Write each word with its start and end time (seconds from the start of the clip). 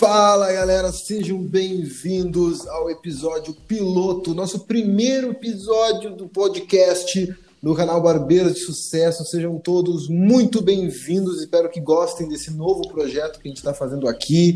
Fala 0.00 0.50
galera, 0.50 0.90
sejam 0.90 1.36
bem-vindos 1.42 2.66
ao 2.66 2.88
episódio 2.88 3.52
piloto, 3.52 4.34
nosso 4.34 4.60
primeiro 4.60 5.32
episódio 5.32 6.16
do 6.16 6.26
podcast 6.26 7.36
do 7.62 7.74
canal 7.74 8.00
Barbeiros 8.00 8.54
de 8.54 8.60
Sucesso. 8.60 9.26
Sejam 9.26 9.58
todos 9.58 10.08
muito 10.08 10.62
bem-vindos, 10.62 11.40
espero 11.40 11.68
que 11.68 11.82
gostem 11.82 12.26
desse 12.26 12.50
novo 12.50 12.88
projeto 12.88 13.38
que 13.38 13.46
a 13.46 13.50
gente 13.50 13.58
está 13.58 13.74
fazendo 13.74 14.08
aqui. 14.08 14.54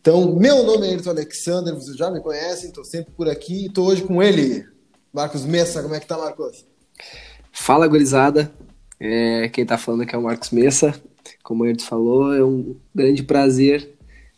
Então, 0.00 0.34
meu 0.34 0.64
nome 0.64 0.86
é 0.86 0.92
Ayrton 0.92 1.10
Alexander, 1.10 1.74
vocês 1.74 1.94
já 1.94 2.10
me 2.10 2.22
conhecem, 2.22 2.70
estou 2.70 2.82
sempre 2.82 3.12
por 3.12 3.28
aqui 3.28 3.64
e 3.64 3.66
estou 3.66 3.88
hoje 3.88 4.02
com 4.02 4.22
ele, 4.22 4.64
Marcos 5.12 5.44
Messa. 5.44 5.82
Como 5.82 5.94
é 5.94 6.00
que 6.00 6.06
tá, 6.06 6.16
Marcos? 6.16 6.64
Fala, 7.52 7.86
gurizada. 7.86 8.50
É, 8.98 9.50
quem 9.50 9.60
está 9.60 9.76
falando 9.76 10.04
aqui 10.04 10.14
é 10.14 10.18
o 10.18 10.22
Marcos 10.22 10.48
Messa. 10.48 10.94
Como 11.42 11.64
o 11.64 11.66
Ayrton 11.66 11.84
falou, 11.84 12.34
é 12.34 12.42
um 12.42 12.74
grande 12.94 13.22
prazer 13.22 13.95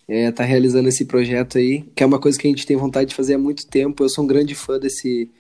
é, 0.08 0.32
tá 0.32 0.42
realizando 0.42 0.88
esse 0.88 1.04
projeto 1.04 1.58
aí, 1.58 1.82
que 1.94 2.02
é 2.02 2.06
uma 2.06 2.18
coisa 2.18 2.38
que 2.38 2.46
a 2.46 2.50
gente 2.50 2.66
tem 2.66 2.76
vontade 2.76 3.10
de 3.10 3.14
fazer 3.14 3.34
há 3.34 3.38
muito 3.38 3.66
tempo. 3.66 4.02
Eu 4.02 4.08
sou 4.08 4.24
um 4.24 4.26
grande 4.26 4.54
fã 4.54 4.78
desse, 4.78 5.30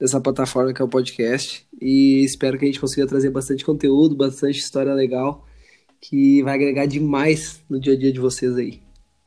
dessa 0.00 0.18
plataforma 0.20 0.72
que 0.72 0.80
é 0.80 0.84
o 0.84 0.88
podcast 0.88 1.66
e 1.80 2.24
espero 2.24 2.58
que 2.58 2.64
a 2.64 2.68
gente 2.68 2.80
consiga 2.80 3.06
trazer 3.06 3.28
bastante 3.28 3.64
conteúdo, 3.64 4.16
bastante 4.16 4.58
história 4.58 4.94
legal 4.94 5.44
que 6.00 6.42
vai 6.42 6.54
agregar 6.54 6.86
demais 6.86 7.60
no 7.68 7.80
dia 7.80 7.94
a 7.94 7.98
dia 7.98 8.12
de 8.12 8.20
vocês 8.20 8.56
aí. 8.56 8.80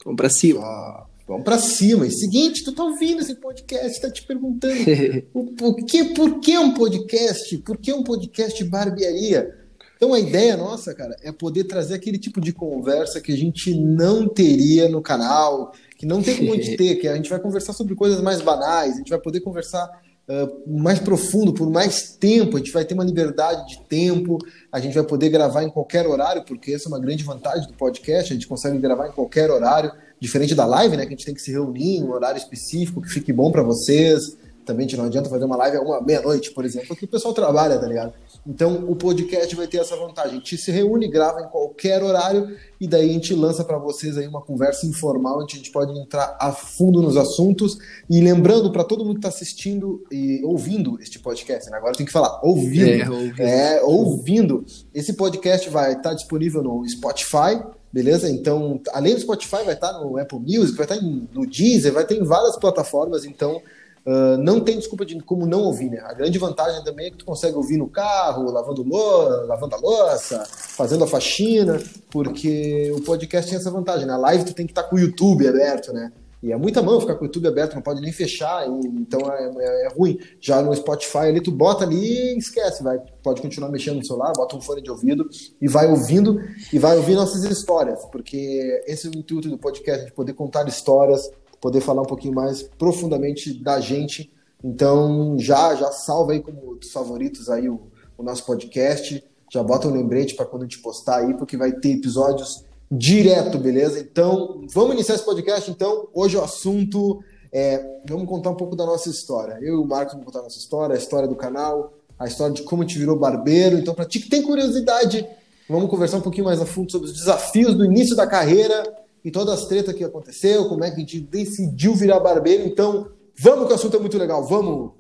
Vamos 0.04 0.18
para 0.18 0.30
cima. 0.30 0.62
Ah, 0.62 1.06
vamos 1.28 1.44
para 1.44 1.58
cima. 1.58 2.08
E 2.08 2.12
seguinte, 2.12 2.64
tu 2.64 2.74
tá 2.74 2.84
ouvindo 2.84 3.22
esse 3.22 3.36
podcast, 3.36 4.02
tá 4.02 4.10
te 4.10 4.26
perguntando 4.26 4.74
o, 5.34 5.46
por, 5.56 5.76
que, 5.86 6.06
por 6.14 6.40
que 6.40 6.58
um 6.58 6.74
podcast? 6.74 7.58
Por 7.60 7.78
que 7.78 7.92
um 7.92 8.04
podcast 8.04 8.64
barbearia? 8.64 9.59
Então 10.00 10.14
a 10.14 10.20
ideia 10.20 10.56
nossa, 10.56 10.96
cara, 10.96 11.14
é 11.22 11.30
poder 11.30 11.66
trazer 11.66 11.94
aquele 11.94 12.18
tipo 12.18 12.40
de 12.40 12.54
conversa 12.54 13.20
que 13.20 13.34
a 13.34 13.36
gente 13.36 13.76
não 13.76 14.30
teria 14.30 14.88
no 14.88 15.02
canal, 15.02 15.74
que 15.98 16.06
não 16.06 16.24
tem 16.24 16.38
como 16.38 16.58
de 16.58 16.76
ter, 16.78 16.96
que 16.96 17.06
a 17.06 17.18
gente 17.18 17.30
vai 17.30 17.38
conversar 17.38 17.74
sobre 17.74 17.94
coisas 17.96 18.22
mais 18.22 18.42
banais, 18.42 18.94
a 18.94 18.98
gente 19.00 19.10
vai 19.10 19.20
poder 19.20 19.42
conversar 19.42 19.90
uh, 20.30 20.72
mais 20.72 21.00
profundo, 21.00 21.54
por 21.54 21.70
mais 21.70 22.14
tempo, 22.14 22.56
a 22.56 22.60
gente 22.60 22.72
vai 22.72 22.86
ter 22.86 22.94
uma 22.94 23.04
liberdade 23.04 23.68
de 23.68 23.82
tempo, 23.90 24.38
a 24.72 24.80
gente 24.80 24.94
vai 24.94 25.04
poder 25.04 25.28
gravar 25.28 25.64
em 25.64 25.70
qualquer 25.70 26.08
horário, 26.08 26.46
porque 26.46 26.72
essa 26.72 26.88
é 26.88 26.90
uma 26.94 27.00
grande 27.00 27.26
vantagem 27.26 27.68
do 27.68 27.74
podcast, 27.74 28.32
a 28.32 28.36
gente 28.36 28.48
consegue 28.48 28.78
gravar 28.78 29.10
em 29.10 29.12
qualquer 29.12 29.52
horário, 29.52 29.92
diferente 30.18 30.56
da 30.56 30.66
live, 30.66 30.96
né, 30.96 31.04
que 31.04 31.10
a 31.14 31.18
gente 31.18 31.26
tem 31.26 31.36
que 31.36 31.42
se 31.42 31.52
reunir 31.52 31.98
em 31.98 32.04
um 32.06 32.12
horário 32.12 32.38
específico 32.38 33.02
que 33.02 33.10
fique 33.10 33.34
bom 33.34 33.52
para 33.52 33.64
vocês. 33.64 34.38
Também 34.70 34.86
não 34.96 35.06
adianta 35.06 35.28
fazer 35.28 35.46
uma 35.46 35.56
live 35.56 35.78
a 35.78 35.82
uma 35.82 36.00
meia-noite, 36.00 36.52
por 36.52 36.64
exemplo, 36.64 36.90
porque 36.90 37.06
o 37.06 37.08
pessoal 37.08 37.34
trabalha, 37.34 37.80
tá 37.80 37.88
ligado? 37.88 38.14
Então, 38.46 38.86
o 38.88 38.96
podcast 38.96 39.56
vai 39.56 39.66
ter 39.66 39.78
essa 39.78 39.96
vantagem. 39.96 40.34
A 40.34 40.36
gente 40.36 40.60
se 40.60 40.70
reúne, 40.70 41.08
grava 41.08 41.42
em 41.42 41.48
qualquer 41.48 42.04
horário 42.04 42.56
e 42.80 42.88
daí 42.88 43.10
a 43.10 43.14
gente 43.14 43.34
lança 43.34 43.64
para 43.64 43.80
vocês 43.80 44.16
aí 44.16 44.28
uma 44.28 44.44
conversa 44.44 44.86
informal 44.86 45.42
onde 45.42 45.56
a 45.56 45.58
gente 45.58 45.72
pode 45.72 45.92
entrar 46.00 46.38
a 46.40 46.52
fundo 46.52 47.02
nos 47.02 47.18
assuntos. 47.18 47.80
E 48.08 48.22
lembrando 48.22 48.72
para 48.72 48.84
todo 48.84 49.04
mundo 49.04 49.16
que 49.16 49.26
está 49.26 49.30
assistindo 49.30 50.04
e 50.12 50.44
ouvindo 50.44 51.02
este 51.02 51.18
podcast, 51.18 51.68
né? 51.72 51.78
agora 51.78 51.96
tem 51.96 52.06
que 52.06 52.12
falar 52.12 52.40
ouvindo. 52.44 52.90
É, 52.92 53.10
ouvindo. 53.10 53.42
É, 53.42 53.82
ouvindo. 53.82 54.66
Esse 54.94 55.14
podcast 55.14 55.68
vai 55.68 55.94
estar 55.94 56.10
tá 56.10 56.14
disponível 56.14 56.62
no 56.62 56.88
Spotify, 56.88 57.60
beleza? 57.92 58.30
Então, 58.30 58.80
além 58.94 59.16
do 59.16 59.22
Spotify, 59.22 59.64
vai 59.66 59.74
estar 59.74 59.94
tá 59.94 60.00
no 60.00 60.16
Apple 60.16 60.40
Music, 60.40 60.78
vai 60.78 60.86
estar 60.86 60.98
tá 60.98 61.02
no 61.02 61.48
Deezer, 61.48 61.92
vai 61.92 62.06
ter 62.06 62.18
em 62.18 62.24
várias 62.24 62.56
plataformas. 62.56 63.26
Então, 63.26 63.60
Uh, 64.06 64.38
não 64.38 64.62
tem 64.62 64.78
desculpa 64.78 65.06
de 65.06 65.20
como 65.22 65.46
não 65.46 65.64
ouvir, 65.64 65.90
né? 65.90 66.00
A 66.06 66.14
grande 66.14 66.38
vantagem 66.40 66.84
também 66.84 67.08
é 67.08 67.12
que 67.12 67.18
tu 67.18 67.26
consegue 67.26 67.56
ouvir 67.56 67.78
no 67.78 67.88
carro, 67.88 68.52
lavando, 68.52 68.84
lo 68.84 69.46
lavando 69.46 69.76
a 69.76 69.78
louça, 69.78 70.46
fazendo 70.50 71.04
a 71.04 71.08
faxina, 71.08 71.82
porque 72.10 72.92
o 72.96 73.02
podcast 73.02 73.50
tem 73.50 73.60
essa 73.60 73.72
vantagem. 73.72 74.08
Na 74.08 74.16
né? 74.16 74.22
live 74.22 74.46
tu 74.46 74.54
tem 74.54 74.66
que 74.66 74.72
estar 74.72 74.84
tá 74.84 74.90
com 74.90 74.96
o 74.96 75.00
YouTube 75.00 75.48
aberto, 75.48 75.94
né? 75.94 76.12
E 76.42 76.54
é 76.54 76.56
muita 76.56 76.82
mão 76.82 77.02
ficar 77.02 77.16
com 77.16 77.24
o 77.24 77.28
YouTube 77.28 77.50
aberto, 77.50 77.76
não 77.76 77.82
pode 77.82 78.00
nem 78.00 78.14
fechar, 78.14 78.66
e, 78.66 78.72
então 78.88 79.20
é, 79.32 79.52
é, 79.58 79.86
é, 79.86 79.90
ruim. 79.90 80.18
Já 80.40 80.62
no 80.62 80.74
Spotify 80.74 81.18
ali, 81.18 81.42
tu 81.42 81.52
bota 81.52 81.84
ali 81.84 82.34
e 82.34 82.38
esquece, 82.38 82.82
vai, 82.82 82.98
pode 83.22 83.42
continuar 83.42 83.70
mexendo 83.70 83.98
no 83.98 84.06
celular, 84.06 84.32
bota 84.36 84.56
um 84.56 84.62
fone 84.62 84.82
de 84.82 84.90
ouvido 84.90 85.28
e 85.62 85.68
vai 85.68 85.88
ouvindo, 85.88 86.40
e 86.72 86.80
vai 86.80 86.96
ouvir 86.96 87.16
nossas 87.16 87.44
histórias, 87.44 88.06
porque 88.06 88.82
esse 88.88 89.08
é 89.08 89.10
o 89.10 89.18
intuito 89.18 89.50
do 89.50 89.58
podcast, 89.58 90.06
de 90.06 90.14
poder 90.14 90.34
contar 90.34 90.66
histórias, 90.68 91.30
poder 91.62 91.82
falar 91.82 92.02
um 92.02 92.06
pouquinho 92.06 92.34
mais 92.34 92.64
profundamente 92.64 93.54
da 93.54 93.80
gente. 93.80 94.32
Então, 94.64 95.38
já 95.40 95.76
já 95.76 95.92
salva 95.92 96.34
aí 96.34 96.42
como 96.42 96.76
dos 96.76 96.92
favoritos 96.92 97.50
aí 97.50 97.70
o, 97.70 97.82
o 98.18 98.24
nosso 98.24 98.46
podcast. 98.46 99.24
Já 99.52 99.64
bota 99.64 99.88
um 99.88 99.92
lembrete 99.92 100.36
para 100.36 100.46
quando 100.46 100.64
a 100.64 100.66
gente 100.66 100.80
postar 100.80 101.18
aí, 101.18 101.34
porque 101.34 101.58
vai 101.58 101.72
ter 101.72 101.94
episódios 101.94 102.64
direto, 102.92 103.58
beleza? 103.58 104.00
Então, 104.00 104.62
vamos 104.74 104.94
iniciar 104.94 105.16
esse 105.16 105.26
podcast. 105.26 105.70
Então, 105.70 106.08
hoje 106.14 106.38
o 106.38 106.44
assunto 106.44 107.24
é. 107.52 107.84
Vamos 108.08 108.28
contar 108.28 108.52
um 108.52 108.56
pouco 108.56 108.76
da 108.76 108.86
nossa 108.86 109.10
história. 109.10 109.58
Eu 109.62 109.76
e 109.76 109.78
o 109.78 109.86
Marcos 109.86 110.14
vamos 110.14 110.26
contar 110.26 110.40
a 110.40 110.44
nossa 110.44 110.58
história, 110.58 110.96
a 110.96 110.98
história 110.98 111.28
do 111.28 111.36
canal, 111.36 111.94
a 112.18 112.28
história 112.28 112.54
de 112.54 112.64
como 112.64 112.84
a 112.84 112.86
gente 112.86 112.98
virou 112.98 113.18
barbeiro. 113.18 113.78
Então, 113.78 113.94
para 113.94 114.06
ti 114.06 114.20
que 114.20 114.30
tem 114.30 114.42
curiosidade, 114.42 115.28
vamos 115.68 115.90
conversar 115.90 116.18
um 116.18 116.22
pouquinho 116.22 116.46
mais 116.46 116.62
a 116.62 116.66
fundo 116.66 116.92
sobre 116.92 117.08
os 117.08 117.14
desafios 117.14 117.76
do 117.76 117.86
início 117.86 118.16
da 118.16 118.28
carreira 118.28 118.84
e 119.24 119.32
todas 119.32 119.60
as 119.60 119.68
tretas 119.68 119.96
que 119.96 120.04
aconteceu, 120.04 120.68
como 120.70 120.84
é 120.84 120.90
que 120.90 120.98
a 120.98 121.00
gente 121.00 121.20
decidiu 121.20 121.96
virar 121.96 122.20
barbeiro. 122.20 122.64
Então, 122.64 123.12
vamos 123.38 123.68
que 123.68 123.72
o 123.74 123.76
assunto 123.76 123.98
é 123.98 124.00
muito 124.00 124.18
legal, 124.18 124.46
vamos! 124.46 124.92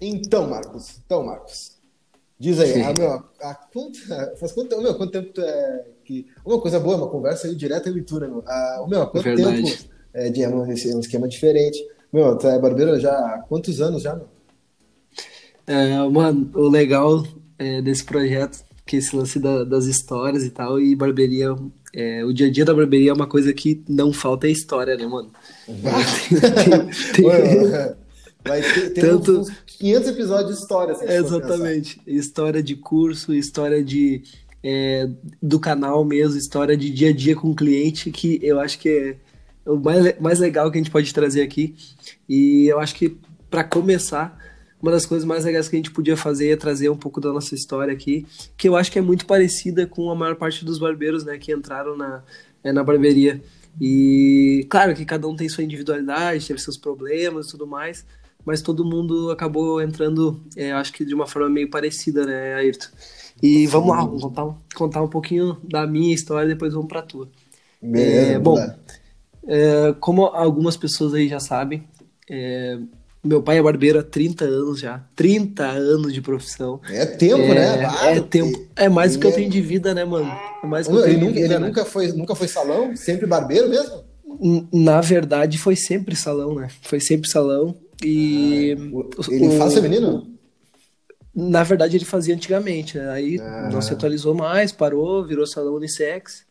Então, 0.00 0.46
Marcos, 0.48 1.00
então, 1.04 1.24
Marcos, 1.24 1.78
diz 2.38 2.60
aí, 2.60 2.82
a, 2.82 2.92
meu, 2.92 3.24
a, 3.40 3.54
quanto, 3.72 3.98
faz 4.38 4.52
quanto, 4.52 4.80
meu, 4.80 4.94
quanto 4.94 5.12
tempo 5.12 5.32
tu 5.32 5.40
é 5.40 5.86
que... 6.04 6.26
Uma 6.44 6.60
coisa 6.60 6.78
boa, 6.78 6.96
uma 6.96 7.08
conversa 7.08 7.46
aí 7.46 7.54
direta 7.54 7.88
e 7.88 8.02
tu, 8.02 8.20
né, 8.20 8.28
meu? 8.28 8.44
A, 8.46 8.86
meu, 8.88 9.02
há 9.02 9.06
quanto 9.06 9.24
Verdade. 9.24 9.62
tempo... 9.62 9.96
É, 10.12 10.30
de, 10.30 10.42
é 10.42 10.48
um 10.48 11.00
esquema 11.00 11.28
diferente. 11.28 11.78
Meu, 12.10 12.38
tu 12.38 12.46
é 12.46 12.58
barbeiro 12.58 12.98
já 12.98 13.12
há 13.12 13.38
quantos 13.46 13.82
anos 13.82 14.02
já, 14.02 14.14
meu? 14.14 14.28
É, 15.66 15.98
mano, 16.08 16.50
o 16.54 16.68
legal 16.68 17.22
é, 17.58 17.82
desse 17.82 18.04
projeto, 18.04 18.64
que 18.86 18.96
esse 18.96 19.14
lance 19.14 19.38
da, 19.38 19.64
das 19.64 19.84
histórias 19.84 20.44
e 20.44 20.50
tal, 20.50 20.80
e 20.80 20.94
barbearia 20.94 21.54
é, 21.94 22.24
o 22.24 22.32
dia 22.32 22.46
a 22.46 22.50
dia 22.50 22.64
da 22.64 22.74
barbearia 22.74 23.10
é 23.10 23.14
uma 23.14 23.26
coisa 23.26 23.52
que 23.52 23.82
não 23.88 24.12
falta 24.12 24.46
é 24.46 24.50
história, 24.50 24.96
né, 24.96 25.06
mano? 25.06 25.30
tem, 25.66 27.24
tem, 27.24 27.96
vai 28.44 28.62
ter, 28.62 28.90
ter 28.90 29.00
Tanto... 29.00 29.40
uns 29.40 29.50
500 29.66 30.08
episódios 30.08 30.56
de 30.56 30.62
história. 30.62 30.96
Exatamente. 31.02 32.00
História 32.06 32.62
de 32.62 32.76
curso, 32.76 33.34
história 33.34 33.82
de 33.82 34.22
é, 34.62 35.08
do 35.40 35.60
canal 35.60 36.04
mesmo, 36.04 36.36
história 36.36 36.76
de 36.76 36.90
dia 36.90 37.10
a 37.10 37.12
dia 37.12 37.36
com 37.36 37.50
o 37.50 37.54
cliente, 37.54 38.10
que 38.10 38.40
eu 38.42 38.58
acho 38.58 38.78
que 38.78 38.88
é 38.88 39.70
o 39.70 39.76
mais, 39.76 40.18
mais 40.20 40.38
legal 40.38 40.70
que 40.70 40.78
a 40.78 40.80
gente 40.80 40.90
pode 40.90 41.12
trazer 41.12 41.42
aqui. 41.42 41.74
E 42.28 42.66
eu 42.66 42.80
acho 42.80 42.94
que, 42.94 43.16
para 43.50 43.64
começar, 43.64 44.36
uma 44.86 44.92
das 44.92 45.04
coisas 45.04 45.26
mais 45.26 45.44
legais 45.44 45.68
que 45.68 45.74
a 45.74 45.78
gente 45.78 45.90
podia 45.90 46.16
fazer 46.16 46.50
é 46.50 46.56
trazer 46.56 46.88
um 46.88 46.96
pouco 46.96 47.20
da 47.20 47.32
nossa 47.32 47.56
história 47.56 47.92
aqui, 47.92 48.24
que 48.56 48.68
eu 48.68 48.76
acho 48.76 48.92
que 48.92 49.00
é 49.00 49.02
muito 49.02 49.26
parecida 49.26 49.84
com 49.84 50.08
a 50.12 50.14
maior 50.14 50.36
parte 50.36 50.64
dos 50.64 50.78
barbeiros, 50.78 51.24
né, 51.24 51.36
que 51.38 51.52
entraram 51.52 51.96
na, 51.96 52.22
é, 52.62 52.70
na 52.70 52.84
barbearia. 52.84 53.42
E 53.80 54.64
claro 54.70 54.94
que 54.94 55.04
cada 55.04 55.26
um 55.26 55.34
tem 55.34 55.48
sua 55.48 55.64
individualidade, 55.64 56.46
teve 56.46 56.60
seus 56.60 56.76
problemas 56.76 57.48
e 57.48 57.50
tudo 57.50 57.66
mais, 57.66 58.06
mas 58.44 58.62
todo 58.62 58.84
mundo 58.84 59.32
acabou 59.32 59.82
entrando, 59.82 60.40
é, 60.56 60.70
acho 60.70 60.92
que 60.92 61.04
de 61.04 61.14
uma 61.16 61.26
forma 61.26 61.48
meio 61.48 61.68
parecida, 61.68 62.24
né, 62.24 62.54
Ayrton? 62.54 62.86
E 63.42 63.66
vamos 63.66 63.88
lá, 63.90 64.04
vamos 64.04 64.22
contar, 64.22 64.56
contar 64.72 65.02
um 65.02 65.08
pouquinho 65.08 65.58
da 65.64 65.84
minha 65.84 66.14
história, 66.14 66.48
depois 66.48 66.72
vamos 66.72 66.86
para 66.86 67.00
a 67.00 67.02
tua. 67.02 67.28
Beleza, 67.82 68.32
é, 68.32 68.38
bom, 68.38 68.56
é, 69.48 69.94
como 69.98 70.26
algumas 70.26 70.76
pessoas 70.76 71.12
aí 71.12 71.28
já 71.28 71.40
sabem, 71.40 71.82
é, 72.30 72.78
meu 73.26 73.42
pai 73.42 73.58
é 73.58 73.62
barbeiro 73.62 73.98
há 73.98 74.02
30 74.02 74.44
anos 74.44 74.80
já. 74.80 75.04
30 75.14 75.64
anos 75.64 76.12
de 76.12 76.20
profissão. 76.20 76.80
É 76.88 77.04
tempo, 77.04 77.42
é, 77.42 77.54
né? 77.54 77.88
é 78.04 78.20
tempo. 78.20 78.66
É 78.74 78.88
mais 78.88 79.14
do 79.14 79.20
que 79.20 79.26
eu 79.26 79.32
tenho 79.32 79.50
de 79.50 79.60
vida, 79.60 79.92
né, 79.92 80.04
mano? 80.04 80.30
É 80.62 80.66
mais 80.66 80.86
que 80.86 80.92
eu 80.92 81.02
tenho 81.02 81.14
ele, 81.14 81.20
nunca, 81.20 81.32
vida, 81.32 81.46
ele 81.46 81.58
né? 81.58 81.66
nunca, 81.66 81.84
foi, 81.84 82.12
nunca 82.12 82.34
foi 82.34 82.48
salão? 82.48 82.96
Sempre 82.96 83.26
barbeiro 83.26 83.68
mesmo? 83.68 84.04
Na 84.72 85.00
verdade, 85.00 85.58
foi 85.58 85.76
sempre 85.76 86.14
salão, 86.14 86.54
né? 86.54 86.68
Foi 86.82 87.00
sempre 87.00 87.28
salão. 87.28 87.74
E. 88.04 88.76
Ah, 88.76 89.22
ele 89.30 89.48
o, 89.48 89.58
faz 89.58 89.74
feminino? 89.74 90.26
Na 91.34 91.62
verdade, 91.62 91.96
ele 91.96 92.04
fazia 92.04 92.34
antigamente, 92.34 92.98
né? 92.98 93.10
Aí 93.10 93.40
ah. 93.40 93.68
não 93.72 93.80
se 93.80 93.92
atualizou 93.92 94.34
mais, 94.34 94.72
parou, 94.72 95.26
virou 95.26 95.46
salão 95.46 95.74
unissex. 95.74 96.44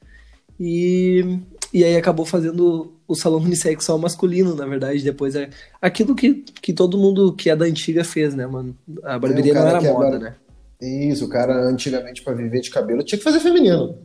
E, 0.60 1.39
e 1.75 1.83
aí 1.83 1.98
acabou 1.98 2.25
fazendo 2.25 2.94
o 3.06 3.16
salão 3.16 3.42
unissex 3.42 3.83
só 3.83 3.98
masculino, 3.98 4.56
na 4.56 4.66
verdade. 4.66 5.04
Depois 5.04 5.36
é 5.36 5.50
aquilo 5.81 6.16
que, 6.16 6.36
que 6.62 6.72
todo 6.72 6.98
mundo 6.98 7.33
que 7.33 7.50
é 7.50 7.56
da 7.56 7.66
antiga 7.66 8.01
fez, 8.01 8.33
né, 8.33 8.48
mano? 8.48 8.74
A 9.04 9.19
barbearia 9.19 9.51
é, 9.51 9.56
não 9.56 9.68
era 9.68 9.81
moda, 9.81 10.12
bar... 10.12 10.19
né? 10.19 10.36
Isso, 10.81 11.25
o 11.25 11.27
cara 11.27 11.54
antigamente 11.68 12.22
para 12.22 12.33
viver 12.33 12.62
de 12.62 12.69
cabelo 12.69 13.04
tinha 13.04 13.18
que 13.18 13.25
fazer 13.25 13.42
feminino. 13.42 13.98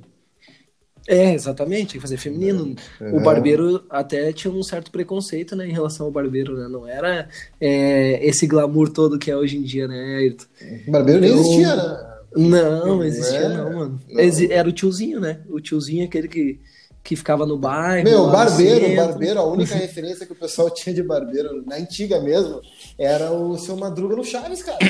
É, 1.06 1.32
exatamente, 1.32 1.90
tinha 1.90 2.00
que 2.00 2.08
fazer 2.08 2.16
feminino. 2.16 2.74
É. 3.00 3.12
O 3.12 3.20
barbeiro 3.20 3.84
até 3.88 4.32
tinha 4.32 4.52
um 4.52 4.64
certo 4.64 4.90
preconceito, 4.90 5.54
né, 5.54 5.68
em 5.68 5.72
relação 5.72 6.06
ao 6.06 6.12
barbeiro, 6.12 6.56
né? 6.56 6.66
Não 6.66 6.88
era 6.88 7.28
é, 7.60 8.18
esse 8.26 8.48
glamour 8.48 8.88
todo 8.88 9.16
que 9.16 9.30
é 9.30 9.36
hoje 9.36 9.56
em 9.56 9.62
dia, 9.62 9.86
né, 9.86 10.16
Ayrton? 10.16 10.46
O 10.88 10.90
barbeiro 10.90 11.20
nem 11.20 11.30
então, 11.30 11.40
existia, 11.40 11.76
né? 11.76 12.10
Não, 12.34 13.04
existia 13.04 13.38
é, 13.38 13.48
não, 13.48 13.72
mano. 13.72 14.00
Não. 14.08 14.50
Era 14.50 14.68
o 14.68 14.72
tiozinho, 14.72 15.20
né? 15.20 15.38
O 15.48 15.60
tiozinho 15.60 16.04
aquele 16.04 16.26
que 16.26 16.58
que 17.02 17.16
ficava 17.16 17.44
no 17.46 17.56
bairro. 17.58 18.04
Meu, 18.08 18.30
barbeiro, 18.30 18.86
centro. 18.86 18.96
barbeiro, 19.06 19.40
a 19.40 19.44
única 19.46 19.74
referência 19.86 20.26
que 20.26 20.32
o 20.32 20.36
pessoal 20.36 20.70
tinha 20.74 20.94
de 20.94 21.02
barbeiro, 21.02 21.62
na 21.66 21.76
antiga 21.76 22.20
mesmo, 22.20 22.60
era 22.98 23.32
o 23.32 23.56
seu 23.58 23.76
Madruga 23.76 24.14
no 24.16 24.24
Chaves, 24.24 24.62
cara. 24.62 24.78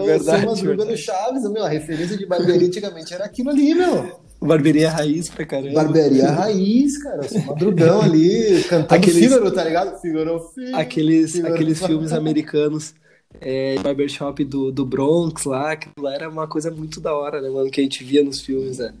o 0.00 0.04
Verdade, 0.06 0.40
seu 0.40 0.48
Madruga 0.50 0.68
verdade. 0.68 0.90
no 0.90 0.96
Chaves, 0.96 1.42
meu, 1.50 1.64
a 1.64 1.68
referência 1.68 2.16
de 2.16 2.26
barbearia 2.26 2.68
antigamente 2.68 3.12
era 3.12 3.24
aquilo 3.24 3.50
ali, 3.50 3.74
meu. 3.74 4.22
Barbearia 4.40 4.90
raiz 4.90 5.28
pra 5.30 5.44
caramba. 5.46 5.72
Barbearia 5.82 6.30
raiz, 6.30 7.02
cara, 7.02 7.20
o 7.20 7.24
seu 7.28 7.42
Madrugão 7.42 8.02
ali, 8.02 8.62
cantando 8.68 8.94
Aqueles- 8.94 9.18
Fígaro, 9.18 9.50
tá 9.50 9.64
ligado? 9.64 10.00
Fígaro, 10.00 10.40
Fígaro. 10.54 10.76
Aqueles, 10.76 11.32
Fígaro. 11.32 11.54
aqueles 11.54 11.82
filmes 11.84 12.12
americanos. 12.12 12.94
É, 13.40 13.76
barbershop 13.80 14.44
do, 14.44 14.70
do 14.70 14.86
Bronx 14.86 15.44
lá, 15.44 15.72
aquilo 15.72 15.92
lá 15.98 16.14
era 16.14 16.28
uma 16.28 16.46
coisa 16.46 16.70
muito 16.70 17.00
da 17.00 17.12
hora, 17.12 17.40
né, 17.42 17.48
mano? 17.50 17.68
Que 17.68 17.80
a 17.80 17.84
gente 17.84 18.04
via 18.04 18.22
nos 18.22 18.40
filmes, 18.40 18.78
né? 18.78 18.94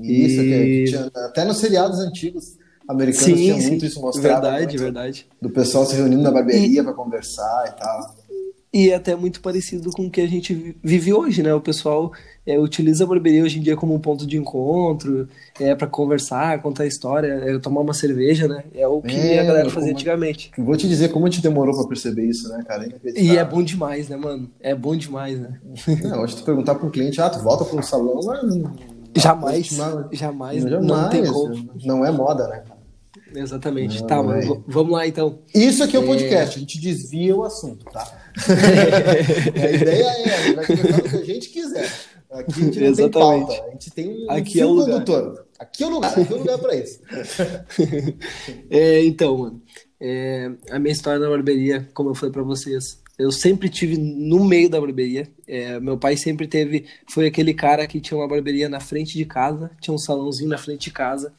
Isso, 0.00 0.40
E- 0.40 0.44
que 0.44 0.90
tinha, 0.90 1.10
até 1.26 1.44
nos 1.44 1.58
seriados 1.58 1.98
antigos 2.00 2.56
americanos 2.88 3.24
Sim, 3.26 3.34
tinha 3.34 3.60
sim. 3.60 3.68
muito 3.70 3.84
isso 3.84 4.00
mostrado. 4.00 4.42
Verdade, 4.42 4.66
muito 4.66 4.80
verdade. 4.82 5.26
Do 5.40 5.50
pessoal 5.50 5.84
se 5.84 5.94
reunindo 5.94 6.22
na 6.22 6.30
barbearia 6.30 6.82
pra 6.82 6.92
conversar 6.92 7.74
e 7.76 7.80
tal. 7.80 8.16
E 8.70 8.90
é 8.90 8.94
até 8.96 9.16
muito 9.16 9.40
parecido 9.40 9.90
com 9.92 10.06
o 10.06 10.10
que 10.10 10.20
a 10.20 10.26
gente 10.26 10.52
vi- 10.52 10.76
vive 10.84 11.10
hoje, 11.12 11.42
né? 11.42 11.54
O 11.54 11.60
pessoal 11.60 12.12
é, 12.46 12.58
utiliza 12.58 13.04
a 13.04 13.06
barbearia 13.06 13.42
hoje 13.42 13.58
em 13.58 13.62
dia 13.62 13.74
como 13.74 13.94
um 13.94 13.98
ponto 13.98 14.26
de 14.26 14.36
encontro, 14.36 15.26
é 15.58 15.74
para 15.74 15.86
conversar, 15.86 16.60
contar 16.60 16.84
história, 16.86 17.28
é, 17.28 17.58
tomar 17.58 17.80
uma 17.80 17.94
cerveja, 17.94 18.46
né? 18.46 18.64
É 18.74 18.86
o 18.86 19.00
que 19.00 19.16
É, 19.16 19.40
a 19.40 19.44
galera 19.44 19.64
como- 19.64 19.74
fazia 19.74 19.92
antigamente. 19.92 20.50
Vou 20.58 20.76
te 20.76 20.86
dizer 20.86 21.08
como 21.08 21.26
a 21.26 21.30
gente 21.30 21.42
demorou 21.42 21.74
pra 21.74 21.86
perceber 21.88 22.26
isso, 22.26 22.46
né, 22.50 22.62
cara? 22.66 22.84
Inacreditável. 22.86 23.34
E 23.34 23.38
é 23.38 23.44
bom 23.44 23.62
demais, 23.62 24.08
né, 24.10 24.16
mano? 24.16 24.50
É 24.60 24.74
bom 24.74 24.94
demais, 24.94 25.38
né? 25.40 25.58
Não, 26.04 26.22
hoje 26.22 26.36
tu 26.36 26.44
perguntar 26.44 26.74
para 26.74 26.86
um 26.86 26.90
cliente, 26.90 27.20
ah, 27.22 27.30
tu 27.30 27.38
volta 27.40 27.64
para 27.64 27.78
um 27.78 27.82
salão, 27.82 28.20
mas 28.22 28.42
não- 28.54 28.72
Jamais, 29.16 29.72
não- 29.72 30.08
jamais, 30.12 30.64
não, 30.64 30.80
não 30.80 31.08
tem 31.08 31.24
como. 31.26 31.70
Não 31.84 32.04
é 32.04 32.10
moda, 32.10 32.46
né? 32.48 32.62
cara? 32.66 32.78
Exatamente. 33.34 34.00
Não, 34.00 34.06
tá, 34.06 34.22
mano, 34.22 34.64
é. 34.66 34.72
vamos 34.72 34.92
lá 34.92 35.06
então. 35.06 35.40
Isso 35.54 35.84
aqui 35.84 35.96
é 35.96 35.98
o 35.98 36.06
podcast, 36.06 36.56
a 36.56 36.60
gente 36.60 36.80
desvia 36.80 37.36
o 37.36 37.42
assunto, 37.44 37.84
tá? 37.86 38.06
a 38.48 39.70
ideia 39.70 40.04
é, 40.04 40.34
a 40.34 40.42
gente 40.42 40.54
vai 40.54 40.66
conversar 40.66 41.02
do 41.02 41.08
que 41.10 41.16
a 41.16 41.34
gente 41.34 41.48
quiser. 41.50 41.90
Aqui 42.30 42.52
a 42.60 42.64
gente 42.64 42.80
não 42.80 42.94
tem 42.94 43.10
pauta, 43.10 43.52
a 43.52 43.70
gente 43.70 43.90
tem 43.90 44.26
um 44.26 44.30
Aqui 44.30 44.60
é 44.60 44.66
o 44.66 44.70
lugar. 44.70 44.92
condutor. 44.92 45.46
Aqui 45.58 45.82
é 45.82 45.86
o 45.86 45.90
lugar, 45.90 46.18
aqui 46.18 46.32
é 46.32 46.36
o 46.36 46.38
lugar 46.38 46.58
para 46.58 46.74
isso. 46.76 47.00
É, 48.70 49.04
então, 49.04 49.36
mano, 49.38 49.62
é, 50.00 50.50
a 50.70 50.78
minha 50.78 50.92
história 50.92 51.18
na 51.18 51.28
barbearia, 51.28 51.88
como 51.94 52.10
eu 52.10 52.14
falei 52.14 52.32
pra 52.32 52.42
vocês, 52.42 53.00
eu 53.18 53.32
sempre 53.32 53.68
tive 53.68 53.98
no 53.98 54.44
meio 54.44 54.70
da 54.70 54.80
barbearia. 54.80 55.28
É, 55.46 55.80
meu 55.80 55.98
pai 55.98 56.16
sempre 56.16 56.46
teve, 56.46 56.86
foi 57.10 57.26
aquele 57.26 57.52
cara 57.52 57.86
que 57.86 58.00
tinha 58.00 58.16
uma 58.16 58.28
barbearia 58.28 58.68
na 58.68 58.78
frente 58.78 59.18
de 59.18 59.24
casa, 59.24 59.70
tinha 59.80 59.92
um 59.92 59.98
salãozinho 59.98 60.48
na 60.48 60.58
frente 60.58 60.84
de 60.84 60.92
casa. 60.92 61.32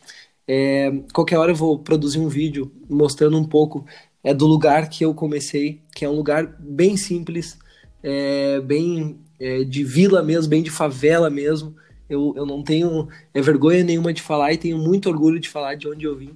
É, 0.46 0.92
qualquer 1.14 1.38
hora 1.38 1.52
eu 1.52 1.56
vou 1.56 1.80
produzir 1.80 2.20
um 2.20 2.28
vídeo 2.28 2.72
mostrando 2.90 3.38
um 3.38 3.46
pouco 3.46 3.86
é, 4.24 4.34
do 4.34 4.46
lugar 4.46 4.90
que 4.90 5.06
eu 5.06 5.14
comecei, 5.14 5.81
que 5.96 6.04
é 6.04 6.10
um 6.10 6.16
lugar 6.16 6.58
bem 6.60 6.98
simples, 6.98 7.58
é, 8.04 8.60
bem 8.60 9.18
é, 9.40 9.64
de 9.64 9.84
vila 9.84 10.22
mesmo, 10.22 10.50
bem 10.50 10.62
de 10.62 10.70
favela 10.70 11.30
mesmo. 11.30 11.75
Eu, 12.10 12.34
eu 12.36 12.46
não 12.46 12.62
tenho 12.62 13.08
é, 13.34 13.42
vergonha 13.42 13.84
nenhuma 13.84 14.12
de 14.12 14.22
falar 14.22 14.52
e 14.52 14.58
tenho 14.58 14.78
muito 14.78 15.08
orgulho 15.08 15.40
de 15.40 15.48
falar 15.48 15.75
de 15.75 15.88
onde 15.88 16.06
eu 16.06 16.18
vim. 16.18 16.36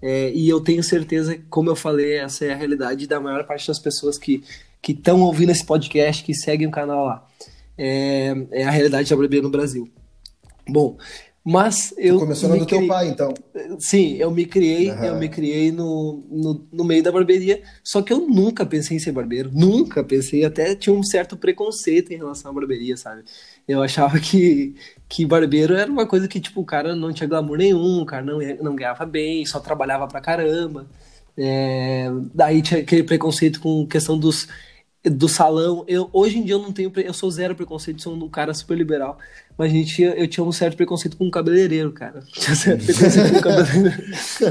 É, 0.00 0.30
e 0.32 0.48
eu 0.48 0.60
tenho 0.60 0.82
certeza, 0.82 1.40
como 1.48 1.70
eu 1.70 1.74
falei, 1.74 2.18
essa 2.18 2.44
é 2.44 2.52
a 2.52 2.56
realidade 2.56 3.06
da 3.06 3.18
maior 3.18 3.44
parte 3.44 3.66
das 3.66 3.78
pessoas 3.78 4.18
que 4.18 4.44
que 4.86 4.92
estão 4.92 5.20
ouvindo 5.22 5.50
esse 5.50 5.66
podcast, 5.66 6.22
que 6.22 6.32
seguem 6.32 6.68
o 6.68 6.70
canal 6.70 7.06
lá. 7.06 7.26
É, 7.76 8.32
é 8.52 8.62
a 8.62 8.70
realidade 8.70 9.10
da 9.10 9.16
barbearia 9.16 9.42
no 9.42 9.50
Brasil. 9.50 9.90
Bom, 10.68 10.96
mas 11.44 11.92
eu 11.98 12.20
Começou 12.20 12.56
do 12.56 12.64
teu 12.64 12.86
pai, 12.86 13.08
então. 13.08 13.34
Sim, 13.80 14.14
eu 14.14 14.30
me 14.30 14.46
criei, 14.46 14.90
Aham. 14.90 15.06
eu 15.06 15.16
me 15.16 15.28
criei 15.28 15.72
no, 15.72 16.24
no, 16.30 16.68
no 16.72 16.84
meio 16.84 17.02
da 17.02 17.10
barbearia, 17.10 17.64
só 17.82 18.00
que 18.00 18.12
eu 18.12 18.28
nunca 18.28 18.64
pensei 18.64 18.96
em 18.96 19.00
ser 19.00 19.10
barbeiro, 19.10 19.50
nunca 19.52 20.04
pensei, 20.04 20.44
até 20.44 20.76
tinha 20.76 20.94
um 20.94 21.02
certo 21.02 21.36
preconceito 21.36 22.12
em 22.12 22.16
relação 22.18 22.52
à 22.52 22.54
barbearia, 22.54 22.96
sabe? 22.96 23.24
Eu 23.66 23.82
achava 23.82 24.20
que, 24.20 24.76
que 25.08 25.26
barbeiro 25.26 25.74
era 25.74 25.90
uma 25.90 26.06
coisa 26.06 26.28
que, 26.28 26.38
tipo, 26.38 26.60
o 26.60 26.64
cara 26.64 26.94
não 26.94 27.12
tinha 27.12 27.28
glamour 27.28 27.58
nenhum, 27.58 28.02
o 28.02 28.06
cara 28.06 28.24
não, 28.24 28.38
não 28.62 28.76
ganhava 28.76 29.04
bem, 29.04 29.44
só 29.46 29.58
trabalhava 29.58 30.06
pra 30.06 30.20
caramba. 30.20 30.86
É, 31.36 32.08
daí 32.32 32.62
tinha 32.62 32.80
aquele 32.80 33.02
preconceito 33.02 33.60
com 33.60 33.84
questão 33.84 34.16
dos 34.16 34.46
do 35.10 35.28
salão. 35.28 35.84
Eu, 35.86 36.08
hoje 36.12 36.38
em 36.38 36.42
dia 36.42 36.54
eu 36.54 36.58
não 36.58 36.72
tenho, 36.72 36.92
eu 36.96 37.12
sou 37.14 37.30
zero 37.30 37.54
preconceito, 37.54 38.02
sou 38.02 38.14
um 38.14 38.28
cara 38.28 38.52
super 38.54 38.76
liberal. 38.76 39.18
Mas 39.58 39.70
a 39.70 39.74
gente, 39.74 39.94
tinha- 39.94 40.10
eu 40.14 40.28
tinha 40.28 40.44
um 40.44 40.52
certo 40.52 40.76
preconceito 40.76 41.16
com 41.16 41.26
o 41.26 41.30
cabeleireiro, 41.30 41.90
cara. 41.92 42.22
Tinha 42.32 42.54
certo 42.54 42.84
preconceito 42.84 43.32
com 43.32 43.38
o 43.38 43.42
cabeleireiro. 43.42 44.02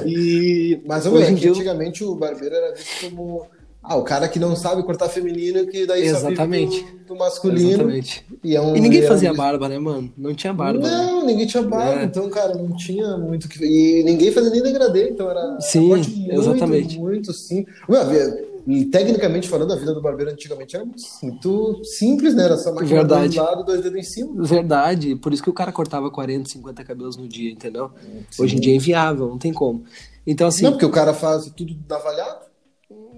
E 0.05 0.81
Mas 0.85 1.05
hoje 1.05 1.15
meu, 1.17 1.23
é 1.27 1.31
em 1.31 1.35
que 1.35 1.41
dia 1.41 1.49
eu- 1.49 1.53
antigamente 1.53 2.03
o 2.03 2.15
barbeiro 2.15 2.55
era 2.55 2.73
visto 2.73 3.09
como 3.09 3.45
ah, 3.87 3.97
o 3.97 4.03
cara 4.03 4.27
que 4.27 4.39
não 4.39 4.55
sabe 4.55 4.81
cortar 4.81 5.07
feminino 5.09 5.67
que 5.67 5.85
daí 5.85 6.07
Exatamente. 6.07 6.79
só 6.79 6.85
do, 6.85 7.05
do 7.09 7.15
masculino. 7.15 7.69
Exatamente. 7.69 8.25
E, 8.43 8.55
é 8.55 8.61
um, 8.61 8.75
E 8.75 8.79
ninguém 8.81 9.01
é 9.01 9.05
um- 9.05 9.07
fazia 9.07 9.31
barba, 9.31 9.69
né, 9.69 9.77
mano? 9.77 10.11
Não 10.17 10.33
tinha 10.33 10.51
barba. 10.51 10.79
né? 10.79 10.89
Não, 10.89 11.23
ninguém 11.23 11.45
tinha 11.45 11.61
barba, 11.61 12.01
É. 12.01 12.05
então, 12.05 12.27
cara, 12.31 12.55
não 12.55 12.75
tinha 12.75 13.15
muito 13.15 13.45
o 13.45 13.49
que. 13.49 13.63
E 13.63 14.03
ninguém 14.03 14.31
fazia 14.31 14.49
nem 14.49 14.63
degradê, 14.63 15.09
então 15.09 15.29
era 15.29 15.59
Sim, 15.61 15.85
era 15.91 15.97
muito, 16.01 16.31
exatamente. 16.31 16.97
muito 16.99 17.31
simples. 17.31 17.75
Meu, 17.87 18.01
havia- 18.01 18.44
e 18.67 18.85
tecnicamente 18.85 19.47
falando, 19.47 19.73
a 19.73 19.75
vida 19.75 19.93
do 19.93 20.01
barbeiro 20.01 20.31
antigamente 20.31 20.75
era 20.75 20.83
muito, 20.85 21.03
muito 21.21 21.83
simples, 21.83 22.33
né? 22.35 22.45
Era 22.45 22.57
só 22.57 22.71
máquina 22.73 22.89
Verdade. 22.89 23.35
do 23.37 23.43
lado, 23.43 23.63
dois 23.63 23.81
dedos 23.81 23.99
em 23.99 24.03
cima. 24.03 24.43
Verdade, 24.43 25.15
por 25.15 25.33
isso 25.33 25.43
que 25.43 25.49
o 25.49 25.53
cara 25.53 25.71
cortava 25.71 26.09
40, 26.09 26.49
50 26.49 26.83
cabelos 26.83 27.15
no 27.17 27.27
dia, 27.27 27.51
entendeu? 27.51 27.91
Hoje 28.39 28.55
em 28.55 28.59
dia 28.59 28.73
é 28.73 28.75
inviável, 28.77 29.27
não 29.27 29.37
tem 29.37 29.53
como. 29.53 29.83
Então, 30.25 30.47
assim, 30.47 30.63
Não, 30.63 30.71
porque 30.71 30.85
o 30.85 30.91
cara 30.91 31.13
faz 31.13 31.51
tudo 31.55 31.75
navalhado. 31.87 32.45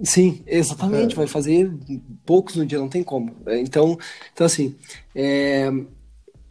Sim, 0.04 0.42
exatamente. 0.46 1.14
É. 1.14 1.16
Vai 1.16 1.28
fazer 1.28 1.72
poucos 2.26 2.56
no 2.56 2.66
dia, 2.66 2.78
não 2.78 2.90
tem 2.90 3.04
como. 3.04 3.36
É, 3.46 3.60
Então, 3.60 3.98
então 4.34 4.46
assim, 4.46 4.76
é, 5.16 5.70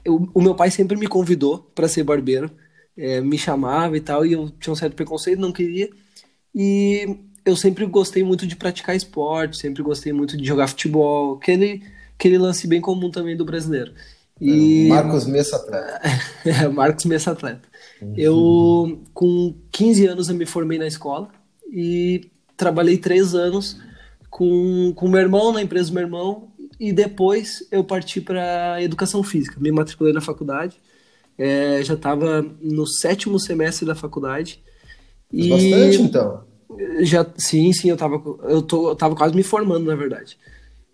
eu- 0.04 0.28
o 0.34 0.40
meu 0.42 0.54
pai 0.54 0.70
sempre 0.70 0.96
me 0.96 1.06
convidou 1.06 1.58
para 1.74 1.88
ser 1.88 2.02
barbeiro, 2.04 2.50
é, 2.96 3.20
me 3.20 3.38
chamava 3.38 3.96
e 3.96 4.00
tal, 4.00 4.24
e 4.24 4.32
eu 4.32 4.48
tinha 4.50 4.72
um 4.72 4.76
certo 4.76 4.94
preconceito, 4.94 5.38
não 5.40 5.52
queria. 5.52 5.88
E 6.54 7.18
eu 7.46 7.54
sempre 7.56 7.86
gostei 7.86 8.24
muito 8.24 8.44
de 8.44 8.56
praticar 8.56 8.96
esporte, 8.96 9.56
sempre 9.56 9.80
gostei 9.80 10.12
muito 10.12 10.36
de 10.36 10.44
jogar 10.44 10.66
futebol, 10.66 11.36
aquele, 11.36 11.80
aquele 12.18 12.36
lance 12.36 12.66
bem 12.66 12.80
comum 12.80 13.08
também 13.08 13.36
do 13.36 13.44
brasileiro. 13.44 13.92
E 14.40 14.88
Marcos 14.88 15.26
Messa 15.26 15.56
atleta. 15.56 16.00
é, 16.44 16.68
Marcos 16.68 17.04
Messa 17.04 17.30
Atleta. 17.30 17.68
Eu, 18.16 19.00
com 19.14 19.54
15 19.70 20.06
anos, 20.06 20.28
eu 20.28 20.34
me 20.34 20.44
formei 20.44 20.76
na 20.76 20.86
escola 20.86 21.28
e 21.72 22.28
trabalhei 22.56 22.98
três 22.98 23.34
anos 23.34 23.80
com 24.28 24.92
com 24.94 25.08
meu 25.08 25.20
irmão, 25.20 25.52
na 25.52 25.62
empresa 25.62 25.88
do 25.88 25.94
meu 25.94 26.02
irmão, 26.02 26.48
e 26.78 26.92
depois 26.92 27.66
eu 27.70 27.82
parti 27.84 28.20
para 28.20 28.82
educação 28.82 29.22
física. 29.22 29.58
Me 29.58 29.70
matriculei 29.70 30.12
na 30.12 30.20
faculdade, 30.20 30.76
é, 31.38 31.82
já 31.82 31.94
estava 31.94 32.44
no 32.60 32.86
sétimo 32.86 33.38
semestre 33.38 33.86
da 33.86 33.94
faculdade. 33.94 34.60
E 35.32 35.48
Bastante, 35.48 36.02
então. 36.02 36.45
Já, 37.00 37.26
sim, 37.36 37.72
sim, 37.72 37.90
eu 37.90 37.96
tava, 37.96 38.16
eu, 38.44 38.62
tô, 38.62 38.90
eu 38.90 38.96
tava 38.96 39.14
quase 39.14 39.34
me 39.34 39.42
formando, 39.42 39.86
na 39.86 39.94
verdade. 39.94 40.38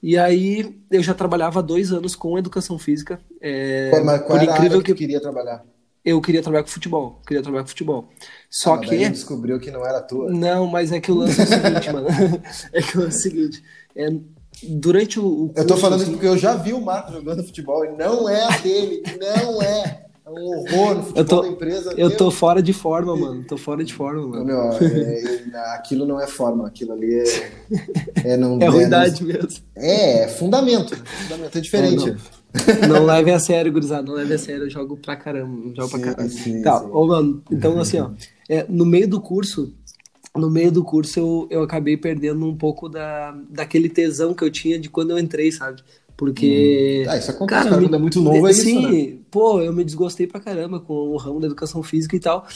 E 0.03 0.19
aí 0.19 0.81
eu 0.91 1.03
já 1.03 1.15
trabalhava 1.15 1.61
há 1.61 1.63
dois 1.63 1.93
anos 1.93 2.17
com 2.17 2.37
educação 2.39 2.79
física. 2.79 3.21
é, 3.41 3.91
mas 4.05 4.23
qual 4.23 4.39
por 4.39 4.43
incrível 4.43 4.81
que 4.83 4.93
que 4.93 4.99
queria 4.99 5.21
trabalhar? 5.21 5.65
eu 6.05 6.21
queria 6.21 6.43
trabalhar 6.43 6.65
com 6.65 6.69
futebol, 6.71 7.21
queria 7.25 7.43
trabalhar 7.43 7.63
com 7.63 7.69
futebol. 7.69 8.09
Só 8.51 8.75
Ah, 8.75 8.79
que 8.79 9.09
descobriu 9.09 9.61
que 9.61 9.71
não 9.71 9.87
era 9.87 10.01
tua. 10.01 10.31
não, 10.31 10.67
mas 10.67 10.91
é 10.91 11.01
que 11.01 11.13
o 11.13 11.15
lance 11.15 11.41
é 11.41 11.45
o 11.45 11.47
seguinte, 11.47 11.93
mano. 11.93 12.09
É 12.73 12.83
que 12.83 12.99
o 12.99 13.03
lance 13.03 13.17
é 13.17 13.19
o 13.19 13.23
seguinte, 13.23 13.63
é, 13.95 14.09
durante 14.65 15.21
o, 15.21 15.25
o 15.25 15.47
Eu 15.55 15.65
tô 15.67 15.75
curso, 15.75 15.81
falando 15.81 16.01
isso 16.01 16.11
assim, 16.11 16.13
porque 16.13 16.27
eu 16.27 16.37
já 16.39 16.55
vi 16.57 16.73
o 16.73 16.81
Marcos 16.81 17.15
jogando 17.15 17.45
futebol 17.45 17.85
e 17.85 17.93
não 17.97 18.29
é 18.29 18.43
a 18.43 18.57
dele, 18.59 19.03
não 19.21 19.63
é. 19.63 20.07
É 20.25 20.31
um 20.31 20.35
horror 20.35 20.95
no 20.95 21.03
futebol 21.03 21.17
eu 21.17 21.25
tô, 21.25 21.43
da 21.43 21.49
empresa. 21.49 21.95
eu 21.97 22.17
tô 22.17 22.31
fora 22.31 22.63
de 22.63 22.73
forma, 22.73 23.17
mano. 23.17 23.45
Tô 23.45 23.57
fora 23.57 23.83
de 23.85 23.93
forma, 23.93 24.27
mano. 24.27 24.45
Meu, 24.45 24.61
é- 24.61 24.77
é- 25.53 25.75
aquilo 25.75 26.07
não 26.07 26.21
é 26.21 26.27
forma, 26.29 26.67
aquilo 26.67 26.93
ali 26.93 27.15
é. 27.15 27.25
É, 28.25 28.37
não, 28.37 28.55
É 28.61 28.67
não- 28.67 28.73
ruindade 28.73 29.25
mesmo. 29.25 29.49
É, 29.75 30.25
é 30.25 30.29
fundamento. 30.29 30.97
Fundamento 30.97 31.59
é 31.59 31.61
diferente. 31.61 32.17
É, 32.55 32.87
Não 32.87 33.05
leve 33.05 33.31
a 33.33 33.39
sério, 33.41 33.73
gurizada. 33.73 34.03
Não 34.03 34.15
leve 34.15 34.35
a 34.35 34.39
sério. 34.39 34.65
Eu 34.65 34.71
jogo 34.71 34.97
pra 34.97 35.17
caramba. 35.17 35.75
Jogo 35.75 35.89
Sim, 35.89 36.01
pra 36.03 36.15
caramba. 36.15 36.29
sim, 36.31 36.63
tá, 36.63 36.81
sim. 36.81 36.87
ô, 36.93 37.07
mano. 37.07 37.43
Então, 37.51 37.81
assim, 37.81 37.99
ó. 37.99 38.11
é, 38.49 38.65
no 38.69 38.85
meio 38.87 39.09
do 39.09 39.21
curso, 39.21 39.73
no 40.37 40.51
meio 40.51 40.71
do 40.71 40.85
curso, 40.85 41.19
eu, 41.19 41.49
eu 41.51 41.63
acabei 41.63 41.97
perdendo 41.97 42.47
um 42.47 42.57
pouco 42.57 42.89
da, 42.89 43.33
daquele 43.51 43.89
tesão 43.89 44.35
que 44.35 44.45
eu 44.45 44.51
tinha 44.51 44.79
de 44.79 44.89
quando 44.89 45.11
eu 45.11 45.19
entrei, 45.19 45.51
sabe? 45.51 45.83
Porque. 46.25 47.05
Ah, 47.09 47.17
isso 47.17 47.31
acontece, 47.33 47.69
cara, 47.69 47.81
quando 47.83 47.97
é 47.97 47.99
muito 47.99 48.21
novo, 48.21 48.47
é 48.47 48.51
isso, 48.53 48.63
Sim, 48.63 49.11
né? 49.13 49.19
pô, 49.29 49.61
eu 49.61 49.73
me 49.73 49.83
desgostei 49.85 50.27
pra 50.27 50.39
caramba 50.39 50.79
com 50.79 50.93
o 50.95 51.17
ramo 51.17 51.41
da 51.41 51.47
educação 51.47 51.83
física 51.83 52.15
e 52.15 52.21
tal. 52.21 52.47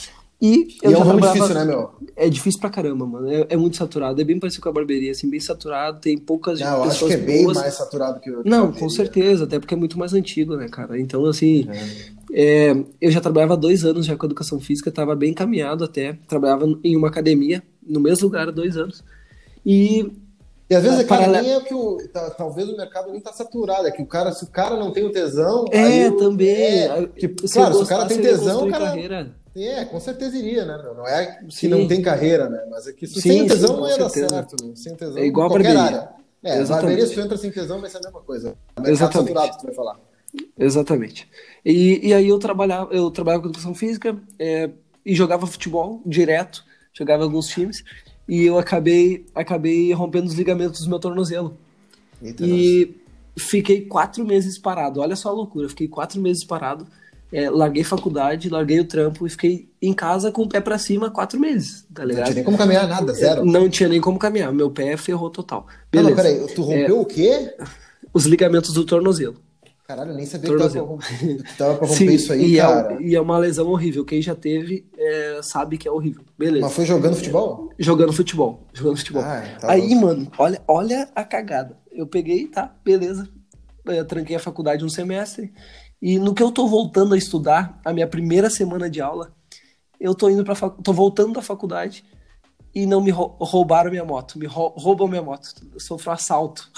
E 0.40 0.76
eu 0.82 0.90
E 0.90 0.94
é 0.94 0.98
um 0.98 1.02
ramo 1.02 1.20
difícil, 1.20 1.54
né, 1.54 1.64
meu? 1.64 1.90
É 2.14 2.28
difícil 2.28 2.60
pra 2.60 2.68
caramba, 2.70 3.06
mano. 3.06 3.28
É, 3.28 3.46
é 3.50 3.56
muito 3.56 3.76
saturado. 3.76 4.20
É 4.20 4.24
bem 4.24 4.38
parecido 4.38 4.62
com 4.62 4.68
a 4.68 4.72
barbearia, 4.72 5.10
assim, 5.10 5.28
bem 5.28 5.40
saturado. 5.40 5.98
Tem 6.00 6.16
poucas 6.18 6.60
Não, 6.60 6.66
eu 6.76 6.82
acho 6.82 6.90
pessoas 6.92 7.14
que 7.14 7.20
é 7.20 7.24
bem 7.24 7.44
boas. 7.44 7.56
mais 7.56 7.74
saturado 7.74 8.20
que 8.20 8.30
o. 8.30 8.42
que 8.44 8.48
Não, 8.48 8.66
a 8.68 8.72
com 8.72 8.88
certeza, 8.88 9.44
até 9.44 9.58
porque 9.58 9.74
é 9.74 9.76
muito 9.76 9.98
mais 9.98 10.12
antigo, 10.12 10.54
né, 10.54 10.68
cara? 10.68 11.00
Então, 11.00 11.24
assim, 11.24 11.66
É, 12.32 12.76
eu 13.00 13.10
já 13.10 13.20
trabalhava 13.20 13.56
dois 13.56 13.84
anos 13.84 14.04
já 14.06 14.14
com 14.16 14.26
educação 14.26 14.60
física, 14.60 14.90
estava 14.90 15.16
bem 15.16 15.30
encaminhado 15.30 15.82
até. 15.82 16.18
Trabalhava 16.28 16.66
em 16.84 16.94
uma 16.96 17.08
academia, 17.08 17.62
no 17.84 17.98
mesmo 17.98 18.26
lugar 18.26 18.46
há 18.48 18.52
dois 18.52 18.76
anos. 18.76 19.02
E 19.64 20.06
E 20.68 20.74
às 20.74 20.82
vezes, 20.82 21.00
Ah, 21.00 21.04
cara, 21.04 21.20
paralelo- 21.22 21.46
nem 21.46 21.56
é 21.56 21.60
que 21.60 21.74
o. 21.74 21.96
tá- 22.12 22.30
talvez 22.30 22.68
o 22.68 22.76
mercado 22.76 23.12
nem 23.12 23.20
tá 23.20 23.32
saturado, 23.32 23.86
é 23.86 23.90
que 23.92 24.02
o 24.02 24.06
cara, 24.06 24.32
se 24.32 24.42
o 24.44 24.48
cara 24.48 24.76
não 24.76 24.90
tem 24.92 25.04
o 25.04 25.12
tesão. 25.12 25.64
é, 25.70 26.08
o- 26.08 26.16
também. 26.16 26.48
é, 26.50 27.06
que, 27.06 27.28
Se 27.46 27.54
claro, 27.54 27.74
se 27.76 27.82
o 27.82 27.86
cara 27.86 28.06
tem 28.06 28.20
tesão, 28.20 28.66
o 28.66 28.70
cara. 28.70 28.86
carreira. 28.86 29.30
É, 29.54 29.84
com 29.86 29.98
certeza 30.00 30.36
iria, 30.36 30.64
né? 30.66 30.76
meu? 30.82 30.94
Não 30.94 31.06
é 31.06 31.26
que 31.38 31.54
Sim. 31.54 31.68
não 31.68 31.86
tem 31.88 32.02
carreira, 32.02 32.48
né? 32.50 32.66
Mas 32.70 32.86
é 32.86 32.92
que 32.92 33.06
se 33.06 33.14
Sim, 33.22 33.30
sem 33.30 33.46
tesão 33.46 33.76
não 33.78 33.88
ia 33.88 33.96
dar 33.96 34.10
certo, 34.10 34.56
né? 34.62 34.72
Sem 34.74 34.94
tesão, 34.94 35.16
É 35.16 35.24
igual 35.24 35.46
a 35.46 35.50
qualquer 35.50 35.72
barbearia. 35.72 35.98
área. 36.00 36.08
É, 36.44 36.58
Exatamente. 36.58 36.68
barbearia, 36.70 37.06
se 37.06 37.14
tu 37.14 37.20
entra 37.20 37.36
sem 37.38 37.50
tesão, 37.50 37.80
vai 37.80 37.88
ser 37.88 37.96
a 37.96 38.00
mesma 38.00 38.20
coisa. 38.20 38.48
Mercado 38.76 38.88
Exatamente. 38.92 39.28
saturado, 39.32 39.58
tu 39.58 39.64
vai 39.66 39.74
falar. 39.74 39.96
Exatamente. 40.58 41.28
E, 41.64 42.08
e 42.08 42.12
aí 42.14 42.28
eu 42.28 42.38
trabalhava, 42.38 42.92
eu 42.92 43.10
trabalhava 43.10 43.42
com 43.44 43.48
educação 43.48 43.74
física 43.74 44.16
é, 44.38 44.68
e 45.04 45.14
jogava 45.14 45.46
futebol 45.46 46.02
direto, 46.04 46.62
jogava 46.92 47.22
em 47.22 47.26
alguns 47.26 47.46
times, 47.48 47.82
e 48.28 48.44
eu 48.44 48.58
acabei, 48.58 49.26
acabei 49.34 49.92
rompendo 49.92 50.26
os 50.26 50.34
ligamentos 50.34 50.82
do 50.82 50.88
meu 50.88 50.98
tornozelo. 50.98 51.56
Eita, 52.22 52.44
E 52.44 52.96
fiquei 53.38 53.82
quatro 53.82 54.24
meses 54.24 54.58
parado. 54.58 55.00
Olha 55.00 55.14
só 55.16 55.28
a 55.28 55.32
loucura. 55.32 55.68
Fiquei 55.68 55.86
quatro 55.88 56.20
meses 56.20 56.42
parado. 56.44 56.86
é, 57.32 57.50
larguei 57.50 57.82
faculdade, 57.84 58.48
larguei 58.48 58.78
o 58.80 58.84
trampo 58.84 59.26
e 59.26 59.30
fiquei 59.30 59.68
em 59.82 59.92
casa 59.92 60.30
com 60.30 60.42
o 60.42 60.48
pé 60.48 60.60
pra 60.60 60.78
cima 60.78 61.10
quatro 61.10 61.38
meses, 61.40 61.84
tá 61.92 62.02
Não 62.02 62.08
ligado? 62.08 62.24
tinha 62.26 62.34
nem 62.36 62.44
como 62.44 62.56
caminhar 62.56 62.86
nada, 62.88 63.12
zero. 63.12 63.44
Não 63.44 63.68
tinha 63.68 63.88
nem 63.88 64.00
como 64.00 64.16
caminhar. 64.18 64.52
Meu 64.52 64.70
pé 64.70 64.96
ferrou 64.96 65.28
total. 65.28 65.66
Não, 65.92 66.02
Beleza. 66.02 66.10
não, 66.10 66.16
peraí, 66.16 66.54
tu 66.54 66.62
rompeu 66.62 67.00
o 67.00 67.04
quê? 67.04 67.52
Os 68.14 68.24
ligamentos 68.26 68.72
do 68.72 68.84
tornozelo. 68.84 69.36
Caralho, 69.86 70.14
nem 70.14 70.26
sabia 70.26 70.48
pra 70.50 70.58
Tornozelo. 70.58 70.98
que 70.98 71.58
dava 71.58 71.76
pra 71.78 71.86
romper 71.86 72.10
isso 72.12 72.32
aí, 72.32 72.54
e, 72.54 72.56
cara. 72.56 72.94
É, 72.94 73.02
e 73.02 73.14
é 73.14 73.20
uma 73.20 73.38
lesão 73.38 73.68
horrível. 73.68 74.04
Quem 74.04 74.20
já 74.20 74.34
teve 74.34 74.84
é, 74.98 75.40
sabe 75.42 75.78
que 75.78 75.86
é 75.86 75.90
horrível. 75.90 76.24
Beleza. 76.36 76.66
Mas 76.66 76.74
foi 76.74 76.84
jogando 76.84 77.14
futebol? 77.14 77.70
Jogando 77.78 78.12
futebol. 78.12 78.66
Jogando 78.72 78.96
futebol. 78.96 79.22
Ah, 79.22 79.42
tá 79.60 79.70
Aí, 79.70 79.94
bom. 79.94 80.00
mano, 80.00 80.32
olha, 80.38 80.60
olha 80.66 81.08
a 81.14 81.24
cagada. 81.24 81.78
Eu 81.92 82.06
peguei, 82.06 82.48
tá, 82.48 82.74
beleza. 82.84 83.28
Eu 83.86 84.04
tranquei 84.04 84.34
a 84.34 84.40
faculdade 84.40 84.84
um 84.84 84.88
semestre. 84.88 85.52
E 86.02 86.18
no 86.18 86.34
que 86.34 86.42
eu 86.42 86.50
tô 86.50 86.66
voltando 86.66 87.14
a 87.14 87.18
estudar, 87.18 87.80
a 87.84 87.92
minha 87.92 88.08
primeira 88.08 88.50
semana 88.50 88.90
de 88.90 89.00
aula, 89.00 89.32
eu 90.00 90.14
tô 90.14 90.28
indo 90.28 90.42
para 90.44 90.54
tô 90.68 90.92
voltando 90.92 91.34
da 91.34 91.42
faculdade 91.42 92.04
e 92.78 92.84
não 92.84 93.00
me 93.00 93.10
rou- 93.10 93.34
roubaram 93.40 93.90
minha 93.90 94.04
moto. 94.04 94.38
Me 94.38 94.44
rou- 94.46 94.74
roubam 94.76 95.08
minha 95.08 95.22
moto. 95.22 95.48
Eu 95.72 95.80
sofro 95.80 96.10
assalto. 96.12 96.70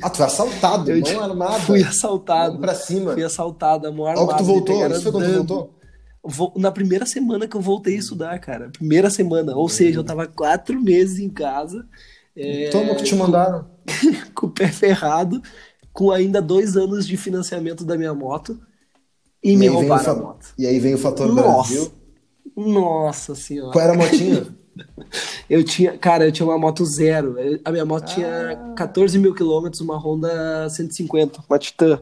Ah, 0.00 0.08
tu 0.08 0.16
foi 0.16 0.24
assaltado, 0.24 0.90
Eu 0.96 1.02
mão 1.14 1.22
armada. 1.24 1.60
Fui 1.60 1.82
assaltado. 1.82 2.52
Mão 2.54 2.62
pra 2.62 2.74
cima. 2.74 3.12
Fui 3.12 3.22
assaltado, 3.22 3.92
mão 3.92 4.06
Logo 4.06 4.20
armada. 4.20 4.32
que 4.32 4.38
tu 4.38 4.46
me 4.46 4.52
voltou, 4.54 4.86
isso 4.86 5.02
foi 5.02 5.12
quando 5.12 5.26
tu 5.26 5.34
voltou? 5.36 5.78
Vo- 6.24 6.52
Na 6.56 6.72
primeira 6.72 7.04
semana 7.04 7.46
que 7.46 7.54
eu 7.54 7.60
voltei 7.60 7.96
a 7.96 7.98
estudar, 7.98 8.38
cara. 8.38 8.70
Primeira 8.70 9.10
semana. 9.10 9.54
Ou 9.54 9.68
seja, 9.68 9.98
eu 9.98 10.04
tava 10.04 10.26
quatro 10.26 10.80
meses 10.80 11.18
em 11.18 11.28
casa. 11.28 11.86
é, 12.34 12.70
Toma 12.70 12.94
que 12.94 13.02
te 13.04 13.14
mandaram. 13.14 13.66
com 14.34 14.46
o 14.46 14.50
pé 14.50 14.68
ferrado, 14.68 15.42
com 15.92 16.10
ainda 16.10 16.40
dois 16.40 16.78
anos 16.78 17.06
de 17.06 17.16
financiamento 17.18 17.84
da 17.84 17.98
minha 17.98 18.14
moto 18.14 18.58
e, 19.44 19.52
me 19.54 19.68
vem 19.68 19.70
o 19.70 19.74
roubaram 19.80 20.12
a 20.12 20.16
moto. 20.16 20.54
E 20.56 20.66
aí 20.66 20.78
vem 20.78 20.94
o 20.94 20.98
fator 20.98 21.26
Nossa. 21.30 21.74
Brasil. 21.74 21.92
Nossa 22.56 23.34
senhora. 23.34 23.72
Qual 23.72 23.84
era 23.84 23.92
a 23.92 23.96
motinha? 23.98 24.46
Eu 25.48 25.62
tinha, 25.62 25.96
cara, 25.98 26.24
eu 26.26 26.32
tinha 26.32 26.46
uma 26.46 26.58
moto 26.58 26.84
zero. 26.84 27.36
A 27.64 27.70
minha 27.70 27.84
moto 27.84 28.04
Ah. 28.04 28.14
tinha 28.14 28.74
14 28.76 29.18
mil 29.18 29.34
quilômetros, 29.34 29.80
uma 29.80 29.96
Honda 29.98 30.68
150, 30.70 31.42
uma 31.48 31.58
Titan. 31.58 32.00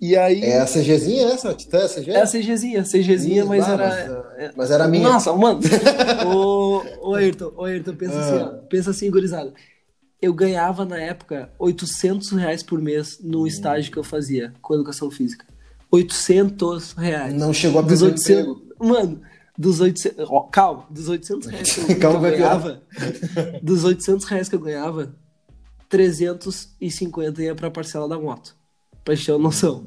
E 0.00 0.16
aí. 0.16 0.42
É 0.42 0.60
a 0.60 0.66
CGzinha 0.66 1.28
essa? 1.28 1.50
A 1.50 1.54
Titã, 1.54 1.84
a 1.84 1.88
CG? 1.88 2.10
É 2.10 2.20
a 2.22 2.26
CGzinha, 2.26 2.82
CGzinha, 2.82 3.44
Ih, 3.44 3.46
mas 3.46 3.64
bah, 3.66 3.72
era. 3.72 3.86
mas, 3.86 4.10
ah, 4.10 4.52
mas 4.56 4.70
era 4.72 4.84
a 4.84 4.88
minha. 4.88 5.08
Nossa, 5.08 5.32
mano. 5.32 5.60
ô, 6.26 6.82
ô 7.10 7.14
Ayrton, 7.14 7.52
ô 7.56 7.64
Ayrton, 7.64 7.94
pensa 7.94 8.18
assim, 8.18 8.36
Ah. 8.42 8.52
ó. 8.52 8.66
Pensa 8.66 8.90
assim, 8.90 9.10
gurizada. 9.10 9.52
Eu 10.20 10.34
ganhava 10.34 10.84
na 10.84 10.98
época 10.98 11.50
800 11.58 12.30
reais 12.32 12.62
por 12.62 12.80
mês 12.80 13.18
Hum. 13.22 13.28
no 13.30 13.46
estágio 13.46 13.92
que 13.92 13.98
eu 13.98 14.04
fazia 14.04 14.52
com 14.60 14.74
educação 14.74 15.10
física. 15.10 15.46
800 15.90 16.92
reais. 16.94 17.34
Não 17.34 17.52
chegou 17.52 17.80
a 17.80 17.84
o 17.84 17.86
800, 17.86 18.28
emprego. 18.28 18.62
Mano, 18.80 19.20
dos 19.56 19.80
800. 19.80 20.26
ó, 20.28 20.40
calma, 20.42 20.86
dos 20.90 21.08
800 21.08 21.48
reais 21.48 21.74
que 21.74 21.80
eu, 21.80 21.86
que 21.86 21.94
Calma, 21.96 22.28
eu 22.28 22.36
ganhava. 22.36 22.82
Dos 23.62 23.84
800 23.84 24.24
reais 24.26 24.48
que 24.48 24.54
eu 24.54 24.60
ganhava, 24.60 25.14
350 25.88 27.42
ia 27.42 27.54
pra 27.54 27.70
parcela 27.70 28.08
da 28.08 28.18
moto. 28.18 28.56
Pra 29.04 29.14
gente 29.14 29.26
ter 29.26 29.32
uma 29.32 29.38
noção. 29.38 29.86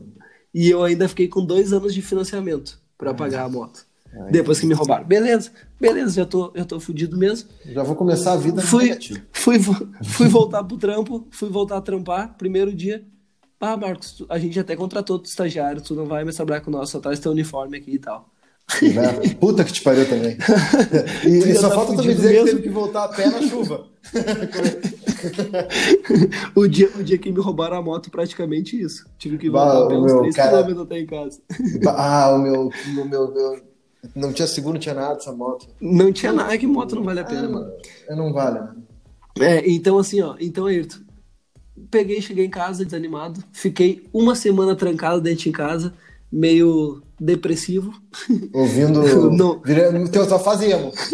E 0.54 0.70
eu 0.70 0.84
ainda 0.84 1.08
fiquei 1.10 1.28
com 1.28 1.46
dois 1.46 1.74
anos 1.74 1.94
de 1.94 2.02
financiamento 2.02 2.80
pra 2.98 3.14
pagar 3.14 3.46
a 3.46 3.50
moto. 3.50 3.86
Depois 4.32 4.60
que 4.60 4.66
me 4.66 4.74
roubaram. 4.74 5.06
Beleza, 5.06 5.52
beleza, 5.80 6.16
já 6.16 6.26
tô, 6.26 6.54
já 6.56 6.64
tô 6.64 6.80
fudido 6.80 7.18
mesmo. 7.18 7.50
Já 7.66 7.84
vou 7.84 7.96
começar 7.96 8.34
a 8.34 8.38
vida 8.38 8.62
Fui, 8.62 8.98
fui, 9.34 9.60
fui 10.04 10.28
voltar 10.30 10.64
pro 10.64 10.78
trampo, 10.78 11.28
fui 11.32 11.50
voltar 11.50 11.78
a 11.78 11.82
trampar, 11.82 12.38
primeiro 12.38 12.74
dia. 12.74 13.06
Ah, 13.60 13.76
Marcos, 13.76 14.24
a 14.30 14.38
gente 14.38 14.60
até 14.60 14.76
contratou 14.76 15.18
tu 15.18 15.26
estagiário, 15.26 15.82
tu 15.82 15.96
não 15.96 16.06
vai 16.06 16.24
mais 16.24 16.36
trabalhar 16.36 16.62
com 16.62 16.70
nós, 16.70 16.90
só 16.90 17.00
traz 17.00 17.20
teu 17.20 17.32
uniforme 17.32 17.78
aqui 17.78 17.92
e 17.96 18.00
tal. 18.00 18.30
Né? 18.82 19.36
Puta 19.40 19.64
que 19.64 19.72
te 19.72 19.82
pariu 19.82 20.08
também. 20.10 20.38
E, 21.24 21.52
e 21.52 21.56
só 21.56 21.70
tá 21.70 21.76
falta 21.76 22.02
me 22.02 22.14
dizer 22.14 22.30
mesmo? 22.30 22.46
que 22.46 22.52
teve 22.52 22.64
que 22.64 22.70
voltar 22.70 23.06
a 23.06 23.08
pé 23.10 23.30
na 23.30 23.42
chuva. 23.42 23.88
o, 26.56 26.68
dia, 26.68 26.90
o 26.98 27.04
dia 27.04 27.18
que 27.18 27.32
me 27.32 27.40
roubaram 27.40 27.78
a 27.78 27.82
moto, 27.82 28.10
praticamente 28.12 28.80
isso. 28.80 29.06
Tive 29.18 29.38
que 29.38 29.50
Bah, 29.50 29.74
voltar 29.80 29.96
uns 29.98 30.06
meu 30.12 30.22
3 30.22 30.36
cara- 30.36 30.64
km 30.64 30.82
até 30.82 31.00
em 31.00 31.06
casa. 31.06 31.40
Ah, 31.88 32.32
o 32.36 32.40
meu, 32.40 32.70
o 32.70 33.06
meu, 33.10 33.34
meu- 33.34 33.62
Não 34.16 34.34
tinha 34.34 34.48
seguro, 34.48 34.74
não 34.74 34.80
tinha 34.80 34.96
nada 34.96 35.18
essa 35.18 35.32
moto. 35.32 35.68
Não 35.80 36.12
tinha 36.12 36.34
nada, 36.34 36.58
que 36.58 36.68
moto 36.68 36.96
não 36.96 37.04
vale 37.04 37.20
a 37.20 37.24
pena, 37.26 37.48
mano. 37.48 37.72
É, 38.08 38.16
Não 38.16 38.34
vale, 38.34 38.60
né? 38.60 38.70
É, 39.40 39.70
então 39.70 39.98
assim, 39.98 40.22
ó, 40.22 40.36
então 40.40 40.66
Ayrton, 40.66 41.00
peguei, 41.92 42.22
cheguei 42.22 42.46
em 42.46 42.50
casa 42.50 42.86
desanimado, 42.86 43.44
fiquei 43.52 44.08
uma 44.14 44.34
semana 44.34 44.76
trancado 44.76 45.20
dentro 45.20 45.44
de 45.44 45.52
casa, 45.52 45.94
meio 46.36 47.02
depressivo. 47.20 47.94
Ouvindo. 48.54 49.02
Não. 49.32 49.62
Vira- 49.64 49.92
No 49.92 50.10
teu 50.10 50.26
só 50.28 50.38
fazíamos. 50.38 50.94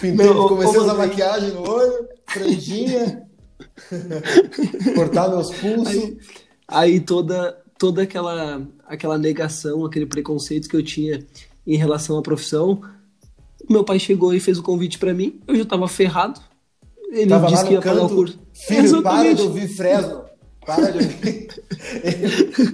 Pintei, 0.00 0.26
Não, 0.26 0.48
comecei 0.48 0.78
a 0.78 0.82
usar 0.82 0.94
maquiagem 0.94 1.50
no 1.50 1.68
olho, 1.68 2.08
franjinha, 2.26 3.22
cortar 4.94 5.28
meus 5.28 5.50
pulsos. 5.52 5.86
Aí, 5.88 6.16
aí 6.68 7.00
toda, 7.00 7.56
toda 7.78 8.02
aquela, 8.02 8.62
aquela 8.86 9.18
negação, 9.18 9.84
aquele 9.84 10.06
preconceito 10.06 10.68
que 10.68 10.76
eu 10.76 10.82
tinha 10.82 11.26
em 11.66 11.76
relação 11.76 12.16
à 12.16 12.22
profissão, 12.22 12.80
meu 13.68 13.84
pai 13.84 13.98
chegou 13.98 14.32
e 14.32 14.40
fez 14.40 14.58
o 14.58 14.62
convite 14.62 14.98
pra 14.98 15.12
mim, 15.12 15.40
eu 15.46 15.56
já 15.56 15.64
tava 15.64 15.88
ferrado. 15.88 16.40
Ele 17.10 17.26
Tava 17.26 17.46
disse 17.48 17.64
que 17.64 17.72
ia 17.72 17.80
pagar 17.80 17.96
o 17.96 18.00
canto. 18.02 18.14
curso. 18.14 18.38
Filho, 18.52 19.02
para 19.02 19.24
Exatamente. 19.24 19.36
de 19.36 19.42
ouvir 19.42 19.68
Fresno. 19.68 20.24
Para 20.76 20.90
de 20.92 20.98
ouvir. 20.98 21.48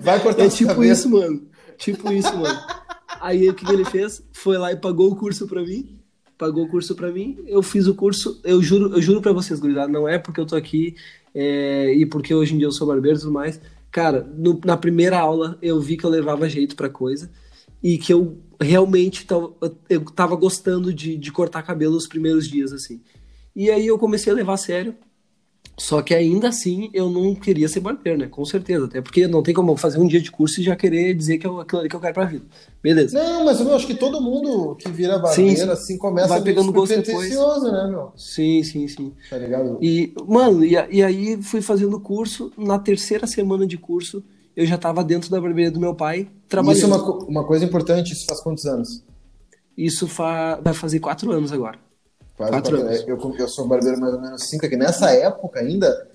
Vai 0.02 0.20
cortar 0.20 0.44
É 0.44 0.48
tipo 0.48 0.68
cabelos. 0.74 0.98
isso, 0.98 1.08
mano. 1.10 1.42
Tipo 1.78 2.12
isso, 2.12 2.36
mano. 2.36 2.58
Aí 3.20 3.48
o 3.48 3.54
que, 3.54 3.64
que 3.64 3.72
ele 3.72 3.84
fez? 3.84 4.22
Foi 4.32 4.58
lá 4.58 4.72
e 4.72 4.76
pagou 4.76 5.10
o 5.10 5.16
curso 5.16 5.46
pra 5.46 5.62
mim. 5.62 5.98
Pagou 6.36 6.64
o 6.64 6.68
curso 6.68 6.94
pra 6.94 7.10
mim. 7.12 7.38
Eu 7.46 7.62
fiz 7.62 7.86
o 7.86 7.94
curso. 7.94 8.40
Eu 8.44 8.60
juro, 8.62 8.92
eu 8.94 9.00
juro 9.00 9.20
para 9.22 9.32
vocês, 9.32 9.60
gurizada, 9.60 9.90
não 9.92 10.08
é 10.08 10.18
porque 10.18 10.40
eu 10.40 10.46
tô 10.46 10.56
aqui 10.56 10.94
é, 11.34 11.94
e 11.94 12.04
porque 12.06 12.34
hoje 12.34 12.54
em 12.54 12.58
dia 12.58 12.66
eu 12.66 12.72
sou 12.72 12.86
barbeiro 12.86 13.16
e 13.16 13.20
tudo 13.20 13.32
mais. 13.32 13.60
Cara, 13.90 14.28
no- 14.36 14.60
na 14.64 14.76
primeira 14.76 15.18
aula 15.18 15.56
eu 15.62 15.80
vi 15.80 15.96
que 15.96 16.04
eu 16.04 16.10
levava 16.10 16.48
jeito 16.48 16.74
pra 16.74 16.88
coisa 16.88 17.30
e 17.82 17.96
que 17.98 18.12
eu 18.12 18.38
realmente 18.60 19.24
tava, 19.26 19.52
eu 19.88 20.00
tava 20.06 20.34
gostando 20.36 20.92
de, 20.92 21.16
de 21.16 21.30
cortar 21.32 21.62
cabelo 21.62 21.96
os 21.96 22.08
primeiros 22.08 22.48
dias, 22.48 22.72
assim. 22.72 23.00
E 23.54 23.70
aí 23.70 23.86
eu 23.86 23.96
comecei 23.98 24.32
a 24.32 24.36
levar 24.36 24.54
a 24.54 24.58
sério. 24.58 24.94
Só 25.76 26.00
que 26.02 26.14
ainda 26.14 26.48
assim 26.48 26.88
eu 26.94 27.10
não 27.10 27.34
queria 27.34 27.68
ser 27.68 27.80
barbeiro, 27.80 28.18
né? 28.18 28.26
Com 28.28 28.44
certeza. 28.44 28.84
Até 28.84 29.00
porque 29.02 29.26
não 29.26 29.42
tem 29.42 29.52
como 29.52 29.76
fazer 29.76 29.98
um 29.98 30.06
dia 30.06 30.20
de 30.20 30.30
curso 30.30 30.60
e 30.60 30.64
já 30.64 30.76
querer 30.76 31.14
dizer 31.14 31.38
que 31.38 31.46
é 31.46 31.50
aquilo 31.50 31.80
ali 31.80 31.88
que 31.88 31.96
eu 31.96 32.00
quero 32.00 32.14
pra 32.14 32.24
vida. 32.26 32.44
Beleza. 32.82 33.18
Não, 33.20 33.44
mas 33.44 33.60
eu 33.60 33.74
acho 33.74 33.86
que 33.86 33.94
todo 33.94 34.20
mundo 34.20 34.76
que 34.76 34.88
vira 34.88 35.18
barbeiro, 35.18 35.50
Sim, 35.50 35.56
sim. 35.56 35.68
assim, 35.68 35.98
começa 35.98 36.28
Vai 36.28 36.42
pegando 36.42 36.72
gosto 36.72 36.94
depois. 36.94 37.28
né, 37.30 37.88
meu? 37.88 38.12
Sim, 38.16 38.62
sim, 38.62 38.86
sim. 38.86 39.12
Tá 39.28 39.36
ligado? 39.36 39.78
E, 39.82 40.14
mano, 40.28 40.64
e, 40.64 40.74
e 40.90 41.02
aí 41.02 41.42
fui 41.42 41.60
fazendo 41.60 41.98
curso. 41.98 42.52
Na 42.56 42.78
terceira 42.78 43.26
semana 43.26 43.66
de 43.66 43.76
curso, 43.76 44.22
eu 44.56 44.64
já 44.64 44.78
tava 44.78 45.02
dentro 45.02 45.28
da 45.28 45.40
barbearia 45.40 45.72
do 45.72 45.80
meu 45.80 45.94
pai, 45.94 46.28
trabalhando. 46.48 46.76
Isso 46.76 46.86
é 46.86 46.88
uma, 46.96 47.24
uma 47.24 47.44
coisa 47.44 47.64
importante, 47.64 48.12
isso 48.12 48.26
faz 48.26 48.40
quantos 48.40 48.64
anos? 48.64 49.02
Isso 49.76 50.06
fa- 50.06 50.60
vai 50.62 50.72
fazer 50.72 51.00
quatro 51.00 51.32
anos 51.32 51.52
agora. 51.52 51.78
Quase 52.36 52.52
Quatro 52.52 52.76
quatro- 52.78 52.88
anos. 52.88 53.04
Eu, 53.06 53.34
eu 53.38 53.48
sou 53.48 53.66
barbeiro 53.66 54.00
mais 54.00 54.12
ou 54.14 54.20
menos 54.20 54.42
cinco 54.48 54.66
aqui. 54.66 54.76
Nessa 54.76 55.10
época 55.12 55.60
ainda, 55.60 56.08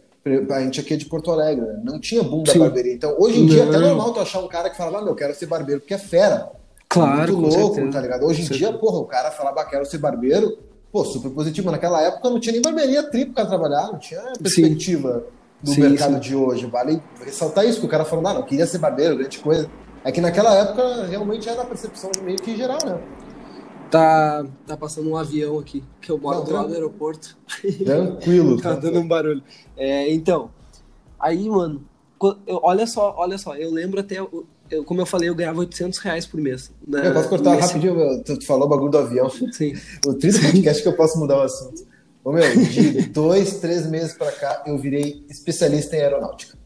a 0.52 0.62
gente 0.62 0.80
aqui 0.82 0.94
é 0.94 0.98
de 0.98 1.06
Porto 1.06 1.32
Alegre, 1.32 1.66
né? 1.66 1.80
não 1.84 2.00
tinha 2.00 2.22
boom 2.22 2.44
da 2.44 2.52
Sim. 2.54 2.60
barbearia. 2.60 2.94
Então, 2.94 3.16
hoje 3.18 3.40
em 3.40 3.46
dia, 3.46 3.64
é 3.64 3.68
até 3.68 3.78
Não. 3.80 3.88
normal 3.90 4.14
tu 4.14 4.20
achar 4.20 4.40
um 4.40 4.48
cara 4.48 4.70
que 4.70 4.76
fala, 4.78 4.98
ah, 4.98 5.02
meu, 5.02 5.12
eu 5.12 5.16
quero 5.16 5.34
ser 5.34 5.46
barbeiro 5.46 5.80
porque 5.82 5.94
é 5.94 5.98
fera. 5.98 6.52
Claro, 6.90 7.38
Muito 7.38 7.56
louco, 7.56 7.76
certeza. 7.76 7.94
tá 7.94 8.02
ligado? 8.02 8.26
Hoje 8.26 8.42
em 8.42 8.48
Com 8.48 8.54
dia, 8.54 8.68
certeza. 8.68 8.80
porra, 8.84 8.98
o 9.00 9.06
cara 9.06 9.32
falava, 9.32 9.62
ah, 9.62 9.66
quero 9.66 9.86
ser 9.86 10.00
barbeiro, 10.00 10.58
pô, 10.92 11.06
super 11.06 11.30
positivo. 11.30 11.66
Mas 11.68 11.74
naquela 11.74 12.02
época 12.02 12.30
não 12.30 12.40
tinha 12.40 12.52
nem 12.54 12.62
barbearia 12.62 13.04
triplo 13.04 13.34
pra 13.34 13.46
trabalhar, 13.46 13.88
não 13.92 14.00
tinha 14.00 14.22
perspectiva 14.42 15.24
do 15.62 15.72
Sim, 15.72 15.82
mercado 15.82 16.14
sim. 16.16 16.20
de 16.20 16.36
hoje. 16.36 16.66
Vale 16.66 17.02
ressaltar 17.24 17.66
isso, 17.66 17.80
que 17.80 17.86
o 17.86 17.90
cara 17.90 18.04
falou, 18.04 18.28
ah, 18.28 18.34
não, 18.34 18.44
queria 18.44 18.66
ser 18.68 18.80
barbeiro, 18.80 19.18
grande 19.18 19.38
coisa. 19.40 19.70
É 20.04 20.12
que 20.12 20.20
naquela 20.20 20.54
época 20.56 21.06
realmente 21.06 21.48
era 21.48 21.62
a 21.62 21.66
percepção 21.66 22.10
meio 22.24 22.38
que 22.38 22.56
geral, 22.58 22.80
né? 22.86 22.98
Tá, 23.90 24.46
tá 24.68 24.78
passando 24.78 25.10
um 25.10 25.18
avião 25.18 25.58
aqui, 25.58 25.84
que 26.00 26.12
eu 26.12 26.18
moro 26.20 26.42
do 26.44 26.52
lado 26.54 26.68
do 26.68 26.74
aeroporto. 26.76 27.36
Tranquilo. 27.84 28.60
Tá 28.62 28.74
dando 28.76 29.00
um 29.00 29.08
barulho. 29.08 29.42
É, 29.76 30.12
então, 30.14 30.52
aí, 31.20 31.50
mano, 31.50 31.84
eu- 32.46 32.60
olha 32.64 32.86
só, 32.86 33.16
olha 33.18 33.38
só, 33.38 33.56
eu 33.56 33.72
lembro 33.72 34.00
até, 34.00 34.20
eu- 34.20 34.46
como 34.86 35.02
eu 35.02 35.06
falei, 35.08 35.28
eu 35.30 35.34
ganhava 35.36 35.60
800 35.60 35.98
reais 36.00 36.28
por 36.28 36.40
mês. 36.40 36.72
né, 36.88 37.08
Eu 37.08 37.14
posso 37.14 37.30
cortar 37.30 37.56
rapidinho, 37.58 37.96
meu, 37.96 38.24
tu, 38.24 38.38
tu 38.38 38.46
falou 38.46 38.66
o 38.68 38.70
bagulho 38.70 38.92
do 38.92 38.98
avião. 39.00 39.28
Sim. 39.30 39.74
O 40.06 40.14
triste 40.14 40.42
podcast 40.46 40.84
que 40.84 40.88
eu 40.90 40.96
posso 40.96 41.18
mudar 41.18 41.38
o 41.38 41.42
assunto. 41.42 41.88
Ô, 42.24 42.32
meu, 42.32 42.44
de 42.66 43.04
dois, 43.10 43.58
três 43.60 43.90
meses 43.90 44.14
pra 44.14 44.32
cá, 44.32 44.62
eu 44.68 44.78
virei 44.78 45.26
especialista 45.30 45.96
em 45.96 46.02
aeronáutica. 46.02 46.59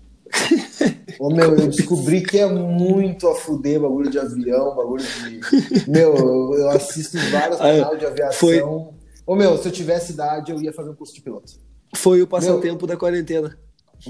Ô, 1.20 1.30
meu, 1.30 1.56
eu 1.56 1.68
descobri 1.68 2.22
que 2.22 2.38
é 2.40 2.48
muito 2.48 3.28
a 3.28 3.36
fuder 3.36 3.80
bagulho 3.80 4.10
de 4.10 4.20
avião, 4.20 4.76
bagulho 4.76 5.04
de. 5.04 5.90
Meu, 5.90 6.16
eu, 6.16 6.54
eu 6.56 6.70
assisto 6.70 7.18
vários 7.32 7.60
Ah, 7.62 7.64
canais 7.64 8.00
de 8.00 8.06
aviação. 8.06 8.40
foi- 8.40 8.62
Ô, 9.26 9.36
meu, 9.36 9.58
se 9.58 9.68
eu 9.68 9.72
tivesse 9.72 10.14
idade, 10.14 10.52
eu 10.52 10.62
ia 10.62 10.74
fazer 10.74 10.90
um 10.90 10.96
curso 10.96 11.14
de 11.14 11.22
piloto. 11.22 11.54
Foi 11.96 12.22
o 12.22 12.28
passatempo 12.28 12.86
da 12.86 12.98
quarentena. 12.98 13.58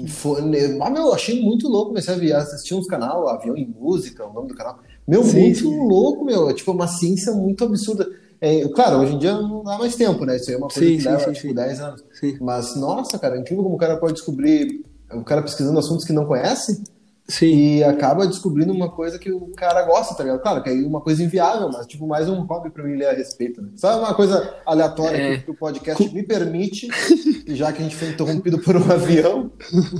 Foi, 0.08 0.40
ah, 0.80 0.90
meu, 0.90 1.02
eu 1.02 1.14
achei 1.14 1.40
muito 1.40 1.68
louco 1.68 1.88
comecei 1.90 2.14
a 2.14 2.16
via- 2.16 2.38
assistir 2.38 2.74
uns 2.74 2.86
canal, 2.88 3.28
Avião 3.28 3.56
em 3.56 3.64
Música, 3.66 4.26
o 4.26 4.32
nome 4.32 4.48
do 4.48 4.54
canal. 4.54 4.80
Meu, 5.06 5.22
Sim, 5.22 5.40
muito 5.40 5.58
sim. 5.60 5.86
louco, 5.86 6.24
meu. 6.24 6.50
É 6.50 6.54
tipo 6.54 6.72
uma 6.72 6.88
ciência 6.88 7.32
muito 7.32 7.62
absurda. 7.62 8.08
É, 8.40 8.66
claro, 8.70 8.98
hoje 8.98 9.14
em 9.14 9.18
dia 9.18 9.34
não 9.34 9.62
dá 9.62 9.78
mais 9.78 9.94
tempo, 9.94 10.24
né? 10.24 10.34
Isso 10.36 10.50
aí 10.50 10.56
é 10.56 10.58
uma 10.58 10.68
coisa 10.68 10.88
Sim, 10.88 10.98
que 10.98 11.04
leva, 11.04 11.32
tipo, 11.32 11.48
sim. 11.48 11.54
10 11.54 11.80
anos. 11.80 12.04
Sim. 12.18 12.36
Mas, 12.40 12.74
nossa, 12.76 13.18
cara, 13.18 13.36
é 13.36 13.40
incrível 13.40 13.62
como 13.62 13.76
o 13.76 13.78
cara 13.78 13.96
pode 13.98 14.14
descobrir, 14.14 14.84
o 15.12 15.22
cara 15.24 15.42
pesquisando 15.42 15.78
assuntos 15.78 16.04
que 16.04 16.12
não 16.12 16.24
conhece 16.24 16.82
Sim. 17.26 17.46
e 17.46 17.84
acaba 17.84 18.26
descobrindo 18.26 18.70
uma 18.72 18.90
coisa 18.90 19.18
que 19.18 19.32
o 19.32 19.48
cara 19.56 19.82
gosta, 19.84 20.14
tá 20.14 20.22
ligado? 20.24 20.40
Claro, 20.42 20.62
que 20.62 20.68
aí 20.68 20.84
é 20.84 20.86
uma 20.86 21.00
coisa 21.00 21.22
inviável, 21.22 21.70
mas, 21.72 21.86
tipo, 21.86 22.06
mais 22.06 22.28
um 22.28 22.40
hobby 22.42 22.68
pra 22.70 22.84
mim 22.84 22.96
ler 22.96 23.06
a 23.06 23.12
respeito, 23.14 23.62
né? 23.62 23.70
Sabe 23.76 23.98
uma 24.00 24.12
coisa 24.14 24.54
aleatória 24.66 25.16
É. 25.16 25.38
que, 25.38 25.50
o 25.50 25.54
podcast 25.54 26.12
me 26.12 26.22
permite, 26.22 26.86
já 27.48 27.72
que 27.72 27.80
a 27.80 27.82
gente 27.84 27.96
foi 27.96 28.08
interrompido 28.10 28.58
por 28.58 28.76
um 28.76 28.92
avião. 28.92 29.50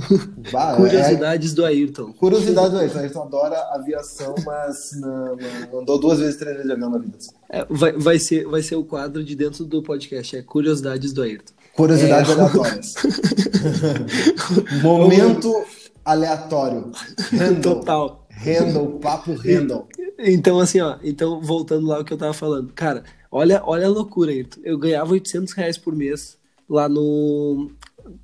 vá, 0.51 0.73
é- 0.73 0.75
Curiosidades 0.75 1.53
do 1.53 1.65
Ayrton. 1.65 2.13
Curiosidade 2.13 2.69
do 2.71 2.77
Ayrton. 2.79 2.99
Ayrton 2.99 3.23
adora 3.23 3.57
aviação, 3.73 4.35
mas 4.45 4.91
não, 4.99 5.35
não- 5.71 5.79
andou 5.79 5.97
duas 5.99 6.19
vezes, 6.19 6.35
três 6.35 6.53
vezes 6.57 6.67
de 6.67 6.73
avião 6.73 6.89
na 6.91 6.99
vida. 6.99 7.17
É, 7.49 7.65
vai, 7.69 7.91
vai, 7.93 8.19
ser, 8.19 8.45
vai 8.47 8.61
ser 8.61 8.75
o 8.75 8.83
quadro 8.83 9.23
de 9.23 9.35
dentro 9.35 9.65
do 9.65 9.81
podcast, 9.81 10.35
é 10.37 10.41
Curiosidades 10.43 11.11
do 11.11 11.23
Ayrton. 11.23 11.53
Curiosidades 11.75 12.29
É. 12.29 12.33
aleatórias. 12.33 12.93
Momento 14.81 15.65
aleatório. 16.03 16.91
Handle. 17.31 17.61
Total. 17.61 18.27
Handle, 18.31 18.99
papo 18.99 19.33
handle. 19.33 19.85
Então, 20.19 20.59
assim, 20.59 20.79
ó, 20.79 20.97
então, 21.03 21.41
voltando 21.41 21.87
lá 21.87 21.97
ao 21.97 22.05
que 22.05 22.13
eu 22.13 22.17
tava 22.17 22.33
falando. 22.33 22.71
Cara, 22.73 23.03
olha, 23.31 23.61
olha 23.65 23.87
a 23.87 23.89
loucura, 23.89 24.31
Ayrton. 24.31 24.59
Eu 24.63 24.77
ganhava 24.77 25.13
800 25.13 25.53
reais 25.53 25.77
por 25.77 25.95
mês 25.95 26.37
lá 26.69 26.87
no, 26.89 27.71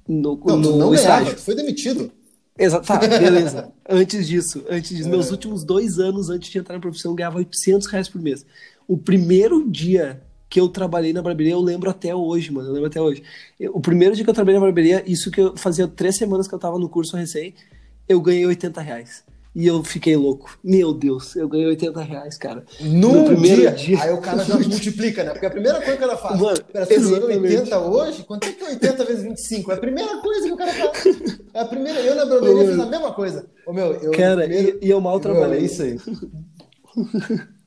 no, 0.07 0.35
Não, 0.45 0.61
tu 0.61 0.69
no 0.71 0.77
não 0.77 0.91
ganhava, 0.91 1.33
tu 1.33 1.41
foi 1.41 1.55
demitido. 1.55 2.11
Exato, 2.57 2.85
tá, 2.85 2.97
beleza. 2.97 3.71
antes 3.89 4.27
disso, 4.27 4.63
antes 4.69 4.89
disso, 4.95 5.07
É. 5.07 5.11
meus 5.11 5.31
últimos 5.31 5.63
dois 5.63 5.97
anos 5.97 6.29
antes 6.29 6.49
de 6.49 6.57
entrar 6.59 6.75
na 6.75 6.81
profissão, 6.81 7.11
eu 7.11 7.15
ganhava 7.15 7.37
800 7.37 7.87
reais 7.87 8.07
por 8.09 8.21
mês. 8.21 8.45
O 8.87 8.97
primeiro 8.97 9.67
dia 9.69 10.21
que 10.51 10.59
eu 10.59 10.67
trabalhei 10.67 11.13
na 11.13 11.21
barbearia, 11.21 11.53
eu 11.53 11.61
lembro 11.61 11.89
até 11.89 12.13
hoje, 12.13 12.51
mano, 12.51 12.67
eu 12.67 12.73
lembro 12.73 12.87
até 12.89 13.01
hoje. 13.01 13.23
Eu- 13.57 13.71
o 13.73 13.79
primeiro 13.79 14.13
dia 14.13 14.23
que 14.23 14.29
eu 14.29 14.33
trabalhei 14.33 14.59
na 14.59 14.65
barbearia, 14.65 15.01
isso 15.07 15.31
que 15.31 15.39
eu 15.39 15.55
fazia 15.55 15.87
três 15.87 16.17
semanas 16.17 16.45
que 16.47 16.53
eu 16.53 16.59
tava 16.59 16.77
no 16.77 16.89
curso 16.89 17.15
recém, 17.15 17.53
eu 18.07 18.19
ganhei 18.19 18.45
80 18.45 18.81
reais. 18.81 19.23
E 19.55 19.65
eu 19.67 19.83
fiquei 19.83 20.15
louco. 20.15 20.57
Meu 20.63 20.93
Deus, 20.93 21.35
eu 21.35 21.47
ganhei 21.47 21.67
80 21.67 22.01
reais, 22.01 22.37
cara. 22.37 22.63
No 22.79 23.13
No 23.15 23.25
primeiro 23.25 23.61
dia, 23.61 23.71
dia. 23.71 24.01
Aí 24.01 24.11
o 24.13 24.19
cara 24.21 24.43
já 24.45 24.55
multiplica, 24.59 25.23
né? 25.23 25.31
Porque 25.31 25.45
a 25.45 25.49
primeira 25.49 25.77
coisa 25.81 25.93
que 25.93 25.97
cara 26.05 26.17
faz. 26.17 26.39
Mano, 26.39 26.63
Pera, 26.71 26.85
você 26.85 26.95
ganhou 26.99 27.17
exatamente. 27.29 27.55
80 27.57 27.79
hoje? 27.79 28.23
Quanto 28.23 28.47
é 28.47 28.51
que 28.53 28.63
é 28.63 28.69
80 28.69 29.05
vezes 29.05 29.23
25? 29.23 29.71
É 29.71 29.75
a 29.75 29.77
primeira 29.77 30.17
coisa 30.21 30.47
que 30.47 30.53
o 30.53 30.57
cara 30.57 30.73
faz. 30.73 31.15
É 31.53 31.59
a 31.59 31.65
primeira. 31.65 31.99
Eu 32.01 32.15
na 32.15 32.25
barbearia 32.25 32.65
fiz 32.71 32.79
a 32.79 32.85
mesma 32.85 33.13
coisa. 33.13 33.45
Ô, 33.65 33.73
meu, 33.73 33.93
eu, 33.93 34.11
Cara, 34.11 34.41
primeiro- 34.41 34.79
e, 34.81 34.87
e 34.87 34.89
eu 34.89 34.99
mal 35.01 35.13
Meu, 35.15 35.21
trabalhei. 35.21 35.59
É 35.59 35.63
isso 35.63 35.81
aí. 35.83 35.97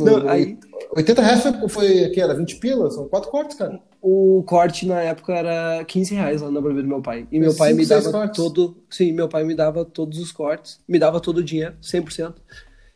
Não, 0.00 0.28
aí- 0.28 0.58
80 0.96 1.22
reais 1.22 1.42
foi, 1.42 1.68
foi 1.68 2.08
que 2.10 2.20
era 2.20 2.34
20 2.34 2.56
pilas? 2.56 2.94
São 2.94 3.08
quatro 3.08 3.30
cortes, 3.30 3.56
cara. 3.56 3.80
O 4.02 4.42
corte 4.46 4.86
na 4.86 5.00
época 5.00 5.32
era 5.32 5.84
15 5.84 6.14
reais 6.14 6.42
lá 6.42 6.48
na 6.50 6.60
barbearia 6.60 6.82
do 6.82 6.88
meu 6.88 7.00
pai. 7.00 7.26
E 7.32 7.38
meu 7.40 7.54
pai 7.56 7.70
cinco, 7.70 7.80
me 7.80 7.86
dava 7.86 8.12
cortes. 8.12 8.36
todo. 8.36 8.76
Sim, 8.90 9.12
meu 9.12 9.28
pai 9.28 9.44
me 9.44 9.54
dava 9.54 9.84
todos 9.84 10.18
os 10.18 10.30
cortes, 10.30 10.78
me 10.86 10.98
dava 10.98 11.20
todo 11.20 11.38
o 11.38 11.42
dinheiro, 11.44 11.74
100%. 11.82 12.34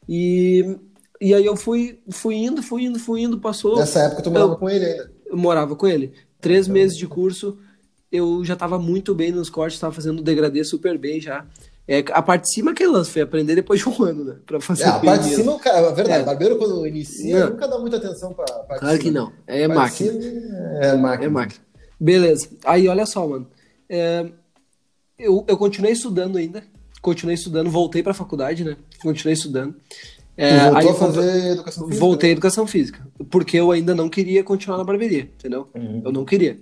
E, 0.09 0.77
e 1.21 1.33
aí 1.35 1.45
eu 1.45 1.57
fui, 1.57 2.01
fui 2.11 2.35
indo, 2.37 2.63
fui 2.63 2.85
indo, 2.85 2.99
fui 2.99 3.23
indo, 3.23 3.39
passou. 3.41 3.77
Nessa 3.79 4.01
época 4.01 4.23
tu 4.23 4.31
morava 4.31 4.57
com 4.57 4.69
ele 4.69 4.85
ainda. 4.85 5.11
Eu 5.27 5.37
morava 5.37 5.75
com 5.75 5.87
ele. 5.87 6.13
Três 6.41 6.67
Então. 6.67 6.75
meses 6.75 6.97
de 6.97 7.07
curso, 7.07 7.59
eu 8.13 8.45
já 8.45 8.55
tava 8.57 8.79
muito 8.79 9.15
bem 9.15 9.33
nos 9.33 9.51
cortes, 9.51 9.79
tava 9.81 9.93
fazendo 9.95 10.23
degradê 10.23 10.63
super 10.65 10.97
bem 10.99 11.21
já. 11.21 11.47
É, 11.91 12.05
a 12.13 12.21
parte 12.21 12.43
de 12.43 12.53
cima 12.53 12.75
que 12.75 12.85
eu 12.85 12.93
foi 13.11 13.23
aprender 13.23 13.55
depois 13.55 13.81
de 13.81 13.89
um 13.89 14.03
ano, 14.05 14.23
né? 14.23 14.37
Pra 14.45 14.61
fazer 14.61 14.83
É, 14.83 14.89
a 14.89 14.99
parte 15.01 15.27
de 15.31 15.35
cima, 15.37 15.59
cara, 15.59 15.89
a 15.89 15.93
verdade, 15.93 16.21
É. 16.21 16.25
barbeiro 16.27 16.57
quando 16.59 16.87
inicia 16.87 17.41
Não. 17.41 17.51
nunca 17.51 17.67
dá 17.67 17.79
muita 17.79 17.97
atenção 17.97 18.35
pra 18.35 18.45
parte 18.45 18.75
de 18.75 18.81
Claro 18.81 18.99
que 18.99 19.11
não. 19.11 19.33
É 19.47 19.67
máquina. 19.67 20.13
cima 20.13 20.23
É 20.83 20.95
máquina. 20.97 21.25
É 21.25 21.29
máquina. 21.31 21.61
Beleza. 21.99 22.49
Aí, 22.65 22.87
olha 22.89 23.07
só, 23.07 23.27
mano. 23.27 23.49
É, 23.89 24.27
eu, 25.19 25.45
eu 25.49 25.57
continuei 25.57 25.93
estudando 25.95 26.37
ainda. 26.37 26.63
Continuei 27.01 27.35
estudando. 27.35 27.71
Voltei 27.71 28.03
pra 28.03 28.13
faculdade, 28.13 28.65
né? 28.65 28.77
Continuei 29.01 29.33
estudando. 29.33 29.73
Tu 29.73 29.81
É, 30.37 30.71
voltou 30.71 30.91
a 30.91 30.95
fazer 30.95 31.47
educação 31.53 31.85
física? 31.87 32.01
Voltei 32.01 32.29
à 32.29 32.33
educação 32.33 32.67
física. 32.67 33.09
Porque 33.31 33.57
eu 33.57 33.71
ainda 33.73 33.95
não 33.95 34.09
queria 34.11 34.45
continuar 34.45 34.77
na 34.77 34.85
barbearia, 34.85 35.23
entendeu? 35.23 35.69
Eu 36.05 36.13
não 36.13 36.25
queria. 36.25 36.59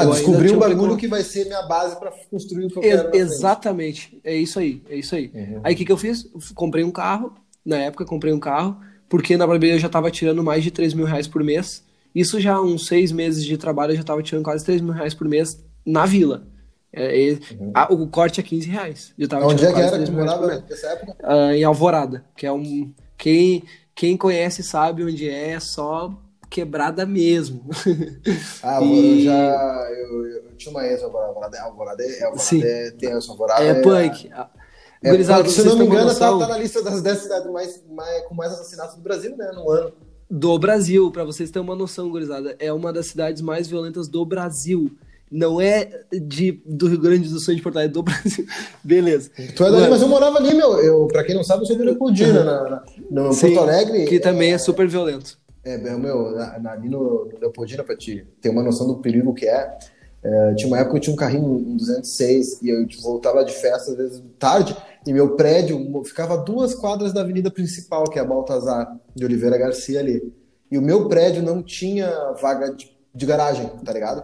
Ah, 0.00 0.04
Eu 0.04 0.10
descobri 0.12 0.50
um 0.52 0.58
bagulho 0.58 0.96
que 0.96 1.08
vai 1.08 1.22
ser 1.22 1.44
minha 1.46 1.62
base 1.62 1.96
pra 1.98 2.12
construir 2.30 2.66
o 2.66 2.68
que 2.68 2.78
eu 2.78 2.82
quero. 2.82 3.02
frente. 3.10 3.16
exatamente. 3.16 4.20
É 4.24 4.34
isso 4.36 4.58
aí. 4.58 4.82
É 4.88 4.96
isso 4.96 5.14
aí. 5.14 5.30
Uhum. 5.34 5.60
Aí 5.64 5.74
o 5.74 5.76
que, 5.76 5.84
que 5.84 5.92
eu 5.92 5.96
fiz? 5.96 6.24
Eu 6.34 6.40
Comprei 6.54 6.84
um 6.84 6.90
carro. 6.90 7.32
Na 7.64 7.76
época, 7.76 8.04
comprei 8.04 8.32
um 8.32 8.40
carro. 8.40 8.76
Porque 9.08 9.36
na 9.36 9.46
barbearia 9.46 9.76
eu 9.76 9.80
já 9.80 9.88
tava 9.88 10.10
tirando 10.10 10.42
mais 10.42 10.62
de 10.62 10.70
3 10.70 10.92
mil 10.94 11.06
reais 11.06 11.26
por 11.26 11.42
mês. 11.42 11.82
Isso 12.14 12.40
já, 12.40 12.60
uns 12.60 12.86
seis 12.86 13.12
meses 13.12 13.44
de 13.44 13.56
trabalho, 13.56 13.92
eu 13.92 13.96
já 13.96 14.02
tava 14.02 14.22
tirando 14.22 14.44
quase 14.44 14.64
3 14.64 14.80
mil 14.80 14.92
reais 14.92 15.14
por 15.14 15.28
mês 15.28 15.62
na 15.84 16.04
vila. 16.06 16.46
É, 16.92 17.16
e- 17.32 17.38
a- 17.74 17.92
o 17.92 18.06
corte 18.08 18.40
é 18.40 18.42
15 18.42 18.68
reais. 18.68 19.12
Eu 19.18 19.28
tava 19.28 19.44
Uhum. 19.44 19.52
Onde 19.52 19.64
é 19.66 19.72
que 19.72 19.78
era 19.78 19.90
que 19.90 19.94
3 19.96 20.08
tu 20.08 20.12
mil 20.14 20.24
reais 20.24 20.38
por 20.38 20.46
morava 20.46 20.64
nessa 20.68 20.86
época? 20.88 21.16
Ah, 21.22 21.54
em 21.56 21.64
Alvorada, 21.64 22.24
que 22.36 22.46
é 22.46 22.52
um. 22.52 22.92
Quem, 23.16 23.62
quem 23.94 24.16
conhece 24.16 24.62
sabe 24.62 25.04
onde 25.04 25.28
é, 25.28 25.50
é 25.50 25.60
só 25.60 26.10
quebrada 26.50 27.04
mesmo. 27.06 27.64
Ah, 28.62 28.80
E- 28.84 29.18
eu 29.20 29.24
já. 29.24 29.88
Eu, 29.90 30.26
eu 30.26 30.42
tinha 30.56 30.70
uma 30.70 30.86
ex 30.86 31.02
Alvorada. 31.02 31.28
Alvorada, 31.32 31.62
Alvorada, 31.62 32.02
é- 32.02 32.22
Alvorada 32.24 32.38
Sim. 32.38 32.62
é 32.62 32.90
tenso, 32.92 33.30
Alvorada 33.30 33.62
é 33.64 33.74
punk. 33.82 34.30
É, 35.02 35.10
Gurizada, 35.10 35.44
punk, 35.44 35.52
se 35.54 35.62
não 35.64 35.76
me 35.78 35.84
engano, 35.86 36.12
tá, 36.14 36.36
tá 36.38 36.48
na 36.48 36.58
lista 36.58 36.82
das 36.82 37.00
10 37.00 37.18
cidades 37.18 37.50
mais, 37.52 37.82
mais, 37.88 38.24
com 38.26 38.34
mais 38.34 38.52
assassinatos 38.52 38.96
do 38.96 39.02
Brasil, 39.02 39.36
né? 39.36 39.50
No 39.54 39.70
ano. 39.70 39.92
Do 40.30 40.58
Brasil, 40.58 41.10
pra 41.10 41.24
vocês 41.24 41.50
terem 41.50 41.66
uma 41.66 41.76
noção, 41.76 42.10
gurizada, 42.10 42.54
é 42.58 42.72
uma 42.72 42.92
das 42.92 43.06
cidades 43.06 43.40
mais 43.40 43.68
violentas 43.68 44.08
do 44.08 44.24
Brasil. 44.26 44.90
Não 45.30 45.60
é 45.60 46.04
de, 46.10 46.60
do 46.66 46.88
Rio 46.88 46.98
Grande 47.00 47.28
do 47.28 47.38
Sul, 47.38 47.54
de 47.54 47.62
Porto 47.62 47.76
Alegre, 47.76 47.90
é 47.90 47.94
do 47.94 48.02
Brasil. 48.04 48.46
Beleza. 48.82 49.30
Tu 49.54 49.64
é 49.64 49.70
dali, 49.70 49.88
mas 49.88 50.02
eu 50.02 50.08
morava 50.08 50.38
ali, 50.38 50.52
meu. 50.54 50.78
Eu, 50.80 51.06
pra 51.06 51.22
quem 51.22 51.34
não 51.34 51.44
sabe, 51.44 51.62
eu 51.62 51.66
sou 51.66 51.76
de 51.76 51.82
Leopoldina, 51.82 52.42
na, 52.44 52.62
na, 52.70 52.82
no 53.10 53.32
sim, 53.32 53.54
Porto 53.54 53.68
Alegre. 53.68 54.04
Que 54.06 54.18
também 54.18 54.52
é 54.52 54.58
super 54.58 54.88
violento. 54.88 55.38
É, 55.64 55.76
meu, 55.76 56.30
na- 56.32 56.58
na- 56.58 56.72
ali 56.72 56.88
no, 56.88 57.26
no 57.26 57.38
Leopoldina, 57.38 57.84
pra 57.84 57.96
te 57.96 58.26
ter 58.40 58.48
uma 58.48 58.62
noção 58.62 58.86
do 58.86 58.98
perigo 58.98 59.34
que 59.34 59.46
é, 59.46 59.76
é, 60.22 60.54
tinha 60.54 60.68
uma 60.68 60.78
época 60.78 60.92
que 60.92 60.96
eu 60.96 61.00
tinha 61.02 61.14
um 61.14 61.16
carrinho, 61.18 61.44
um 61.44 61.76
206, 61.76 62.62
e 62.62 62.68
eu 62.70 62.86
tipo, 62.86 63.02
voltava 63.02 63.44
de 63.44 63.52
festa, 63.52 63.90
às 63.90 63.96
vezes, 63.96 64.22
tarde, 64.38 64.76
e 65.06 65.12
meu 65.12 65.36
prédio 65.36 65.78
ficava 66.04 66.34
a 66.34 66.36
duas 66.38 66.74
quadras 66.74 67.12
da 67.12 67.20
avenida 67.20 67.50
principal, 67.50 68.04
que 68.04 68.18
é 68.18 68.22
a 68.22 68.24
Baltazar 68.24 68.98
de 69.14 69.24
Oliveira 69.24 69.58
Garcia 69.58 70.00
ali. 70.00 70.32
E 70.70 70.76
o 70.78 70.82
meu 70.82 71.08
prédio 71.08 71.42
não 71.42 71.62
tinha 71.62 72.10
vaga 72.40 72.72
de, 72.74 72.90
de 73.14 73.26
garagem, 73.26 73.68
tá 73.84 73.92
ligado? 73.92 74.22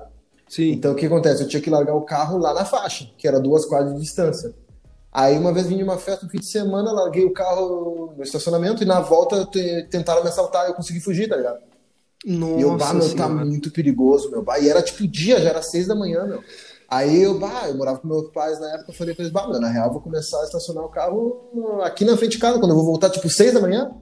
Sim. 0.49 0.73
Então 0.73 0.93
o 0.93 0.95
que 0.95 1.07
acontece? 1.07 1.43
Eu 1.43 1.49
tinha 1.49 1.63
que 1.63 1.71
largar 1.71 1.95
o 1.95 2.03
carro 2.03 2.37
lá 2.39 2.53
na 2.53 2.65
faixa, 2.65 3.09
que 3.17 3.27
era 3.27 3.41
duas 3.41 3.65
quadras 3.65 3.95
de 3.95 4.01
distância. 4.01 4.53
Aí 5.15 5.39
uma 5.39 5.53
vez 5.53 5.69
vim 5.69 5.77
de 5.77 5.85
uma 5.85 5.97
festa 5.97 6.27
no 6.27 6.31
fim 6.33 6.39
de 6.41 6.47
semana, 6.47 6.91
larguei 6.91 7.25
o 7.25 7.33
carro 7.33 8.13
no 8.17 8.23
estacionamento 8.25 8.83
e 8.83 8.87
na 8.87 8.99
volta 9.01 9.47
te- 9.47 9.87
tentaram 9.89 10.25
me 10.25 10.29
assaltar 10.29 10.67
e 10.67 10.71
eu 10.71 10.75
consegui 10.75 10.99
fugir, 10.99 11.29
tá 11.29 11.37
ligado? 11.37 11.59
Nossa 12.27 12.59
E 12.59 12.63
eu, 12.63 12.77
bah, 12.77 12.93
meu, 12.95 13.15
tá 13.15 13.29
muito 13.29 13.71
perigoso, 13.71 14.29
meu. 14.31 14.43
Bah, 14.43 14.59
e 14.59 14.69
era 14.69 14.83
tipo 14.83 15.07
dia, 15.07 15.41
já 15.41 15.51
era 15.51 15.63
seis 15.63 15.87
da 15.87 15.95
manhã, 15.95 16.25
meu. 16.25 16.43
Aí 16.89 17.23
eu, 17.23 17.39
bah, 17.39 17.69
eu 17.69 17.77
morava 17.77 17.99
com 17.99 18.09
meus 18.09 18.29
pais 18.33 18.59
na 18.59 18.73
época, 18.75 18.91
eu 18.91 18.95
falei 18.97 19.15
pra 19.15 19.23
eles, 19.23 19.33
bah, 19.33 19.47
meu, 19.47 19.61
na 19.61 19.69
real, 19.69 19.87
eu 19.87 19.93
vou 19.93 20.03
começar 20.03 20.41
a 20.41 20.45
estacionar 20.45 20.85
o 20.85 20.89
carro 20.89 21.81
aqui 21.85 22.05
na 22.05 22.17
frente 22.17 22.33
de 22.33 22.39
casa, 22.39 22.59
quando 22.59 22.73
eu 22.73 22.77
vou 22.77 22.85
voltar, 22.85 23.09
tipo, 23.11 23.29
seis 23.31 23.55
da 23.55 23.61
manhã. 23.61 23.93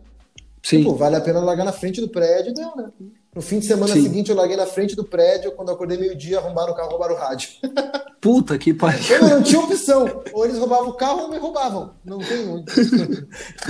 Sim. 0.63 0.79
Tipo, 0.79 0.95
vale 0.95 1.17
a 1.17 1.21
pena 1.21 1.41
largar 1.41 1.65
na 1.65 1.73
frente 1.73 2.01
do 2.01 2.09
prédio, 2.09 2.55
deu, 2.55 2.75
né? 2.77 2.91
No 3.35 3.41
fim 3.41 3.61
de 3.61 3.65
semana 3.65 3.95
Sim. 3.95 4.03
seguinte, 4.03 4.31
eu 4.31 4.37
larguei 4.37 4.59
na 4.59 4.67
frente 4.67 4.95
do 4.95 5.05
prédio. 5.05 5.53
Quando 5.53 5.69
eu 5.71 5.75
acordei 5.75 5.97
meio-dia, 5.97 6.39
arrombaram 6.39 6.75
o 6.75 6.77
carro, 6.77 6.91
roubaram 6.91 7.15
o 7.15 7.19
rádio. 7.19 7.49
Puta 8.21 8.59
que 8.59 8.75
pariu. 8.75 9.17
Eu 9.17 9.29
não 9.29 9.43
tinha 9.43 9.59
opção. 9.59 10.23
Ou 10.35 10.45
eles 10.45 10.59
roubavam 10.59 10.91
o 10.91 10.93
carro 10.93 11.23
ou 11.23 11.31
me 11.31 11.39
roubavam. 11.39 11.95
Não 12.05 12.19
tem 12.19 12.45
muito. 12.45 12.71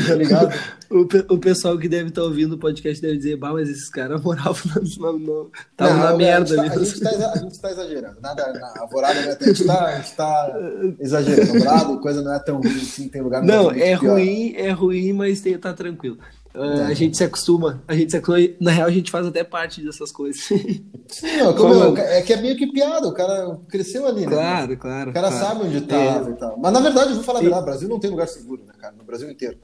tá 0.04 0.14
ligado? 0.16 0.52
O, 0.90 1.34
o 1.34 1.38
pessoal 1.38 1.78
que 1.78 1.88
deve 1.88 2.08
estar 2.08 2.22
tá 2.22 2.26
ouvindo 2.26 2.56
o 2.56 2.58
podcast 2.58 3.00
deve 3.00 3.16
dizer, 3.16 3.36
bah, 3.36 3.52
mas 3.52 3.70
esses 3.70 3.88
caras 3.88 4.20
moravam 4.20 4.60
na, 4.66 4.80
na, 4.80 5.46
estavam 5.70 5.96
na 5.96 6.16
merda. 6.16 6.60
A 6.60 6.68
gente, 6.68 7.00
tá, 7.00 7.10
a, 7.10 7.38
gente 7.38 7.60
tá, 7.60 7.70
exagerando. 7.70 8.20
Nada, 8.20 8.52
na 8.52 8.66
a 8.66 9.14
gente 9.46 9.64
tá, 9.64 9.84
a 9.84 9.96
gente 9.96 10.12
tá 10.16 10.60
exagerando. 10.98 11.52
Alvorada, 11.52 11.96
coisa 11.98 12.20
não 12.20 12.34
é 12.34 12.38
tão 12.40 12.56
ruim 12.60 12.82
assim, 12.82 13.08
tem 13.08 13.22
lugar 13.22 13.42
Não, 13.44 13.70
é 13.70 13.94
ruim, 13.94 14.54
é 14.56 14.70
ruim, 14.70 15.12
mas 15.12 15.40
tem, 15.40 15.56
tá 15.56 15.72
tranquilo. 15.72 16.18
Uh, 16.54 16.82
a 16.86 16.92
gente 16.92 17.16
se 17.16 17.24
acostuma, 17.24 17.82
a 17.88 17.94
gente 17.94 18.10
se 18.10 18.16
acostuma, 18.18 18.56
na 18.60 18.70
real 18.72 18.86
a 18.86 18.90
gente 18.90 19.10
faz 19.10 19.26
até 19.26 19.42
parte 19.42 19.82
dessas 19.82 20.12
coisas. 20.12 20.42
Sim, 21.08 21.40
ó, 21.42 21.54
como, 21.54 21.96
é, 21.96 22.18
é 22.18 22.22
que 22.22 22.32
é 22.34 22.40
meio 22.40 22.56
que 22.56 22.70
piada, 22.70 23.08
o 23.08 23.14
cara 23.14 23.58
cresceu 23.68 24.06
ali, 24.06 24.26
né? 24.26 24.32
Claro, 24.32 24.76
claro. 24.76 25.10
O 25.10 25.14
cara 25.14 25.28
claro. 25.28 25.44
sabe 25.46 25.66
onde 25.66 25.80
tá 25.80 25.96
é. 25.96 26.30
e 26.30 26.34
tal. 26.34 26.58
Mas 26.58 26.72
na 26.72 26.80
verdade, 26.80 27.10
eu 27.10 27.14
vou 27.16 27.24
falar 27.24 27.38
a 27.38 27.42
verdade, 27.42 27.62
o 27.62 27.66
Brasil 27.66 27.88
não 27.88 27.98
tem 27.98 28.10
lugar 28.10 28.28
seguro, 28.28 28.64
né, 28.66 28.74
cara? 28.78 28.94
No 28.94 29.04
Brasil 29.04 29.30
inteiro. 29.30 29.58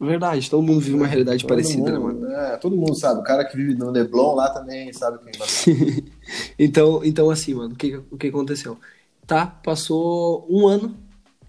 Verdade, 0.00 0.48
todo 0.48 0.62
mundo 0.62 0.80
vive 0.80 0.94
uma 0.94 1.06
realidade 1.06 1.42
todo 1.42 1.48
parecida, 1.48 1.90
né, 1.90 1.98
mundo, 1.98 2.20
né, 2.20 2.28
mano? 2.28 2.52
É, 2.52 2.56
todo 2.58 2.76
mundo 2.76 2.94
sabe. 2.94 3.20
O 3.20 3.24
cara 3.24 3.44
que 3.44 3.56
vive 3.56 3.74
no 3.74 3.90
Leblon 3.90 4.34
lá 4.34 4.48
também 4.50 4.92
sabe 4.92 5.18
quem 5.18 5.32
então, 6.58 7.00
então, 7.02 7.30
assim, 7.30 7.54
mano, 7.54 7.74
o 7.74 7.76
que, 7.76 7.96
o 8.10 8.16
que 8.16 8.28
aconteceu? 8.28 8.78
Tá, 9.26 9.46
passou 9.46 10.46
um 10.48 10.68
ano, 10.68 10.96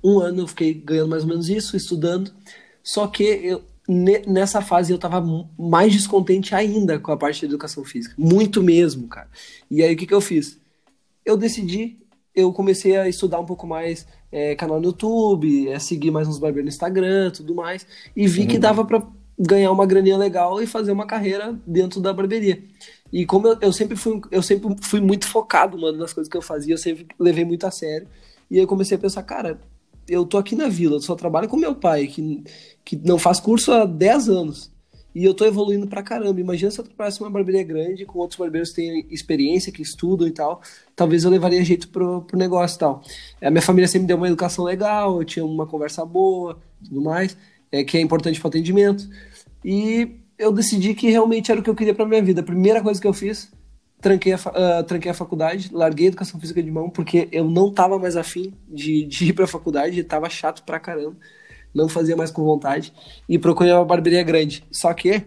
um 0.03 0.19
ano 0.19 0.41
eu 0.41 0.47
fiquei 0.47 0.73
ganhando 0.73 1.09
mais 1.09 1.23
ou 1.23 1.29
menos 1.29 1.47
isso, 1.47 1.77
estudando. 1.77 2.31
Só 2.81 3.05
que 3.05 3.23
eu, 3.23 3.61
nessa 4.27 4.61
fase 4.61 4.93
eu 4.93 4.99
tava 4.99 5.19
mais 5.57 5.91
descontente 5.91 6.53
ainda 6.53 6.99
com 6.99 7.11
a 7.11 7.17
parte 7.17 7.41
da 7.41 7.47
educação 7.47 7.83
física. 7.83 8.13
Muito 8.15 8.61
mesmo, 8.61 9.07
cara. 9.07 9.27
E 9.69 9.81
aí 9.81 9.95
o 9.95 9.97
que, 9.97 10.05
que 10.05 10.13
eu 10.13 10.21
fiz? 10.21 10.59
Eu 11.25 11.35
decidi, 11.35 11.97
eu 12.35 12.53
comecei 12.53 12.95
a 12.97 13.09
estudar 13.09 13.39
um 13.39 13.45
pouco 13.45 13.65
mais 13.65 14.05
é, 14.31 14.53
canal 14.53 14.79
no 14.79 14.85
YouTube, 14.85 15.69
é, 15.69 15.79
seguir 15.79 16.11
mais 16.11 16.27
uns 16.27 16.37
barbeiros 16.37 16.65
no 16.65 16.69
Instagram, 16.69 17.31
tudo 17.31 17.55
mais, 17.55 17.87
e 18.15 18.27
vi 18.27 18.41
uhum. 18.41 18.47
que 18.47 18.59
dava 18.59 18.85
para 18.85 19.01
ganhar 19.39 19.71
uma 19.71 19.87
graninha 19.87 20.17
legal 20.17 20.61
e 20.61 20.67
fazer 20.67 20.91
uma 20.91 21.07
carreira 21.07 21.57
dentro 21.65 21.99
da 21.99 22.13
barbearia. 22.13 22.63
E 23.11 23.25
como 23.25 23.47
eu, 23.47 23.57
eu, 23.59 23.73
sempre 23.73 23.95
fui, 23.95 24.21
eu 24.29 24.43
sempre 24.43 24.75
fui 24.81 25.01
muito 25.01 25.25
focado, 25.25 25.79
mano, 25.79 25.97
nas 25.97 26.13
coisas 26.13 26.29
que 26.29 26.37
eu 26.37 26.43
fazia, 26.43 26.75
eu 26.75 26.77
sempre 26.77 27.07
levei 27.17 27.43
muito 27.43 27.65
a 27.65 27.71
sério. 27.71 28.07
E 28.51 28.57
aí 28.57 28.61
eu 28.61 28.67
comecei 28.67 28.97
a 28.97 28.99
pensar, 28.99 29.23
cara, 29.23 29.59
eu 30.09 30.25
tô 30.25 30.37
aqui 30.37 30.55
na 30.55 30.67
vila, 30.67 30.95
eu 30.95 31.01
só 31.01 31.15
trabalho 31.15 31.47
com 31.47 31.55
meu 31.55 31.75
pai, 31.75 32.07
que, 32.07 32.43
que 32.83 32.95
não 32.97 33.17
faz 33.19 33.39
curso 33.39 33.71
há 33.71 33.85
10 33.85 34.29
anos. 34.29 34.71
E 35.13 35.25
eu 35.25 35.33
tô 35.33 35.43
evoluindo 35.45 35.87
pra 35.87 36.03
caramba. 36.03 36.39
Imagina 36.39 36.69
se 36.69 36.79
eu 36.79 36.85
trabalhasse 36.85 37.19
uma 37.19 37.29
barbearia 37.29 37.63
grande, 37.63 38.05
com 38.05 38.19
outros 38.19 38.37
barbeiros 38.39 38.69
que 38.69 38.75
têm 38.75 39.07
experiência, 39.09 39.71
que 39.71 39.81
estudam 39.81 40.27
e 40.27 40.31
tal. 40.31 40.61
Talvez 40.95 41.23
eu 41.23 41.31
levaria 41.31 41.63
jeito 41.65 41.89
pro, 41.89 42.21
pro 42.21 42.37
negócio 42.37 42.75
e 42.75 42.79
tal. 42.79 43.01
A 43.41 43.49
minha 43.49 43.61
família 43.61 43.87
sempre 43.87 44.07
deu 44.07 44.17
uma 44.17 44.27
educação 44.27 44.63
legal, 44.63 45.19
eu 45.19 45.25
tinha 45.25 45.43
uma 45.43 45.65
conversa 45.65 46.05
boa, 46.05 46.59
tudo 46.83 47.01
mais, 47.01 47.35
é, 47.71 47.83
que 47.83 47.97
é 47.97 48.01
importante 48.01 48.39
pro 48.39 48.49
atendimento. 48.49 49.09
E 49.65 50.15
eu 50.37 50.51
decidi 50.51 50.93
que 50.93 51.09
realmente 51.09 51.51
era 51.51 51.59
o 51.59 51.63
que 51.63 51.69
eu 51.69 51.75
queria 51.75 51.93
pra 51.93 52.05
minha 52.05 52.21
vida. 52.21 52.41
A 52.41 52.43
primeira 52.43 52.81
coisa 52.81 53.01
que 53.01 53.07
eu 53.07 53.13
fiz 53.13 53.51
tranquei 54.01 54.33
a, 54.33 54.37
uh, 54.37 54.83
tranquei 54.83 55.11
a 55.11 55.13
faculdade, 55.13 55.69
larguei 55.71 56.07
a 56.07 56.09
educação 56.09 56.39
física 56.39 56.61
de 56.63 56.71
mão, 56.71 56.89
porque 56.89 57.27
eu 57.31 57.49
não 57.49 57.71
tava 57.71 57.99
mais 57.99 58.15
afim 58.15 58.53
de, 58.67 59.05
de 59.05 59.25
ir 59.25 59.33
pra 59.33 59.47
faculdade, 59.47 60.03
tava 60.03 60.29
chato 60.29 60.63
pra 60.63 60.79
caramba, 60.79 61.17
não 61.73 61.89
fazia 61.89 62.15
mais 62.15 62.31
com 62.31 62.43
vontade, 62.43 62.93
e 63.27 63.37
procurei 63.37 63.73
uma 63.73 63.85
barbearia 63.85 64.23
grande. 64.23 64.63
Só 64.71 64.93
que 64.93 65.23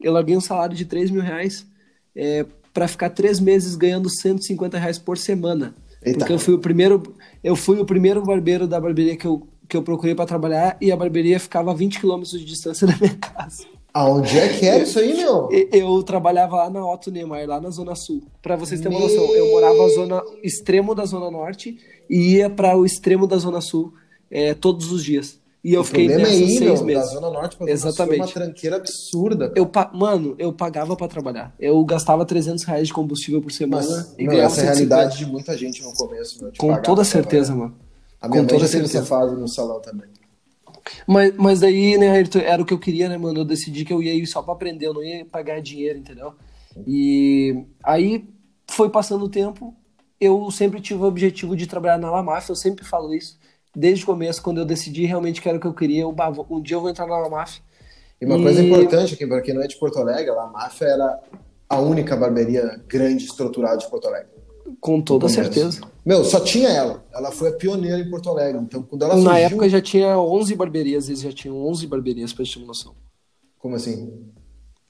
eu 0.00 0.12
larguei 0.12 0.36
um 0.36 0.40
salário 0.40 0.76
de 0.76 0.84
3 0.84 1.10
mil 1.10 1.22
reais 1.22 1.66
é, 2.14 2.44
para 2.72 2.88
ficar 2.88 3.10
três 3.10 3.40
meses 3.40 3.76
ganhando 3.76 4.10
150 4.10 4.78
reais 4.78 4.98
por 4.98 5.16
semana. 5.16 5.74
Eita. 6.02 6.18
Porque 6.18 6.32
eu 6.32 6.38
fui 6.38 6.54
o 6.54 6.58
primeiro, 6.58 7.14
eu 7.42 7.56
fui 7.56 7.80
o 7.80 7.84
primeiro 7.84 8.22
barbeiro 8.22 8.66
da 8.66 8.80
barbearia 8.80 9.16
que 9.16 9.26
eu, 9.26 9.48
que 9.68 9.76
eu 9.76 9.82
procurei 9.82 10.14
para 10.14 10.26
trabalhar 10.26 10.76
e 10.80 10.92
a 10.92 10.96
barbearia 10.96 11.40
ficava 11.40 11.70
a 11.70 11.74
20 11.74 12.00
quilômetros 12.00 12.38
de 12.38 12.44
distância 12.44 12.86
da 12.88 12.96
minha 12.96 13.14
casa. 13.14 13.75
Aonde 13.96 14.38
é 14.38 14.48
que 14.50 14.66
era 14.66 14.82
isso 14.82 14.98
aí, 14.98 15.16
meu? 15.16 15.48
Eu, 15.72 16.02
trabalhava 16.02 16.56
lá 16.56 16.68
na 16.68 16.86
Otto 16.86 17.10
Neymar, 17.10 17.48
lá 17.48 17.58
na 17.58 17.70
Zona 17.70 17.94
Sul. 17.94 18.22
Para 18.42 18.54
vocês 18.54 18.78
terem 18.78 18.94
uma 18.94 19.08
noção, 19.08 19.34
eu 19.34 19.50
morava 19.52 19.74
na 19.74 19.88
zona 19.88 20.22
extremo 20.42 20.94
da 20.94 21.06
Zona 21.06 21.30
Norte 21.30 21.78
e 22.10 22.34
ia 22.34 22.50
para 22.50 22.76
o 22.76 22.84
extremo 22.84 23.26
da 23.26 23.38
Zona 23.38 23.62
Sul 23.62 23.94
é, 24.30 24.52
todos 24.52 24.92
os 24.92 25.02
dias. 25.02 25.40
E 25.64 25.72
eu 25.72 25.80
o 25.80 25.84
fiquei 25.84 26.08
nessas 26.08 26.28
é 26.28 26.36
ir, 26.36 26.58
seis 26.58 26.60
meu, 26.60 26.84
meses. 26.84 27.04
Da 27.04 27.14
Zona 27.14 27.30
Norte 27.30 27.56
pra 27.56 27.70
Exatamente. 27.70 28.18
Zona 28.18 28.26
Sul 28.26 28.36
é 28.36 28.44
uma 28.44 28.46
tranqueira 28.46 28.76
absurda. 28.76 29.52
Eu, 29.56 29.70
mano, 29.94 30.34
eu 30.38 30.52
pagava 30.52 30.94
para 30.94 31.08
trabalhar. 31.08 31.54
Eu 31.58 31.82
gastava 31.82 32.26
300 32.26 32.64
reais 32.64 32.88
de 32.88 32.92
combustível 32.92 33.40
por 33.40 33.50
semana. 33.50 33.88
Mas, 33.88 34.14
e 34.18 34.24
não, 34.24 34.34
essa 34.34 34.60
é 34.60 34.64
a 34.64 34.66
realidade 34.72 35.16
de 35.16 35.24
muita 35.24 35.56
gente 35.56 35.82
no 35.82 35.94
começo. 35.94 36.42
Meu, 36.42 36.52
Com 36.58 36.82
toda 36.82 37.02
certeza, 37.02 37.54
mano. 37.54 37.74
A 38.20 38.28
minha 38.28 38.42
Com 38.42 38.46
mãe 38.46 38.58
toda 38.58 38.68
certeza. 38.68 38.98
essa 38.98 39.06
fase 39.06 39.34
no 39.36 39.48
salão 39.48 39.80
também. 39.80 40.06
Mas, 41.06 41.34
mas 41.36 41.60
daí, 41.60 41.96
né, 41.98 42.10
Ayrton, 42.10 42.38
era 42.38 42.62
o 42.62 42.64
que 42.64 42.74
eu 42.74 42.78
queria, 42.78 43.08
né, 43.08 43.16
mano? 43.16 43.40
Eu 43.40 43.44
decidi 43.44 43.84
que 43.84 43.92
eu 43.92 44.02
ia 44.02 44.14
ir 44.14 44.26
só 44.26 44.42
pra 44.42 44.54
aprender, 44.54 44.86
eu 44.86 44.94
não 44.94 45.02
ia 45.02 45.24
pagar 45.24 45.60
dinheiro, 45.60 45.98
entendeu? 45.98 46.34
E 46.86 47.64
aí 47.82 48.28
foi 48.66 48.90
passando 48.90 49.24
o 49.24 49.28
tempo, 49.28 49.74
eu 50.20 50.50
sempre 50.50 50.80
tive 50.80 51.02
o 51.02 51.06
objetivo 51.06 51.56
de 51.56 51.66
trabalhar 51.66 51.98
na 51.98 52.10
Lamaf, 52.10 52.48
eu 52.48 52.56
sempre 52.56 52.84
falo 52.84 53.14
isso. 53.14 53.38
Desde 53.74 54.04
o 54.04 54.06
começo, 54.06 54.42
quando 54.42 54.58
eu 54.58 54.64
decidi 54.64 55.04
realmente 55.04 55.40
que 55.40 55.48
era 55.48 55.58
o 55.58 55.60
que 55.60 55.66
eu 55.66 55.74
queria, 55.74 56.02
eu, 56.02 56.14
um 56.50 56.60
dia 56.60 56.76
eu 56.76 56.80
vou 56.80 56.90
entrar 56.90 57.06
na 57.06 57.18
Lamaf. 57.18 57.60
E 58.20 58.24
uma 58.24 58.40
coisa 58.40 58.62
importante 58.62 59.14
aqui, 59.14 59.26
para 59.26 59.42
quem 59.42 59.54
não 59.54 59.62
é 59.62 59.66
de 59.66 59.76
Porto 59.76 59.98
Alegre, 59.98 60.30
a 60.30 60.34
Lamaf 60.34 60.82
era 60.82 61.20
a 61.68 61.78
única 61.78 62.16
barbearia 62.16 62.80
grande 62.86 63.24
estruturada 63.24 63.76
de 63.76 63.88
Porto 63.90 64.08
Alegre. 64.08 64.35
Com 64.80 65.00
toda 65.00 65.28
certeza. 65.28 65.80
Meu, 66.04 66.24
só 66.24 66.40
tinha 66.40 66.68
ela. 66.68 67.04
Ela 67.12 67.30
foi 67.30 67.48
a 67.48 67.52
pioneira 67.52 67.98
em 67.98 68.08
Porto 68.08 68.28
Alegre. 68.30 68.60
Então, 68.62 68.82
quando 68.82 69.02
ela 69.02 69.14
surgiu... 69.14 69.30
Na 69.30 69.38
época 69.38 69.68
já 69.68 69.80
tinha 69.80 70.18
11 70.18 70.54
barbearias, 70.54 71.08
eles 71.08 71.20
já 71.20 71.32
tinham 71.32 71.56
11 71.66 71.86
barbearias, 71.86 72.32
pra 72.32 72.44
gente 72.44 72.54
ter 72.54 72.60
uma 72.60 72.68
noção. 72.68 72.94
Como 73.58 73.74
assim? 73.74 74.12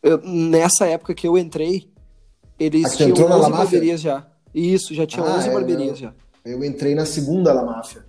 Eu, 0.02 0.18
nessa 0.22 0.86
época 0.86 1.14
que 1.14 1.26
eu 1.26 1.38
entrei, 1.38 1.88
eles 2.58 2.84
Ah, 2.84 2.90
que 2.90 2.94
tu 2.94 2.96
tinham 2.98 3.10
entrou 3.10 3.28
na 3.28 3.36
11 3.36 3.42
La 3.42 3.48
Máfia? 3.48 3.64
barbearias 3.64 4.00
já. 4.00 4.26
Isso, 4.54 4.94
já 4.94 5.06
tinha 5.06 5.24
Ah, 5.24 5.36
11 5.36 5.48
é, 5.48 5.52
barbearias 5.52 5.98
já. 5.98 6.14
Eu 6.44 6.62
entrei 6.64 6.94
na 6.94 7.04
segunda 7.06 7.52
La 7.52 7.64
Máfia. 7.64 8.04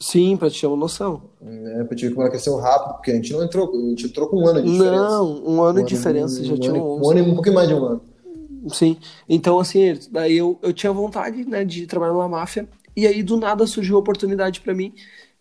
Sim, 0.00 0.36
pra 0.36 0.50
te 0.50 0.60
ter 0.60 0.66
uma 0.66 0.76
noção. 0.76 1.30
Né? 1.40 1.80
Eu 1.88 1.96
tive 1.96 2.14
que 2.14 2.20
ela 2.20 2.28
cresceu 2.28 2.56
rápido, 2.56 2.94
porque 2.94 3.10
a 3.10 3.14
gente 3.14 3.32
não 3.32 3.42
entrou. 3.44 3.70
A 3.72 3.88
gente 3.90 4.06
entrou 4.06 4.28
com 4.28 4.36
um 4.38 4.46
ano 4.46 4.62
de 4.62 4.70
diferença. 4.70 5.08
Não, 5.08 5.44
um 5.44 5.62
ano 5.62 5.82
de 5.82 5.88
diferença, 5.94 6.40
um 6.40 6.44
já 6.44 6.52
ano, 6.52 6.60
tinha 6.60 6.74
um 6.74 7.00
11. 7.00 7.10
ano 7.10 7.18
e 7.18 7.30
um 7.30 7.34
pouquinho 7.34 7.54
mais 7.54 7.68
de 7.68 7.74
um 7.74 7.84
ano. 7.84 8.02
Sim. 8.68 8.96
Então, 9.28 9.58
assim, 9.58 9.98
daí 10.10 10.36
eu, 10.36 10.58
eu 10.62 10.72
tinha 10.72 10.92
vontade, 10.92 11.44
né, 11.44 11.64
de 11.64 11.86
trabalhar 11.86 12.14
na 12.14 12.28
máfia. 12.28 12.68
E 12.96 13.06
aí, 13.06 13.22
do 13.22 13.36
nada, 13.36 13.66
surgiu 13.66 13.96
a 13.96 13.98
oportunidade 13.98 14.60
pra 14.60 14.72
mim, 14.72 14.92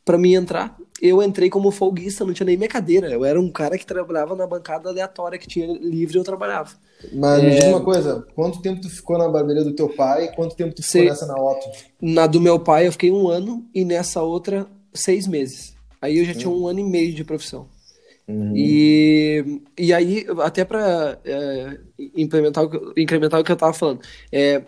para 0.04 0.18
mim 0.18 0.34
entrar. 0.34 0.76
Eu 1.02 1.22
entrei 1.22 1.50
como 1.50 1.70
folguista, 1.72 2.26
não 2.26 2.34
tinha 2.34 2.46
nem 2.46 2.58
minha 2.58 2.70
cadeira. 2.70 3.10
Eu 3.12 3.24
era 3.26 3.40
um 3.40 3.52
cara 3.52 3.78
que 3.78 3.86
trabalhava 3.86 4.36
na 4.36 4.48
bancada 4.48 4.90
aleatória 4.90 5.38
que 5.38 5.48
tinha 5.48 5.68
livre, 5.78 6.18
eu 6.18 6.24
trabalhava. 6.24 6.72
Mas 7.12 7.44
me 7.44 7.50
É. 7.50 7.56
diz 7.56 7.66
uma 7.68 7.84
coisa, 7.84 8.26
quanto 8.34 8.62
tempo 8.62 8.82
tu 8.82 8.90
ficou 8.90 9.18
na 9.18 9.28
barbearia 9.28 9.64
do 9.64 9.76
teu 9.76 9.90
pai 9.90 10.26
e 10.26 10.36
quanto 10.36 10.56
tempo 10.56 10.74
tu 10.74 10.82
ficou 10.82 11.02
Sei. 11.02 11.10
nessa 11.10 11.26
na 11.26 11.36
Otto? 11.36 11.68
Na 12.02 12.26
do 12.26 12.40
meu 12.40 12.60
pai, 12.60 12.88
eu 12.88 12.92
fiquei 12.92 13.12
um 13.12 13.28
ano 13.28 13.66
e 13.74 13.84
nessa 13.84 14.22
outra, 14.22 14.66
seis 14.94 15.28
meses. 15.28 15.76
Aí 16.02 16.18
eu 16.18 16.26
já 16.26 16.34
tinha 16.34 16.50
um 16.50 16.68
ano 16.68 16.80
e 16.80 16.84
meio 16.84 17.14
de 17.14 17.24
profissão. 17.24 17.68
E, 18.56 19.62
e 19.78 19.94
aí, 19.94 20.26
até 20.44 20.64
para 20.66 21.20
implementar, 22.16 22.64
o 22.64 22.70
que- 22.70 23.02
incrementar 23.02 23.40
o 23.40 23.44
que 23.44 23.52
eu 23.52 23.56
tava 23.56 23.74
falando, 23.74 24.02
é, 24.32 24.64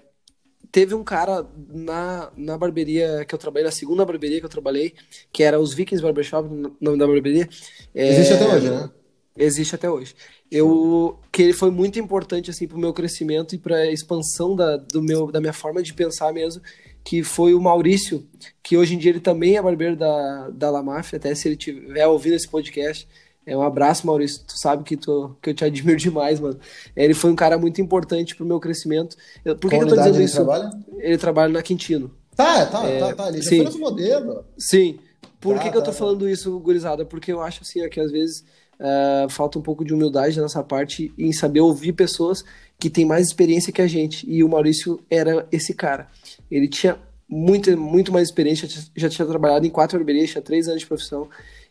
teve 0.71 0.95
um 0.95 1.03
cara 1.03 1.47
na, 1.69 2.31
na 2.37 2.57
barbearia 2.57 3.25
que 3.25 3.35
eu 3.35 3.39
trabalhei, 3.39 3.65
na 3.65 3.71
segunda 3.71 4.05
barbearia 4.05 4.39
que 4.39 4.45
eu 4.45 4.49
trabalhei, 4.49 4.93
que 5.31 5.43
era 5.43 5.59
os 5.59 5.73
Vikings 5.73 6.03
Barbershop, 6.03 6.49
o 6.49 6.77
nome 6.81 6.97
da 6.97 7.07
barbearia. 7.07 7.49
É, 7.93 8.07
Existe 8.09 8.33
até 8.33 8.47
hoje, 8.47 8.69
né? 8.69 8.89
Existe 9.37 9.75
até 9.75 9.89
hoje. 9.89 10.15
Eu 10.49 11.19
que 11.31 11.41
ele 11.41 11.53
foi 11.53 11.69
muito 11.71 11.99
importante 11.99 12.49
assim 12.49 12.67
para 12.67 12.77
o 12.77 12.79
meu 12.79 12.93
crescimento 12.93 13.55
e 13.55 13.57
para 13.59 13.77
a 13.77 13.91
expansão 13.91 14.55
da, 14.55 14.77
do 14.77 15.01
meu, 15.01 15.31
da 15.31 15.41
minha 15.41 15.53
forma 15.53 15.83
de 15.83 15.93
pensar 15.93 16.31
mesmo, 16.33 16.61
que 17.03 17.23
foi 17.23 17.53
o 17.53 17.61
Maurício, 17.61 18.27
que 18.63 18.77
hoje 18.77 18.95
em 18.95 18.97
dia 18.97 19.11
ele 19.11 19.19
também 19.19 19.57
é 19.57 19.61
barbeiro 19.61 19.95
da, 19.95 20.49
da 20.51 20.71
La 20.71 20.81
Máfia, 20.81 21.17
até 21.17 21.35
se 21.35 21.47
ele 21.47 21.55
estiver 21.55 22.07
ouvindo 22.07 22.35
esse 22.35 22.47
podcast. 22.49 23.07
É 23.45 23.55
um 23.55 23.61
abraço, 23.61 24.07
Maurício. 24.07 24.41
Tu 24.47 24.57
sabe 24.57 24.83
que, 24.83 24.97
tu, 24.97 25.35
que 25.41 25.51
eu 25.51 25.53
te 25.53 25.63
admiro 25.63 25.97
demais, 25.99 26.39
mano. 26.39 26.59
Ele 26.95 27.13
foi 27.13 27.31
um 27.31 27.35
cara 27.35 27.57
muito 27.57 27.79
importante 27.81 28.35
pro 28.35 28.45
meu 28.45 28.59
crescimento. 28.59 29.15
Eu- 29.43 29.55
Por 29.55 29.69
que, 29.69 29.77
que 29.77 29.83
eu 29.83 29.87
tô 29.87 29.95
dizendo 29.95 30.15
ele 30.15 30.23
isso? 30.23 30.35
trabalha? 30.35 30.69
Ele 30.97 31.17
trabalha 31.17 31.53
na 31.53 31.61
Quintino. 31.61 32.11
Tá, 32.35 32.65
tá, 32.65 32.81
tá, 32.99 33.13
tá. 33.13 33.27
Ele 33.29 33.41
já 33.41 33.49
sim. 33.49 33.55
foi 33.57 33.65
nosso 33.65 33.79
modelo. 33.79 34.43
Sim. 34.57 34.99
Por 35.39 35.55
Tá, 35.57 35.63
que, 35.63 35.69
que 35.71 35.77
eu 35.77 35.81
tá, 35.81 35.85
tô 35.85 35.91
tá. 35.91 35.97
falando 35.97 36.27
isso, 36.27 36.59
gurizada? 36.59 37.05
Porque 37.05 37.31
eu 37.31 37.41
acho 37.41 37.61
assim, 37.61 37.85
ó, 37.85 37.89
que 37.89 37.99
às 37.99 38.11
vezes 38.11 38.43
ah, 38.79 39.27
falta 39.29 39.59
um 39.59 39.61
pouco 39.61 39.85
de 39.85 39.93
humildade 39.93 40.41
nessa 40.41 40.63
parte 40.63 41.13
em 41.17 41.31
saber 41.31 41.59
ouvir 41.61 41.93
pessoas 41.93 42.43
que 42.79 42.89
têm 42.89 43.05
mais 43.05 43.27
experiência 43.27 43.71
que 43.71 43.81
a 43.81 43.87
gente. 43.87 44.29
E 44.29 44.43
o 44.43 44.49
Maurício 44.49 44.99
era 45.09 45.47
esse 45.51 45.73
cara. 45.73 46.07
Ele 46.49 46.67
tinha 46.67 46.97
muito, 47.29 47.75
muito 47.77 48.11
mais 48.11 48.27
experiência, 48.27 48.67
já 48.67 48.73
tinha- 48.73 48.91
já 48.95 49.09
tinha 49.09 49.25
trabalhado 49.27 49.65
em 49.65 49.69
quatro 49.69 49.97
barbearias, 49.97 50.31
tinha 50.31 50.41
três 50.41 50.67
anos 50.67 50.81
de 50.81 50.87
profissão. 50.87 51.29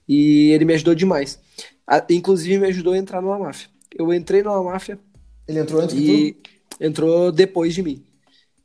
E 0.09 0.51
ele 0.51 0.65
me 0.65 0.75
ajudou 0.75 0.95
demais. 0.95 1.39
Ah, 1.87 2.05
inclusive, 2.11 2.59
me 2.59 2.67
ajudou 2.69 2.93
a 2.93 2.99
entrar 2.99 3.21
numa 3.21 3.39
máfia. 3.39 3.69
Eu 3.97 4.13
entrei 4.13 4.43
numa 4.43 4.63
máfia 4.63 4.99
Ele 5.47 5.61
entrou 5.61 5.81
antes 5.81 5.97
e. 5.97 6.33
tu? 6.33 6.51
Entrou 6.81 7.31
depois 7.31 7.75
de 7.75 7.83
mim. 7.83 8.05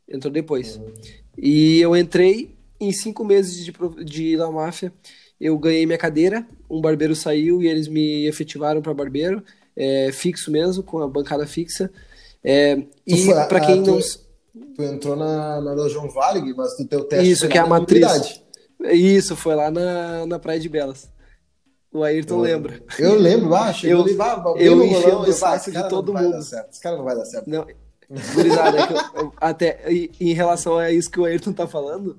Entrou 0.08 0.34
depois. 0.34 0.78
Uhum. 0.78 0.93
E 1.38 1.80
eu 1.80 1.95
entrei 1.95 2.56
em 2.80 2.91
cinco 2.91 3.23
meses 3.23 3.63
de, 3.63 3.73
de 4.04 4.36
La 4.36 4.52
Máfia. 4.52 4.91
Eu 5.39 5.58
ganhei 5.58 5.86
minha 5.86 5.97
cadeira, 5.97 6.45
um 6.69 6.82
barbeiro 6.82 7.15
saiu 7.15 7.62
e 7.62 7.67
eles 7.67 7.88
me 7.88 8.28
efetivaram 8.28 8.82
para 8.82 8.93
barbeiro, 8.93 9.41
é, 9.75 10.12
fixo 10.12 10.52
mesmo, 10.52 10.84
com 10.84 10.99
a 10.99 11.08
bancada 11.08 11.47
fixa. 11.47 11.89
É, 12.43 12.82
e 13.06 13.28
para 13.47 13.60
quem 13.62 13.84
tu, 13.84 13.91
não. 13.91 13.99
Tu 14.75 14.84
entrou 14.84 15.15
na, 15.15 15.62
na 15.62 15.88
João 15.88 16.10
Valig, 16.10 16.54
mas 16.56 16.75
tu 16.75 16.86
teu 16.86 17.04
teste 17.06 17.30
Isso, 17.30 17.47
que 17.47 17.58
é 17.58 17.62
a 17.62 17.67
matriz. 17.67 18.41
Isso, 18.91 19.36
foi 19.36 19.56
lá 19.56 19.69
na, 19.69 20.25
na 20.25 20.39
Praia 20.39 20.60
de 20.60 20.67
Belas. 20.67 21.10
O 21.91 22.04
Ayrton 22.04 22.36
eu, 22.36 22.41
lembra. 22.41 22.84
Eu 22.99 23.19
lembro, 23.19 23.56
ah, 23.56 23.73
chegou 23.73 23.99
eu, 23.99 24.04
ali, 24.04 24.58
eu 24.58 24.84
enchi 24.84 25.10
o 25.10 25.34
saco 25.34 25.71
de 25.71 25.89
todo 25.89 26.13
mundo. 26.13 26.38
Esse 26.38 26.82
cara 26.82 26.97
não 26.97 27.04
vai 27.04 27.15
dar 27.15 27.25
certo. 27.25 27.49
Não, 27.49 27.65
gurizada, 28.34 28.78
é 28.78 28.82
eu, 28.84 29.23
eu, 29.23 29.34
até 29.39 29.91
em 29.91 30.34
relação 30.34 30.78
a 30.78 30.91
isso 30.91 31.10
que 31.10 31.19
o 31.19 31.25
Ayrton 31.25 31.52
tá 31.52 31.67
falando, 31.67 32.15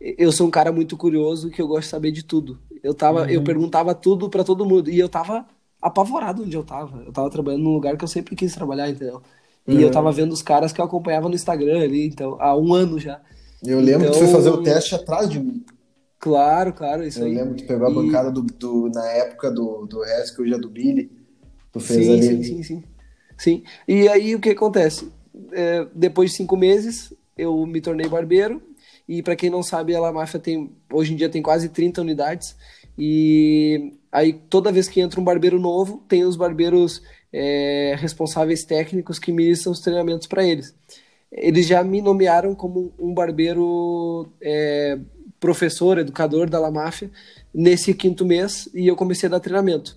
eu 0.00 0.30
sou 0.32 0.46
um 0.46 0.50
cara 0.50 0.70
muito 0.70 0.96
curioso 0.96 1.50
que 1.50 1.60
eu 1.60 1.66
gosto 1.66 1.84
de 1.84 1.88
saber 1.88 2.10
de 2.10 2.22
tudo. 2.22 2.58
Eu 2.82 2.94
tava, 2.94 3.22
uhum. 3.22 3.30
eu 3.30 3.42
perguntava 3.42 3.94
tudo 3.94 4.28
para 4.28 4.44
todo 4.44 4.66
mundo 4.66 4.90
e 4.90 4.98
eu 4.98 5.08
tava 5.08 5.46
apavorado 5.80 6.42
onde 6.42 6.56
eu 6.56 6.62
tava. 6.62 7.02
Eu 7.04 7.12
tava 7.12 7.30
trabalhando 7.30 7.62
num 7.62 7.72
lugar 7.72 7.96
que 7.96 8.04
eu 8.04 8.08
sempre 8.08 8.36
quis 8.36 8.54
trabalhar, 8.54 8.88
entendeu? 8.88 9.22
E 9.66 9.74
uhum. 9.74 9.80
eu 9.80 9.90
tava 9.90 10.12
vendo 10.12 10.32
os 10.32 10.42
caras 10.42 10.72
que 10.72 10.80
eu 10.80 10.84
acompanhava 10.84 11.28
no 11.28 11.34
Instagram 11.34 11.82
ali, 11.82 12.06
então, 12.06 12.36
há 12.38 12.56
um 12.56 12.72
ano 12.72 12.98
já. 12.98 13.20
Eu 13.64 13.80
lembro 13.80 14.06
então, 14.06 14.12
que 14.12 14.18
tu 14.18 14.24
foi 14.24 14.28
fazer 14.28 14.50
o 14.50 14.62
teste 14.62 14.94
atrás 14.94 15.28
de 15.28 15.40
mim. 15.40 15.64
Claro, 16.18 16.72
claro, 16.72 17.06
isso 17.06 17.20
eu 17.20 17.26
aí. 17.26 17.34
Eu 17.34 17.38
lembro 17.40 17.54
que 17.54 17.62
tu 17.62 17.68
pegou 17.68 17.86
a 17.86 17.90
bancada 17.90 18.30
do, 18.30 18.42
do, 18.42 18.88
na 18.88 19.06
época 19.12 19.50
do, 19.50 19.86
do 19.86 20.02
Haskell 20.02 20.48
já 20.48 20.56
do 20.56 20.68
Billy. 20.68 21.10
Tu 21.72 21.80
fez 21.80 22.06
sim, 22.06 22.12
ali. 22.12 22.22
Sim, 22.22 22.42
sim, 22.42 22.62
sim. 22.62 22.84
Sim. 23.36 23.62
E 23.86 24.08
aí 24.08 24.34
o 24.34 24.40
que 24.40 24.50
acontece? 24.50 25.10
É, 25.52 25.86
depois 25.94 26.30
de 26.30 26.38
cinco 26.38 26.56
meses, 26.56 27.12
eu 27.36 27.66
me 27.66 27.80
tornei 27.80 28.08
barbeiro. 28.08 28.62
E 29.08 29.22
para 29.22 29.36
quem 29.36 29.50
não 29.50 29.62
sabe, 29.62 29.94
a 29.94 30.00
La 30.00 30.12
Máfia 30.12 30.40
tem, 30.40 30.72
hoje 30.92 31.12
em 31.12 31.16
dia 31.16 31.28
tem 31.28 31.42
quase 31.42 31.68
30 31.68 32.00
unidades. 32.00 32.56
E 32.98 33.92
aí 34.10 34.32
toda 34.32 34.72
vez 34.72 34.88
que 34.88 35.00
entra 35.00 35.20
um 35.20 35.24
barbeiro 35.24 35.60
novo, 35.60 36.02
tem 36.08 36.24
os 36.24 36.34
barbeiros 36.34 37.02
é, 37.32 37.94
responsáveis 37.98 38.64
técnicos 38.64 39.18
que 39.18 39.30
ministram 39.30 39.72
os 39.72 39.80
treinamentos 39.80 40.26
para 40.26 40.44
eles. 40.44 40.74
Eles 41.30 41.66
já 41.66 41.84
me 41.84 42.00
nomearam 42.00 42.54
como 42.54 42.94
um 42.98 43.12
barbeiro 43.12 44.28
é, 44.40 44.98
professor, 45.40 45.98
educador 45.98 46.48
da 46.48 46.58
La 46.58 46.70
Máfia 46.70 47.10
nesse 47.52 47.94
quinto 47.94 48.24
mês 48.24 48.68
e 48.74 48.86
eu 48.86 48.96
comecei 48.96 49.28
a 49.28 49.30
dar 49.30 49.40
treinamento. 49.40 49.96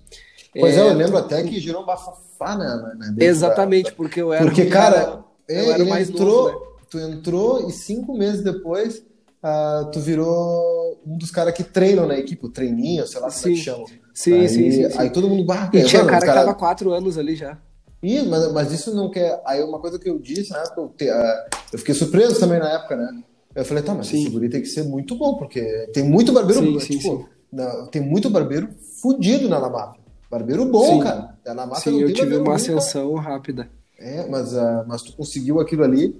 Pois 0.58 0.76
é, 0.76 0.80
eu 0.80 0.90
é, 0.90 0.94
lembro 0.94 1.16
até 1.16 1.42
que 1.42 1.60
gerou 1.60 1.82
um 1.82 1.86
bafafá 1.86 2.56
na, 2.56 2.94
na 2.94 3.14
Exatamente, 3.18 3.90
da... 3.90 3.96
porque 3.96 4.20
eu 4.20 4.32
era 4.32 4.44
Porque, 4.44 4.66
cara, 4.66 5.24
eu 5.48 5.72
era 5.72 5.84
mais 5.84 6.10
entrou, 6.10 6.52
novo, 6.52 6.64
né? 6.64 6.66
tu 6.90 6.98
entrou 6.98 7.68
e 7.68 7.72
cinco 7.72 8.16
meses 8.16 8.42
depois 8.42 9.02
uh, 9.44 9.90
tu 9.90 10.00
virou 10.00 11.00
um 11.06 11.16
dos 11.16 11.30
caras 11.30 11.54
que 11.54 11.62
treinam 11.62 12.06
na 12.06 12.18
equipe, 12.18 12.44
o 12.44 12.50
treininho, 12.50 13.06
sei 13.06 13.20
lá 13.20 13.30
sim. 13.30 13.42
como 13.42 13.54
é 13.54 13.58
chama. 13.58 13.84
Sim, 14.12 14.34
aí, 14.34 14.48
sim, 14.48 14.70
sim, 14.70 14.90
sim, 14.90 14.98
Aí 14.98 15.10
todo 15.10 15.28
mundo 15.28 15.44
barra. 15.44 15.70
E 15.72 15.84
tinha 15.84 16.04
cara, 16.04 16.20
cara 16.20 16.32
que 16.32 16.38
tava 16.40 16.54
quatro 16.54 16.92
anos 16.92 17.16
ali 17.16 17.36
já. 17.36 17.56
Ih, 18.02 18.22
mas, 18.26 18.52
mas 18.52 18.72
isso 18.72 18.94
não 18.94 19.10
quer. 19.10 19.40
Aí 19.44 19.62
uma 19.62 19.78
coisa 19.78 19.98
que 19.98 20.08
eu 20.08 20.18
disse 20.18 20.50
na 20.50 20.60
época, 20.60 20.80
eu, 20.80 20.88
te, 20.88 21.10
uh, 21.10 21.56
eu 21.72 21.78
fiquei 21.78 21.94
surpreso 21.94 22.40
também 22.40 22.58
na 22.58 22.70
época, 22.70 22.96
né? 22.96 23.22
Eu 23.54 23.64
falei, 23.64 23.82
tá, 23.82 23.94
mas 23.94 24.06
sim. 24.06 24.22
esse 24.22 24.30
guri 24.30 24.48
tem 24.48 24.60
que 24.60 24.68
ser 24.68 24.84
muito 24.84 25.16
bom, 25.16 25.34
porque 25.36 25.60
tem 25.92 26.04
muito 26.04 26.32
barbeiro. 26.32 26.62
Sim, 26.62 26.80
sim, 26.80 26.98
tipo, 26.98 27.28
na, 27.52 27.86
tem 27.86 28.00
muito 28.00 28.30
barbeiro 28.30 28.68
fudido 29.00 29.48
na 29.48 29.58
La 29.58 29.94
Barbeiro 30.30 30.64
bom, 30.66 31.00
cara. 31.00 31.34
Na 31.44 31.66
Máfia 31.66 31.92
sim, 31.92 32.00
eu 32.00 32.12
tive 32.12 32.36
uma 32.36 32.54
ascensão 32.54 33.14
rápida. 33.14 33.68
É, 33.98 34.26
mas, 34.28 34.52
uh, 34.52 34.84
mas 34.86 35.02
tu 35.02 35.12
conseguiu 35.14 35.58
aquilo 35.58 35.82
ali. 35.82 36.16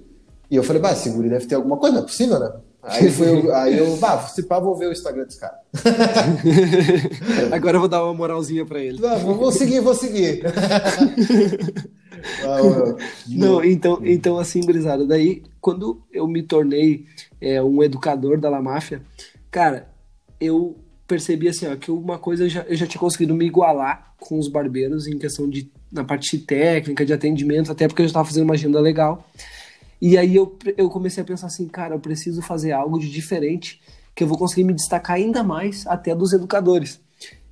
E 0.49 0.55
eu 0.57 0.63
falei, 0.63 0.81
bah, 0.81 0.91
esse 0.91 1.09
guri 1.09 1.29
deve 1.29 1.45
ter 1.45 1.55
alguma 1.55 1.77
coisa, 1.77 1.95
não 1.95 2.03
é 2.03 2.05
possível, 2.05 2.37
né? 2.37 2.51
Aí, 2.83 3.09
foi, 3.09 3.29
eu, 3.29 3.53
aí 3.55 3.77
eu, 3.77 3.95
bah, 3.95 4.19
se 4.27 4.43
pá, 4.43 4.59
vou 4.59 4.75
ver 4.75 4.87
o 4.87 4.91
Instagram 4.91 5.23
desse 5.23 5.39
cara. 5.39 5.57
Agora 7.55 7.77
eu 7.77 7.79
vou 7.79 7.89
dar 7.89 8.03
uma 8.03 8.13
moralzinha 8.13 8.65
pra 8.65 8.81
ele. 8.81 8.99
Não, 8.99 9.17
vou 9.19 9.51
seguir, 9.51 9.79
vou 9.79 9.95
seguir. 9.95 10.43
Não, 13.27 13.63
então, 13.63 13.99
então 14.03 14.37
assim, 14.37 14.61
gurizada, 14.61 15.05
daí 15.05 15.43
quando 15.59 16.01
eu 16.11 16.27
me 16.27 16.41
tornei 16.41 17.05
é, 17.39 17.61
um 17.61 17.83
educador 17.83 18.39
da 18.39 18.49
La 18.49 18.61
Máfia, 18.61 19.01
cara, 19.49 19.89
eu 20.39 20.77
percebi 21.07 21.47
assim, 21.47 21.67
ó, 21.67 21.75
que 21.75 21.91
uma 21.91 22.17
coisa 22.17 22.45
eu 22.45 22.49
já, 22.49 22.61
eu 22.61 22.75
já 22.75 22.87
tinha 22.87 22.99
conseguido 22.99 23.35
me 23.35 23.45
igualar 23.45 24.13
com 24.19 24.39
os 24.39 24.47
barbeiros 24.47 25.07
em 25.07 25.17
questão 25.17 25.49
de 25.49 25.69
na 25.91 26.05
parte 26.05 26.37
técnica, 26.37 27.05
de 27.05 27.11
atendimento, 27.11 27.71
até 27.71 27.87
porque 27.87 28.01
eu 28.01 28.05
estava 28.05 28.25
fazendo 28.25 28.45
uma 28.45 28.53
agenda 28.53 28.79
legal. 28.79 29.27
E 30.01 30.17
aí 30.17 30.35
eu, 30.35 30.57
eu 30.77 30.89
comecei 30.89 31.21
a 31.21 31.25
pensar 31.25 31.47
assim, 31.47 31.67
cara, 31.67 31.95
eu 31.95 31.99
preciso 31.99 32.41
fazer 32.41 32.71
algo 32.71 32.97
de 32.97 33.09
diferente, 33.09 33.81
que 34.15 34.23
eu 34.23 34.27
vou 34.27 34.37
conseguir 34.37 34.63
me 34.63 34.73
destacar 34.73 35.17
ainda 35.17 35.43
mais 35.43 35.85
até 35.85 36.15
dos 36.15 36.31
educadores. 36.31 36.99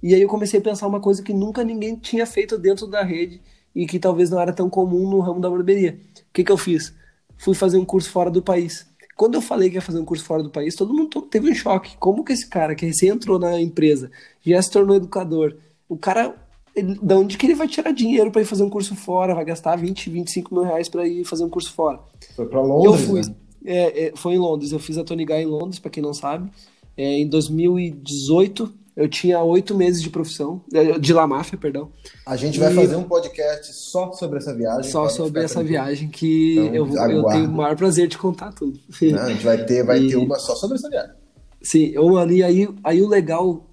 E 0.02 0.16
aí 0.16 0.22
eu 0.22 0.30
comecei 0.30 0.60
a 0.60 0.64
pensar 0.64 0.88
uma 0.88 1.02
coisa 1.02 1.22
que 1.22 1.34
nunca 1.34 1.64
ninguém 1.64 1.96
tinha 1.96 2.26
feito 2.26 2.58
dentro 2.58 2.88
da 2.88 3.04
rede 3.04 3.42
e 3.76 3.86
que 3.86 4.00
talvez 4.00 4.30
não 4.30 4.40
era 4.40 4.54
tão 4.54 4.70
comum 4.70 5.10
no 5.10 5.20
ramo 5.20 5.40
da 5.40 5.50
barbearia. 5.50 6.00
O 6.18 6.34
que, 6.34 6.44
que 6.44 6.52
eu 6.52 6.58
fiz? 6.58 6.94
Fui 7.38 7.54
fazer 7.54 7.78
um 7.78 7.86
curso 7.86 8.10
fora 8.10 8.30
do 8.30 8.42
país. 8.42 8.88
Quando 9.16 9.36
eu 9.36 9.42
falei 9.42 9.70
que 9.70 9.76
ia 9.76 9.82
fazer 9.82 10.00
um 10.00 10.06
curso 10.06 10.24
fora 10.24 10.42
do 10.42 10.50
país, 10.50 10.76
todo 10.76 10.94
mundo 10.94 11.22
teve 11.24 11.52
um 11.52 11.54
choque. 11.54 11.98
Como 11.98 12.24
que 12.24 12.32
esse 12.32 12.48
cara, 12.48 12.74
que 12.74 12.86
recém 12.86 13.10
entrou 13.10 13.38
na 13.38 13.60
empresa, 13.60 14.10
já 14.46 14.62
se 14.62 14.72
tornou 14.72 14.96
educador, 14.96 15.58
o 15.90 15.98
cara, 15.98 16.36
ele, 16.76 16.98
da 17.02 17.18
onde 17.18 17.38
que 17.38 17.46
ele 17.46 17.56
vai 17.56 17.68
tirar 17.68 17.92
dinheiro 17.92 18.32
para 18.32 18.42
ir 18.42 18.46
fazer 18.46 18.64
um 18.64 18.70
curso 18.70 18.96
fora? 18.96 19.36
Vai 19.36 19.44
gastar 19.44 19.76
20, 19.76 20.10
25 20.10 20.54
mil 20.54 20.64
reais 20.64 20.88
para 20.88 21.06
ir 21.08 21.26
fazer 21.26 21.44
um 21.44 21.50
curso 21.50 21.74
fora. 21.74 22.00
Foi 22.36 22.46
para 22.46 22.62
Londres? 22.62 23.02
Eu 23.02 23.08
fui. 23.08 23.22
Né? 23.22 23.36
É, 23.66 24.06
é, 24.06 24.12
foi 24.16 24.36
em 24.36 24.38
Londres. 24.38 24.72
Eu 24.72 24.80
fiz 24.80 24.98
a 24.98 25.04
Tony 25.04 25.26
Guy 25.26 25.36
em 25.36 25.46
Londres, 25.46 25.80
para 25.80 25.92
quem 25.92 26.02
não 26.02 26.14
sabe. 26.14 26.50
É, 26.96 27.20
em 27.20 27.28
2018, 27.28 28.74
eu 29.00 29.08
tinha 29.08 29.42
oito 29.42 29.74
meses 29.78 30.02
de 30.02 30.10
profissão, 30.10 30.62
eh, 30.74 31.00
de 31.00 31.14
La 31.14 31.26
Máfia, 31.26 31.58
perdão. 31.58 31.90
A 32.26 32.36
gente 32.36 32.60
vai 32.60 32.70
e... 32.70 32.76
fazer 32.76 32.98
um 32.98 33.04
podcast 33.04 33.74
só 33.74 34.12
sobre 34.12 34.40
essa 34.40 34.54
viagem. 34.54 34.92
Só 34.92 35.08
sobre 35.08 35.42
essa 35.42 35.64
viagem 35.64 36.10
que 36.10 36.58
então, 36.58 36.76
eu, 36.76 37.10
eu, 37.10 37.24
tenho 37.28 37.46
o 37.46 37.54
maior 37.54 37.78
prazer 37.78 38.10
de 38.10 38.18
contar 38.18 38.52
tudo. 38.52 38.78
Não, 39.02 39.20
a 39.20 39.30
gente 39.30 39.46
vai 39.46 39.64
ter, 39.64 39.86
vai 39.86 40.00
e... 40.04 40.10
ter 40.10 40.18
uma 40.18 40.38
só 40.38 40.54
sobre 40.54 40.76
essa 40.76 40.90
viagem. 40.90 41.16
Sim, 41.62 41.92
eu, 41.94 42.30
e 42.30 42.44
aí, 42.44 42.68
aí 42.84 43.02
o 43.02 43.08
legal, 43.08 43.66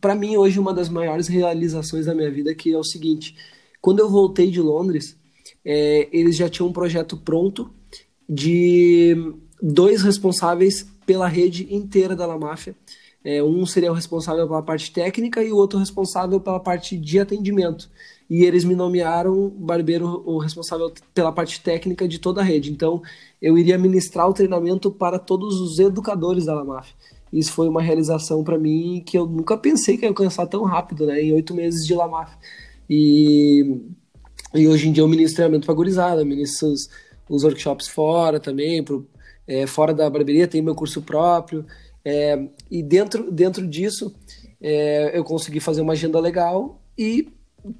para 0.00 0.16
mim 0.16 0.36
hoje 0.36 0.58
uma 0.58 0.74
das 0.74 0.88
maiores 0.88 1.28
realizações 1.28 2.06
da 2.06 2.14
minha 2.14 2.30
vida 2.30 2.50
é 2.50 2.54
que 2.54 2.72
é 2.72 2.76
o 2.76 2.82
seguinte, 2.82 3.36
quando 3.80 4.00
eu 4.00 4.10
voltei 4.10 4.50
de 4.50 4.60
Londres, 4.60 5.16
é, 5.64 6.08
eles 6.10 6.34
já 6.36 6.48
tinham 6.48 6.68
um 6.68 6.72
projeto 6.72 7.16
pronto 7.16 7.72
de 8.28 9.16
dois 9.62 10.02
responsáveis 10.02 10.84
pela 11.06 11.28
rede 11.28 11.72
inteira 11.72 12.16
da 12.16 12.26
La 12.26 12.36
Máfia, 12.36 12.74
é, 13.24 13.42
um 13.42 13.64
seria 13.64 13.90
o 13.90 13.94
responsável 13.94 14.46
pela 14.46 14.62
parte 14.62 14.92
técnica 14.92 15.42
e 15.42 15.50
o 15.50 15.56
outro 15.56 15.78
responsável 15.78 16.38
pela 16.38 16.60
parte 16.60 16.96
de 16.96 17.18
atendimento. 17.18 17.88
E 18.28 18.44
eles 18.44 18.64
me 18.64 18.74
nomearam 18.74 19.48
barbeiro 19.48 20.22
o 20.26 20.38
responsável 20.38 20.92
pela 21.14 21.32
parte 21.32 21.60
técnica 21.62 22.06
de 22.06 22.18
toda 22.18 22.42
a 22.42 22.44
rede. 22.44 22.70
Então, 22.70 23.02
eu 23.40 23.56
iria 23.56 23.78
ministrar 23.78 24.28
o 24.28 24.34
treinamento 24.34 24.90
para 24.90 25.18
todos 25.18 25.58
os 25.60 25.78
educadores 25.78 26.44
da 26.44 26.54
Lamaf. 26.54 26.92
Isso 27.32 27.52
foi 27.52 27.68
uma 27.68 27.82
realização 27.82 28.44
para 28.44 28.58
mim 28.58 29.02
que 29.04 29.16
eu 29.16 29.26
nunca 29.26 29.56
pensei 29.56 29.96
que 29.96 30.04
ia 30.04 30.08
alcançar 30.10 30.46
tão 30.46 30.62
rápido, 30.62 31.06
né? 31.06 31.20
Em 31.22 31.32
oito 31.32 31.54
meses 31.54 31.86
de 31.86 31.94
Lamaf. 31.94 32.30
E, 32.88 33.80
e 34.54 34.68
hoje 34.68 34.88
em 34.88 34.92
dia 34.92 35.02
eu 35.02 35.08
ministro 35.08 35.36
treinamento 35.36 35.66
para 35.66 35.74
gurizada, 35.74 36.24
ministro 36.24 36.68
os, 36.68 36.90
os 37.28 37.42
workshops 37.42 37.88
fora 37.88 38.38
também, 38.38 38.84
pro, 38.84 39.06
é, 39.46 39.66
fora 39.66 39.92
da 39.92 40.08
barbearia, 40.08 40.46
tem 40.46 40.62
meu 40.62 40.74
curso 40.74 41.02
próprio. 41.02 41.64
É, 42.04 42.48
e 42.70 42.82
dentro, 42.82 43.30
dentro 43.30 43.66
disso, 43.66 44.14
é, 44.60 45.16
eu 45.16 45.24
consegui 45.24 45.58
fazer 45.58 45.80
uma 45.80 45.94
agenda 45.94 46.20
legal 46.20 46.80
e 46.98 47.28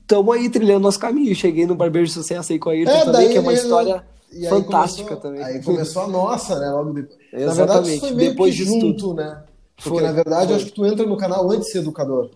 estamos 0.02 0.34
aí 0.34 0.48
trilhando 0.48 0.80
nosso 0.80 0.98
caminho. 0.98 1.34
Cheguei 1.34 1.66
no 1.66 1.74
Barbeiro 1.74 2.06
de 2.06 2.12
Sucesso 2.12 2.52
aí 2.52 2.58
com 2.58 2.70
a 2.70 2.72
Ayrton 2.72 2.90
é, 2.90 3.04
também, 3.04 3.28
que 3.28 3.36
é 3.36 3.40
uma 3.40 3.52
história 3.52 4.04
fantástica 4.48 5.16
começou, 5.16 5.30
também. 5.30 5.42
Aí 5.42 5.62
começou 5.62 6.02
a 6.02 6.08
nossa, 6.08 6.58
né? 6.58 6.70
Logo 6.70 6.92
depois. 6.92 7.18
Exatamente. 7.32 8.02
Na 8.02 8.08
verdade, 8.08 8.14
depois 8.16 8.56
que 8.56 8.64
junto, 8.64 8.96
tudo. 8.96 9.14
né? 9.14 9.42
Porque 9.76 9.88
foi, 9.90 10.02
na 10.02 10.12
verdade, 10.12 10.46
foi. 10.46 10.56
acho 10.56 10.64
que 10.66 10.72
tu 10.72 10.86
entra 10.86 11.06
no 11.06 11.16
canal 11.16 11.50
antes 11.50 11.66
de 11.66 11.72
ser 11.72 11.78
educador. 11.78 12.30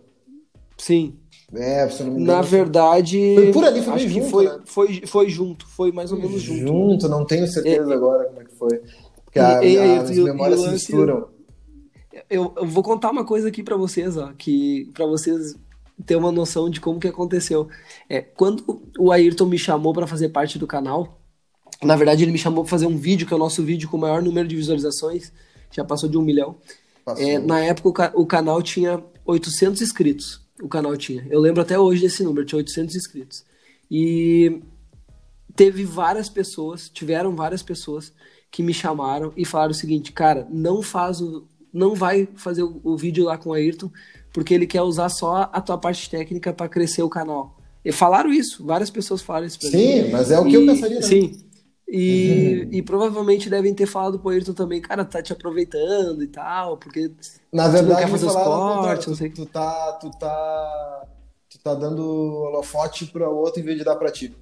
Sim. 0.76 1.16
É, 1.54 1.88
se 1.88 2.02
não 2.02 2.12
me 2.12 2.22
engano. 2.22 2.36
Na 2.36 2.42
verdade. 2.42 3.34
Foi 3.34 3.52
por 3.52 3.64
ali, 3.64 3.80
foi 3.80 3.94
acho 3.94 4.08
junto, 4.08 4.24
que 4.24 4.30
foi, 4.30 4.44
né? 4.44 4.58
foi, 4.66 5.02
foi 5.06 5.28
junto, 5.30 5.66
foi 5.66 5.92
mais 5.92 6.12
ou 6.12 6.18
menos 6.18 6.42
junto. 6.42 6.60
Junto, 6.60 7.08
não 7.08 7.24
tenho 7.24 7.46
certeza 7.46 7.90
é, 7.90 7.94
agora 7.94 8.24
como 8.24 8.40
é 8.42 8.44
que 8.44 8.54
foi. 8.54 8.82
Porque 9.24 9.38
e, 9.38 9.42
a, 9.42 9.64
e, 9.64 9.98
as 9.98 10.10
e, 10.10 10.20
memórias 10.22 10.60
se 10.60 10.70
misturam 10.70 11.37
eu, 12.30 12.52
eu 12.56 12.66
vou 12.66 12.82
contar 12.82 13.10
uma 13.10 13.24
coisa 13.24 13.48
aqui 13.48 13.62
para 13.62 13.76
vocês, 13.76 14.16
ó, 14.16 14.32
que 14.36 14.90
para 14.94 15.06
vocês 15.06 15.56
ter 16.04 16.16
uma 16.16 16.30
noção 16.30 16.70
de 16.70 16.80
como 16.80 17.00
que 17.00 17.08
aconteceu. 17.08 17.68
É, 18.08 18.20
quando 18.20 18.82
o 18.98 19.10
Ayrton 19.10 19.46
me 19.46 19.58
chamou 19.58 19.92
para 19.92 20.06
fazer 20.06 20.28
parte 20.28 20.58
do 20.58 20.66
canal, 20.66 21.20
na 21.82 21.96
verdade 21.96 22.22
ele 22.22 22.32
me 22.32 22.38
chamou 22.38 22.64
para 22.64 22.70
fazer 22.70 22.86
um 22.86 22.96
vídeo, 22.96 23.26
que 23.26 23.32
é 23.32 23.36
o 23.36 23.40
nosso 23.40 23.62
vídeo 23.62 23.88
com 23.88 23.96
o 23.96 24.00
maior 24.00 24.22
número 24.22 24.46
de 24.46 24.56
visualizações, 24.56 25.32
já 25.70 25.84
passou 25.84 26.08
de 26.08 26.16
um 26.16 26.22
milhão. 26.22 26.56
É, 27.16 27.38
na 27.38 27.60
época 27.60 28.12
o, 28.14 28.22
o, 28.22 28.26
canal 28.26 28.62
tinha 28.62 29.02
800 29.24 29.80
inscritos, 29.80 30.40
o 30.62 30.68
canal 30.68 30.96
tinha. 30.96 31.26
Eu 31.30 31.40
lembro 31.40 31.62
até 31.62 31.78
hoje 31.78 32.02
desse 32.02 32.22
número, 32.22 32.46
tinha 32.46 32.58
800 32.58 32.94
inscritos. 32.94 33.44
E 33.90 34.60
teve 35.56 35.84
várias 35.84 36.28
pessoas, 36.28 36.88
tiveram 36.90 37.34
várias 37.34 37.62
pessoas 37.62 38.12
que 38.50 38.62
me 38.62 38.74
chamaram 38.74 39.32
e 39.36 39.44
falaram 39.44 39.70
o 39.70 39.74
seguinte, 39.74 40.12
cara, 40.12 40.46
não 40.50 40.82
faz 40.82 41.20
o, 41.20 41.46
não 41.78 41.94
vai 41.94 42.28
fazer 42.34 42.62
o, 42.62 42.80
o 42.82 42.96
vídeo 42.96 43.24
lá 43.24 43.38
com 43.38 43.50
o 43.50 43.54
Ayrton, 43.54 43.90
porque 44.32 44.52
ele 44.52 44.66
quer 44.66 44.82
usar 44.82 45.08
só 45.08 45.48
a 45.52 45.60
tua 45.60 45.78
parte 45.78 46.10
técnica 46.10 46.52
para 46.52 46.68
crescer 46.68 47.02
o 47.02 47.08
canal. 47.08 47.56
E 47.84 47.92
falaram 47.92 48.30
isso, 48.32 48.66
várias 48.66 48.90
pessoas 48.90 49.22
falaram 49.22 49.46
isso 49.46 49.58
pra 49.58 49.70
sim, 49.70 49.76
mim. 49.76 50.04
Sim, 50.04 50.10
mas 50.10 50.30
é 50.30 50.38
o 50.38 50.44
que 50.44 50.50
e, 50.50 50.54
eu 50.54 50.66
pensaria. 50.66 51.02
Sim. 51.02 51.40
E, 51.88 52.64
uhum. 52.64 52.72
e 52.72 52.82
provavelmente 52.82 53.48
devem 53.48 53.72
ter 53.72 53.86
falado 53.86 54.18
pro 54.18 54.28
Ayrton 54.28 54.52
também, 54.52 54.80
cara, 54.80 55.06
tá 55.06 55.22
te 55.22 55.32
aproveitando 55.32 56.22
e 56.22 56.26
tal, 56.26 56.76
porque 56.76 57.10
na 57.50 57.66
verdade, 57.68 57.88
não 57.88 57.96
quer 57.96 58.08
fazer 58.08 58.26
os 58.26 58.34
cortes, 58.34 59.06
não 59.06 59.14
sei. 59.14 59.30
Tu, 59.30 59.36
tu, 59.36 59.46
tá, 59.46 59.92
tu 59.92 60.10
tá, 60.10 61.06
tu 61.48 61.58
tá 61.60 61.74
dando 61.74 62.02
holofote 62.02 63.06
para 63.06 63.30
outro 63.30 63.60
em 63.60 63.64
vez 63.64 63.78
de 63.78 63.84
dar 63.84 63.96
para 63.96 64.10
ti. 64.10 64.36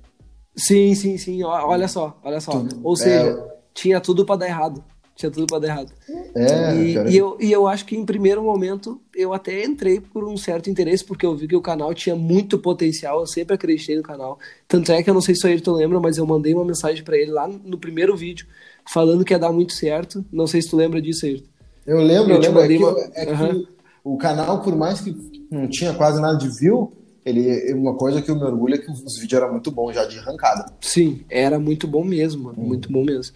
Sim, 0.57 0.95
sim, 0.95 1.19
sim. 1.19 1.45
Olha 1.45 1.87
só, 1.87 2.19
olha 2.25 2.41
só. 2.41 2.51
Tu, 2.51 2.81
Ou 2.83 2.97
seja, 2.97 3.29
é... 3.29 3.57
tinha 3.75 4.01
tudo 4.01 4.25
para 4.25 4.37
dar 4.37 4.49
errado 4.49 4.83
tinha 5.17 5.31
tudo 5.31 5.47
para 5.47 5.59
dar 5.61 5.69
errado. 5.69 5.93
É, 6.35 6.77
e, 6.77 7.13
e, 7.13 7.17
eu, 7.17 7.37
e 7.41 7.51
eu 7.51 7.67
acho 7.67 7.87
que 7.87 7.97
em 7.97 8.05
primeiro 8.05 8.43
momento 8.43 9.01
eu 9.15 9.33
até 9.33 9.65
entrei 9.65 9.99
por 9.99 10.23
um 10.23 10.37
certo 10.37 10.69
interesse, 10.69 11.03
porque 11.03 11.25
eu 11.25 11.35
vi 11.35 11.49
que 11.49 11.57
o 11.57 11.63
canal 11.63 11.93
tinha 11.95 12.15
muito 12.15 12.59
potencial, 12.59 13.21
eu 13.21 13.27
sempre 13.27 13.55
acreditei 13.55 13.97
no 13.97 14.03
canal. 14.03 14.39
Tanto 14.69 14.93
é 14.93 15.03
que 15.03 15.09
eu 15.09 15.15
não 15.15 15.23
sei 15.23 15.35
se 15.35 15.45
o 15.47 15.49
Ayrton 15.49 15.73
lembra, 15.73 15.99
mas 15.99 16.19
eu 16.19 16.27
mandei 16.27 16.53
uma 16.53 16.65
mensagem 16.65 17.03
para 17.03 17.17
ele 17.17 17.31
lá 17.31 17.49
no 17.49 17.79
primeiro 17.79 18.15
vídeo, 18.15 18.47
falando 18.87 19.25
que 19.25 19.33
ia 19.33 19.39
dar 19.39 19.51
muito 19.51 19.73
certo. 19.73 20.23
Não 20.31 20.47
sei 20.47 20.61
se 20.61 20.69
tu 20.69 20.77
lembra 20.77 21.01
disso, 21.01 21.25
Ayrton. 21.25 21.49
Eu 21.87 21.99
lembro, 21.99 22.35
eu, 22.35 22.43
eu 22.43 22.53
lembro. 22.53 22.61
É 22.61 22.69
que, 22.69 22.77
uma... 22.77 23.01
é 23.15 23.27
que 23.27 23.57
uhum. 23.57 23.67
o 24.05 24.19
canal, 24.19 24.61
por 24.61 24.77
mais 24.77 25.01
que 25.01 25.17
não 25.51 25.67
tinha 25.67 25.95
quase 25.95 26.21
nada 26.21 26.37
de 26.37 26.49
view, 26.59 26.93
ele, 27.25 27.73
uma 27.73 27.95
coisa 27.95 28.21
que 28.21 28.31
eu 28.31 28.37
me 28.37 28.45
orgulho 28.45 28.75
é 28.75 28.79
que 28.79 28.91
os 28.91 29.19
vídeos 29.19 29.33
eram 29.33 29.53
muito 29.53 29.71
bons 29.71 29.95
já 29.95 30.05
de 30.05 30.19
arrancada. 30.19 30.67
Sim, 30.81 31.25
era 31.31 31.59
muito 31.59 31.89
bom 31.89 32.05
mesmo, 32.05 32.51
hum. 32.51 32.67
muito 32.67 32.93
bom 32.93 33.03
mesmo. 33.03 33.35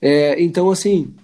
É, 0.00 0.40
então, 0.42 0.70
assim, 0.70 1.14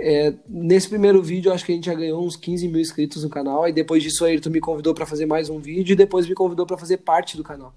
é, 0.00 0.32
nesse 0.48 0.88
primeiro 0.88 1.22
vídeo, 1.22 1.52
acho 1.52 1.64
que 1.64 1.72
a 1.72 1.74
gente 1.74 1.86
já 1.86 1.94
ganhou 1.94 2.24
uns 2.24 2.36
15 2.36 2.68
mil 2.68 2.80
inscritos 2.80 3.24
no 3.24 3.30
canal. 3.30 3.68
E 3.68 3.72
depois 3.72 4.02
disso, 4.02 4.24
o 4.24 4.26
Ayrton 4.26 4.50
me 4.50 4.60
convidou 4.60 4.94
para 4.94 5.06
fazer 5.06 5.26
mais 5.26 5.50
um 5.50 5.58
vídeo 5.58 5.92
e 5.92 5.96
depois 5.96 6.26
me 6.26 6.34
convidou 6.34 6.66
para 6.66 6.78
fazer 6.78 6.98
parte 6.98 7.36
do 7.36 7.42
canal. 7.42 7.74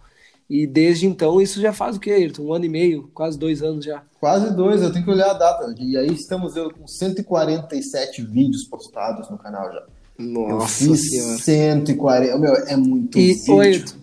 E 0.49 0.67
desde 0.67 1.08
então, 1.08 1.41
isso 1.41 1.62
já 1.62 1.71
faz 1.71 1.95
o 1.95 1.99
que, 1.99 2.12
Ayrton? 2.12 2.43
Um 2.43 2.54
ano 2.54 2.65
e 2.65 2.69
meio, 2.69 3.10
quase 3.13 3.39
dois 3.39 3.63
anos 3.63 3.86
já. 3.86 4.04
Quase 4.19 4.56
dois, 4.56 4.82
eu 4.82 4.91
tenho 4.91 5.06
que 5.06 5.12
olhar 5.12 5.32
a 5.32 5.34
data. 5.34 5.73
E 5.80 5.97
aí 5.97 6.13
estamos 6.13 6.56
eu 6.56 6.69
com 6.69 6.86
147 6.86 8.21
vídeos 8.23 8.65
postados 8.65 9.30
no 9.30 9.38
canal 9.38 9.71
já. 9.71 9.84
Nossa 10.19 10.84
eu 10.84 10.93
fiz 10.93 11.10
senhora. 11.10 11.38
140. 11.39 12.38
Meu, 12.38 12.54
é 12.54 12.75
muito 12.75 13.17
e, 13.17 13.34
vídeo. 13.34 13.60
Ayrton, 13.60 13.95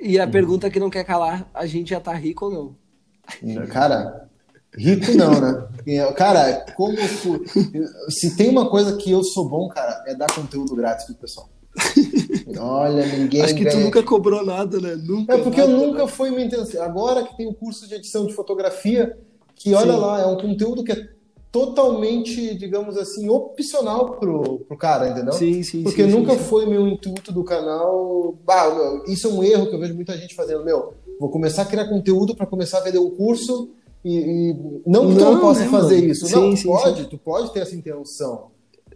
e 0.00 0.18
a 0.18 0.24
hum. 0.24 0.30
pergunta 0.30 0.70
que 0.70 0.78
não 0.78 0.88
quer 0.88 1.04
calar, 1.04 1.50
a 1.52 1.66
gente 1.66 1.90
já 1.90 2.00
tá 2.00 2.14
rico 2.14 2.46
ou 2.46 2.52
não? 2.52 3.66
Cara, 3.66 4.25
Rico 4.76 5.12
não, 5.12 5.40
né? 5.40 5.68
Cara, 6.16 6.66
como 6.76 6.96
se 8.08 8.36
tem 8.36 8.50
uma 8.50 8.68
coisa 8.68 8.96
que 8.96 9.10
eu 9.10 9.22
sou 9.22 9.48
bom, 9.48 9.68
cara, 9.68 10.04
é 10.06 10.14
dar 10.14 10.26
conteúdo 10.34 10.74
grátis 10.74 11.06
pro 11.06 11.14
pessoal. 11.14 11.48
Olha, 12.58 13.06
ninguém. 13.06 13.42
Acho 13.42 13.54
que 13.54 13.64
ganha. 13.64 13.76
tu 13.76 13.82
nunca 13.82 14.02
cobrou 14.02 14.44
nada, 14.44 14.80
né? 14.80 14.96
Nunca. 14.96 15.34
É 15.34 15.38
porque 15.38 15.60
nada, 15.60 15.72
eu 15.72 15.78
nunca 15.78 16.04
né? 16.04 16.08
fui 16.08 16.30
minha 16.30 16.46
intenção. 16.46 16.82
Agora 16.82 17.22
que 17.24 17.36
tem 17.36 17.46
o 17.46 17.50
um 17.50 17.54
curso 17.54 17.86
de 17.88 17.94
edição 17.94 18.26
de 18.26 18.34
fotografia, 18.34 19.16
que 19.54 19.74
olha 19.74 19.92
Sim. 19.92 20.00
lá, 20.00 20.20
é 20.22 20.26
um 20.26 20.36
conteúdo 20.36 20.82
que 20.82 20.92
é 20.92 21.08
totalmente, 21.52 22.54
digamos 22.54 22.96
assim, 22.96 23.28
opcional 23.28 24.16
pro, 24.18 24.60
pro 24.60 24.76
cara, 24.76 25.08
entendeu? 25.08 25.32
Sim, 25.32 25.62
sim. 25.62 25.82
Porque 25.82 26.04
sim, 26.04 26.10
nunca 26.10 26.32
sim, 26.32 26.44
foi 26.44 26.66
meu 26.66 26.86
intuito 26.86 27.32
do 27.32 27.44
canal. 27.44 28.34
Ah, 28.46 28.70
meu, 28.70 29.04
isso 29.06 29.26
é 29.26 29.30
um 29.30 29.42
erro 29.42 29.66
que 29.68 29.74
eu 29.74 29.80
vejo 29.80 29.94
muita 29.94 30.16
gente 30.16 30.34
fazendo. 30.34 30.64
Meu, 30.64 30.94
vou 31.18 31.30
começar 31.30 31.62
a 31.62 31.66
criar 31.66 31.88
conteúdo 31.88 32.34
para 32.34 32.46
começar 32.46 32.78
a 32.78 32.82
vender 32.82 32.98
um 32.98 33.10
curso 33.10 33.70
e, 34.06 34.50
e 34.50 34.82
não 34.86 35.08
que 35.08 35.16
tu 35.16 35.24
não 35.24 35.40
possa 35.40 35.60
né, 35.60 35.68
fazer 35.68 35.96
mano. 35.96 36.06
isso. 36.12 36.26
Sim, 36.26 36.34
não, 36.34 36.56
sim, 36.56 36.68
pode, 36.68 37.02
sim. 37.02 37.08
tu 37.08 37.18
pode 37.18 37.52
ter 37.52 37.60
essa 37.60 37.74
intenção. 37.74 38.50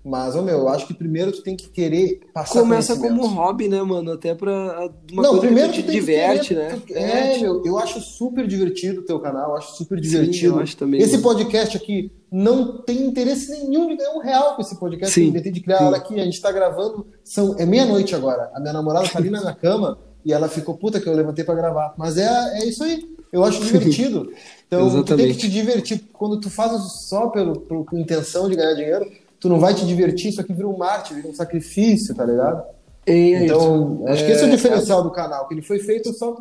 Mas, 0.04 0.34
ô 0.34 0.40
meu, 0.40 0.58
eu 0.60 0.68
acho 0.68 0.86
que 0.86 0.94
primeiro 0.94 1.30
tu 1.30 1.42
tem 1.42 1.54
que 1.54 1.68
querer 1.68 2.20
passar 2.32 2.60
Começa 2.60 2.96
como 2.96 3.26
hobby, 3.26 3.68
né, 3.68 3.82
mano? 3.82 4.12
Até 4.12 4.34
pra 4.34 4.88
uma 5.12 5.22
não, 5.22 5.38
primeiro 5.38 5.72
que 5.72 5.82
te 5.82 5.90
diverte, 5.90 6.54
querer, 6.54 6.72
né? 6.72 6.82
Tu, 6.86 6.94
é, 6.94 7.36
é 7.36 7.38
meu, 7.40 7.62
eu 7.66 7.78
acho 7.78 8.00
super 8.00 8.46
divertido 8.46 9.00
o 9.00 9.04
teu 9.04 9.20
canal, 9.20 9.56
acho 9.56 9.76
super 9.76 10.00
divertido. 10.00 10.34
Sim, 10.34 10.46
eu 10.46 10.58
acho 10.58 10.76
também, 10.76 11.00
esse 11.02 11.12
mano. 11.12 11.24
podcast 11.24 11.76
aqui 11.76 12.10
não 12.32 12.80
tem 12.80 13.04
interesse 13.04 13.50
nenhum 13.50 13.88
de 13.88 13.96
ganhar 13.96 14.12
um 14.12 14.20
real 14.20 14.54
com 14.54 14.62
esse 14.62 14.78
podcast. 14.78 15.12
Sim, 15.12 15.24
eu 15.24 15.28
inventei 15.28 15.52
de 15.52 15.60
criar 15.60 15.78
sim. 15.78 15.94
aqui, 15.94 16.20
a 16.20 16.24
gente 16.24 16.40
tá 16.40 16.50
gravando, 16.50 17.06
são, 17.22 17.56
é 17.58 17.66
meia-noite 17.66 18.14
agora. 18.14 18.50
A 18.54 18.60
minha 18.60 18.72
namorada 18.72 19.06
tá 19.06 19.18
ali 19.18 19.28
na 19.28 19.40
minha 19.40 19.54
cama 19.54 19.98
e 20.24 20.32
ela 20.32 20.48
ficou 20.48 20.78
puta 20.78 20.98
que 20.98 21.08
eu 21.08 21.14
levantei 21.14 21.44
para 21.44 21.54
gravar. 21.54 21.94
Mas 21.98 22.16
é, 22.16 22.60
é 22.60 22.64
isso 22.64 22.82
aí. 22.82 23.19
Eu 23.32 23.44
acho 23.44 23.62
divertido. 23.62 24.32
Então, 24.66 24.86
Exatamente. 24.86 25.06
tu 25.06 25.16
tem 25.16 25.32
que 25.32 25.38
te 25.38 25.48
divertir. 25.48 26.04
Quando 26.12 26.40
tu 26.40 26.50
faz 26.50 26.72
só 27.08 27.28
pelo, 27.28 27.60
pelo, 27.60 27.84
com 27.84 27.98
intenção 27.98 28.48
de 28.48 28.56
ganhar 28.56 28.74
dinheiro, 28.74 29.06
tu 29.38 29.48
não 29.48 29.58
vai 29.58 29.74
te 29.74 29.86
divertir, 29.86 30.30
isso 30.30 30.40
aqui 30.40 30.52
vira 30.52 30.68
um 30.68 30.76
mártir, 30.76 31.16
vira 31.16 31.28
um 31.28 31.34
sacrifício, 31.34 32.14
tá 32.14 32.24
ligado? 32.24 32.62
É 33.06 33.44
então, 33.44 34.04
acho 34.06 34.24
que 34.24 34.30
esse 34.30 34.42
é 34.42 34.46
o 34.46 34.48
é, 34.48 34.56
diferencial 34.56 35.00
é... 35.00 35.02
do 35.02 35.10
canal, 35.10 35.48
que 35.48 35.54
ele 35.54 35.62
foi 35.62 35.78
feito 35.78 36.12
só. 36.12 36.36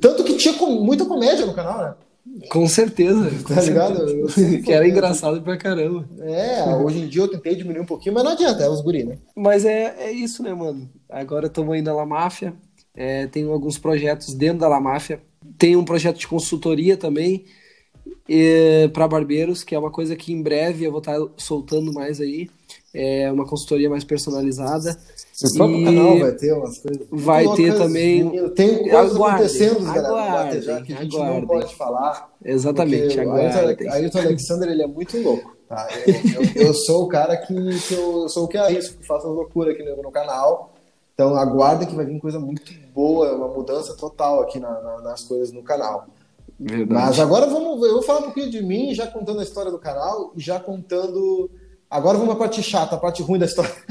Tanto 0.00 0.22
que 0.22 0.36
tinha 0.36 0.54
muita 0.54 1.04
comédia 1.04 1.46
no 1.46 1.54
canal, 1.54 1.78
né? 1.78 1.94
Com 2.50 2.68
certeza. 2.68 3.30
Tá 3.48 3.54
com 3.54 3.60
ligado? 3.60 4.28
Certeza. 4.28 4.58
que 4.62 4.72
era 4.72 4.86
engraçado 4.86 5.40
pra 5.40 5.56
caramba. 5.56 6.04
É, 6.20 6.62
hoje 6.76 7.00
em 7.00 7.08
dia 7.08 7.22
eu 7.22 7.28
tentei 7.28 7.56
diminuir 7.56 7.80
um 7.80 7.86
pouquinho, 7.86 8.14
mas 8.14 8.24
não 8.24 8.32
adianta, 8.32 8.62
é 8.62 8.68
os 8.68 8.82
guri, 8.82 9.04
né? 9.04 9.18
Mas 9.34 9.64
é, 9.64 9.94
é 9.98 10.12
isso, 10.12 10.42
né, 10.42 10.52
mano? 10.52 10.88
Agora 11.08 11.46
estamos 11.46 11.76
indo 11.76 11.94
La 11.94 12.04
Máfia, 12.04 12.54
é, 12.94 13.26
tenho 13.26 13.50
alguns 13.50 13.78
projetos 13.78 14.34
dentro 14.34 14.58
da 14.58 14.68
La 14.68 14.80
Máfia 14.80 15.20
tem 15.58 15.76
um 15.76 15.84
projeto 15.84 16.18
de 16.18 16.28
consultoria 16.28 16.96
também 16.96 17.44
para 18.92 19.08
barbeiros, 19.08 19.64
que 19.64 19.74
é 19.74 19.78
uma 19.78 19.90
coisa 19.90 20.14
que 20.14 20.32
em 20.32 20.42
breve 20.42 20.84
eu 20.84 20.90
vou 20.90 21.00
estar 21.00 21.18
tá 21.18 21.26
soltando 21.36 21.92
mais 21.92 22.20
aí. 22.20 22.48
É 22.92 23.30
uma 23.30 23.46
consultoria 23.46 23.88
mais 23.88 24.02
personalizada. 24.04 24.98
O 25.44 25.56
próprio 25.56 25.84
canal 25.84 26.18
vai 26.18 26.32
ter 26.32 26.52
umas 26.52 26.78
coisas. 26.78 27.06
Vai 27.10 27.54
ter 27.54 27.76
também. 27.76 28.50
Tem 28.50 28.78
coisas 28.78 29.14
aguardem, 29.14 29.46
acontecendo, 29.46 29.92
galera, 29.92 30.60
já 30.60 30.82
que 30.82 30.92
a 30.92 31.02
gente 31.02 31.16
aguardem. 31.16 31.40
não 31.40 31.46
pode 31.48 31.74
falar. 31.74 32.32
Exatamente, 32.44 33.20
aguardem. 33.20 33.88
Ayrton 33.88 34.18
Alexander 34.18 34.68
ele 34.68 34.82
é 34.82 34.86
muito 34.86 35.18
louco. 35.22 35.56
Tá? 35.68 35.86
Eu, 36.06 36.14
eu, 36.14 36.66
eu, 36.68 36.74
sou 36.74 37.04
o 37.04 37.08
cara 37.08 37.36
que, 37.36 37.54
que 37.54 37.94
eu 37.94 38.26
sou 38.28 38.44
o 38.44 38.48
que 38.48 38.56
arrisco, 38.56 38.98
que 38.98 39.06
faço 39.06 39.28
as 39.28 39.34
loucuras 39.34 39.74
aqui 39.74 39.84
no, 39.84 40.02
no 40.02 40.10
canal. 40.10 40.74
Então 41.20 41.34
aguarda 41.34 41.84
que 41.84 41.96
vai 41.96 42.06
vir 42.06 42.20
coisa 42.20 42.38
muito 42.38 42.72
boa, 42.94 43.34
uma 43.34 43.48
mudança 43.48 43.92
total 43.96 44.40
aqui 44.40 44.60
na, 44.60 44.70
na, 44.80 45.00
nas 45.00 45.24
coisas 45.24 45.50
no 45.50 45.64
canal. 45.64 46.06
Verdade. 46.60 46.92
Mas 46.92 47.18
agora 47.18 47.48
vamos, 47.48 47.84
eu 47.84 47.94
vou 47.94 48.02
falar 48.02 48.20
um 48.20 48.26
pouquinho 48.26 48.48
de 48.48 48.62
mim, 48.62 48.94
já 48.94 49.04
contando 49.04 49.40
a 49.40 49.42
história 49.42 49.72
do 49.72 49.80
canal 49.80 50.30
e 50.36 50.40
já 50.40 50.60
contando. 50.60 51.50
Agora 51.90 52.18
vamos 52.18 52.36
para 52.36 52.44
a 52.44 52.48
parte 52.48 52.62
chata, 52.62 52.94
a 52.94 53.00
parte 53.00 53.20
ruim 53.20 53.40
da 53.40 53.46
história. 53.46 53.74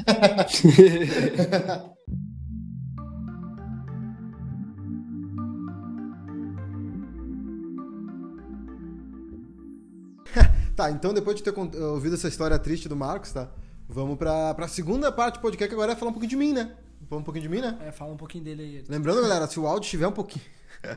tá, 10.77 10.89
então 10.91 11.13
depois 11.13 11.35
de 11.35 11.43
ter 11.43 11.53
ouvido 11.59 12.15
essa 12.15 12.29
história 12.29 12.57
triste 12.57 12.87
do 12.87 12.95
Marcos, 12.95 13.33
tá? 13.33 13.49
Vamos 13.89 14.17
para 14.17 14.55
a 14.57 14.67
segunda 14.69 15.11
parte 15.11 15.39
do 15.39 15.41
podcast, 15.41 15.67
que 15.67 15.75
agora 15.75 15.91
é 15.91 15.95
falar 15.97 16.11
um 16.11 16.13
pouquinho 16.13 16.29
de 16.29 16.37
mim, 16.37 16.53
né? 16.53 16.71
Fala 17.09 17.21
um 17.21 17.23
pouquinho 17.23 17.43
de 17.43 17.49
mim, 17.49 17.61
né? 17.61 17.77
É, 17.81 17.91
fala 17.91 18.13
um 18.13 18.17
pouquinho 18.17 18.43
dele 18.43 18.63
aí. 18.63 18.83
Lembrando, 18.87 19.21
galera, 19.21 19.47
se 19.47 19.59
o 19.59 19.65
áudio 19.65 19.85
estiver 19.85 20.07
um 20.07 20.11
pouquinho. 20.11 20.43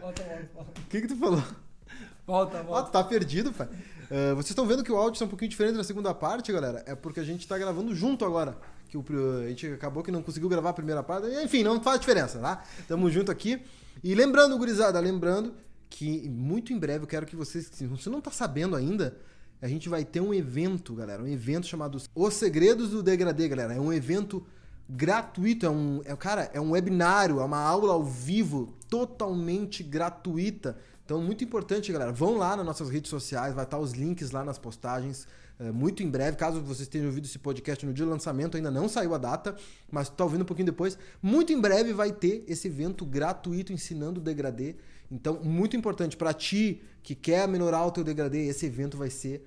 Volta, 0.01 0.23
volta, 0.23 0.49
volta. 0.55 0.81
O 0.81 0.85
que, 0.89 1.01
que 1.01 1.09
tu 1.09 1.17
falou? 1.17 1.43
Volta, 2.27 2.63
volta. 2.63 2.89
Ah, 2.89 2.91
tá 2.91 3.05
perdido, 3.05 3.53
pai. 3.53 3.67
Uh, 3.67 4.35
vocês 4.35 4.51
estão 4.51 4.67
vendo 4.67 4.83
que 4.83 4.91
o 4.91 4.97
áudio 4.97 5.15
está 5.15 5.25
um 5.25 5.29
pouquinho 5.29 5.49
diferente 5.49 5.77
na 5.77 5.85
segunda 5.85 6.13
parte, 6.13 6.53
galera? 6.53 6.83
É 6.85 6.97
porque 6.97 7.21
a 7.21 7.25
gente 7.25 7.47
tá 7.47 7.57
gravando 7.57 7.95
junto 7.95 8.25
agora. 8.25 8.59
Que 8.89 8.99
o, 8.99 9.05
a 9.45 9.49
gente 9.49 9.69
acabou 9.69 10.03
que 10.03 10.11
não 10.11 10.23
conseguiu 10.23 10.49
gravar 10.49 10.71
a 10.71 10.73
primeira 10.73 11.03
parte. 11.03 11.29
Enfim, 11.45 11.63
não 11.63 11.81
faz 11.81 12.01
diferença, 12.01 12.41
tá? 12.41 12.65
Tamo 12.89 13.09
junto 13.09 13.31
aqui. 13.31 13.63
E 14.03 14.15
lembrando, 14.15 14.59
gurizada, 14.59 14.99
lembrando 14.99 15.55
que 15.89 16.29
muito 16.29 16.73
em 16.73 16.79
breve 16.79 17.05
eu 17.05 17.09
quero 17.09 17.25
que 17.25 17.37
vocês. 17.37 17.71
Se 17.73 17.87
você 17.87 18.11
não 18.11 18.21
tá 18.21 18.33
sabendo 18.33 18.75
ainda, 18.75 19.17
a 19.63 19.69
gente 19.69 19.89
vai 19.89 20.05
ter 20.05 20.21
um 20.21 20.35
evento, 20.35 20.95
galera. 20.95 21.23
Um 21.23 21.29
evento 21.29 21.69
chamado 21.69 22.03
Os 22.15 22.35
Segredos 22.35 22.91
do 22.91 23.03
Degradê, 23.03 23.47
galera. 23.47 23.75
É 23.75 23.81
um 23.81 23.93
evento 23.93 24.45
gratuito, 24.91 25.65
é 25.65 25.71
um, 25.71 26.03
é, 26.05 26.17
cara, 26.17 26.51
é 26.53 26.61
um 26.61 26.73
webinário, 26.73 27.41
é 27.41 27.45
uma 27.45 27.61
aula 27.61 27.93
ao 27.93 28.03
vivo 28.03 28.75
totalmente 28.89 29.83
gratuita. 29.83 30.77
Então, 31.05 31.23
muito 31.23 31.45
importante, 31.45 31.93
galera. 31.93 32.13
Vão 32.13 32.37
lá 32.37 32.57
nas 32.57 32.67
nossas 32.67 32.91
redes 32.91 33.09
sociais, 33.09 33.55
vai 33.55 33.65
estar 33.65 33.79
os 33.79 33.93
links 33.93 34.33
lá 34.33 34.45
nas 34.45 34.59
postagens. 34.59 35.27
É, 35.61 35.71
muito 35.71 36.03
em 36.03 36.09
breve, 36.09 36.37
caso 36.37 36.61
vocês 36.61 36.89
tenham 36.89 37.07
ouvido 37.07 37.27
esse 37.27 37.39
podcast 37.39 37.85
no 37.87 37.93
dia 37.93 38.05
do 38.05 38.11
lançamento, 38.11 38.57
ainda 38.57 38.71
não 38.71 38.89
saiu 38.89 39.15
a 39.15 39.19
data, 39.19 39.55
mas 39.91 40.09
está 40.09 40.25
ouvindo 40.25 40.43
um 40.43 40.47
pouquinho 40.47 40.67
depois. 40.67 40.99
Muito 41.23 41.53
em 41.53 41.61
breve 41.61 41.93
vai 41.93 42.11
ter 42.13 42.45
esse 42.49 42.67
evento 42.67 43.05
gratuito 43.05 43.73
ensinando 43.73 44.21
o 44.21 44.23
degradê. 44.23 44.77
Então, 45.11 45.41
muito 45.43 45.77
importante 45.77 46.17
para 46.17 46.33
ti 46.33 46.83
que 47.03 47.15
quer 47.15 47.47
melhorar 47.47 47.85
o 47.85 47.91
teu 47.91 48.03
degradê, 48.03 48.47
esse 48.47 48.67
evento 48.67 48.97
vai 48.97 49.11
ser 49.11 49.47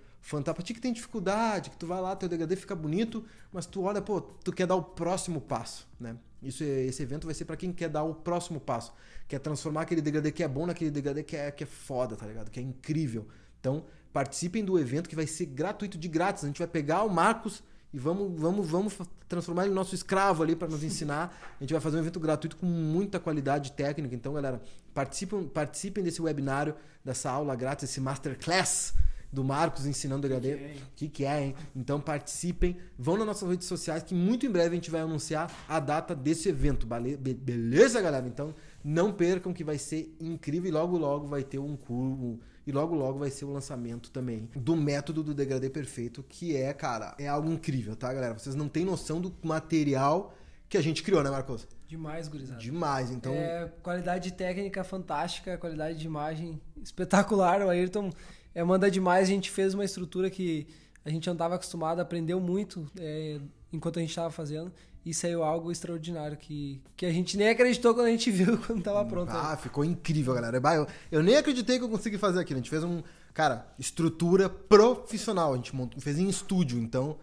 ti 0.63 0.73
que 0.73 0.79
tem 0.79 0.93
dificuldade, 0.93 1.69
que 1.69 1.77
tu 1.77 1.85
vai 1.85 2.01
lá, 2.01 2.15
teu 2.15 2.29
degradê 2.29 2.55
fica 2.55 2.75
bonito, 2.75 3.25
mas 3.51 3.65
tu 3.65 3.81
olha, 3.83 4.01
pô, 4.01 4.21
tu 4.21 4.53
quer 4.53 4.65
dar 4.65 4.75
o 4.75 4.83
próximo 4.83 5.41
passo, 5.41 5.87
né? 5.99 6.15
Isso, 6.41 6.63
é- 6.63 6.85
esse 6.85 7.03
evento 7.03 7.25
vai 7.25 7.33
ser 7.33 7.45
pra 7.45 7.57
quem 7.57 7.71
quer 7.71 7.89
dar 7.89 8.03
o 8.03 8.15
próximo 8.15 8.59
passo. 8.59 8.93
Quer 9.27 9.39
transformar 9.39 9.81
aquele 9.81 10.01
degradê 10.01 10.31
que 10.31 10.43
é 10.43 10.47
bom 10.47 10.65
naquele 10.65 10.91
degradê 10.91 11.23
que 11.23 11.35
é, 11.35 11.51
que 11.51 11.63
é 11.63 11.67
foda, 11.67 12.15
tá 12.15 12.25
ligado? 12.25 12.49
Que 12.49 12.59
é 12.59 12.63
incrível. 12.63 13.27
Então, 13.59 13.85
participem 14.11 14.63
do 14.63 14.79
evento 14.79 15.09
que 15.09 15.15
vai 15.15 15.27
ser 15.27 15.45
gratuito, 15.45 15.97
de 15.97 16.07
grátis. 16.07 16.43
A 16.43 16.47
gente 16.47 16.59
vai 16.59 16.67
pegar 16.67 17.03
o 17.03 17.09
Marcos 17.09 17.63
e 17.93 17.99
vamos, 17.99 18.39
vamos, 18.39 18.67
vamos 18.69 18.97
transformar 19.27 19.63
ele 19.63 19.69
no 19.69 19.75
nosso 19.75 19.95
escravo 19.95 20.43
ali 20.43 20.55
para 20.55 20.67
nos 20.67 20.83
ensinar. 20.83 21.55
A 21.59 21.63
gente 21.63 21.71
vai 21.71 21.81
fazer 21.81 21.97
um 21.97 21.99
evento 21.99 22.19
gratuito 22.19 22.57
com 22.57 22.65
muita 22.65 23.19
qualidade 23.19 23.71
técnica. 23.71 24.13
Então, 24.15 24.33
galera, 24.33 24.61
participem, 24.93 25.47
participem 25.47 26.03
desse 26.03 26.21
webinário, 26.21 26.75
dessa 27.03 27.29
aula 27.29 27.55
grátis, 27.55 27.89
esse 27.89 28.01
masterclass 28.01 28.93
do 29.33 29.43
Marcos 29.43 29.85
ensinando 29.85 30.21
degradê. 30.21 30.53
O 30.53 30.95
que, 30.95 31.09
que 31.09 31.25
é, 31.25 31.43
hein? 31.43 31.55
Então 31.75 31.99
participem, 31.99 32.77
vão 32.97 33.17
nas 33.17 33.25
nossas 33.25 33.49
redes 33.49 33.67
sociais 33.67 34.03
que 34.03 34.13
muito 34.13 34.45
em 34.45 34.49
breve 34.49 34.69
a 34.69 34.75
gente 34.75 34.91
vai 34.91 35.01
anunciar 35.01 35.51
a 35.67 35.79
data 35.79 36.15
desse 36.15 36.47
evento. 36.49 36.87
Beleza, 37.19 37.99
galera? 37.99 38.27
Então 38.27 38.53
não 38.83 39.11
percam 39.11 39.51
que 39.51 39.63
vai 39.63 39.77
ser 39.77 40.15
incrível 40.19 40.69
e 40.69 40.71
logo 40.71 40.97
logo 40.97 41.27
vai 41.27 41.43
ter 41.43 41.57
um 41.57 41.75
curso 41.75 42.39
e 42.65 42.71
logo 42.71 42.95
logo 42.95 43.19
vai 43.19 43.29
ser 43.29 43.45
o 43.45 43.51
lançamento 43.51 44.09
também 44.09 44.49
do 44.55 44.75
método 44.75 45.23
do 45.23 45.33
degradê 45.33 45.69
perfeito, 45.69 46.23
que 46.23 46.55
é, 46.55 46.71
cara, 46.73 47.15
é 47.17 47.27
algo 47.27 47.51
incrível, 47.51 47.95
tá, 47.95 48.13
galera? 48.13 48.33
Vocês 48.33 48.55
não 48.55 48.69
têm 48.69 48.85
noção 48.85 49.19
do 49.19 49.33
material 49.43 50.33
que 50.69 50.77
a 50.77 50.81
gente 50.81 51.03
criou, 51.03 51.23
né, 51.23 51.29
Marcos? 51.29 51.67
Demais, 51.87 52.27
gurizada. 52.27 52.59
Demais, 52.59 53.11
então 53.11 53.31
É, 53.33 53.71
qualidade 53.83 54.33
técnica 54.33 54.83
fantástica, 54.83 55.57
qualidade 55.57 55.99
de 55.99 56.05
imagem 56.07 56.59
espetacular. 56.81 57.61
O 57.61 57.69
Ayrton 57.69 58.09
é, 58.53 58.63
manda 58.63 58.89
demais. 58.89 59.27
A 59.27 59.31
gente 59.31 59.49
fez 59.49 59.73
uma 59.73 59.85
estrutura 59.85 60.29
que 60.29 60.67
a 61.05 61.09
gente 61.09 61.25
não 61.27 61.33
estava 61.33 61.55
acostumado, 61.55 61.99
aprendeu 61.99 62.39
muito 62.39 62.89
é, 62.99 63.39
enquanto 63.71 63.97
a 63.97 64.01
gente 64.01 64.09
estava 64.09 64.31
fazendo 64.31 64.71
e 65.05 65.13
saiu 65.13 65.43
algo 65.43 65.71
extraordinário 65.71 66.37
que, 66.37 66.81
que 66.95 67.05
a 67.05 67.11
gente 67.11 67.35
nem 67.35 67.49
acreditou 67.49 67.93
quando 67.93 68.07
a 68.07 68.11
gente 68.11 68.31
viu 68.31 68.57
quando 68.57 68.79
estava 68.79 69.03
pronto. 69.05 69.31
Ah, 69.31 69.57
ficou 69.57 69.83
incrível, 69.83 70.33
galera. 70.33 70.61
Eu, 70.75 70.87
eu 71.11 71.23
nem 71.23 71.35
acreditei 71.35 71.77
que 71.77 71.83
eu 71.83 71.89
consegui 71.89 72.17
fazer 72.17 72.39
aquilo. 72.39 72.59
A 72.59 72.61
gente 72.61 72.69
fez 72.69 72.83
um, 72.83 73.03
cara, 73.33 73.67
estrutura 73.77 74.49
profissional. 74.49 75.53
A 75.53 75.55
gente 75.57 75.75
montou, 75.75 75.99
fez 75.99 76.17
em 76.17 76.29
estúdio. 76.29 76.79
Então, 76.79 77.17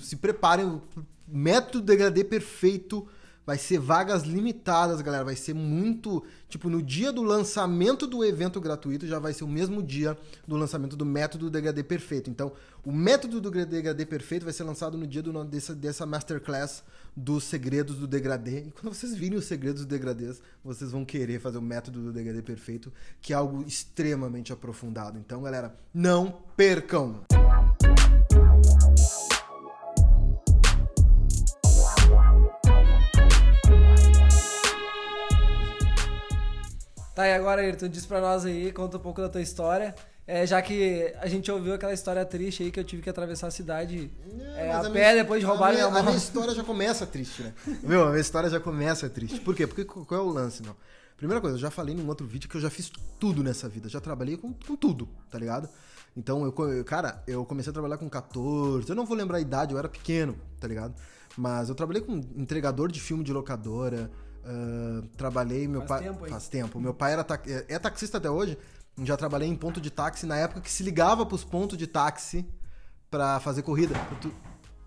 se 0.00 0.16
preparem. 0.16 0.80
Método 1.32 1.84
degradê 1.84 2.24
perfeito 2.24 3.06
vai 3.46 3.58
ser 3.58 3.78
vagas 3.78 4.22
limitadas, 4.22 5.00
galera. 5.00 5.24
Vai 5.24 5.36
ser 5.36 5.54
muito. 5.54 6.24
Tipo, 6.48 6.68
no 6.68 6.82
dia 6.82 7.12
do 7.12 7.22
lançamento 7.22 8.06
do 8.06 8.24
evento 8.24 8.60
gratuito, 8.60 9.06
já 9.06 9.18
vai 9.18 9.32
ser 9.32 9.44
o 9.44 9.48
mesmo 9.48 9.82
dia 9.82 10.16
do 10.46 10.56
lançamento 10.56 10.96
do 10.96 11.06
método 11.06 11.50
degradê 11.50 11.82
perfeito. 11.82 12.30
Então, 12.30 12.52
o 12.84 12.92
método 12.92 13.40
do 13.40 13.50
degradê 13.50 14.06
perfeito 14.06 14.44
vai 14.44 14.52
ser 14.52 14.64
lançado 14.64 14.96
no 14.96 15.06
dia 15.06 15.22
do, 15.22 15.44
dessa, 15.44 15.74
dessa 15.74 16.06
masterclass 16.06 16.82
dos 17.16 17.44
segredos 17.44 17.96
do 17.96 18.06
degradê. 18.06 18.60
E 18.60 18.70
quando 18.70 18.94
vocês 18.94 19.14
virem 19.14 19.38
os 19.38 19.44
segredos 19.44 19.84
do 19.84 19.88
degradês, 19.88 20.40
vocês 20.64 20.90
vão 20.92 21.04
querer 21.04 21.40
fazer 21.40 21.58
o 21.58 21.62
método 21.62 22.00
do 22.00 22.12
degradê 22.12 22.42
perfeito, 22.42 22.92
que 23.20 23.32
é 23.32 23.36
algo 23.36 23.62
extremamente 23.66 24.52
aprofundado. 24.52 25.18
Então, 25.18 25.42
galera, 25.42 25.74
não 25.92 26.42
percam! 26.56 27.20
Tá, 37.14 37.26
e 37.26 37.34
agora, 37.34 37.60
Ayrton, 37.60 37.88
diz 37.88 38.06
pra 38.06 38.20
nós 38.20 38.44
aí, 38.44 38.72
conta 38.72 38.96
um 38.96 39.00
pouco 39.00 39.20
da 39.20 39.28
tua 39.28 39.40
história. 39.42 39.94
É, 40.26 40.46
já 40.46 40.62
que 40.62 41.12
a 41.20 41.26
gente 41.26 41.50
ouviu 41.50 41.74
aquela 41.74 41.92
história 41.92 42.24
triste 42.24 42.62
aí 42.62 42.70
que 42.70 42.78
eu 42.78 42.84
tive 42.84 43.02
que 43.02 43.10
atravessar 43.10 43.48
a 43.48 43.50
cidade 43.50 44.12
é, 44.56 44.68
Mas 44.68 44.84
a, 44.86 44.88
a 44.88 44.92
pé 44.92 45.00
minha- 45.10 45.14
depois 45.24 45.40
de 45.40 45.46
a 45.46 45.48
roubar 45.48 45.72
minha, 45.72 45.88
minha 45.88 46.00
a 46.00 46.02
minha 46.04 46.16
história 46.16 46.54
já 46.54 46.62
começa 46.62 47.04
triste, 47.04 47.42
né? 47.42 47.52
Meu, 47.82 48.04
a 48.04 48.10
minha 48.10 48.20
história 48.20 48.48
já 48.48 48.60
começa 48.60 49.08
triste. 49.10 49.40
Por 49.40 49.56
quê? 49.56 49.66
Porque 49.66 49.84
qual 49.84 50.20
é 50.20 50.22
o 50.22 50.28
lance, 50.28 50.62
não? 50.62 50.76
Primeira 51.16 51.40
coisa, 51.40 51.56
eu 51.56 51.60
já 51.60 51.70
falei 51.70 51.96
num 51.96 52.06
outro 52.06 52.24
vídeo 52.26 52.48
que 52.48 52.56
eu 52.56 52.60
já 52.60 52.70
fiz 52.70 52.92
tudo 53.18 53.42
nessa 53.42 53.68
vida. 53.68 53.88
Já 53.88 54.00
trabalhei 54.00 54.36
com, 54.36 54.52
com 54.54 54.76
tudo, 54.76 55.08
tá 55.28 55.36
ligado? 55.38 55.68
Então, 56.16 56.44
eu- 56.44 56.84
cara, 56.84 57.22
eu 57.26 57.44
comecei 57.44 57.70
a 57.70 57.74
trabalhar 57.74 57.98
com 57.98 58.08
14. 58.08 58.88
Eu 58.88 58.94
não 58.94 59.04
vou 59.04 59.16
lembrar 59.16 59.38
a 59.38 59.40
idade, 59.40 59.72
eu 59.72 59.78
era 59.78 59.88
pequeno, 59.88 60.36
tá 60.60 60.68
ligado? 60.68 60.94
Mas 61.36 61.68
eu 61.68 61.74
trabalhei 61.74 62.02
com 62.02 62.14
entregador 62.36 62.90
de 62.90 63.00
filme 63.00 63.24
de 63.24 63.32
locadora. 63.32 64.08
Ah, 64.44 65.02
trabalhei, 65.16 65.66
meu 65.68 65.82
pai. 65.82 66.02
tempo, 66.04 66.26
faz 66.28 66.48
tempo. 66.48 66.80
Meu 66.80 66.94
pai 66.94 67.12
era 67.12 67.24
ta- 67.24 67.40
é, 67.46 67.64
é 67.68 67.78
taxista 67.78 68.18
até 68.18 68.30
hoje. 68.30 68.56
Já 69.02 69.16
trabalhei 69.16 69.48
em 69.48 69.56
ponto 69.56 69.80
de 69.80 69.90
táxi 69.90 70.26
na 70.26 70.36
época 70.36 70.60
que 70.60 70.70
se 70.70 70.82
ligava 70.82 71.24
pros 71.24 71.44
pontos 71.44 71.78
de 71.78 71.86
táxi 71.86 72.46
pra 73.10 73.40
fazer 73.40 73.62
corrida. 73.62 73.94
Tu- 74.20 74.32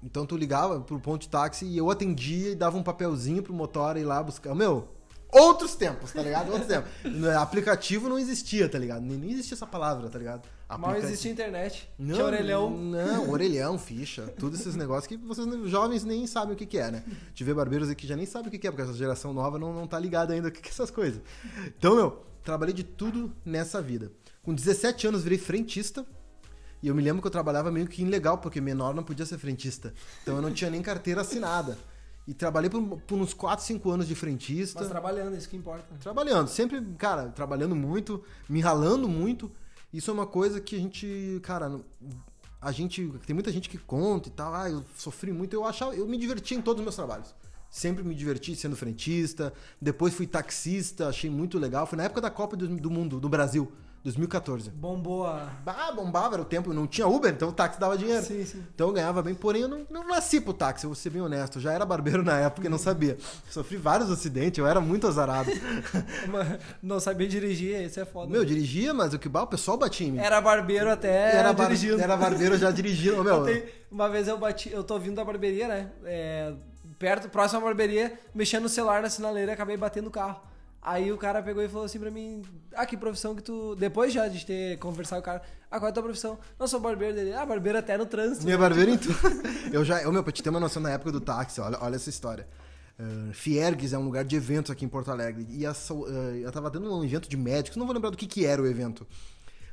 então 0.03 0.25
tu 0.25 0.35
ligava 0.35 0.81
pro 0.81 0.99
ponto 0.99 1.21
de 1.21 1.29
táxi 1.29 1.65
e 1.65 1.77
eu 1.77 1.89
atendia 1.89 2.51
e 2.51 2.55
dava 2.55 2.77
um 2.77 2.83
papelzinho 2.83 3.41
pro 3.41 3.53
motora 3.53 3.99
ir 3.99 4.03
lá 4.03 4.21
buscar. 4.21 4.53
Meu, 4.53 4.87
outros 5.31 5.75
tempos, 5.75 6.11
tá 6.11 6.21
ligado? 6.21 6.49
Outros 6.51 6.67
tempos. 6.67 6.91
Aplicativo 7.39 8.09
não 8.09 8.19
existia, 8.19 8.67
tá 8.67 8.77
ligado? 8.77 9.01
Nem, 9.01 9.17
nem 9.17 9.31
existia 9.31 9.55
essa 9.55 9.65
palavra, 9.67 10.09
tá 10.09 10.19
ligado? 10.19 10.41
Mal 10.77 10.91
Aplica- 10.91 11.07
existe 11.07 11.29
internet. 11.29 11.89
não, 11.97 12.15
Tinha 12.15 12.25
orelhão. 12.25 12.69
Não, 12.69 13.29
orelhão, 13.31 13.77
ficha, 13.77 14.23
todos 14.39 14.59
esses 14.59 14.75
negócios 14.75 15.07
que 15.07 15.17
vocês 15.17 15.47
jovens 15.69 16.03
nem 16.03 16.25
sabem 16.27 16.53
o 16.53 16.57
que, 16.57 16.65
que 16.65 16.77
é, 16.77 16.91
né? 16.91 17.03
Tive 17.33 17.53
barbeiros 17.53 17.89
aqui 17.89 18.01
que 18.03 18.07
já 18.07 18.15
nem 18.15 18.25
sabem 18.25 18.47
o 18.47 18.51
que, 18.51 18.59
que 18.59 18.67
é, 18.67 18.71
porque 18.71 18.83
essa 18.83 18.93
geração 18.93 19.33
nova 19.33 19.57
não, 19.57 19.73
não 19.73 19.87
tá 19.87 19.97
ligada 19.99 20.33
ainda 20.33 20.49
o 20.49 20.51
que, 20.51 20.61
que 20.61 20.69
é 20.69 20.71
essas 20.71 20.91
coisas. 20.91 21.21
Então, 21.77 21.95
meu, 21.95 22.23
trabalhei 22.43 22.73
de 22.73 22.83
tudo 22.83 23.33
nessa 23.45 23.81
vida. 23.81 24.11
Com 24.43 24.53
17 24.53 25.07
anos 25.07 25.23
virei 25.23 25.37
frentista. 25.37 26.05
E 26.81 26.89
eu 26.89 26.93
me 26.95 27.01
lembro 27.01 27.21
que 27.21 27.27
eu 27.27 27.31
trabalhava 27.31 27.71
meio 27.71 27.87
que 27.87 28.01
ilegal, 28.01 28.37
porque 28.39 28.59
menor 28.59 28.93
não 28.93 29.03
podia 29.03 29.25
ser 29.25 29.37
frentista. 29.37 29.93
Então 30.21 30.35
eu 30.35 30.41
não 30.41 30.51
tinha 30.51 30.69
nem 30.69 30.81
carteira 30.81 31.21
assinada. 31.21 31.77
E 32.27 32.33
trabalhei 32.33 32.69
por, 32.69 32.81
por 33.01 33.17
uns 33.17 33.33
4, 33.33 33.63
5 33.65 33.89
anos 33.89 34.07
de 34.07 34.15
frentista. 34.15 34.79
Mas 34.81 34.89
trabalhando, 34.89 35.35
isso 35.37 35.47
que 35.47 35.55
importa. 35.55 35.85
Trabalhando, 36.01 36.49
sempre, 36.49 36.81
cara, 36.97 37.29
trabalhando 37.29 37.73
muito, 37.75 38.21
me 38.49 38.59
ralando 38.59 39.07
muito. 39.07 39.49
Isso 39.93 40.09
é 40.09 40.13
uma 40.13 40.25
coisa 40.25 40.59
que 40.59 40.75
a 40.75 40.79
gente, 40.79 41.39
cara, 41.43 41.79
a 42.59 42.71
gente, 42.71 43.07
tem 43.27 43.33
muita 43.33 43.51
gente 43.51 43.69
que 43.69 43.77
conta 43.77 44.29
e 44.29 44.31
tal, 44.31 44.53
ah, 44.55 44.69
eu 44.69 44.83
sofri 44.97 45.31
muito, 45.31 45.53
eu 45.53 45.63
achava, 45.65 45.93
eu 45.95 46.07
me 46.07 46.17
divertia 46.17 46.57
em 46.57 46.61
todos 46.61 46.79
os 46.79 46.83
meus 46.83 46.95
trabalhos. 46.95 47.35
Sempre 47.69 48.03
me 48.03 48.15
diverti 48.15 48.55
sendo 48.55 48.75
frentista, 48.75 49.53
depois 49.81 50.13
fui 50.13 50.25
taxista, 50.25 51.07
achei 51.07 51.29
muito 51.29 51.59
legal. 51.59 51.85
Foi 51.85 51.97
na 51.97 52.03
época 52.03 52.21
da 52.21 52.29
Copa 52.29 52.55
do, 52.55 52.67
do 52.67 52.89
Mundo, 52.89 53.19
do 53.19 53.29
Brasil, 53.29 53.71
2014. 54.03 54.69
Bombou 54.71 55.25
a. 55.25 55.49
Bah, 55.63 55.91
bombava, 55.95 56.35
era 56.35 56.41
o 56.41 56.45
tempo, 56.45 56.73
não 56.73 56.85
tinha 56.85 57.07
Uber, 57.07 57.31
então 57.31 57.49
o 57.49 57.53
táxi 57.53 57.79
dava 57.79 57.97
dinheiro. 57.97 58.21
Sim, 58.21 58.45
sim. 58.45 58.61
Então 58.75 58.87
eu 58.87 58.93
ganhava 58.93 59.21
bem, 59.21 59.33
porém 59.33 59.61
eu 59.61 59.67
não, 59.69 59.87
não 59.89 60.05
nasci 60.07 60.41
pro 60.41 60.53
táxi, 60.53 60.85
eu 60.85 60.89
vou 60.89 60.95
ser 60.95 61.09
bem 61.09 61.21
honesto. 61.21 61.57
Eu 61.57 61.61
já 61.61 61.71
era 61.71 61.85
barbeiro 61.85 62.21
na 62.21 62.37
época 62.37 62.67
e 62.67 62.69
não 62.69 62.77
sabia. 62.77 63.17
Sofri 63.49 63.77
vários 63.77 64.11
acidentes, 64.11 64.57
eu 64.59 64.67
era 64.67 64.81
muito 64.81 65.07
azarado. 65.07 65.49
Não 66.81 66.99
sabia 66.99 67.27
dirigir, 67.27 67.81
isso 67.81 67.99
é 67.99 68.05
foda. 68.05 68.29
Meu, 68.31 68.41
eu 68.41 68.45
dirigia, 68.45 68.93
mas 68.93 69.13
o 69.13 69.19
que 69.19 69.29
bah, 69.29 69.43
o 69.43 69.47
pessoal 69.47 69.77
batia 69.77 70.07
em 70.07 70.11
mim. 70.11 70.19
Era 70.19 70.41
barbeiro 70.41 70.89
até 70.91 71.35
era, 71.35 71.53
bar- 71.53 71.65
dirigindo. 71.67 72.01
era 72.01 72.17
barbeiro 72.17 72.57
já 72.57 72.71
dirigindo. 72.71 73.23
Meu, 73.23 73.43
Tem- 73.43 73.63
uma 73.91 74.09
vez 74.09 74.27
eu 74.27 74.37
bati, 74.37 74.71
eu 74.71 74.83
tô 74.83 74.99
vindo 74.99 75.15
da 75.15 75.23
barbearia, 75.25 75.67
né? 75.67 75.89
É, 76.03 76.53
perto, 76.99 77.29
próximo 77.29 77.61
à 77.61 77.63
barbearia, 77.65 78.17
mexendo 78.33 78.63
no 78.63 78.69
celular 78.69 79.01
na 79.01 79.09
sinaleira 79.09 79.53
acabei 79.53 79.77
batendo 79.77 80.07
o 80.07 80.11
carro. 80.11 80.41
Aí 80.85 81.13
o 81.13 81.17
cara 81.17 81.41
pegou 81.41 81.63
e 81.63 81.69
falou 81.69 81.85
assim 81.85 81.97
pra 81.97 82.11
mim: 82.11 82.41
Ah, 82.75 82.85
que 82.85 82.97
profissão 82.97 83.33
que 83.33 83.41
tu. 83.41 83.73
Depois 83.75 84.11
já 84.11 84.27
de 84.27 84.45
ter 84.45 84.77
conversado 84.79 85.21
com 85.21 85.29
o 85.29 85.31
cara, 85.31 85.41
ah, 85.71 85.79
qual 85.79 85.87
é 85.87 85.91
a 85.91 85.93
tua 85.93 86.03
profissão? 86.03 86.37
Não, 86.59 86.67
sou 86.67 86.79
barbeiro 86.81 87.15
dele. 87.15 87.33
Ah, 87.33 87.45
barbeiro 87.45 87.77
até 87.77 87.97
no 87.97 88.05
trânsito. 88.05 88.43
minha 88.43 88.57
barbeira 88.57 88.91
em 88.91 88.97
tudo. 88.97 89.15
Eu 89.71 89.85
já, 89.85 90.03
eu, 90.03 90.11
meu, 90.11 90.21
pra 90.21 90.31
te 90.31 90.43
ter 90.43 90.49
uma 90.49 90.59
noção 90.59 90.83
na 90.83 90.91
época 90.91 91.11
do 91.11 91.21
táxi, 91.21 91.61
olha, 91.61 91.77
olha 91.81 91.95
essa 91.95 92.09
história. 92.09 92.47
Uh, 92.99 93.33
Fiergues 93.33 93.91
é 93.93 93.97
um 93.97 94.03
lugar 94.03 94.23
de 94.23 94.35
eventos 94.35 94.69
aqui 94.69 94.85
em 94.85 94.89
Porto 94.89 95.09
Alegre. 95.09 95.47
E 95.49 95.65
essa, 95.65 95.93
uh, 95.93 96.05
eu 96.35 96.51
tava 96.51 96.69
dando 96.69 96.93
um 96.93 97.03
evento 97.03 97.29
de 97.29 97.37
médicos, 97.37 97.77
não 97.77 97.85
vou 97.85 97.95
lembrar 97.95 98.11
do 98.11 98.17
que, 98.17 98.27
que 98.27 98.45
era 98.45 98.61
o 98.61 98.67
evento. 98.67 99.07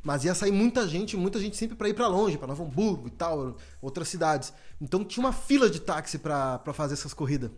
Mas 0.02 0.24
ia 0.24 0.34
sair 0.34 0.52
muita 0.52 0.88
gente, 0.88 1.16
muita 1.16 1.38
gente 1.38 1.56
sempre 1.56 1.76
pra 1.76 1.88
ir 1.88 1.94
pra 1.94 2.06
longe, 2.06 2.38
pra 2.38 2.46
Novo 2.46 2.64
Hamburgo 2.64 3.08
e 3.08 3.10
tal, 3.10 3.56
outras 3.82 4.08
cidades. 4.08 4.52
Então 4.80 5.04
tinha 5.04 5.22
uma 5.26 5.32
fila 5.32 5.68
de 5.68 5.80
táxi 5.80 6.18
pra 6.18 6.62
fazer 6.72 6.94
essas 6.94 7.12
corridas. 7.12 7.50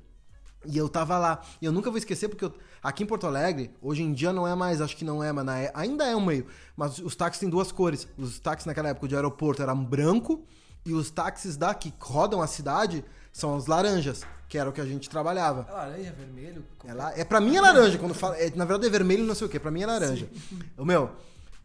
E 0.64 0.76
eu 0.78 0.88
tava 0.88 1.18
lá. 1.18 1.40
E 1.60 1.64
eu 1.66 1.72
nunca 1.72 1.90
vou 1.90 1.98
esquecer, 1.98 2.28
porque 2.28 2.44
eu- 2.44 2.54
aqui 2.82 3.02
em 3.02 3.06
Porto 3.06 3.26
Alegre, 3.26 3.70
hoje 3.82 4.02
em 4.02 4.12
dia 4.12 4.32
não 4.32 4.46
é 4.46 4.54
mais, 4.54 4.80
acho 4.80 4.96
que 4.96 5.04
não 5.04 5.22
é, 5.22 5.32
mas 5.32 5.44
na 5.44 5.58
é- 5.58 5.72
ainda 5.74 6.04
é 6.04 6.14
um 6.14 6.24
meio. 6.24 6.46
Mas 6.76 6.98
os 6.98 7.16
táxis 7.16 7.40
têm 7.40 7.48
duas 7.48 7.72
cores. 7.72 8.06
Os 8.16 8.38
táxis 8.38 8.66
naquela 8.66 8.88
época 8.90 9.08
de 9.08 9.14
aeroporto 9.16 9.62
eram 9.62 9.82
branco, 9.84 10.44
e 10.84 10.92
os 10.92 11.10
táxis 11.10 11.56
da 11.56 11.74
que 11.74 11.92
rodam 12.00 12.40
a 12.42 12.46
cidade 12.46 13.04
são 13.32 13.56
os 13.56 13.66
laranjas, 13.66 14.22
que 14.48 14.58
era 14.58 14.68
o 14.68 14.72
que 14.72 14.80
a 14.80 14.84
gente 14.84 15.08
trabalhava. 15.08 15.66
É 15.68 15.72
laranja, 15.72 16.12
vermelho. 16.12 16.64
É, 16.84 16.92
lá, 16.92 17.12
é 17.18 17.24
pra 17.24 17.40
mim 17.40 17.56
é 17.56 17.60
laranja, 17.60 17.98
quando 17.98 18.14
fala. 18.14 18.36
É, 18.36 18.50
na 18.54 18.64
verdade 18.64 18.86
é 18.88 18.90
vermelho 18.90 19.24
não 19.24 19.34
sei 19.34 19.46
o 19.46 19.50
que, 19.50 19.58
pra 19.58 19.70
mim 19.70 19.82
é 19.82 19.86
laranja. 19.86 20.28
O 20.76 20.84
meu, 20.84 21.10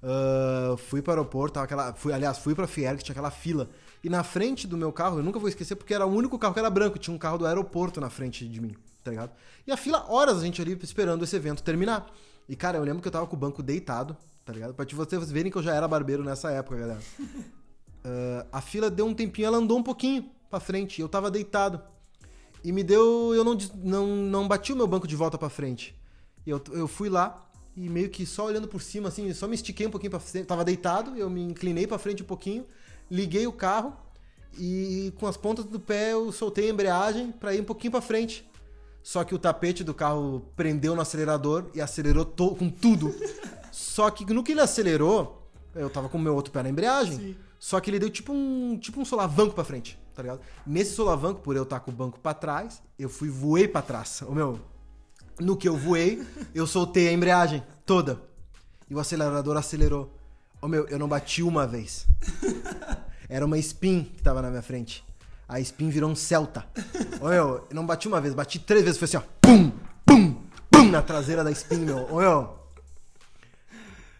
ah, 0.03 0.75
fui 0.77 1.01
pro 1.01 1.11
aeroporto, 1.11 1.53
tava 1.55 1.65
aquela. 1.65 1.93
Fui, 1.93 2.13
aliás, 2.13 2.37
fui 2.37 2.53
pra 2.55 2.67
Fier, 2.67 2.95
que 2.97 3.03
tinha 3.03 3.13
aquela 3.13 3.31
fila. 3.31 3.69
E 4.03 4.09
na 4.09 4.23
frente 4.23 4.67
do 4.67 4.77
meu 4.77 4.91
carro, 4.91 5.19
eu 5.19 5.23
nunca 5.23 5.39
vou 5.39 5.49
esquecer, 5.49 5.75
porque 5.75 5.93
era 5.93 6.05
o 6.05 6.13
único 6.13 6.37
carro 6.37 6.53
que 6.53 6.59
era 6.59 6.69
branco, 6.69 6.99
tinha 6.99 7.13
um 7.13 7.17
carro 7.17 7.37
do 7.37 7.45
aeroporto 7.45 7.99
na 7.99 8.09
frente 8.09 8.47
de 8.47 8.61
mim, 8.61 8.75
tá 9.03 9.11
ligado? 9.11 9.31
E 9.65 9.71
a 9.71 9.77
fila, 9.77 10.05
horas 10.07 10.37
a 10.37 10.41
gente 10.41 10.61
ali 10.61 10.77
esperando 10.81 11.23
esse 11.23 11.35
evento 11.35 11.63
terminar. 11.63 12.09
E, 12.47 12.55
cara, 12.55 12.77
eu 12.77 12.83
lembro 12.83 13.01
que 13.01 13.07
eu 13.07 13.11
tava 13.11 13.27
com 13.27 13.35
o 13.35 13.39
banco 13.39 13.61
deitado, 13.61 14.15
tá 14.45 14.53
ligado? 14.53 14.73
Pra 14.73 14.85
vocês 14.85 15.31
verem 15.31 15.51
que 15.51 15.57
eu 15.57 15.63
já 15.63 15.73
era 15.73 15.87
barbeiro 15.87 16.23
nessa 16.23 16.51
época, 16.51 16.77
galera. 16.77 17.01
Ah, 18.07 18.45
a 18.53 18.61
fila 18.61 18.89
deu 18.89 19.05
um 19.05 19.13
tempinho, 19.13 19.47
ela 19.47 19.57
andou 19.57 19.77
um 19.77 19.83
pouquinho 19.83 20.29
pra 20.49 20.61
frente, 20.61 21.01
eu 21.01 21.09
tava 21.09 21.29
deitado. 21.29 21.81
E 22.63 22.71
me 22.71 22.83
deu. 22.83 23.33
Eu 23.35 23.43
não, 23.43 23.57
não, 23.75 24.07
não 24.07 24.47
bati 24.47 24.71
o 24.71 24.75
meu 24.75 24.87
banco 24.87 25.07
de 25.07 25.15
volta 25.15 25.37
pra 25.37 25.49
frente. 25.49 25.93
E 26.45 26.49
eu, 26.49 26.61
eu 26.71 26.87
fui 26.87 27.09
lá 27.09 27.45
e 27.75 27.89
meio 27.89 28.09
que 28.09 28.25
só 28.25 28.45
olhando 28.45 28.67
por 28.67 28.81
cima, 28.81 29.09
assim, 29.09 29.31
só 29.33 29.47
me 29.47 29.55
estiquei 29.55 29.85
um 29.85 29.91
pouquinho 29.91 30.09
pra 30.09 30.19
frente. 30.19 30.45
Tava 30.45 30.63
deitado, 30.63 31.15
eu 31.17 31.29
me 31.29 31.41
inclinei 31.41 31.85
pra 31.85 31.97
frente 31.97 32.23
um 32.23 32.25
pouquinho, 32.25 32.65
liguei 33.09 33.47
o 33.47 33.51
carro 33.51 33.93
e 34.57 35.13
com 35.19 35.27
as 35.27 35.37
pontas 35.37 35.65
do 35.65 35.79
pé 35.79 36.13
eu 36.13 36.31
soltei 36.31 36.67
a 36.67 36.73
embreagem 36.73 37.31
pra 37.31 37.53
ir 37.53 37.61
um 37.61 37.65
pouquinho 37.65 37.91
pra 37.91 38.01
frente. 38.01 38.47
Só 39.03 39.23
que 39.23 39.33
o 39.33 39.39
tapete 39.39 39.83
do 39.83 39.93
carro 39.93 40.45
prendeu 40.55 40.93
no 40.93 41.01
acelerador 41.01 41.65
e 41.73 41.79
acelerou 41.79 42.25
com 42.25 42.69
tudo. 42.69 43.15
Só 43.71 44.09
que 44.09 44.25
no 44.33 44.43
que 44.43 44.51
ele 44.51 44.61
acelerou, 44.61 45.49
eu 45.73 45.89
tava 45.89 46.09
com 46.09 46.17
o 46.17 46.21
meu 46.21 46.35
outro 46.35 46.51
pé 46.51 46.63
na 46.63 46.69
embreagem. 46.69 47.37
Só 47.59 47.79
que 47.79 47.89
ele 47.89 47.99
deu 47.99 48.09
tipo 48.09 48.33
um, 48.33 48.77
tipo 48.77 48.99
um 48.99 49.05
solavanco 49.05 49.55
pra 49.55 49.63
frente, 49.63 49.97
tá 50.13 50.21
ligado? 50.21 50.41
Nesse 50.65 50.93
solavanco, 50.93 51.41
por 51.41 51.55
eu 51.55 51.63
estar 51.63 51.79
com 51.79 51.91
o 51.91 51.93
banco 51.93 52.19
pra 52.19 52.33
trás, 52.33 52.81
eu 52.99 53.09
fui 53.09 53.29
voei 53.29 53.67
pra 53.67 53.81
trás. 53.81 54.21
O 54.21 54.33
meu, 54.33 54.59
no 55.39 55.55
que 55.55 55.67
eu 55.67 55.77
voei, 55.77 56.25
eu 56.53 56.67
soltei 56.67 57.07
a 57.07 57.13
embreagem 57.13 57.63
toda. 57.85 58.21
E 58.89 58.95
o 58.95 58.99
acelerador 58.99 59.57
acelerou. 59.57 60.16
Ô 60.61 60.67
meu, 60.67 60.87
eu 60.87 60.97
não 60.97 61.07
bati 61.07 61.43
uma 61.43 61.67
vez. 61.67 62.07
Era 63.29 63.45
uma 63.45 63.57
spin 63.57 64.03
que 64.03 64.21
tava 64.21 64.41
na 64.41 64.49
minha 64.49 64.61
frente. 64.61 65.05
A 65.47 65.59
spin 65.59 65.89
virou 65.89 66.09
um 66.09 66.15
Celta. 66.15 66.65
Ô 67.21 67.29
meu, 67.29 67.65
eu 67.69 67.75
não 67.75 67.85
bati 67.85 68.07
uma 68.07 68.19
vez, 68.19 68.33
bati 68.33 68.59
três 68.59 68.83
vezes. 68.83 68.97
Foi 68.97 69.05
assim, 69.05 69.17
ó. 69.17 69.21
Pum, 69.41 69.71
pum, 70.05 70.35
pum 70.69 70.89
na 70.89 71.01
traseira 71.01 71.43
da 71.43 71.51
spin, 71.51 71.79
meu. 71.79 72.07
Ô 72.11 72.19
meu. 72.19 72.57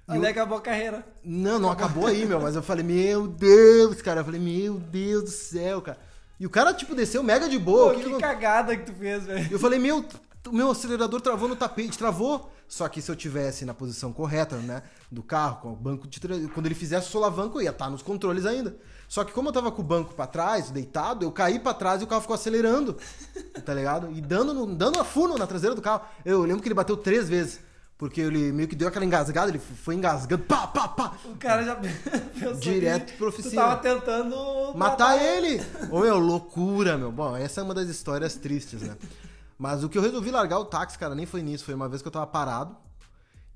Ali 0.07 0.25
acabou 0.25 0.57
a 0.57 0.61
carreira. 0.61 1.05
Não, 1.21 1.59
não 1.59 1.69
acabou 1.69 2.07
aí, 2.07 2.25
meu. 2.25 2.39
Mas 2.39 2.55
eu 2.55 2.63
falei, 2.63 2.83
meu 2.83 3.27
Deus, 3.27 4.01
cara. 4.01 4.21
Eu 4.21 4.25
falei, 4.25 4.39
meu 4.39 4.75
Deus 4.75 5.23
do 5.23 5.29
céu, 5.29 5.81
cara. 5.81 5.97
E 6.39 6.45
o 6.45 6.49
cara, 6.49 6.73
tipo, 6.73 6.95
desceu 6.95 7.21
mega 7.23 7.49
de 7.49 7.57
boa. 7.59 7.93
Pô, 7.93 7.99
que 7.99 8.09
que, 8.09 8.19
cagada 8.19 8.77
que 8.77 8.85
tu 8.85 8.93
fez, 8.93 9.25
velho. 9.25 9.47
Eu 9.51 9.59
falei, 9.59 9.79
meu, 9.79 10.05
o 10.47 10.53
meu 10.53 10.71
acelerador 10.71 11.21
travou 11.21 11.47
no 11.47 11.55
tapete, 11.55 11.97
travou. 11.97 12.51
Só 12.67 12.87
que 12.89 13.01
se 13.01 13.09
eu 13.09 13.15
tivesse 13.15 13.63
na 13.63 13.73
posição 13.73 14.11
correta, 14.11 14.57
né, 14.57 14.83
do 15.09 15.23
carro, 15.23 15.61
com 15.61 15.71
o 15.71 15.75
banco 15.75 16.05
de 16.05 16.19
quando 16.49 16.65
ele 16.65 16.75
fizesse 16.75 17.07
o 17.07 17.11
solavanco, 17.11 17.57
eu 17.59 17.63
ia 17.63 17.69
estar 17.69 17.89
nos 17.89 18.01
controles 18.01 18.45
ainda. 18.45 18.75
Só 19.07 19.23
que 19.23 19.31
como 19.31 19.47
eu 19.47 19.53
tava 19.53 19.71
com 19.71 19.81
o 19.81 19.85
banco 19.85 20.13
pra 20.13 20.27
trás, 20.27 20.69
deitado, 20.69 21.23
eu 21.23 21.31
caí 21.31 21.59
pra 21.59 21.73
trás 21.73 22.01
e 22.01 22.03
o 22.03 22.07
carro 22.07 22.21
ficou 22.21 22.33
acelerando. 22.35 22.97
Tá 23.65 23.73
ligado? 23.73 24.11
E 24.11 24.21
dando, 24.21 24.53
no, 24.53 24.65
dando 24.75 24.99
a 24.99 25.03
funo 25.03 25.37
na 25.37 25.47
traseira 25.47 25.75
do 25.75 25.81
carro. 25.81 26.01
Eu 26.23 26.43
lembro 26.43 26.61
que 26.61 26.67
ele 26.67 26.75
bateu 26.75 26.95
três 26.95 27.27
vezes. 27.27 27.59
Porque 27.97 28.21
ele 28.21 28.51
meio 28.51 28.67
que 28.69 28.75
deu 28.75 28.87
aquela 28.87 29.03
engasgada, 29.03 29.49
ele 29.49 29.57
foi 29.59 29.95
engasgando, 29.95 30.43
pá, 30.43 30.67
pá, 30.67 30.87
pá. 30.87 31.13
O 31.25 31.35
cara 31.35 31.63
já 31.63 31.75
pensou 32.39 32.53
Direto 32.53 33.13
pro 33.17 33.31
Tu 33.31 33.39
oficina. 33.39 33.61
tava 33.63 33.77
tentando 33.77 34.73
Matar 34.75 35.17
ele! 35.19 35.59
Ô 35.89 36.01
meu, 36.01 36.19
loucura, 36.19 36.95
meu. 36.97 37.11
Bom, 37.11 37.35
essa 37.35 37.59
é 37.61 37.63
uma 37.63 37.73
das 37.73 37.89
histórias 37.89 38.35
tristes, 38.35 38.81
né? 38.83 38.95
Mas 39.57 39.83
o 39.83 39.89
que 39.89 39.97
eu 39.97 40.01
resolvi 40.01 40.29
largar 40.31 40.59
o 40.59 40.65
táxi, 40.65 40.97
cara, 40.99 41.15
nem 41.15 41.25
foi 41.25 41.41
nisso. 41.41 41.65
Foi 41.65 41.73
uma 41.73 41.89
vez 41.89 42.01
que 42.01 42.07
eu 42.07 42.11
tava 42.11 42.27
parado 42.27 42.75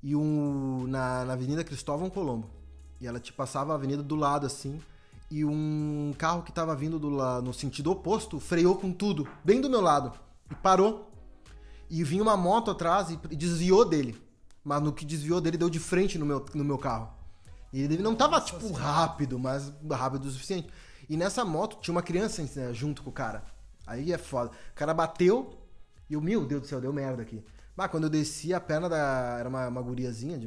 e 0.02 0.16
um. 0.16 0.86
Na, 0.88 1.24
na 1.24 1.32
Avenida 1.34 1.62
Cristóvão 1.62 2.10
Colombo. 2.10 2.50
E 3.00 3.06
ela 3.06 3.20
te 3.20 3.32
passava 3.32 3.72
a 3.72 3.74
avenida 3.76 4.02
do 4.02 4.16
lado, 4.16 4.46
assim. 4.46 4.80
E 5.30 5.44
um 5.44 6.12
carro 6.18 6.42
que 6.42 6.52
tava 6.52 6.74
vindo 6.74 6.98
do, 6.98 7.08
la- 7.08 7.40
no 7.40 7.54
sentido 7.54 7.90
oposto 7.90 8.38
freou 8.38 8.76
com 8.76 8.92
tudo, 8.92 9.26
bem 9.44 9.60
do 9.60 9.70
meu 9.70 9.80
lado. 9.80 10.12
E 10.50 10.54
parou. 10.54 11.08
E 11.88 12.02
vinha 12.04 12.22
uma 12.22 12.36
moto 12.36 12.70
atrás 12.70 13.10
e, 13.10 13.18
e 13.30 13.36
desviou 13.36 13.84
dele. 13.84 14.20
Mas 14.64 14.82
no 14.82 14.92
que 14.92 15.04
desviou 15.04 15.40
dele, 15.40 15.56
deu 15.56 15.70
de 15.70 15.78
frente 15.78 16.18
no 16.18 16.26
meu, 16.26 16.44
no 16.54 16.64
meu 16.64 16.78
carro. 16.78 17.10
E 17.72 17.80
ele 17.80 17.98
não 17.98 18.14
tava, 18.14 18.40
tipo, 18.40 18.70
rápido, 18.72 19.38
mas 19.38 19.72
rápido 19.90 20.26
o 20.26 20.30
suficiente. 20.30 20.68
E 21.08 21.16
nessa 21.16 21.44
moto 21.44 21.78
tinha 21.80 21.94
uma 21.94 22.02
criança 22.02 22.42
né, 22.54 22.72
junto 22.72 23.02
com 23.02 23.10
o 23.10 23.12
cara. 23.12 23.44
Aí 23.86 24.12
é 24.12 24.18
foda. 24.18 24.50
O 24.50 24.74
cara 24.74 24.92
bateu 24.94 25.61
e 26.12 26.14
eu, 26.14 26.20
meu 26.20 26.44
Deus 26.44 26.60
do 26.60 26.66
céu, 26.66 26.78
deu 26.78 26.92
merda 26.92 27.22
aqui. 27.22 27.42
Bah, 27.74 27.88
quando 27.88 28.04
eu 28.04 28.10
desci, 28.10 28.52
a 28.52 28.60
perna 28.60 28.86
da. 28.86 29.38
Era 29.40 29.48
uma, 29.48 29.66
uma 29.66 29.80
guriazinha, 29.80 30.38
de, 30.38 30.46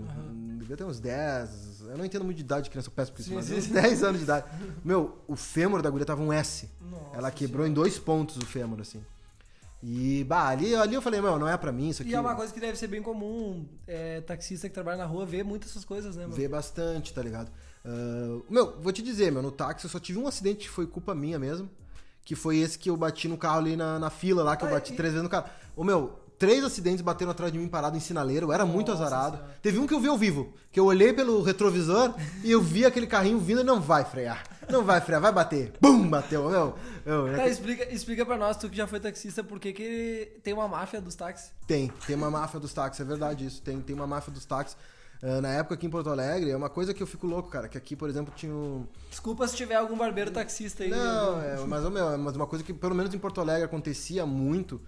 devia 0.60 0.78
ter 0.78 0.84
uns 0.84 1.00
10. 1.00 1.82
Eu 1.90 1.98
não 1.98 2.06
entendo 2.06 2.24
muito 2.24 2.38
de 2.38 2.44
idade 2.44 2.66
de 2.66 2.70
criança, 2.70 2.90
eu 2.90 2.94
peço 2.94 3.12
por 3.12 3.20
isso, 3.20 3.34
mas 3.34 3.50
uns 3.50 3.64
sim. 3.64 3.74
10 3.74 4.04
anos 4.04 4.18
de 4.20 4.26
idade. 4.26 4.46
Meu, 4.84 5.18
o 5.28 5.36
fêmur 5.36 5.82
da 5.82 5.90
guria 5.90 6.06
tava 6.06 6.22
um 6.22 6.32
S. 6.32 6.70
Nossa 6.80 7.18
Ela 7.18 7.32
quebrou 7.32 7.66
em 7.66 7.74
dois 7.74 7.98
pontos 7.98 8.38
o 8.38 8.46
fêmur, 8.46 8.80
assim. 8.80 9.04
E, 9.82 10.24
bah, 10.26 10.50
ali, 10.50 10.76
ali 10.76 10.94
eu 10.94 11.02
falei, 11.02 11.20
meu, 11.20 11.40
não 11.40 11.48
é 11.48 11.58
pra 11.58 11.72
mim 11.72 11.90
isso 11.90 12.04
aqui. 12.04 12.12
E 12.12 12.14
é 12.14 12.20
uma 12.20 12.36
coisa 12.36 12.54
que 12.54 12.60
deve 12.60 12.78
ser 12.78 12.88
bem 12.88 13.02
comum, 13.02 13.68
é, 13.88 14.22
taxista 14.22 14.70
que 14.70 14.74
trabalha 14.76 14.98
na 14.98 15.06
rua 15.06 15.26
vê 15.26 15.44
muitas 15.44 15.72
essas 15.72 15.84
coisas, 15.84 16.16
né, 16.16 16.24
mano? 16.24 16.36
Vê 16.36 16.48
bastante, 16.48 17.12
tá 17.12 17.24
ligado? 17.24 17.52
Ah, 17.84 18.40
meu, 18.50 18.80
vou 18.80 18.92
te 18.92 19.02
dizer, 19.02 19.32
meu, 19.32 19.42
no 19.42 19.52
táxi 19.52 19.86
eu 19.86 19.90
só 19.90 20.00
tive 20.00 20.20
um 20.20 20.28
acidente 20.28 20.60
que 20.60 20.70
foi 20.70 20.86
culpa 20.86 21.16
minha 21.16 21.40
mesmo. 21.40 21.70
Que 22.26 22.36
foi 22.36 22.58
esse 22.58 22.78
que 22.78 22.90
eu 22.90 22.98
bati 22.98 23.30
no 23.30 23.38
carro 23.38 23.60
ali 23.60 23.78
na, 23.78 23.98
na 23.98 24.10
fila 24.10 24.44
lá, 24.44 24.58
que 24.58 24.66
eu 24.66 24.70
bati 24.70 24.94
três 24.94 25.14
vezes 25.14 25.24
no 25.24 25.30
carro. 25.30 25.46
Ô 25.76 25.84
meu, 25.84 26.20
três 26.38 26.64
acidentes 26.64 27.02
bateram 27.02 27.32
atrás 27.32 27.52
de 27.52 27.58
mim 27.58 27.68
parado 27.68 27.96
em 27.96 28.00
sinaleiro, 28.00 28.48
eu 28.48 28.54
era 28.54 28.66
muito 28.66 28.92
Nossa 28.92 29.06
azarado. 29.06 29.38
Senhora. 29.38 29.58
Teve 29.62 29.80
um 29.80 29.88
que 29.88 29.94
eu 29.94 30.00
vi 30.00 30.08
ao 30.08 30.18
vivo, 30.18 30.54
que 30.72 30.80
eu 30.80 30.86
olhei 30.86 31.14
pelo 31.14 31.42
retrovisor 31.42 32.14
e 32.44 32.52
eu 32.52 32.62
vi 32.62 32.86
aquele 32.86 33.08
carrinho 33.08 33.40
vindo 33.40 33.62
e 33.62 33.64
não 33.64 33.80
vai 33.80 34.04
frear. 34.04 34.44
Não 34.70 34.84
vai 34.84 35.00
frear, 35.00 35.22
vai 35.22 35.32
bater. 35.32 35.74
Bum, 35.80 36.10
bateu, 36.10 36.50
meu. 36.50 36.76
meu 37.06 37.28
é 37.28 37.36
Tá, 37.36 37.48
explica, 37.48 37.94
explica 37.94 38.26
pra 38.26 38.38
nós, 38.38 38.58
tu 38.58 38.70
que 38.70 38.76
já 38.76 38.88
foi 38.88 39.00
taxista, 39.00 39.44
por 39.44 39.60
que 39.60 39.72
que 39.72 40.40
tem 40.44 40.54
uma 40.54 40.68
máfia 40.68 41.00
dos 41.00 41.16
táxis? 41.16 41.52
Tem, 41.68 41.92
tem 42.08 42.16
uma 42.16 42.32
máfia 42.32 42.60
dos 42.60 42.74
táxis, 42.74 43.00
é 43.00 43.04
verdade 43.04 43.46
isso. 43.46 43.62
Tem, 43.62 43.80
tem 43.80 43.96
uma 43.96 44.08
máfia 44.08 44.34
dos 44.34 44.46
táxis. 44.46 44.76
Ah, 45.24 45.42
na 45.42 45.50
época 45.50 45.76
aqui 45.76 45.86
em 45.86 45.90
Porto 45.90 46.10
Alegre, 46.10 46.52
é 46.52 46.56
uma 46.58 46.70
coisa 46.70 46.94
que 46.94 47.02
eu 47.02 47.08
fico 47.08 47.26
louco, 47.26 47.50
cara. 47.50 47.68
Que 47.68 47.78
aqui, 47.78 47.96
por 47.96 48.10
exemplo, 48.10 48.34
tinha 48.36 48.54
um. 48.54 48.86
Desculpa 49.10 49.48
se 49.48 49.56
tiver 49.56 49.76
algum 49.76 49.98
barbeiro 49.98 50.32
taxista 50.32 50.84
aí. 50.84 50.90
Não, 50.90 51.42
é, 51.42 51.58
mas, 51.66 51.84
meu, 51.90 52.10
é 52.12 52.18
mas 52.18 52.36
uma 52.36 52.46
coisa 52.48 52.64
que 52.64 52.74
pelo 52.74 52.94
menos 52.96 53.14
em 53.14 53.18
Porto 53.20 53.42
Alegre 53.42 53.64
acontecia 53.66 54.26
muito, 54.26 54.82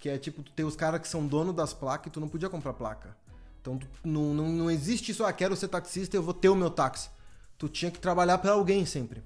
que 0.00 0.08
é 0.08 0.18
tipo, 0.18 0.42
tu 0.42 0.52
tem 0.52 0.64
os 0.64 0.76
caras 0.76 1.00
que 1.00 1.08
são 1.08 1.26
dono 1.26 1.52
das 1.52 1.72
placas 1.72 2.06
e 2.08 2.10
tu 2.10 2.20
não 2.20 2.28
podia 2.28 2.48
comprar 2.48 2.72
placa. 2.72 3.16
Então 3.60 3.76
tu- 3.78 3.88
não, 4.04 4.32
não, 4.34 4.48
não 4.48 4.70
existe 4.70 5.12
isso, 5.12 5.24
ah, 5.24 5.32
quero 5.32 5.56
ser 5.56 5.68
taxista, 5.68 6.16
eu 6.16 6.22
vou 6.22 6.32
ter 6.34 6.48
o 6.48 6.54
meu 6.56 6.70
táxi. 6.70 7.10
Tu 7.58 7.68
tinha 7.68 7.90
que 7.90 7.98
trabalhar 7.98 8.38
pra 8.38 8.52
alguém 8.52 8.86
sempre. 8.86 9.22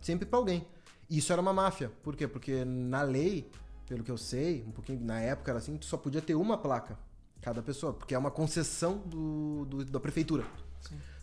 Sempre 0.00 0.26
pra 0.26 0.38
alguém. 0.38 0.66
E 1.08 1.18
isso 1.18 1.32
era 1.32 1.40
uma 1.40 1.52
máfia. 1.52 1.92
Por 2.02 2.16
quê? 2.16 2.26
Porque 2.26 2.64
na 2.64 3.02
lei, 3.02 3.48
pelo 3.86 4.02
que 4.02 4.10
eu 4.10 4.18
sei, 4.18 4.64
um 4.66 4.72
pouquinho 4.72 5.00
na 5.04 5.20
época 5.20 5.52
era 5.52 5.58
assim, 5.58 5.76
tu 5.76 5.86
só 5.86 5.96
podia 5.96 6.20
ter 6.20 6.34
uma 6.34 6.58
placa, 6.58 6.98
cada 7.40 7.62
pessoa, 7.62 7.92
porque 7.92 8.14
é 8.14 8.18
uma 8.18 8.30
concessão 8.30 8.98
do, 9.06 9.64
do- 9.66 9.84
da 9.84 10.00
prefeitura. 10.00 10.44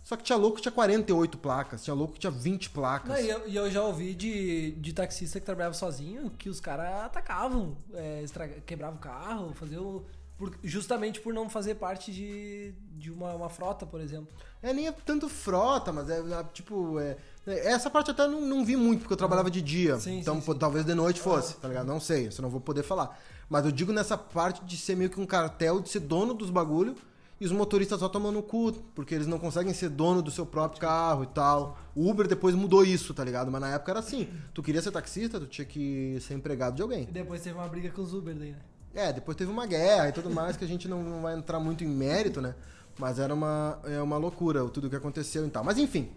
Só 0.04 0.18
que 0.18 0.24
tinha 0.24 0.38
louco 0.38 0.58
que 0.58 0.62
tinha 0.62 0.72
48 0.72 1.38
placas, 1.38 1.82
tinha 1.82 1.94
louco 1.94 2.14
que 2.16 2.20
tinha 2.20 2.30
20 2.32 2.70
placas. 2.72 3.10
Não, 3.10 3.20
e 3.24 3.30
eu, 3.30 3.48
e 3.48 3.56
eu 3.56 3.72
já 3.72 3.82
ouvi 3.84 4.14
de, 4.14 4.72
de 4.72 4.92
taxista 4.92 5.40
que 5.40 5.46
trabalhava 5.46 5.74
sozinho 5.74 6.30
que 6.32 6.50
os 6.50 6.60
caras 6.60 7.06
atacavam, 7.06 7.78
é, 7.94 8.22
estraga- 8.22 8.60
quebravam 8.66 8.98
o 8.98 9.00
carro, 9.00 9.54
faziam. 9.54 10.04
por- 10.38 10.54
justamente 10.62 11.22
por 11.22 11.34
não 11.34 11.50
fazer 11.50 11.76
parte 11.76 12.12
de, 12.12 12.74
de 12.98 13.10
uma, 13.12 13.34
uma 13.34 13.50
frota, 13.50 13.86
por 13.86 14.02
exemplo. 14.02 14.28
É 14.62 14.74
nem 14.74 14.88
é 14.88 14.92
tanto 14.92 15.30
frota, 15.30 15.94
mas 15.94 16.10
é 16.10 16.20
é, 16.20 16.44
tipo. 16.54 17.00
É, 17.00 17.16
é, 17.48 17.72
essa 17.72 17.90
parte 17.90 18.12
até 18.12 18.28
não, 18.28 18.42
não 18.42 18.66
vi 18.66 18.76
muito, 18.76 19.00
porque 19.02 19.14
eu 19.14 19.18
trabalhava 19.18 19.50
de 19.50 19.62
dia. 19.62 19.98
Sim, 20.00 20.20
então 20.20 20.36
sim, 20.36 20.42
pô, 20.46 20.52
sim. 20.52 20.60
talvez 20.60 20.86
de 20.86 20.94
noite 20.94 21.22
fosse, 21.22 21.56
tá 21.56 21.68
ligado? 21.70 21.88
Não 21.88 22.02
sei, 22.02 22.28
isso 22.28 22.42
eu 22.42 22.44
não 22.44 22.50
vou 22.50 22.60
poder 22.60 22.84
falar. 22.84 23.18
Mas 23.50 23.66
eu 23.66 23.72
digo 23.72 23.92
nessa 23.92 24.18
parte 24.18 24.64
de 24.66 24.78
ser 24.78 24.96
meio 24.96 25.10
que 25.10 25.20
um 25.20 25.26
cartel, 25.26 25.80
de 25.80 25.90
ser 25.90 26.00
dono 26.00 26.34
dos 26.34 26.50
bagulho 26.50 26.96
e 27.40 27.46
os 27.46 27.52
motoristas 27.52 28.00
só 28.00 28.08
tomando 28.08 28.40
o 28.40 28.44
cu, 28.44 28.72
porque 28.96 29.14
eles 29.14 29.28
não 29.28 29.38
conseguem 29.38 29.74
ser 29.74 29.90
dono 29.90 30.22
do 30.22 30.32
seu 30.32 30.46
próprio 30.46 30.80
carro 30.80 31.24
e 31.24 31.28
tal. 31.28 31.78
O 31.94 32.10
Uber 32.10 32.28
depois 32.28 32.56
mudou 32.56 32.86
isso, 32.86 33.14
tá 33.14 33.24
ligado? 33.24 33.52
Mas 33.52 33.62
na 33.62 33.70
época 33.70 33.92
era 33.92 34.00
assim. 34.00 34.30
Tu 34.54 34.64
queria 34.64 34.82
ser 34.82 34.92
taxista, 34.92 35.40
tu 35.40 35.48
tinha 35.48 35.66
que 35.66 36.18
ser 36.22 36.36
empregado 36.36 36.76
de 36.76 36.82
alguém. 36.82 37.04
E 37.04 37.12
depois 37.12 37.42
teve 37.42 37.58
uma 37.58 37.68
briga 37.68 37.90
com 37.90 38.02
os 38.02 38.14
Uber 38.14 38.34
daí, 38.34 38.52
né? 38.52 38.60
É, 38.96 39.12
depois 39.12 39.36
teve 39.36 39.52
uma 39.52 39.66
guerra 39.66 40.10
e 40.10 40.12
tudo 40.12 40.30
mais 40.30 40.56
que 40.56 40.64
a 40.64 40.68
gente 40.68 40.88
não 40.88 41.22
vai 41.22 41.36
entrar 41.36 41.60
muito 41.60 41.84
em 41.84 41.88
mérito, 41.88 42.40
né? 42.40 42.54
Mas 42.98 43.18
era 43.18 43.34
uma, 43.34 43.80
é 43.86 44.00
uma 44.02 44.18
loucura 44.18 44.64
tudo 44.70 44.90
que 44.90 44.96
aconteceu 44.96 45.46
e 45.46 45.50
tal. 45.50 45.64
Mas 45.64 45.78
enfim, 45.78 46.12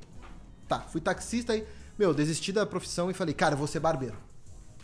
tá, 0.69 0.81
fui 0.81 1.01
taxista 1.01 1.55
aí, 1.55 1.67
meu, 1.99 2.13
desisti 2.13 2.53
da 2.53 2.67
profissão 2.67 3.11
e 3.11 3.15
falei, 3.15 3.35
cara, 3.35 3.55
eu 3.55 3.59
vou 3.59 3.67
ser 3.67 3.81
barbeiro. 3.81 4.17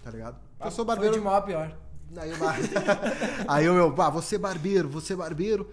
Tá 0.02 0.10
ligado? 0.10 0.40
Eu 0.58 0.70
sou 0.70 0.84
barbeiro. 0.84 1.12
Foi 1.12 1.20
de 1.20 1.24
mal 1.24 1.36
a 1.36 1.42
pior. 1.42 1.76
Aí 2.16 2.30
eu, 2.30 2.36
aí 3.48 3.64
eu 3.64 3.74
meu, 3.74 3.92
pá, 3.92 4.10
vou 4.10 4.22
ser 4.22 4.38
barbeiro, 4.38 4.88
vou 4.88 5.00
ser 5.00 5.16
barbeiro. 5.16 5.72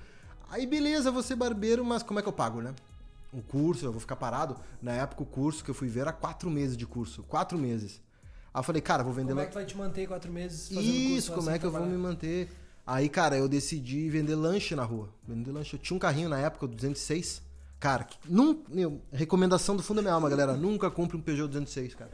Aí 0.50 0.66
beleza, 0.66 1.12
vou 1.12 1.22
ser 1.22 1.36
barbeiro, 1.36 1.84
mas 1.84 2.02
como 2.02 2.20
é 2.20 2.24
que 2.24 2.28
eu 2.28 2.34
pago, 2.34 2.62
né? 2.62 2.74
O 3.32 3.42
curso, 3.42 3.86
eu 3.86 3.92
vou 3.92 4.02
ficar 4.02 4.16
parado. 4.16 4.58
Na 4.82 4.94
época, 4.94 5.22
o 5.22 5.26
curso 5.26 5.64
que 5.64 5.70
eu 5.70 5.76
fui 5.76 5.88
ver 5.88 6.02
era 6.02 6.14
quatro 6.14 6.50
meses 6.50 6.76
de 6.76 6.86
curso. 6.88 7.24
Quatro 7.24 7.58
meses. 7.58 8.02
Aí 8.52 8.60
eu 8.60 8.64
falei, 8.64 8.82
cara, 8.82 9.04
vou 9.04 9.14
vender 9.14 9.30
Como 9.30 9.42
é 9.42 9.46
que 9.46 9.54
vai 9.54 9.66
te 9.66 9.78
manter 9.78 10.08
quatro 10.08 10.32
meses 10.32 10.70
fazendo 10.70 10.84
isso, 10.84 11.32
curso 11.32 11.34
como 11.34 11.42
assim 11.42 11.56
é 11.56 11.60
que 11.60 11.66
eu 11.66 11.72
vou 11.72 11.86
me 11.86 11.98
manter? 11.98 12.50
Aí, 12.88 13.08
cara, 13.08 13.38
eu 13.38 13.48
decidi 13.48 14.10
vender 14.10 14.36
lanche 14.36 14.76
na 14.76 14.84
rua. 14.84 15.10
Vender 15.28 15.52
lanche. 15.52 15.76
Eu 15.76 15.80
tinha 15.80 15.96
um 15.96 16.00
carrinho 16.00 16.28
na 16.28 16.40
época, 16.40 16.66
o 16.66 16.68
206. 16.68 17.44
Cara, 17.80 18.06
num, 18.28 18.62
meu, 18.68 19.00
recomendação 19.10 19.74
do 19.74 19.82
fundo 19.82 19.98
da 19.98 20.02
minha 20.02 20.14
alma, 20.14 20.30
galera. 20.30 20.54
Nunca 20.54 20.92
compre 20.92 21.16
um 21.16 21.22
Peugeot 21.22 21.48
206, 21.48 21.96
cara. 21.96 22.12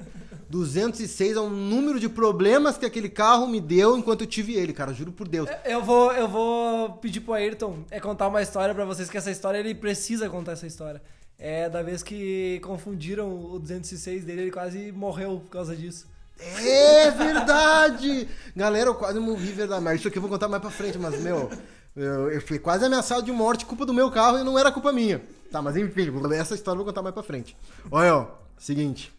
206 0.47 1.37
é 1.37 1.41
um 1.41 1.49
número 1.49 1.99
de 1.99 2.07
problemas 2.07 2.77
que 2.77 2.85
aquele 2.85 3.09
carro 3.09 3.47
me 3.47 3.59
deu 3.59 3.97
enquanto 3.97 4.21
eu 4.21 4.27
tive 4.27 4.53
ele, 4.53 4.73
cara. 4.73 4.93
Juro 4.93 5.11
por 5.11 5.27
Deus. 5.27 5.49
Eu 5.65 5.83
vou, 5.83 6.11
eu 6.13 6.27
vou 6.27 6.93
pedir 6.97 7.21
pro 7.21 7.33
Ayrton 7.33 7.79
é 7.89 7.99
contar 7.99 8.27
uma 8.27 8.43
história 8.43 8.75
pra 8.75 8.85
vocês, 8.85 9.09
que 9.09 9.17
essa 9.17 9.31
história 9.31 9.57
ele 9.57 9.73
precisa 9.73 10.29
contar 10.29 10.51
essa 10.51 10.67
história. 10.67 11.01
É 11.37 11.67
da 11.67 11.81
vez 11.81 12.03
que 12.03 12.59
confundiram 12.63 13.33
o 13.33 13.59
206 13.59 14.23
dele, 14.23 14.41
ele 14.43 14.51
quase 14.51 14.91
morreu 14.91 15.41
por 15.43 15.49
causa 15.49 15.75
disso. 15.75 16.05
É 16.39 17.09
verdade! 17.09 18.27
Galera, 18.55 18.89
eu 18.89 18.95
quase 18.95 19.19
morri, 19.19 19.51
verdade. 19.51 19.95
Isso 19.95 20.07
aqui 20.07 20.17
eu 20.17 20.21
vou 20.21 20.29
contar 20.29 20.47
mais 20.47 20.61
pra 20.61 20.69
frente, 20.69 20.97
mas, 20.99 21.19
meu, 21.21 21.49
eu, 21.95 22.29
eu 22.29 22.41
fui 22.41 22.59
quase 22.59 22.85
ameaçado 22.85 23.23
de 23.23 23.31
morte, 23.31 23.65
culpa 23.65 23.85
do 23.85 23.93
meu 23.93 24.11
carro 24.11 24.37
e 24.37 24.43
não 24.43 24.59
era 24.59 24.71
culpa 24.71 24.91
minha. 24.91 25.21
Tá, 25.55 25.61
mas 25.61 25.77
enfim, 25.77 26.11
essa 26.33 26.53
história 26.53 26.75
eu 26.75 26.83
vou 26.83 26.85
contar 26.85 27.01
mais 27.01 27.13
pra 27.13 27.23
frente. 27.23 27.55
Olha, 27.89 28.13
ó, 28.13 28.27
seguinte. 28.57 29.17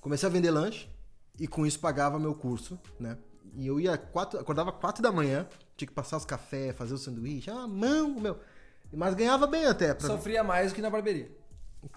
Comecei 0.00 0.28
a 0.28 0.30
vender 0.30 0.52
lanche 0.52 0.88
e 1.40 1.48
com 1.48 1.66
isso 1.66 1.80
pagava 1.80 2.20
meu 2.20 2.36
curso, 2.36 2.78
né? 3.00 3.18
E 3.56 3.66
eu 3.66 3.80
ia 3.80 3.98
quatro, 3.98 4.38
acordava 4.38 4.70
quatro 4.70 5.02
da 5.02 5.10
manhã, 5.10 5.44
tinha 5.76 5.88
que 5.88 5.92
passar 5.92 6.18
os 6.18 6.24
cafés, 6.24 6.76
fazer 6.76 6.94
o 6.94 6.98
sanduíche, 6.98 7.50
ah, 7.50 7.66
mão, 7.66 8.10
meu. 8.20 8.38
Mas 8.92 9.16
ganhava 9.16 9.44
bem 9.48 9.66
até. 9.66 9.92
Pra... 9.92 10.06
Sofria 10.06 10.44
mais 10.44 10.70
do 10.70 10.76
que 10.76 10.80
na 10.80 10.88
barbearia. 10.88 11.28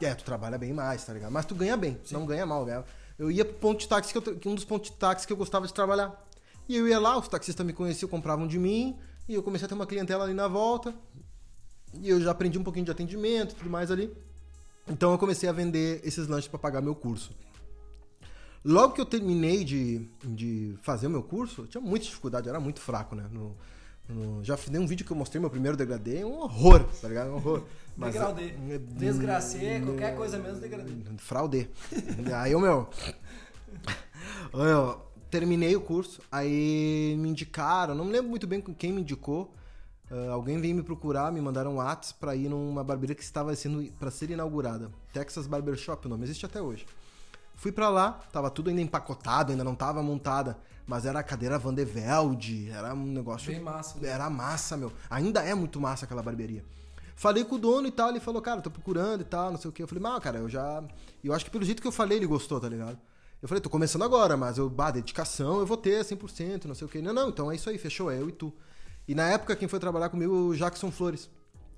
É, 0.01 0.15
tu 0.15 0.23
trabalha 0.23 0.57
bem 0.57 0.73
mais, 0.73 1.05
tá 1.05 1.13
ligado? 1.13 1.31
Mas 1.31 1.45
tu 1.45 1.53
ganha 1.53 1.77
bem, 1.77 2.01
Sim. 2.05 2.15
não 2.15 2.25
ganha 2.25 2.43
mal, 2.43 2.65
ganha. 2.65 2.83
Eu 3.19 3.29
ia 3.29 3.45
pro 3.45 3.53
ponto 3.53 3.81
de 3.81 3.87
táxi, 3.87 4.11
que, 4.11 4.17
eu, 4.17 4.51
um 4.51 4.55
dos 4.55 4.65
pontos 4.65 4.89
de 4.89 4.97
táxi 4.97 5.27
que 5.27 5.33
eu 5.33 5.37
gostava 5.37 5.67
de 5.67 5.73
trabalhar. 5.75 6.27
E 6.67 6.75
eu 6.75 6.87
ia 6.87 6.99
lá, 6.99 7.15
os 7.19 7.27
taxistas 7.27 7.63
me 7.63 7.71
conheciam, 7.71 8.09
compravam 8.09 8.47
de 8.47 8.57
mim, 8.57 8.97
e 9.29 9.35
eu 9.35 9.43
comecei 9.43 9.67
a 9.67 9.69
ter 9.69 9.75
uma 9.75 9.85
clientela 9.85 10.23
ali 10.23 10.33
na 10.33 10.47
volta. 10.47 10.95
E 11.93 12.09
eu 12.09 12.21
já 12.21 12.31
aprendi 12.31 12.57
um 12.57 12.63
pouquinho 12.63 12.85
de 12.85 12.91
atendimento 12.91 13.53
e 13.53 13.55
tudo 13.55 13.69
mais 13.69 13.91
ali. 13.91 14.11
Então 14.87 15.11
eu 15.11 15.17
comecei 15.17 15.47
a 15.49 15.51
vender 15.51 16.01
esses 16.03 16.27
lanches 16.27 16.47
para 16.47 16.59
pagar 16.59 16.81
meu 16.81 16.95
curso. 16.95 17.31
Logo 18.63 18.93
que 18.93 19.01
eu 19.01 19.05
terminei 19.05 19.63
de, 19.63 20.09
de 20.23 20.75
fazer 20.81 21.07
o 21.07 21.09
meu 21.09 21.23
curso, 21.23 21.61
eu 21.61 21.67
tinha 21.67 21.81
muita 21.81 22.05
dificuldade, 22.05 22.49
era 22.49 22.59
muito 22.59 22.81
fraco, 22.81 23.15
né? 23.15 23.25
No, 23.31 23.55
no, 24.09 24.43
já 24.43 24.57
fiz 24.57 24.73
um 24.77 24.85
vídeo 24.85 25.05
que 25.05 25.11
eu 25.11 25.17
mostrei 25.17 25.39
meu 25.39 25.49
primeiro 25.49 25.77
degradê, 25.77 26.23
um 26.23 26.39
horror, 26.39 26.83
tá 27.01 27.07
ligado? 27.07 27.31
Um 27.31 27.35
horror. 27.35 27.63
Mas, 27.95 28.13
degradê. 28.13 28.53
É, 28.69 28.77
Desgracê, 28.77 29.81
qualquer 29.81 30.15
coisa 30.15 30.37
menos 30.37 30.59
degradê. 30.59 30.91
Fraude. 31.17 31.69
aí 32.35 32.51
eu, 32.51 32.59
meu. 32.59 32.89
eu 34.53 35.01
terminei 35.29 35.75
o 35.75 35.81
curso, 35.81 36.21
aí 36.31 37.15
me 37.19 37.29
indicaram, 37.29 37.95
não 37.95 38.05
me 38.05 38.11
lembro 38.11 38.29
muito 38.29 38.47
bem 38.47 38.61
quem 38.61 38.93
me 38.93 39.01
indicou. 39.01 39.53
Uh, 40.09 40.31
alguém 40.31 40.59
veio 40.59 40.73
me 40.73 40.83
procurar, 40.83 41.31
me 41.31 41.41
mandaram 41.41 41.73
um 41.73 41.75
WhatsApp 41.75 42.19
para 42.19 42.35
ir 42.35 42.47
numa 42.47 42.83
barbearia 42.83 43.15
que 43.15 43.23
estava 43.23 43.53
sendo 43.55 43.91
para 43.99 44.09
ser 44.09 44.29
inaugurada. 44.29 44.89
Texas 45.11 45.47
Barber 45.47 45.75
Shop, 45.75 46.05
o 46.05 46.09
nome 46.09 46.23
existe 46.23 46.45
até 46.45 46.61
hoje. 46.61 46.85
Fui 47.55 47.71
para 47.71 47.89
lá, 47.89 48.11
tava 48.31 48.49
tudo 48.49 48.69
ainda 48.69 48.81
empacotado, 48.81 49.51
ainda 49.51 49.63
não 49.63 49.75
tava 49.75 50.01
montada, 50.01 50.57
mas 50.85 51.05
era 51.05 51.19
a 51.19 51.23
cadeira 51.23 51.59
Van 51.59 51.73
de 51.73 51.83
Velde, 51.83 52.69
era 52.69 52.93
um 52.93 53.05
negócio 53.05 53.51
bem 53.51 53.59
massa. 53.59 53.99
Né? 53.99 54.07
Era 54.07 54.29
massa, 54.29 54.77
meu. 54.77 54.93
Ainda 55.09 55.41
é 55.41 55.53
muito 55.53 55.81
massa 55.81 56.05
aquela 56.05 56.23
barbearia. 56.23 56.63
Falei 57.15 57.43
com 57.43 57.55
o 57.55 57.59
dono 57.59 57.87
e 57.87 57.91
tal, 57.91 58.09
ele 58.09 58.19
falou, 58.19 58.41
cara, 58.41 58.61
tô 58.61 58.69
procurando 58.69 59.21
e 59.21 59.25
tal, 59.25 59.51
não 59.51 59.57
sei 59.57 59.69
o 59.69 59.73
que. 59.73 59.81
Eu 59.81 59.87
falei, 59.87 60.03
mas, 60.03 60.23
cara, 60.23 60.37
eu 60.37 60.47
já. 60.47 60.83
Eu 61.23 61.33
acho 61.33 61.43
que 61.43 61.51
pelo 61.51 61.65
jeito 61.65 61.81
que 61.81 61.87
eu 61.87 61.91
falei, 61.91 62.19
ele 62.19 62.27
gostou, 62.27 62.59
tá 62.61 62.69
ligado? 62.69 62.97
Eu 63.41 63.47
falei, 63.47 63.59
tô 63.59 63.69
começando 63.69 64.03
agora, 64.03 64.37
mas 64.37 64.59
eu, 64.59 64.69
bah, 64.69 64.91
dedicação, 64.91 65.59
eu 65.59 65.65
vou 65.65 65.77
ter 65.77 66.05
100%, 66.05 66.65
não 66.65 66.75
sei 66.75 66.85
o 66.85 66.89
que. 66.89 67.01
Não, 67.01 67.11
não, 67.11 67.29
então 67.29 67.51
é 67.51 67.55
isso 67.55 67.69
aí, 67.69 67.77
fechou, 67.77 68.11
é 68.11 68.19
eu 68.19 68.29
e 68.29 68.31
tu. 68.31 68.53
E 69.07 69.15
na 69.15 69.27
época, 69.29 69.55
quem 69.55 69.67
foi 69.67 69.79
trabalhar 69.79 70.09
comigo, 70.09 70.33
o 70.33 70.55
Jackson 70.55 70.91
Flores. 70.91 71.29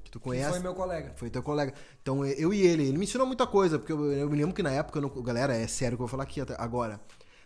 Que 0.04 0.10
tu 0.10 0.20
conhece. 0.20 0.48
Que 0.48 0.54
foi 0.54 0.60
meu 0.60 0.74
colega. 0.74 1.14
Foi 1.16 1.30
teu 1.30 1.44
colega. 1.44 1.74
Então, 2.02 2.26
eu 2.26 2.54
e 2.54 2.62
ele, 2.62 2.88
ele 2.88 2.98
me 2.98 3.04
ensinou 3.04 3.28
muita 3.28 3.46
coisa, 3.46 3.78
porque 3.78 3.92
eu, 3.92 4.12
eu 4.12 4.30
me 4.30 4.36
lembro 4.36 4.56
que 4.56 4.64
na 4.64 4.72
época, 4.72 5.00
não, 5.00 5.10
galera, 5.22 5.56
é 5.56 5.68
sério 5.68 5.98
que 5.98 6.02
eu 6.02 6.08
vou 6.08 6.12
falar 6.12 6.24
aqui 6.24 6.42
agora. 6.58 7.00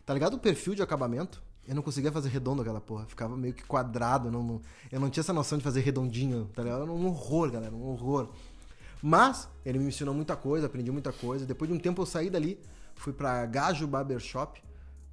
Tá 0.05 0.13
ligado 0.13 0.35
o 0.35 0.39
perfil 0.39 0.73
de 0.73 0.81
acabamento? 0.81 1.43
Eu 1.67 1.75
não 1.75 1.81
conseguia 1.81 2.11
fazer 2.11 2.29
redondo 2.29 2.61
aquela 2.61 2.81
porra. 2.81 3.05
Ficava 3.05 3.35
meio 3.35 3.53
que 3.53 3.63
quadrado. 3.63 4.31
Não, 4.31 4.43
não, 4.43 4.61
eu 4.91 4.99
não 4.99 5.09
tinha 5.09 5.21
essa 5.21 5.33
noção 5.33 5.57
de 5.57 5.63
fazer 5.63 5.81
redondinho, 5.81 6.49
tá 6.53 6.63
ligado? 6.63 6.83
Era 6.83 6.91
um 6.91 7.07
horror, 7.07 7.51
galera. 7.51 7.73
Um 7.73 7.87
horror. 7.89 8.29
Mas 9.01 9.49
ele 9.65 9.79
me 9.79 9.87
ensinou 9.87 10.13
muita 10.13 10.35
coisa, 10.35 10.67
aprendi 10.67 10.89
muita 10.91 11.11
coisa. 11.11 11.45
Depois 11.45 11.69
de 11.69 11.75
um 11.75 11.79
tempo 11.79 12.01
eu 12.01 12.05
saí 12.05 12.29
dali, 12.29 12.57
fui 12.95 13.11
pra 13.11 13.45
Gajo 13.45 13.85
Barber 13.85 14.19
Shop, 14.19 14.61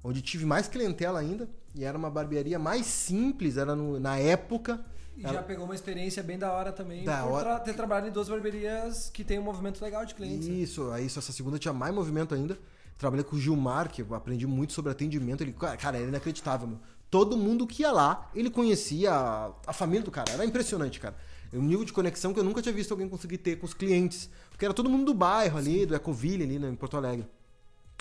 onde 0.01 0.21
tive 0.21 0.45
mais 0.45 0.67
clientela 0.67 1.19
ainda. 1.19 1.49
E 1.73 1.83
era 1.83 1.97
uma 1.97 2.09
barbearia 2.09 2.59
mais 2.59 2.85
simples, 2.85 3.57
era 3.57 3.75
no, 3.75 3.99
na 3.99 4.17
época. 4.17 4.83
E 5.17 5.21
já 5.23 5.43
pegou 5.43 5.65
uma 5.65 5.75
experiência 5.75 6.23
bem 6.23 6.37
da 6.37 6.51
hora 6.51 6.71
também 6.71 7.03
da 7.03 7.23
por 7.23 7.33
hora... 7.33 7.59
ter 7.59 7.73
trabalhado 7.73 8.07
em 8.07 8.11
duas 8.11 8.29
barbearias 8.29 9.09
que 9.09 9.23
tem 9.23 9.37
um 9.39 9.43
movimento 9.43 9.81
legal 9.81 10.05
de 10.05 10.15
clientes. 10.15 10.47
Né? 10.47 10.55
Isso, 10.55 10.89
aí 10.91 11.05
essa 11.05 11.21
segunda 11.21 11.59
tinha 11.59 11.73
mais 11.73 11.93
movimento 11.93 12.33
ainda. 12.33 12.57
Trabalhei 12.97 13.23
com 13.23 13.35
o 13.35 13.39
Gilmar, 13.39 13.89
que 13.89 14.01
eu 14.01 14.13
aprendi 14.13 14.45
muito 14.45 14.73
sobre 14.73 14.91
atendimento. 14.91 15.41
Ele, 15.41 15.53
cara, 15.53 15.97
era 15.97 16.07
inacreditável, 16.07 16.67
meu. 16.67 16.79
Todo 17.09 17.35
mundo 17.35 17.67
que 17.67 17.81
ia 17.81 17.91
lá, 17.91 18.29
ele 18.33 18.49
conhecia 18.49 19.11
a, 19.11 19.51
a 19.67 19.73
família 19.73 20.03
do 20.03 20.11
cara. 20.11 20.31
Era 20.31 20.45
impressionante, 20.45 20.99
cara. 20.99 21.15
É 21.51 21.57
um 21.57 21.63
nível 21.63 21.83
de 21.83 21.91
conexão 21.91 22.33
que 22.33 22.39
eu 22.39 22.43
nunca 22.43 22.61
tinha 22.61 22.73
visto 22.73 22.91
alguém 22.91 23.09
conseguir 23.09 23.39
ter 23.39 23.57
com 23.57 23.65
os 23.65 23.73
clientes. 23.73 24.29
Porque 24.49 24.63
era 24.63 24.73
todo 24.73 24.89
mundo 24.89 25.05
do 25.05 25.13
bairro 25.13 25.57
ali, 25.57 25.85
do 25.85 25.93
Ecoville 25.93 26.43
ali, 26.43 26.57
né, 26.57 26.69
em 26.69 26.75
Porto 26.75 26.95
Alegre. 26.95 27.27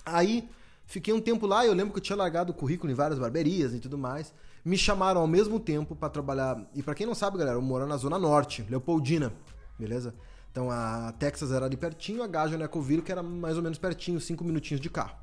Aí, 0.05 0.49
fiquei 0.91 1.15
um 1.15 1.21
tempo 1.21 1.47
lá 1.47 1.65
e 1.65 1.69
eu 1.69 1.73
lembro 1.73 1.93
que 1.93 1.99
eu 1.99 2.03
tinha 2.03 2.17
largado 2.17 2.51
o 2.51 2.55
currículo 2.55 2.91
em 2.93 2.95
várias 2.95 3.19
barberias 3.19 3.73
e 3.73 3.79
tudo 3.79 3.97
mais. 3.97 4.35
Me 4.65 4.77
chamaram 4.77 5.21
ao 5.21 5.27
mesmo 5.27 5.61
tempo 5.61 5.95
para 5.95 6.11
trabalhar. 6.11 6.69
E 6.75 6.83
para 6.83 6.95
quem 6.95 7.07
não 7.07 7.15
sabe, 7.15 7.39
galera, 7.39 7.57
eu 7.57 7.63
moro 7.63 7.87
na 7.87 7.97
Zona 7.97 8.19
Norte, 8.19 8.67
Leopoldina, 8.69 9.33
beleza? 9.79 10.13
Então 10.51 10.69
a 10.69 11.15
Texas 11.17 11.53
era 11.53 11.65
ali 11.65 11.77
pertinho, 11.77 12.25
a 12.25 12.27
Gaja 12.27 12.59
no 12.59 12.65
Ecoville, 12.65 13.03
que 13.03 13.13
era 13.13 13.23
mais 13.23 13.57
ou 13.57 13.63
menos 13.63 13.79
pertinho, 13.79 14.21
cinco 14.21 14.43
minutinhos 14.43 14.81
de 14.81 14.91
carro. 14.91 15.17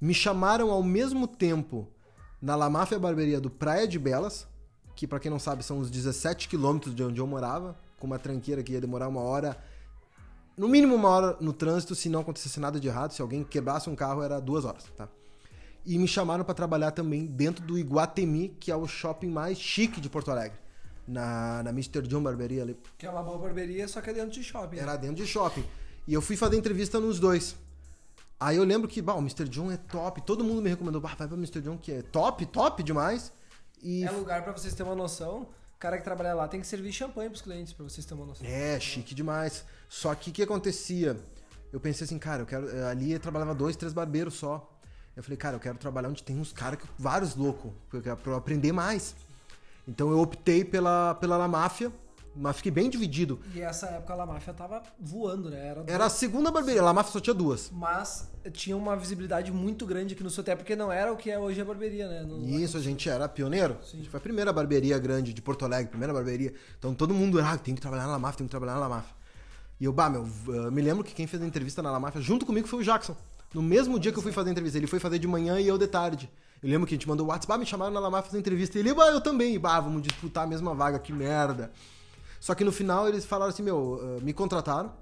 Me 0.00 0.14
chamaram 0.14 0.70
ao 0.70 0.82
mesmo 0.82 1.26
tempo 1.26 1.88
na 2.40 2.54
La 2.54 2.70
Máfia 2.70 2.98
Barberia 2.98 3.40
do 3.40 3.50
Praia 3.50 3.88
de 3.88 3.98
Belas, 3.98 4.46
que 4.94 5.08
para 5.08 5.18
quem 5.18 5.30
não 5.30 5.40
sabe 5.40 5.64
são 5.64 5.80
uns 5.80 5.90
17 5.90 6.48
quilômetros 6.48 6.94
de 6.94 7.02
onde 7.02 7.20
eu 7.20 7.26
morava, 7.26 7.76
com 7.98 8.06
uma 8.06 8.18
tranqueira 8.18 8.62
que 8.62 8.72
ia 8.72 8.80
demorar 8.80 9.08
uma 9.08 9.22
hora, 9.22 9.58
no 10.56 10.68
mínimo 10.68 10.94
uma 10.94 11.08
hora 11.08 11.36
no 11.40 11.52
trânsito, 11.52 11.94
se 11.94 12.08
não 12.08 12.20
acontecesse 12.20 12.60
nada 12.60 12.78
de 12.78 12.88
errado, 12.88 13.12
se 13.12 13.20
alguém 13.20 13.42
quebrasse 13.42 13.90
um 13.90 13.96
carro 13.96 14.22
era 14.22 14.40
duas 14.40 14.64
horas, 14.64 14.84
tá? 14.96 15.08
E 15.84 15.98
me 15.98 16.08
chamaram 16.08 16.44
para 16.44 16.54
trabalhar 16.54 16.92
também 16.92 17.26
dentro 17.26 17.64
do 17.64 17.78
Iguatemi, 17.78 18.56
que 18.60 18.70
é 18.70 18.76
o 18.76 18.86
shopping 18.86 19.28
mais 19.28 19.58
chique 19.58 20.00
de 20.00 20.08
Porto 20.08 20.30
Alegre 20.30 20.58
na, 21.06 21.62
na 21.62 21.70
Mr. 21.70 22.02
John 22.02 22.22
Barberia 22.22 22.62
ali. 22.62 22.76
Que 22.96 23.06
é 23.06 23.10
uma 23.10 23.22
boa 23.22 23.38
barbearia, 23.38 23.86
só 23.86 24.00
que 24.00 24.10
é 24.10 24.12
dentro 24.14 24.30
de 24.30 24.42
shopping. 24.42 24.78
Era 24.78 24.92
né? 24.92 24.98
dentro 24.98 25.16
de 25.16 25.26
shopping. 25.26 25.64
E 26.06 26.14
eu 26.14 26.22
fui 26.22 26.36
fazer 26.36 26.56
entrevista 26.56 26.98
nos 26.98 27.20
dois. 27.20 27.56
Aí 28.38 28.56
eu 28.56 28.64
lembro 28.64 28.88
que, 28.88 29.00
bah, 29.00 29.14
o 29.14 29.20
Mr. 29.20 29.48
John 29.48 29.70
é 29.70 29.76
top. 29.76 30.22
Todo 30.22 30.44
mundo 30.44 30.60
me 30.60 30.68
recomendou, 30.68 31.00
bah, 31.00 31.14
vai 31.16 31.28
pra 31.28 31.36
Mr. 31.36 31.60
John, 31.60 31.78
que 31.78 31.92
é 31.92 32.02
top, 32.02 32.44
top 32.46 32.82
demais. 32.82 33.32
E... 33.82 34.04
É 34.04 34.10
lugar 34.10 34.42
para 34.42 34.52
vocês 34.52 34.74
terem 34.74 34.90
uma 34.90 34.96
noção. 34.96 35.48
O 35.74 35.78
cara 35.78 35.98
que 35.98 36.04
trabalha 36.04 36.34
lá 36.34 36.48
tem 36.48 36.60
que 36.60 36.66
servir 36.66 36.92
champanhe 36.92 37.28
pros 37.28 37.42
clientes, 37.42 37.72
para 37.72 37.84
vocês 37.84 38.06
terem 38.06 38.20
uma 38.20 38.28
noção. 38.28 38.46
É, 38.46 38.78
chique 38.80 39.14
demais. 39.14 39.64
Só 39.88 40.14
que 40.14 40.30
o 40.30 40.32
que 40.32 40.42
acontecia? 40.42 41.18
Eu 41.72 41.80
pensei 41.80 42.04
assim, 42.04 42.18
cara, 42.18 42.42
eu 42.42 42.46
quero. 42.46 42.68
Eh, 42.68 42.84
ali 42.88 43.12
eu 43.12 43.20
trabalhava 43.20 43.54
dois, 43.54 43.76
três 43.76 43.92
barbeiros 43.92 44.34
só. 44.34 44.70
Eu 45.16 45.22
falei, 45.22 45.36
cara, 45.36 45.56
eu 45.56 45.60
quero 45.60 45.76
trabalhar 45.76 46.08
onde 46.08 46.22
tem 46.22 46.38
uns 46.38 46.52
caras, 46.52 46.78
vários 46.98 47.36
loucos, 47.36 47.72
pra 47.90 48.32
eu 48.32 48.36
aprender 48.36 48.72
mais. 48.72 49.14
Então 49.86 50.10
eu 50.10 50.18
optei 50.20 50.64
pela, 50.64 51.14
pela 51.16 51.36
La 51.36 51.46
Máfia, 51.46 51.92
mas 52.34 52.56
fiquei 52.56 52.72
bem 52.72 52.88
dividido. 52.88 53.40
E 53.54 53.60
essa 53.60 53.86
época 53.88 54.12
a 54.12 54.16
La 54.16 54.26
Máfia 54.26 54.54
tava 54.54 54.82
voando, 54.98 55.50
né? 55.50 55.68
Era, 55.68 55.84
era 55.86 56.06
a 56.06 56.10
segunda 56.10 56.50
barbearia, 56.50 56.80
a 56.80 56.84
La 56.84 56.92
Máfia 56.92 57.12
só 57.12 57.20
tinha 57.20 57.34
duas. 57.34 57.70
Mas 57.70 58.28
tinha 58.52 58.76
uma 58.76 58.96
visibilidade 58.96 59.50
muito 59.50 59.86
grande 59.86 60.14
aqui 60.14 60.22
no 60.22 60.30
Soté, 60.30 60.54
porque 60.54 60.76
não 60.76 60.92
era 60.92 61.12
o 61.12 61.16
que 61.16 61.30
é 61.30 61.38
hoje 61.38 61.60
a 61.60 61.64
barbearia, 61.64 62.06
né? 62.08 62.22
No... 62.22 62.44
Isso, 62.48 62.76
a 62.76 62.80
gente 62.80 63.08
era 63.08 63.28
pioneiro. 63.28 63.76
Sim. 63.82 63.94
A 63.94 63.96
gente 63.98 64.10
foi 64.10 64.18
a 64.18 64.20
primeira 64.20 64.52
barbearia 64.52 64.98
grande 64.98 65.32
de 65.32 65.40
Porto 65.40 65.64
Alegre, 65.64 65.88
primeira 65.88 66.12
barbearia. 66.12 66.52
Então 66.78 66.94
todo 66.94 67.14
mundo, 67.14 67.40
ah, 67.40 67.56
tem 67.56 67.74
que 67.74 67.80
trabalhar 67.80 68.04
na 68.04 68.12
La 68.12 68.18
Máfia, 68.18 68.38
tem 68.38 68.46
que 68.46 68.50
trabalhar 68.50 68.74
na 68.74 68.80
La 68.80 68.88
Máfia. 68.88 69.14
E 69.80 69.84
eu, 69.84 69.92
bah, 69.92 70.08
meu, 70.08 70.26
me 70.70 70.82
lembro 70.82 71.02
que 71.02 71.14
quem 71.14 71.26
fez 71.26 71.42
a 71.42 71.46
entrevista 71.46 71.82
na 71.82 71.90
La 71.90 71.98
Máfia 71.98 72.20
junto 72.20 72.46
comigo 72.46 72.68
foi 72.68 72.80
o 72.80 72.84
Jackson. 72.84 73.16
No 73.52 73.62
mesmo 73.62 73.98
dia 73.98 74.12
que 74.12 74.18
eu 74.18 74.22
fui 74.22 74.32
fazer 74.32 74.50
a 74.50 74.52
entrevista. 74.52 74.78
Ele 74.78 74.86
foi 74.86 74.98
fazer 74.98 75.18
de 75.18 75.26
manhã 75.26 75.58
e 75.60 75.66
eu 75.66 75.78
de 75.78 75.86
tarde. 75.86 76.30
Eu 76.62 76.68
lembro 76.68 76.86
que 76.86 76.94
a 76.94 76.96
gente 76.96 77.08
mandou 77.08 77.26
o 77.26 77.30
WhatsApp, 77.30 77.58
me 77.58 77.66
chamaram 77.66 77.92
na 77.92 78.00
Lamar 78.00 78.22
fazer 78.22 78.38
entrevista. 78.38 78.78
E 78.78 78.80
ele, 78.80 78.92
bah, 78.92 79.08
eu 79.08 79.20
também. 79.20 79.58
Bah, 79.58 79.80
vamos 79.80 80.02
disputar 80.02 80.44
a 80.44 80.46
mesma 80.46 80.74
vaga, 80.74 80.98
que 80.98 81.12
merda. 81.12 81.70
Só 82.40 82.54
que 82.54 82.64
no 82.64 82.72
final 82.72 83.08
eles 83.08 83.24
falaram 83.24 83.50
assim, 83.50 83.62
meu, 83.62 83.94
uh, 83.94 84.20
me 84.22 84.32
contrataram 84.32 84.92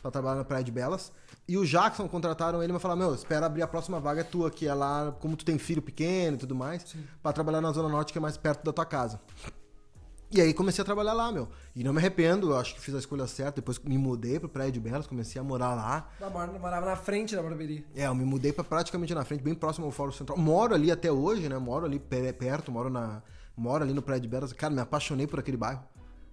pra 0.00 0.10
trabalhar 0.10 0.36
na 0.36 0.44
Praia 0.44 0.64
de 0.64 0.72
Belas. 0.72 1.12
E 1.46 1.56
o 1.56 1.64
Jackson 1.64 2.08
contrataram 2.08 2.62
ele, 2.62 2.72
mas 2.72 2.82
falaram, 2.82 3.00
meu, 3.00 3.14
espera 3.14 3.46
abrir 3.46 3.62
a 3.62 3.66
próxima 3.66 3.98
vaga 3.98 4.22
tua, 4.22 4.50
que 4.50 4.66
é 4.66 4.74
lá, 4.74 5.14
como 5.20 5.36
tu 5.36 5.44
tem 5.44 5.58
filho 5.58 5.82
pequeno 5.82 6.36
e 6.36 6.38
tudo 6.38 6.54
mais, 6.54 6.94
para 7.22 7.32
trabalhar 7.32 7.60
na 7.60 7.72
Zona 7.72 7.88
Norte, 7.88 8.12
que 8.12 8.18
é 8.18 8.20
mais 8.20 8.36
perto 8.36 8.64
da 8.64 8.72
tua 8.72 8.84
casa. 8.84 9.20
E 10.30 10.42
aí 10.42 10.52
comecei 10.52 10.82
a 10.82 10.84
trabalhar 10.84 11.14
lá, 11.14 11.32
meu. 11.32 11.48
E 11.74 11.82
não 11.82 11.90
me 11.90 11.98
arrependo, 11.98 12.50
eu 12.50 12.58
acho 12.58 12.74
que 12.74 12.80
fiz 12.82 12.94
a 12.94 12.98
escolha 12.98 13.26
certa. 13.26 13.62
Depois 13.62 13.78
me 13.78 13.96
mudei 13.96 14.38
pro 14.38 14.46
Praia 14.46 14.70
de 14.70 14.78
Belas, 14.78 15.06
comecei 15.06 15.40
a 15.40 15.44
morar 15.44 15.74
lá. 15.74 16.10
Morava 16.60 16.84
na 16.84 16.96
frente 16.96 17.34
da 17.34 17.42
barbearia. 17.42 17.82
É, 17.96 18.06
eu 18.06 18.14
me 18.14 18.26
mudei 18.26 18.52
pra 18.52 18.62
praticamente 18.62 19.14
na 19.14 19.24
frente, 19.24 19.42
bem 19.42 19.54
próximo 19.54 19.86
ao 19.86 19.90
Fórum 19.90 20.12
Central. 20.12 20.36
Moro 20.36 20.74
ali 20.74 20.90
até 20.90 21.10
hoje, 21.10 21.48
né? 21.48 21.56
Moro 21.56 21.86
ali 21.86 21.98
perto, 21.98 22.70
moro 22.70 22.90
na 22.90 23.22
moro 23.56 23.82
ali 23.82 23.94
no 23.94 24.02
Praia 24.02 24.20
de 24.20 24.28
Belas. 24.28 24.52
Cara, 24.52 24.72
me 24.72 24.80
apaixonei 24.82 25.26
por 25.26 25.38
aquele 25.38 25.56
bairro. 25.56 25.82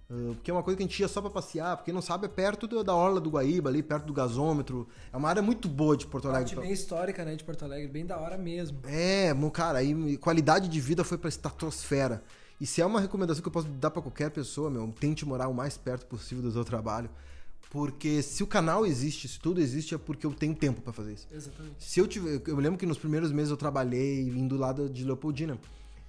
Uh, 0.08 0.34
porque 0.34 0.50
é 0.50 0.54
uma 0.54 0.62
coisa 0.62 0.76
que 0.76 0.84
a 0.84 0.86
gente 0.86 1.00
ia 1.00 1.08
só 1.08 1.20
pra 1.20 1.30
passear, 1.30 1.76
porque 1.76 1.92
não 1.92 2.00
sabe, 2.00 2.26
é 2.26 2.28
perto 2.28 2.68
do, 2.68 2.84
da 2.84 2.94
Orla 2.94 3.20
do 3.20 3.28
Guaíba, 3.28 3.68
ali, 3.68 3.82
perto 3.82 4.06
do 4.06 4.12
gasômetro. 4.12 4.86
É 5.12 5.16
uma 5.16 5.28
área 5.28 5.42
muito 5.42 5.68
boa 5.68 5.96
de 5.96 6.06
Porto 6.06 6.28
Alegre. 6.28 6.54
Parte 6.54 6.66
bem 6.66 6.72
histórica, 6.72 7.24
né, 7.24 7.34
de 7.34 7.42
Porto 7.42 7.64
Alegre, 7.64 7.88
bem 7.88 8.06
da 8.06 8.16
hora 8.16 8.38
mesmo. 8.38 8.78
É, 8.84 9.34
cara, 9.52 9.78
aí 9.78 10.16
qualidade 10.18 10.68
de 10.68 10.80
vida 10.80 11.02
foi 11.02 11.18
pra 11.18 11.28
estratosfera. 11.28 12.22
E 12.60 12.66
se 12.66 12.80
é 12.80 12.86
uma 12.86 13.00
recomendação 13.00 13.42
que 13.42 13.48
eu 13.48 13.52
posso 13.52 13.68
dar 13.68 13.90
para 13.90 14.00
qualquer 14.00 14.30
pessoa, 14.30 14.70
meu, 14.70 14.94
tente 14.98 15.26
morar 15.26 15.48
o 15.48 15.54
mais 15.54 15.76
perto 15.76 16.06
possível 16.06 16.42
do 16.42 16.52
seu 16.52 16.64
trabalho. 16.64 17.10
Porque 17.68 18.22
se 18.22 18.42
o 18.42 18.46
canal 18.46 18.86
existe, 18.86 19.28
se 19.28 19.38
tudo 19.38 19.60
existe, 19.60 19.94
é 19.94 19.98
porque 19.98 20.24
eu 20.24 20.32
tenho 20.32 20.54
tempo 20.54 20.80
pra 20.80 20.92
fazer 20.92 21.14
isso. 21.14 21.28
Exatamente. 21.30 21.74
Se 21.78 22.00
eu 22.00 22.06
tiver. 22.06 22.40
Eu 22.46 22.56
lembro 22.56 22.78
que 22.78 22.86
nos 22.86 22.96
primeiros 22.96 23.32
meses 23.32 23.50
eu 23.50 23.56
trabalhei 23.56 24.22
indo 24.22 24.56
lá 24.56 24.72
de 24.72 25.04
Leopoldina. 25.04 25.58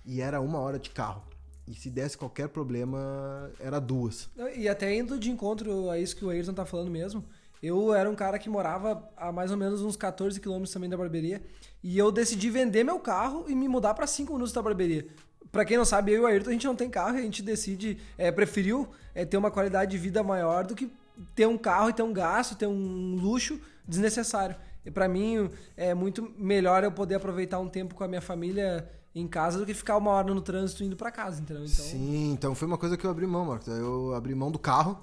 E 0.05 0.21
era 0.21 0.39
uma 0.39 0.59
hora 0.59 0.79
de 0.79 0.89
carro. 0.91 1.21
E 1.67 1.73
se 1.73 1.89
desse 1.89 2.17
qualquer 2.17 2.47
problema, 2.47 3.51
era 3.59 3.79
duas. 3.79 4.29
E 4.55 4.69
até 4.69 4.95
indo 4.95 5.19
de 5.19 5.29
encontro 5.29 5.89
a 5.89 5.99
isso 5.99 6.15
que 6.15 6.23
o 6.23 6.29
Ayrton 6.29 6.53
tá 6.53 6.65
falando 6.65 6.89
mesmo, 6.89 7.25
eu 7.61 7.93
era 7.93 8.09
um 8.09 8.15
cara 8.15 8.39
que 8.39 8.49
morava 8.49 9.09
a 9.17 9.31
mais 9.31 9.51
ou 9.51 9.57
menos 9.57 9.81
uns 9.81 9.97
14 9.97 10.39
quilômetros 10.39 10.71
também 10.71 10.89
da 10.89 10.95
barbearia. 10.95 11.41
E 11.83 11.97
eu 11.97 12.11
decidi 12.11 12.49
vender 12.49 12.83
meu 12.83 12.99
carro 12.99 13.45
e 13.49 13.55
me 13.55 13.67
mudar 13.67 13.93
para 13.93 14.07
5 14.07 14.31
minutos 14.31 14.53
da 14.53 14.61
barbearia. 14.61 15.07
Pra 15.51 15.65
quem 15.65 15.77
não 15.77 15.85
sabe, 15.85 16.11
eu 16.11 16.17
e 16.17 16.19
o 16.21 16.25
Ayrton, 16.25 16.49
a 16.49 16.53
gente 16.53 16.67
não 16.67 16.75
tem 16.75 16.89
carro 16.89 17.15
e 17.17 17.19
a 17.19 17.23
gente 17.23 17.41
decide, 17.41 17.97
é, 18.17 18.31
preferiu 18.31 18.87
é, 19.13 19.25
ter 19.25 19.37
uma 19.37 19.51
qualidade 19.51 19.91
de 19.91 19.97
vida 19.97 20.23
maior 20.23 20.65
do 20.65 20.75
que 20.75 20.89
ter 21.35 21.47
um 21.47 21.57
carro 21.57 21.89
e 21.89 21.93
ter 21.93 22.03
um 22.03 22.13
gasto, 22.13 22.55
ter 22.55 22.67
um 22.67 23.15
luxo 23.15 23.59
desnecessário. 23.87 24.55
E 24.85 24.91
para 24.91 25.07
mim 25.07 25.49
é 25.75 25.93
muito 25.93 26.33
melhor 26.37 26.83
eu 26.83 26.91
poder 26.91 27.15
aproveitar 27.15 27.59
um 27.59 27.67
tempo 27.67 27.93
com 27.95 28.03
a 28.03 28.07
minha 28.07 28.21
família 28.21 28.87
em 29.19 29.27
casa 29.27 29.57
do 29.57 29.65
que 29.65 29.73
ficar 29.73 29.97
uma 29.97 30.11
hora 30.11 30.33
no 30.33 30.41
trânsito 30.41 30.83
indo 30.83 30.95
para 30.95 31.11
casa, 31.11 31.41
entendeu? 31.41 31.63
Então... 31.63 31.85
Sim, 31.85 32.31
então 32.31 32.55
foi 32.55 32.67
uma 32.67 32.77
coisa 32.77 32.95
que 32.95 33.05
eu 33.05 33.09
abri 33.09 33.25
mão, 33.25 33.45
Marcos. 33.45 33.67
Eu 33.67 34.13
abri 34.13 34.35
mão 34.35 34.51
do 34.51 34.59
carro. 34.59 34.97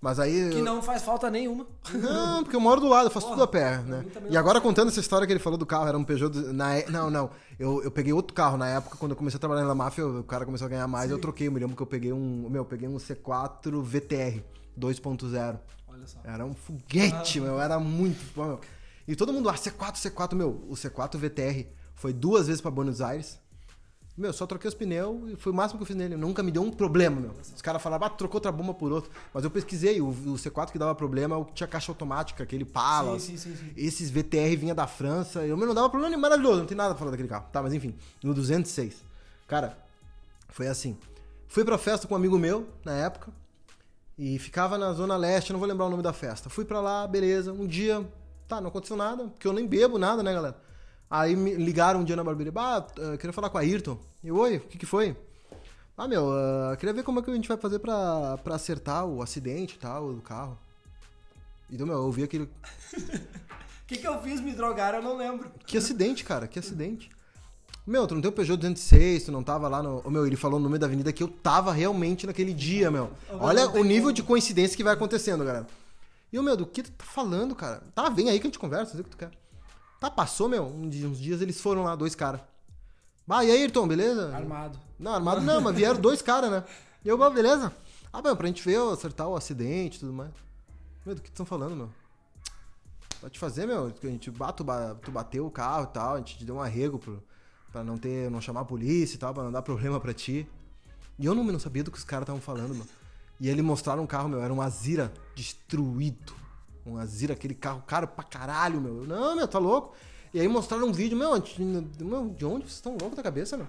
Mas 0.00 0.20
aí. 0.20 0.50
Que 0.50 0.62
não 0.62 0.80
faz 0.80 1.02
falta 1.02 1.28
nenhuma. 1.28 1.66
Não, 1.92 2.44
porque 2.44 2.54
eu 2.54 2.60
moro 2.60 2.80
do 2.80 2.88
lado, 2.88 3.08
eu 3.08 3.10
faço 3.10 3.26
Porra, 3.26 3.38
tudo 3.38 3.44
a 3.44 3.48
pé, 3.48 3.78
né? 3.78 4.04
E 4.30 4.36
agora 4.36 4.60
contando 4.60 4.88
essa 4.88 5.00
história 5.00 5.26
que 5.26 5.32
ele 5.32 5.40
falou 5.40 5.58
do 5.58 5.66
carro, 5.66 5.88
era 5.88 5.98
um 5.98 6.04
Peugeot. 6.04 6.30
Do... 6.30 6.52
Na... 6.52 6.68
Não, 6.88 7.10
não. 7.10 7.30
Eu, 7.58 7.82
eu 7.82 7.90
peguei 7.90 8.12
outro 8.12 8.32
carro 8.32 8.56
na 8.56 8.68
época, 8.68 8.96
quando 8.96 9.10
eu 9.10 9.16
comecei 9.16 9.38
a 9.38 9.40
trabalhar 9.40 9.64
na 9.64 9.74
máfia, 9.74 10.06
o 10.06 10.22
cara 10.22 10.44
começou 10.44 10.66
a 10.66 10.68
ganhar 10.68 10.86
mais, 10.86 11.08
Sim. 11.08 11.14
eu 11.14 11.18
troquei. 11.18 11.48
Eu 11.48 11.52
me 11.52 11.58
lembro 11.58 11.74
que 11.74 11.82
eu 11.82 11.86
peguei 11.86 12.12
um. 12.12 12.48
Meu, 12.48 12.60
eu 12.60 12.64
peguei 12.64 12.88
um 12.88 12.96
C4 12.96 13.82
VTR 13.82 14.40
2.0. 14.78 15.58
Olha 15.88 16.06
só. 16.06 16.18
Era 16.22 16.46
um 16.46 16.54
foguete, 16.54 17.40
ah. 17.40 17.42
meu. 17.42 17.60
Era 17.60 17.80
muito. 17.80 18.24
Meu. 18.38 18.60
E 19.08 19.16
todo 19.16 19.32
mundo, 19.32 19.48
ah, 19.48 19.54
C4, 19.54 19.94
C4, 19.94 20.34
meu. 20.36 20.64
O 20.68 20.74
C4 20.74 21.16
VTR 21.16 21.66
foi 21.96 22.12
duas 22.12 22.46
vezes 22.46 22.60
para 22.60 22.70
Buenos 22.70 23.00
Aires. 23.00 23.40
Meu, 24.18 24.32
só 24.32 24.48
troquei 24.48 24.66
os 24.66 24.74
pneus 24.74 25.30
e 25.30 25.36
foi 25.36 25.52
o 25.52 25.54
máximo 25.54 25.78
que 25.78 25.84
eu 25.84 25.86
fiz 25.86 25.94
nele. 25.94 26.16
Nunca 26.16 26.42
me 26.42 26.50
deu 26.50 26.60
um 26.60 26.72
problema, 26.72 27.20
meu. 27.20 27.30
Os 27.54 27.62
caras 27.62 27.80
falavam, 27.80 28.08
ah, 28.08 28.10
trocou 28.10 28.38
outra 28.38 28.50
bomba 28.50 28.74
por 28.74 28.90
outra. 28.90 29.08
Mas 29.32 29.44
eu 29.44 29.50
pesquisei, 29.50 30.00
o, 30.00 30.08
o, 30.08 30.34
C4 30.34 30.72
que 30.72 30.78
dava 30.78 30.92
problema 30.92 31.36
é 31.36 31.38
o 31.38 31.44
que 31.44 31.52
tinha 31.52 31.68
caixa 31.68 31.92
automática, 31.92 32.42
aquele 32.42 32.64
Palas. 32.64 33.22
Sim, 33.22 33.36
sim, 33.36 33.54
sim, 33.54 33.72
Esses 33.76 34.10
VTR 34.10 34.56
vinha 34.56 34.74
da 34.74 34.88
França. 34.88 35.46
Eu 35.46 35.56
meu, 35.56 35.68
não 35.68 35.74
dava 35.74 35.88
problema, 35.88 36.16
maravilhoso, 36.16 36.58
não 36.58 36.66
tem 36.66 36.76
nada 36.76 36.90
pra 36.90 36.98
falar 36.98 37.12
daquele 37.12 37.28
carro. 37.28 37.46
Tá, 37.52 37.62
mas 37.62 37.72
enfim, 37.72 37.94
no 38.20 38.34
206. 38.34 39.04
Cara, 39.46 39.78
foi 40.48 40.66
assim. 40.66 40.98
Fui 41.46 41.64
pra 41.64 41.78
festa 41.78 42.08
com 42.08 42.14
um 42.14 42.16
amigo 42.16 42.36
meu, 42.36 42.68
na 42.84 42.94
época. 42.94 43.32
E 44.18 44.36
ficava 44.40 44.76
na 44.76 44.92
Zona 44.94 45.16
Leste, 45.16 45.52
não 45.52 45.60
vou 45.60 45.68
lembrar 45.68 45.86
o 45.86 45.90
nome 45.90 46.02
da 46.02 46.12
festa. 46.12 46.50
Fui 46.50 46.64
pra 46.64 46.80
lá, 46.80 47.06
beleza. 47.06 47.52
Um 47.52 47.68
dia, 47.68 48.04
tá, 48.48 48.60
não 48.60 48.66
aconteceu 48.66 48.96
nada, 48.96 49.28
porque 49.28 49.46
eu 49.46 49.52
nem 49.52 49.64
bebo 49.64 49.96
nada, 49.96 50.24
né, 50.24 50.32
galera? 50.34 50.56
Aí 51.10 51.34
me 51.34 51.54
ligaram 51.54 52.00
um 52.00 52.04
dia 52.04 52.16
na 52.16 52.24
barbearia, 52.24 52.52
bah, 52.52 52.86
uh, 52.98 53.16
queria 53.16 53.32
falar 53.32 53.48
com 53.48 53.56
a 53.56 53.62
Ayrton. 53.62 53.98
E 54.22 54.32
oi, 54.32 54.56
o 54.56 54.60
que, 54.60 54.78
que 54.78 54.86
foi? 54.86 55.16
Ah, 55.96 56.08
meu, 56.08 56.28
uh, 56.28 56.76
queria 56.76 56.92
ver 56.92 57.02
como 57.02 57.20
é 57.20 57.22
que 57.22 57.30
a 57.30 57.34
gente 57.34 57.48
vai 57.48 57.56
fazer 57.56 57.78
pra, 57.78 58.36
pra 58.38 58.56
acertar 58.56 59.04
o 59.06 59.22
acidente 59.22 59.76
e 59.76 59.78
tal 59.78 60.12
do 60.12 60.20
carro. 60.20 60.58
Então, 61.70 61.86
meu, 61.86 61.96
eu 61.96 62.04
ouvi 62.04 62.22
aquele. 62.22 62.44
O 62.44 62.50
que, 63.86 63.96
que 63.96 64.06
eu 64.06 64.20
fiz? 64.22 64.40
Me 64.40 64.52
drogaram, 64.52 64.98
eu 64.98 65.04
não 65.04 65.16
lembro. 65.16 65.50
Que 65.66 65.78
acidente, 65.78 66.24
cara, 66.24 66.48
que 66.48 66.58
acidente. 66.58 67.10
Meu, 67.86 68.06
tu 68.06 68.14
não 68.14 68.20
tem 68.20 68.28
o 68.28 68.32
Peugeot 68.32 68.56
206, 68.56 69.24
tu 69.24 69.32
não 69.32 69.42
tava 69.42 69.68
lá 69.68 69.82
no. 69.82 70.02
Oh, 70.04 70.10
meu, 70.10 70.26
ele 70.26 70.36
falou 70.36 70.58
no 70.58 70.68
meio 70.68 70.80
da 70.80 70.86
avenida 70.86 71.12
que 71.12 71.22
eu 71.22 71.28
tava 71.28 71.72
realmente 71.72 72.26
naquele 72.26 72.52
dia, 72.52 72.90
meu. 72.90 73.10
Olha 73.40 73.68
o 73.70 73.84
nível 73.84 74.12
de 74.12 74.22
coincidência 74.22 74.76
que 74.76 74.84
vai 74.84 74.94
acontecendo, 74.94 75.44
galera. 75.44 75.66
E 76.32 76.38
o 76.38 76.42
meu, 76.42 76.56
do 76.56 76.66
que 76.66 76.82
tu 76.82 76.90
tá 76.90 77.04
falando, 77.04 77.54
cara? 77.54 77.82
Tá, 77.94 78.08
vem 78.08 78.28
aí 78.28 78.38
que 78.38 78.46
a 78.46 78.50
gente 78.50 78.58
conversa, 78.58 78.92
sei 78.92 79.00
o 79.00 79.04
que 79.04 79.10
tu 79.10 79.16
quer. 79.16 79.30
Tá, 79.98 80.10
passou, 80.10 80.48
meu. 80.48 80.66
uns 80.66 81.18
dias 81.18 81.40
eles 81.40 81.60
foram 81.60 81.84
lá, 81.84 81.96
dois 81.96 82.14
caras. 82.14 82.40
Ah, 83.28 83.44
e 83.44 83.50
aí, 83.50 83.62
Ayrton, 83.62 83.86
beleza? 83.86 84.34
Armado. 84.34 84.78
Não, 84.98 85.14
armado 85.14 85.40
não, 85.40 85.60
mas 85.60 85.76
vieram 85.76 86.00
dois 86.00 86.22
caras, 86.22 86.50
né? 86.50 86.64
E 87.04 87.08
eu, 87.08 87.18
beleza? 87.30 87.72
Ah, 88.12 88.22
meu, 88.22 88.36
pra 88.36 88.46
gente 88.46 88.64
ver, 88.64 88.80
acertar 88.92 89.28
o 89.28 89.36
acidente 89.36 89.96
e 89.96 90.00
tudo 90.00 90.12
mais. 90.12 90.30
Meu, 91.04 91.14
do 91.14 91.20
que 91.20 91.28
estão 91.28 91.44
falando, 91.44 91.76
meu? 91.76 91.90
Pra 93.20 93.28
te 93.28 93.38
fazer, 93.38 93.66
meu, 93.66 93.86
a 93.86 94.06
gente 94.06 94.30
bato, 94.30 94.64
tu 95.02 95.10
bateu 95.10 95.46
o 95.46 95.50
carro 95.50 95.84
e 95.84 95.92
tal, 95.92 96.14
a 96.14 96.18
gente 96.18 96.38
te 96.38 96.44
deu 96.44 96.56
um 96.56 96.60
arrego 96.60 96.98
pro, 96.98 97.22
pra 97.70 97.84
não 97.84 97.98
ter, 97.98 98.30
não 98.30 98.40
chamar 98.40 98.60
a 98.60 98.64
polícia 98.64 99.16
e 99.16 99.18
tal, 99.18 99.34
pra 99.34 99.42
não 99.42 99.52
dar 99.52 99.62
problema 99.62 100.00
pra 100.00 100.14
ti. 100.14 100.48
E 101.18 101.26
eu 101.26 101.34
não, 101.34 101.44
não 101.44 101.58
sabia 101.58 101.84
do 101.84 101.90
que 101.90 101.98
os 101.98 102.04
caras 102.04 102.22
estavam 102.22 102.40
falando, 102.40 102.74
meu. 102.74 102.86
E 103.40 103.48
ele 103.48 103.60
mostraram 103.60 104.04
um 104.04 104.06
carro, 104.06 104.28
meu, 104.28 104.40
era 104.40 104.52
um 104.52 104.62
Azira 104.62 105.12
destruído 105.34 106.34
um 106.88 106.96
Azira, 106.96 107.34
aquele 107.34 107.54
carro 107.54 107.82
caro 107.86 108.08
pra 108.08 108.24
caralho, 108.24 108.80
meu. 108.80 109.06
Não, 109.06 109.36
meu, 109.36 109.46
tá 109.46 109.58
louco? 109.58 109.94
E 110.32 110.40
aí 110.40 110.48
mostraram 110.48 110.86
um 110.86 110.92
vídeo, 110.92 111.16
meu, 111.16 111.38
de 111.38 112.44
onde 112.44 112.64
vocês 112.64 112.74
estão 112.74 112.92
loucos 112.92 113.16
da 113.16 113.22
cabeça, 113.22 113.56
meu? 113.56 113.66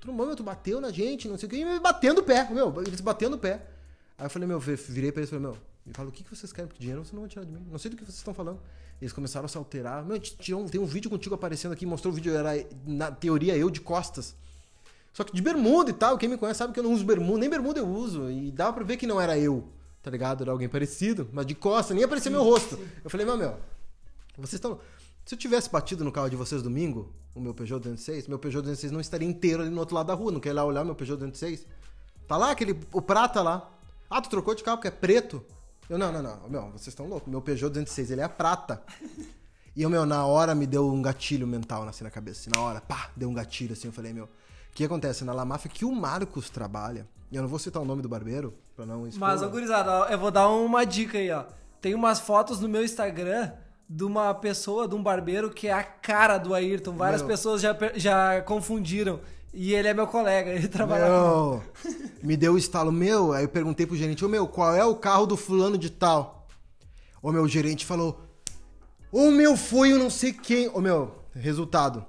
Tu, 0.00 0.12
meu, 0.12 0.36
tu 0.36 0.42
bateu 0.42 0.80
na 0.80 0.90
gente, 0.90 1.28
não 1.28 1.38
sei 1.38 1.46
o 1.46 1.50
que, 1.50 1.56
e 1.56 1.80
batendo 1.80 2.20
o 2.20 2.24
pé, 2.24 2.48
meu, 2.50 2.82
eles 2.84 3.00
batendo 3.00 3.34
o 3.34 3.38
pé. 3.38 3.64
Aí 4.18 4.26
eu 4.26 4.30
falei, 4.30 4.48
meu, 4.48 4.58
virei 4.58 5.12
pra 5.12 5.20
eles 5.20 5.28
e 5.28 5.34
falei, 5.34 5.40
meu, 5.40 5.56
me 5.86 5.92
fala 5.94 6.08
o 6.08 6.12
que, 6.12 6.24
que 6.24 6.34
vocês 6.34 6.52
querem, 6.52 6.68
porque 6.68 6.80
dinheiro 6.80 7.02
vocês 7.02 7.12
não 7.12 7.20
vão 7.20 7.28
tirar 7.28 7.44
de 7.44 7.52
mim. 7.52 7.64
Não 7.70 7.78
sei 7.78 7.90
do 7.90 7.96
que 7.96 8.04
vocês 8.04 8.16
estão 8.16 8.34
falando. 8.34 8.60
Eles 9.00 9.12
começaram 9.12 9.46
a 9.46 9.48
se 9.48 9.56
alterar. 9.56 10.04
Meu, 10.04 10.20
tem 10.20 10.80
um 10.80 10.86
vídeo 10.86 11.10
contigo 11.10 11.34
aparecendo 11.34 11.72
aqui, 11.72 11.86
mostrou 11.86 12.12
o 12.12 12.14
vídeo, 12.14 12.34
era 12.34 12.52
na 12.86 13.10
teoria 13.10 13.56
eu 13.56 13.70
de 13.70 13.80
costas. 13.80 14.34
Só 15.12 15.24
que 15.24 15.34
de 15.34 15.42
bermuda 15.42 15.90
e 15.90 15.94
tal, 15.94 16.16
quem 16.18 16.28
me 16.28 16.38
conhece 16.38 16.58
sabe 16.58 16.72
que 16.72 16.78
eu 16.78 16.84
não 16.84 16.92
uso 16.92 17.04
bermuda, 17.04 17.38
nem 17.38 17.50
bermuda 17.50 17.80
eu 17.80 17.86
uso. 17.86 18.30
E 18.30 18.50
dava 18.50 18.72
pra 18.72 18.84
ver 18.84 18.96
que 18.96 19.06
não 19.06 19.20
era 19.20 19.38
eu 19.38 19.68
tá 20.02 20.10
ligado? 20.10 20.42
Era 20.42 20.50
alguém 20.50 20.68
parecido, 20.68 21.28
mas 21.32 21.46
de 21.46 21.54
costa, 21.54 21.94
nem 21.94 22.02
aparecia 22.02 22.30
meu 22.30 22.42
rosto. 22.42 22.78
Eu 23.04 23.08
falei, 23.08 23.24
meu, 23.24 23.36
meu, 23.36 23.56
vocês 24.36 24.54
estão. 24.54 24.80
Se 25.24 25.34
eu 25.34 25.38
tivesse 25.38 25.70
batido 25.70 26.04
no 26.04 26.12
carro 26.12 26.28
de 26.28 26.36
vocês 26.36 26.62
domingo, 26.62 27.12
o 27.34 27.40
meu 27.40 27.54
Peugeot 27.54 27.80
206, 27.80 28.28
meu 28.28 28.38
Peugeot 28.38 28.62
206 28.62 28.92
não 28.92 29.00
estaria 29.00 29.28
inteiro 29.28 29.62
ali 29.62 29.70
no 29.70 29.78
outro 29.78 29.94
lado 29.94 30.06
da 30.06 30.14
rua. 30.14 30.32
Não 30.32 30.40
quer 30.40 30.52
lá 30.52 30.64
olhar 30.64 30.84
meu 30.84 30.94
Peugeot 30.94 31.18
206? 31.18 31.66
Tá 32.26 32.36
lá 32.36 32.50
aquele. 32.50 32.78
O 32.92 33.00
prata 33.00 33.40
lá. 33.42 33.70
Ah, 34.10 34.20
tu 34.20 34.28
trocou 34.28 34.54
de 34.54 34.62
carro 34.62 34.78
porque 34.78 34.88
é 34.88 34.90
preto? 34.90 35.44
Eu, 35.88 35.98
não, 35.98 36.12
não, 36.12 36.22
não. 36.22 36.48
Meu, 36.48 36.62
vocês 36.72 36.88
estão 36.88 37.06
loucos. 37.06 37.28
Meu 37.30 37.40
Peugeot 37.40 37.70
206, 37.70 38.10
ele 38.10 38.20
é 38.20 38.28
prata. 38.28 38.82
E 39.74 39.86
o 39.86 39.90
meu, 39.90 40.04
na 40.04 40.26
hora 40.26 40.54
me 40.54 40.66
deu 40.66 40.86
um 40.86 41.00
gatilho 41.00 41.46
mental 41.46 41.82
assim 41.88 42.04
na 42.04 42.10
cabeça. 42.10 42.40
Assim, 42.40 42.50
na 42.54 42.60
hora, 42.60 42.80
pá, 42.80 43.10
deu 43.16 43.28
um 43.28 43.34
gatilho 43.34 43.72
assim. 43.72 43.88
Eu 43.88 43.92
falei, 43.92 44.12
meu, 44.12 44.24
o 44.24 44.28
que 44.74 44.84
acontece? 44.84 45.24
Na 45.24 45.32
La 45.32 45.44
Mafia 45.44 45.70
que 45.70 45.84
o 45.84 45.92
Marcos 45.92 46.50
trabalha, 46.50 47.08
e 47.30 47.36
eu 47.36 47.42
não 47.42 47.48
vou 47.48 47.58
citar 47.58 47.80
o 47.82 47.84
nome 47.84 48.02
do 48.02 48.08
barbeiro, 48.08 48.54
pra 48.76 48.84
não 48.84 49.06
expor. 49.06 49.26
Mas, 49.26 49.42
ô, 49.42 49.48
gurizada, 49.48 50.12
eu 50.12 50.18
vou 50.18 50.30
dar 50.30 50.48
uma 50.48 50.84
dica 50.84 51.16
aí, 51.16 51.30
ó. 51.30 51.44
Tem 51.80 51.94
umas 51.94 52.20
fotos 52.20 52.60
no 52.60 52.68
meu 52.68 52.84
Instagram 52.84 53.52
de 53.94 54.04
uma 54.04 54.32
pessoa, 54.32 54.88
de 54.88 54.94
um 54.94 55.02
barbeiro 55.02 55.50
que 55.50 55.68
é 55.68 55.72
a 55.72 55.82
cara 55.82 56.38
do 56.38 56.54
Ayrton. 56.54 56.92
Várias 56.92 57.20
meu. 57.20 57.28
pessoas 57.28 57.60
já, 57.60 57.76
já 57.94 58.40
confundiram. 58.40 59.20
E 59.52 59.74
ele 59.74 59.86
é 59.86 59.92
meu 59.92 60.06
colega, 60.06 60.48
ele 60.50 60.66
trabalha 60.66 61.04
meu, 61.04 61.62
Me 62.22 62.34
deu 62.34 62.54
o 62.54 62.58
estalo, 62.58 62.90
meu. 62.90 63.34
Aí 63.34 63.44
eu 63.44 63.48
perguntei 63.48 63.86
pro 63.86 63.94
gerente, 63.94 64.24
ô 64.24 64.28
meu, 64.28 64.48
qual 64.48 64.74
é 64.74 64.84
o 64.84 64.94
carro 64.94 65.26
do 65.26 65.36
fulano 65.36 65.76
de 65.76 65.90
tal? 65.90 66.48
O 67.22 67.30
meu 67.30 67.46
gerente 67.46 67.84
falou, 67.84 68.18
o 69.12 69.30
meu 69.30 69.56
foi 69.58 69.92
o 69.92 69.98
não 69.98 70.08
sei 70.08 70.32
quem. 70.32 70.70
Ô 70.72 70.80
meu, 70.80 71.14
resultado. 71.34 72.06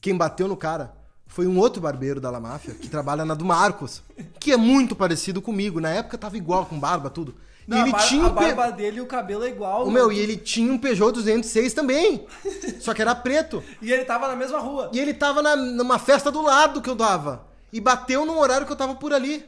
Quem 0.00 0.16
bateu 0.16 0.48
no 0.48 0.56
cara 0.56 0.94
foi 1.26 1.46
um 1.46 1.58
outro 1.58 1.82
barbeiro 1.82 2.18
da 2.18 2.30
La 2.30 2.40
Máfia, 2.40 2.72
que 2.72 2.88
trabalha 2.88 3.26
na 3.26 3.34
do 3.34 3.44
Marcos, 3.44 4.02
que 4.40 4.52
é 4.52 4.56
muito 4.56 4.96
parecido 4.96 5.42
comigo. 5.42 5.80
Na 5.80 5.90
época 5.90 6.16
tava 6.16 6.38
igual, 6.38 6.64
com 6.64 6.80
barba, 6.80 7.10
tudo. 7.10 7.34
Não, 7.66 7.82
ele 7.82 7.94
a, 7.94 7.98
tinha 7.98 8.26
a 8.26 8.30
barba 8.30 8.66
Pe... 8.66 8.72
dele 8.72 8.98
e 8.98 9.00
o 9.00 9.06
cabelo 9.06 9.44
é 9.44 9.48
igual. 9.48 9.86
O 9.86 9.90
meu, 9.90 10.12
e 10.12 10.18
ele 10.18 10.36
tinha 10.36 10.72
um 10.72 10.78
Peugeot 10.78 11.12
206 11.12 11.74
também. 11.74 12.26
só 12.80 12.94
que 12.94 13.02
era 13.02 13.14
preto. 13.14 13.62
E 13.82 13.92
ele 13.92 14.04
tava 14.04 14.28
na 14.28 14.36
mesma 14.36 14.58
rua. 14.58 14.90
E 14.92 15.00
ele 15.00 15.12
tava 15.12 15.42
na, 15.42 15.56
numa 15.56 15.98
festa 15.98 16.30
do 16.30 16.42
lado 16.42 16.80
que 16.80 16.88
eu 16.88 16.94
dava. 16.94 17.46
E 17.72 17.80
bateu 17.80 18.24
num 18.24 18.38
horário 18.38 18.66
que 18.66 18.72
eu 18.72 18.76
tava 18.76 18.94
por 18.94 19.12
ali. 19.12 19.44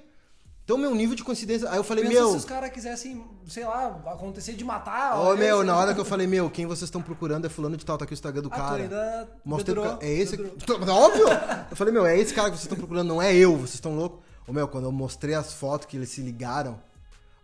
Então, 0.68 0.76
meu 0.76 0.94
nível 0.94 1.16
de 1.16 1.24
coincidência. 1.24 1.70
Aí 1.70 1.78
eu 1.78 1.82
falei, 1.82 2.04
Pensa 2.04 2.14
meu. 2.20 2.30
se 2.32 2.36
os 2.36 2.44
caras 2.44 2.70
quisessem, 2.70 3.24
sei 3.46 3.64
lá, 3.64 3.86
acontecer 4.06 4.52
de 4.52 4.62
matar. 4.62 5.18
Ô, 5.18 5.34
meu, 5.34 5.64
na 5.64 5.74
hora 5.74 5.94
que 5.94 6.00
eu 6.00 6.04
falei, 6.04 6.26
meu, 6.26 6.50
quem 6.50 6.66
vocês 6.66 6.82
estão 6.82 7.00
procurando 7.00 7.46
é 7.46 7.48
fulano 7.48 7.74
de 7.74 7.86
tal, 7.86 7.96
tá 7.96 8.04
aqui 8.04 8.12
o 8.12 8.14
Instagram 8.14 8.42
do 8.42 8.50
ah, 8.52 8.56
cara. 8.56 8.82
Ainda 8.82 9.28
Mostrei 9.42 9.74
pro... 9.74 9.96
É 10.02 10.12
esse. 10.12 10.34
Óbvio! 10.90 11.26
eu 11.70 11.74
falei, 11.74 11.90
meu, 11.90 12.04
é 12.04 12.18
esse 12.18 12.34
cara 12.34 12.50
que 12.50 12.56
vocês 12.56 12.64
estão 12.64 12.76
procurando, 12.76 13.08
não 13.08 13.22
é 13.22 13.34
eu, 13.34 13.56
vocês 13.56 13.76
estão 13.76 13.96
loucos. 13.96 14.18
Ô, 14.46 14.52
meu, 14.52 14.68
quando 14.68 14.84
eu 14.84 14.92
mostrei 14.92 15.34
as 15.34 15.54
fotos 15.54 15.86
que 15.86 15.96
eles 15.96 16.10
se 16.10 16.20
ligaram, 16.20 16.78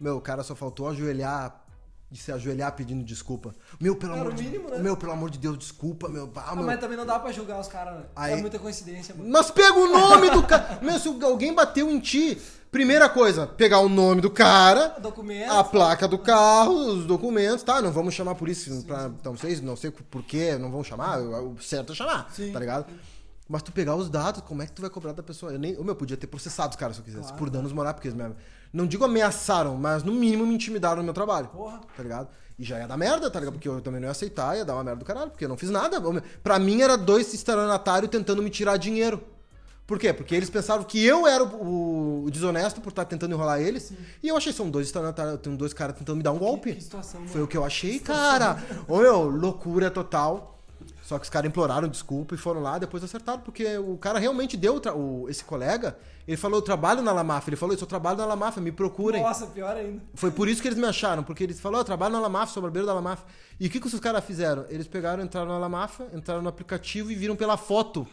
meu, 0.05 0.19
o 0.19 0.21
cara 0.21 0.43
só 0.43 0.55
faltou 0.55 0.87
ajoelhar 0.87 1.63
de 2.11 2.21
se 2.21 2.31
ajoelhar 2.31 2.71
pedindo 2.77 3.03
desculpa. 3.03 3.55
Meu, 3.81 3.97
pelo 3.97 4.13
amor 4.13 4.35
mínimo, 4.35 4.67
de... 4.67 4.77
né? 4.77 4.83
Meu, 4.83 4.97
pelo 4.97 5.13
amor 5.13 5.31
de 5.31 5.39
Deus, 5.39 5.57
desculpa, 5.59 6.09
meu. 6.09 6.31
Ah, 6.37 6.51
ah, 6.51 6.55
meu... 6.55 6.67
Mas 6.67 6.79
também 6.79 6.97
não 6.97 7.07
dá 7.07 7.19
pra 7.19 7.33
julgar 7.33 7.59
os 7.59 7.67
caras, 7.67 7.95
né? 7.95 8.05
Aí... 8.15 8.35
É 8.35 8.37
muita 8.37 8.59
coincidência, 8.59 9.15
mano. 9.15 9.31
Mas 9.31 9.51
pega 9.51 9.73
o 9.73 9.89
nome 9.89 10.31
do 10.31 10.43
cara. 10.43 10.79
meu, 10.85 10.99
se 10.99 11.09
alguém 11.25 11.55
bateu 11.55 11.91
em 11.91 11.99
ti, 11.99 12.39
primeira 12.71 13.09
coisa, 13.09 13.47
pegar 13.47 13.81
o 13.81 13.89
nome 13.89 14.21
do 14.21 14.31
cara, 14.31 14.95
a 15.49 15.65
placa 15.65 16.07
do 16.07 16.19
carro, 16.19 16.75
os 16.75 17.07
documentos, 17.07 17.65
tá? 17.65 17.81
Não 17.81 17.91
vamos 17.91 18.13
chamar 18.13 18.33
a 18.33 18.37
polícia 18.37 18.71
sim, 18.73 18.83
pra. 18.83 19.09
Sim. 19.09 19.17
Não 19.25 19.37
sei, 19.37 19.61
não 19.63 19.77
sei 19.77 19.91
porquê, 19.91 20.57
não 20.59 20.71
vamos 20.71 20.87
chamar. 20.87 21.19
O 21.21 21.57
certo 21.61 21.95
é 21.95 21.97
chamar, 21.97 22.31
sim. 22.31 22.53
tá 22.53 22.61
ligado? 22.61 22.87
Mas 23.49 23.63
tu 23.63 23.73
pegar 23.73 23.97
os 23.97 24.09
dados, 24.09 24.41
como 24.43 24.63
é 24.63 24.67
que 24.67 24.73
tu 24.73 24.83
vai 24.83 24.91
cobrar 24.91 25.13
da 25.13 25.23
pessoa? 25.23 25.53
Eu 25.53 25.59
nem, 25.59 25.77
o 25.77 25.85
meu 25.85 25.97
podia 25.97 26.17
ter 26.17 26.27
processado 26.27 26.71
os 26.71 26.77
caras 26.77 26.97
se 26.97 27.03
eu 27.03 27.05
quisesse, 27.05 27.25
Claro. 27.25 27.39
por 27.39 27.51
danos 27.51 27.73
morais, 27.73 27.95
porque 27.95 28.09
eles 28.09 28.17
me, 28.17 28.35
não 28.75 28.87
digo 28.87 29.05
ameaçaram, 29.05 29.77
mas 29.77 30.03
no 30.03 30.13
mínimo 30.13 30.45
me 30.47 30.55
intimidaram 30.55 30.97
no 30.99 31.05
meu 31.05 31.15
trabalho. 31.15 31.49
Porra. 31.49 31.81
Tá 31.97 32.03
ligado? 32.03 32.29
E 32.59 32.63
já 32.65 32.79
ia 32.79 32.87
dar 32.87 32.97
merda, 32.97 33.31
tá 33.31 33.39
ligado? 33.41 33.55
Porque 33.55 33.69
eu 33.69 33.81
também 33.81 34.01
não 34.01 34.07
ia 34.07 34.13
aceitar, 34.13 34.57
ia 34.57 34.65
dar 34.65 34.75
uma 34.75 34.85
merda 34.85 34.99
do 35.01 35.05
caralho, 35.05 35.31
porque 35.31 35.45
eu 35.45 35.49
não 35.49 35.57
fiz 35.57 35.71
nada. 35.71 36.01
Pra 36.43 36.59
mim 36.59 36.83
era 36.83 36.97
dois 36.97 37.33
estelionatários 37.33 38.11
tentando 38.11 38.43
me 38.43 38.51
tirar 38.51 38.77
dinheiro. 38.77 39.23
Por 39.87 39.99
quê? 39.99 40.13
Porque 40.15 40.35
eles 40.35 40.49
pensavam 40.49 40.83
que 40.85 41.05
eu 41.05 41.27
era 41.27 41.45
o, 41.45 42.25
o- 42.25 42.31
desonesto 42.31 42.81
por 42.81 42.89
estar 42.89 43.05
tentando 43.05 43.35
enrolar 43.35 43.61
eles. 43.61 43.93
E 44.23 44.29
eu 44.29 44.37
achei 44.37 44.51
que 44.51 44.57
são 44.57 44.71
dois 44.71 44.87
estelionatários, 44.87 45.39
tem 45.43 45.55
dois 45.55 45.75
caras 45.75 45.95
tentando 45.97 46.17
me 46.17 46.23
dar 46.23 46.33
um 46.33 46.39
golpe. 46.39 46.75
Que 46.75 46.81
situação, 46.81 47.27
Foi 47.27 47.43
o 47.43 47.47
que 47.47 47.57
eu 47.57 47.65
achei, 47.65 47.99
cara. 47.99 48.57
Ô, 48.89 48.99
meu, 49.01 49.25
loucura 49.29 49.91
total. 49.91 50.54
Só 51.05 51.19
que 51.19 51.25
os 51.25 51.31
caras 51.31 51.51
imploraram 51.51 51.87
desculpa 51.87 52.35
e 52.35 52.39
foram 52.39 52.63
lá, 52.63 52.79
depois 52.79 53.05
acertaram, 53.05 53.41
porque 53.41 53.77
o 53.77 53.99
cara 53.99 54.19
realmente 54.19 54.57
deu, 54.57 54.81
o, 54.97 55.29
esse 55.29 55.45
colega, 55.45 55.99
ele 56.27 56.39
falou, 56.39 56.59
eu 56.59 56.63
trabalho 56.63 57.03
na 57.03 57.13
Lamaf. 57.13 57.47
Ele 57.47 57.57
falou, 57.57 57.75
isso, 57.75 57.85
eu 57.85 57.89
trabalho 57.89 58.17
na 58.17 58.25
Lamaf, 58.25 58.59
me 58.59 58.73
procurem. 58.73 59.23
Nossa, 59.23 59.47
pior 59.47 59.77
ainda. 59.77 60.03
Foi 60.15 60.31
por 60.31 60.49
isso 60.49 60.63
que 60.63 60.69
eles 60.69 60.79
me 60.79 60.87
acharam, 60.87 61.23
porque 61.23 61.45
eles 61.45 61.61
falaram, 61.61 61.81
eu 61.81 61.85
trabalho 61.85 62.15
na 62.15 62.21
Lamaf, 62.21 62.51
sou 62.51 62.63
barbeiro 62.63 62.87
da 62.87 62.95
Lamaf. 62.95 63.23
E 63.61 63.67
o 63.67 63.71
que, 63.71 63.79
que 63.79 63.87
os 63.87 64.01
caras 64.01 64.25
fizeram? 64.25 64.65
Eles 64.71 64.89
pegaram, 64.89 65.23
entraram 65.23 65.49
na 65.49 65.59
Lamaf, 65.59 66.01
entraram 66.15 66.41
no 66.41 66.49
aplicativo 66.49 67.13
e 67.13 67.15
viram 67.15 67.37
pela 67.37 67.59
foto. 67.59 68.09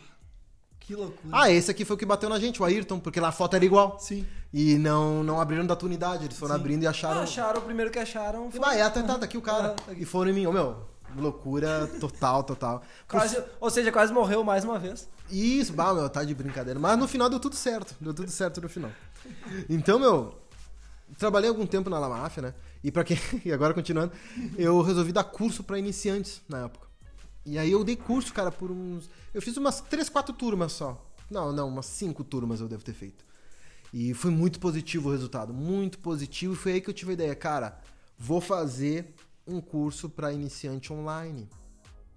Que 0.77 0.93
loucura. 0.93 1.29
Ah, 1.31 1.49
esse 1.49 1.71
aqui 1.71 1.85
foi 1.85 1.95
o 1.95 1.97
que 1.97 2.05
bateu 2.05 2.27
na 2.27 2.39
gente, 2.39 2.61
o 2.61 2.65
Ayrton, 2.65 2.99
porque 2.99 3.21
na 3.21 3.31
foto 3.31 3.55
era 3.55 3.63
igual. 3.63 3.97
Sim. 3.99 4.25
E 4.51 4.77
não, 4.77 5.23
não 5.23 5.39
abriram 5.39 5.65
da 5.65 5.77
tua 5.77 5.87
unidade, 5.87 6.25
eles 6.25 6.37
foram 6.37 6.55
Sim. 6.55 6.59
abrindo 6.59 6.83
e 6.83 6.87
acharam. 6.87 7.21
Ah, 7.21 7.23
acharam, 7.23 7.61
o 7.61 7.63
primeiro 7.63 7.89
que 7.89 7.99
acharam 7.99 8.49
E 8.49 8.51
foi... 8.51 8.59
vai, 8.59 8.79
é 8.79 8.83
atentado 8.83 9.19
tá 9.19 9.25
aqui 9.25 9.37
o 9.37 9.41
cara. 9.41 9.67
Ah, 9.67 9.81
tá 9.81 9.91
aqui. 9.93 10.01
E 10.01 10.05
foram 10.05 10.31
em 10.31 10.33
mim. 10.33 10.45
Ô, 10.45 10.51
meu, 10.51 10.90
loucura 11.17 11.87
total, 11.99 12.43
total. 12.43 12.81
Quase, 13.07 13.41
ou 13.59 13.69
seja, 13.69 13.91
quase 13.91 14.13
morreu 14.13 14.43
mais 14.43 14.63
uma 14.63 14.79
vez. 14.79 15.07
Isso, 15.29 15.73
bah, 15.73 15.93
meu, 15.93 16.09
tá 16.09 16.23
de 16.23 16.35
brincadeira. 16.35 16.79
Mas 16.79 16.97
no 16.97 17.07
final 17.07 17.29
deu 17.29 17.39
tudo 17.39 17.55
certo. 17.55 17.95
Deu 17.99 18.13
tudo 18.13 18.29
certo 18.29 18.61
no 18.61 18.69
final. 18.69 18.91
Então, 19.69 19.99
meu, 19.99 20.35
trabalhei 21.17 21.49
algum 21.49 21.65
tempo 21.65 21.89
na 21.89 21.99
Lamaf, 21.99 22.39
né? 22.41 22.53
E 22.83 22.91
para 22.91 23.03
quem. 23.03 23.17
E 23.45 23.51
agora 23.51 23.73
continuando, 23.73 24.13
eu 24.57 24.81
resolvi 24.81 25.11
dar 25.11 25.23
curso 25.23 25.63
para 25.63 25.79
iniciantes 25.79 26.41
na 26.47 26.65
época. 26.65 26.87
E 27.45 27.57
aí 27.57 27.71
eu 27.71 27.83
dei 27.83 27.95
curso, 27.95 28.33
cara, 28.33 28.51
por 28.51 28.69
uns. 28.71 29.09
Eu 29.33 29.41
fiz 29.41 29.57
umas 29.57 29.81
3, 29.81 30.09
4 30.09 30.33
turmas 30.33 30.73
só. 30.73 31.03
Não, 31.29 31.51
não, 31.51 31.69
umas 31.69 31.85
5 31.85 32.23
turmas 32.23 32.59
eu 32.59 32.67
devo 32.67 32.83
ter 32.83 32.93
feito. 32.93 33.25
E 33.93 34.13
foi 34.13 34.31
muito 34.31 34.59
positivo 34.59 35.09
o 35.09 35.11
resultado, 35.11 35.53
muito 35.53 35.99
positivo. 35.99 36.53
E 36.53 36.57
foi 36.57 36.73
aí 36.73 36.81
que 36.81 36.89
eu 36.89 36.93
tive 36.93 37.11
a 37.11 37.13
ideia, 37.13 37.35
cara, 37.35 37.79
vou 38.17 38.39
fazer 38.39 39.13
um 39.47 39.59
curso 39.61 40.09
para 40.09 40.31
iniciante 40.31 40.91
online, 40.93 41.49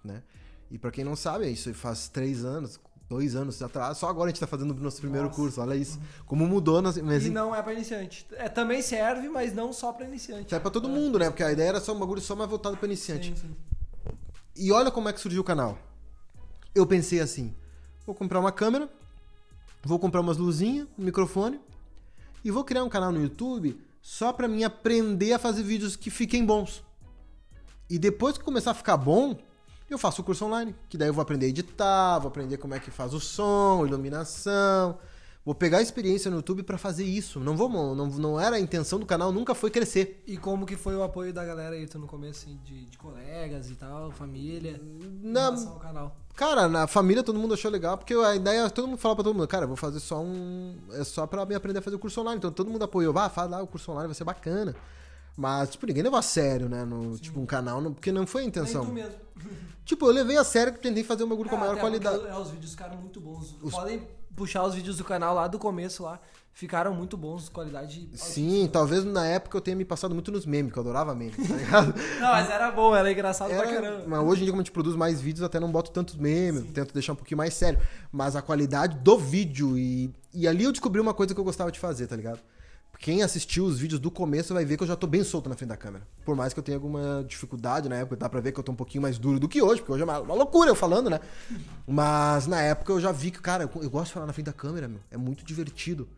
né? 0.05 0.23
E 0.71 0.79
para 0.79 0.91
quem 0.91 1.05
não 1.05 1.17
sabe, 1.17 1.49
isso 1.51 1.73
faz 1.75 2.09
três 2.09 2.45
anos, 2.45 2.81
dois 3.09 3.37
anos 3.37 3.63
atrás, 3.63 3.99
só 3.99 4.09
agora 4.09 4.27
a 4.27 4.31
gente 4.31 4.41
tá 4.41 4.47
fazendo 4.47 4.73
o 4.73 4.75
nosso 4.75 5.01
primeiro 5.01 5.27
Nossa. 5.27 5.37
curso, 5.39 5.61
olha 5.61 5.75
isso. 5.75 6.01
Como 6.27 6.47
mudou, 6.47 6.81
nas, 6.83 6.97
mas 6.99 7.27
E 7.27 7.31
não 7.31 7.55
é 7.55 7.63
pra 7.63 7.73
iniciante. 7.73 8.27
É, 8.33 8.49
também 8.49 8.83
serve, 8.83 9.29
mas 9.29 9.55
não 9.55 9.73
só 9.73 9.93
pra 9.93 10.07
iniciante. 10.07 10.51
serve 10.51 10.63
pra 10.63 10.71
todo 10.71 10.89
mundo, 10.89 11.19
né? 11.19 11.31
Porque 11.31 11.43
a 11.43 11.53
ideia 11.53 11.69
era 11.69 11.81
só 11.81 11.93
um 11.95 11.99
bagulho 11.99 12.21
só 12.21 12.35
mais 12.35 12.49
voltado 12.49 12.77
para 12.77 12.87
iniciante. 12.87 13.35
Sim, 13.39 13.49
sim. 13.49 13.57
E 14.57 14.73
olha 14.73 14.91
como 14.91 15.09
é 15.09 15.13
que 15.13 15.21
surgiu 15.21 15.43
o 15.43 15.45
canal. 15.45 15.79
Eu 16.75 16.87
pensei 16.87 17.21
assim: 17.21 17.55
vou 18.07 18.15
comprar 18.15 18.41
uma 18.41 18.53
câmera, 18.53 18.89
vou 19.83 19.99
comprar 19.99 20.21
umas 20.21 20.37
luzinhas, 20.37 20.89
um 20.99 21.05
microfone 21.05 21.61
e 22.45 22.51
vou 22.51 22.65
criar 22.65 22.85
um 22.85 22.89
canal 22.89 23.11
no 23.13 23.21
YouTube 23.21 23.81
só 24.03 24.33
pra 24.33 24.47
mim 24.49 24.65
aprender 24.65 25.33
a 25.33 25.39
fazer 25.39 25.63
vídeos 25.63 25.97
que 25.97 26.11
fiquem 26.11 26.45
bons. 26.45 26.83
E 27.89 27.99
depois 27.99 28.39
que 28.39 28.45
começar 28.45 28.71
a 28.71 28.75
ficar 28.75 28.97
bom, 28.97 29.37
eu 29.89 29.99
faço 29.99 30.23
o 30.23 30.25
curso 30.25 30.45
online, 30.47 30.75
que 30.89 30.97
daí 30.97 31.09
eu 31.09 31.15
vou 31.15 31.23
aprender 31.23 31.47
a 31.47 31.49
editar, 31.51 32.19
vou 32.19 32.29
aprender 32.29 32.57
como 32.57 32.75
é 32.75 32.81
que 32.81 32.91
faz 32.91 33.13
o 33.15 33.21
som, 33.21 33.85
iluminação. 33.87 34.99
Vou 35.45 35.55
pegar 35.55 35.77
a 35.79 35.83
experiência 35.83 36.31
no 36.31 36.39
YouTube 36.39 36.63
pra 36.63 36.79
fazer 36.79 37.05
isso. 37.05 37.39
Não 37.39 37.55
vou, 37.55 37.69
não, 37.95 38.07
não 38.07 38.41
era 38.41 38.57
a 38.57 38.61
intenção 38.61 38.99
do 38.99 39.05
canal, 39.05 39.31
nunca 39.31 39.55
foi 39.55 39.71
crescer. 39.71 40.23
E 40.27 40.39
como 40.39 40.65
que 40.65 40.75
foi 40.75 40.97
o 40.97 41.03
apoio 41.03 41.35
da 41.35 41.45
galera 41.45 41.75
aí, 41.77 41.87
tu 41.87 41.99
no 41.99 42.07
começo, 42.07 42.47
assim, 42.47 42.59
de, 42.65 42.87
de 42.87 42.97
colegas 42.97 43.69
e 43.71 43.75
tal, 43.75 44.11
família, 44.11 44.81
Na- 45.23 45.49
ao 45.49 45.79
canal? 45.79 46.17
Cara, 46.35 46.67
na 46.67 46.87
família 46.87 47.23
todo 47.23 47.39
mundo 47.39 47.53
achou 47.53 47.71
legal, 47.71 47.99
porque 47.99 48.15
a 48.15 48.35
ideia, 48.35 48.69
todo 48.71 48.89
mundo 48.89 48.99
fala 48.99 49.15
pra 49.17 49.23
todo 49.25 49.35
mundo, 49.37 49.47
cara, 49.47 49.67
vou 49.67 49.77
fazer 49.77 50.01
só 50.01 50.19
um. 50.21 50.77
É 50.93 51.05
só 51.05 51.27
pra 51.27 51.45
me 51.45 51.55
aprender 51.55 51.79
a 51.81 51.83
fazer 51.83 51.97
o 51.97 51.99
curso 51.99 52.23
online. 52.23 52.39
Então 52.39 52.51
todo 52.51 52.71
mundo 52.71 52.83
apoiou, 52.83 53.13
vá, 53.13 53.29
faz 53.29 53.51
lá 53.51 53.63
o 53.63 53.67
curso 53.67 53.93
online, 53.93 54.09
vai 54.09 54.15
ser 54.15 54.25
bacana. 54.25 54.75
Mas, 55.37 55.71
tipo, 55.71 55.87
ninguém 55.87 56.03
levou 56.03 56.19
a 56.19 56.23
sério, 56.23 56.69
né? 56.69 56.85
No, 56.85 57.19
tipo, 57.19 57.41
um 57.41 57.47
canal, 57.47 57.81
no- 57.81 57.93
porque 57.93 58.13
não 58.13 58.27
foi 58.27 58.43
a 58.43 58.45
Nem 58.45 58.49
intenção. 58.51 58.85
tu 58.87 58.93
mesmo. 58.93 59.15
Tipo, 59.85 60.07
eu 60.07 60.13
levei 60.13 60.39
a 60.39 60.45
sério 60.45 60.73
que 60.73 60.79
tentei 60.81 61.05
fazer 61.05 61.25
um 61.25 61.29
bagulho 61.29 61.51
com 61.51 61.57
a 61.57 61.59
maior 61.59 61.77
qualidade. 61.79 62.27
é, 62.27 62.35
os 62.39 62.49
vídeos 62.51 62.71
ficaram 62.71 62.97
muito 62.97 63.21
bons. 63.21 63.55
Os- 63.61 63.75
Podem 63.75 64.09
puxar 64.35 64.63
os 64.65 64.75
vídeos 64.75 64.97
do 64.97 65.05
canal 65.05 65.35
lá 65.35 65.47
do 65.47 65.59
começo 65.59 66.03
lá. 66.05 66.19
Ficaram 66.55 66.95
muito 66.95 67.19
bons, 67.19 67.51
qualidade. 67.51 68.09
Sim, 68.15 68.67
talvez 68.73 69.05
na 69.05 69.27
época 69.27 69.59
eu 69.59 69.61
tenha 69.61 69.77
me 69.77 69.85
passado 69.85 70.15
muito 70.15 70.33
nos 70.33 70.47
memes, 70.47 70.73
que 70.73 70.79
eu 70.79 70.83
adorava 70.83 71.15
memes, 71.15 71.37
tá 71.37 71.55
ligado? 71.55 71.95
Não, 72.19 72.29
mas 72.31 72.49
era 72.49 72.71
bom, 72.71 72.95
era 72.97 73.13
engraçado 73.13 73.49
pra 73.49 73.57
Era- 73.59 73.73
caramba. 73.83 74.05
mas 74.07 74.21
hoje 74.21 74.41
em 74.41 74.45
dia, 74.45 74.53
como 74.53 74.61
a 74.61 74.65
gente 74.65 74.73
produz 74.73 74.97
mais 74.97 75.21
vídeos, 75.21 75.43
até 75.43 75.59
não 75.61 75.71
boto 75.71 75.91
tantos 75.91 76.15
memes, 76.15 76.63
tento 76.73 76.95
deixar 76.95 77.13
um 77.13 77.17
pouquinho 77.17 77.37
mais 77.39 77.53
sério. 77.53 77.79
Mas 78.11 78.37
a 78.37 78.41
qualidade 78.41 78.97
do 79.01 79.19
vídeo 79.19 79.77
e, 79.77 80.11
e 80.33 80.49
ali 80.49 80.65
eu 80.65 80.73
descobri 80.73 80.99
uma 81.01 81.13
coisa 81.13 81.35
que 81.35 81.41
eu 81.41 81.45
gostava 81.45 81.71
de 81.73 81.79
fazer, 81.81 82.07
tá 82.07 82.15
ligado? 82.17 82.39
Quem 83.05 83.23
assistiu 83.23 83.67
os 83.67 83.79
vídeos 83.79 84.01
do 84.01 84.11
começo 84.11 84.55
vai 84.55 84.65
ver 84.65 84.79
que 84.79 84.83
eu 84.83 84.87
já 84.87 84.97
tô 84.97 85.07
bem 85.07 85.23
solto 85.23 85.47
na 85.47 85.55
frente 85.55 85.69
da 85.69 85.77
câmera. 85.77 86.09
Por 86.25 86.35
mais 86.35 86.55
que 86.55 86.59
eu 86.59 86.65
tenha 86.65 86.79
alguma 86.79 87.23
dificuldade 87.29 87.87
na 87.87 87.97
época, 87.97 88.17
dá 88.17 88.31
pra 88.31 88.41
ver 88.41 88.51
que 88.51 88.59
eu 88.59 88.65
tô 88.65 88.73
um 88.73 88.75
pouquinho 88.75 89.03
mais 89.03 89.19
duro 89.19 89.39
do 89.39 89.47
que 89.47 89.61
hoje, 89.61 89.83
porque 89.83 89.93
hoje 89.93 90.01
é 90.01 90.05
uma, 90.07 90.21
uma 90.21 90.35
loucura 90.35 90.71
eu 90.71 90.75
falando, 90.75 91.11
né? 91.11 91.21
Mas 91.87 92.47
na 92.47 92.63
época 92.63 92.91
eu 92.95 92.99
já 92.99 93.13
vi 93.13 93.31
que, 93.31 93.43
cara, 93.43 93.65
eu, 93.65 93.83
eu 93.83 93.91
gosto 93.91 94.07
de 94.07 94.13
falar 94.15 94.25
na 94.25 94.33
frente 94.33 94.47
da 94.47 94.55
câmera, 94.55 94.89
meu. 94.89 95.01
É 95.11 95.19
muito 95.19 95.45
divertido. 95.45 96.09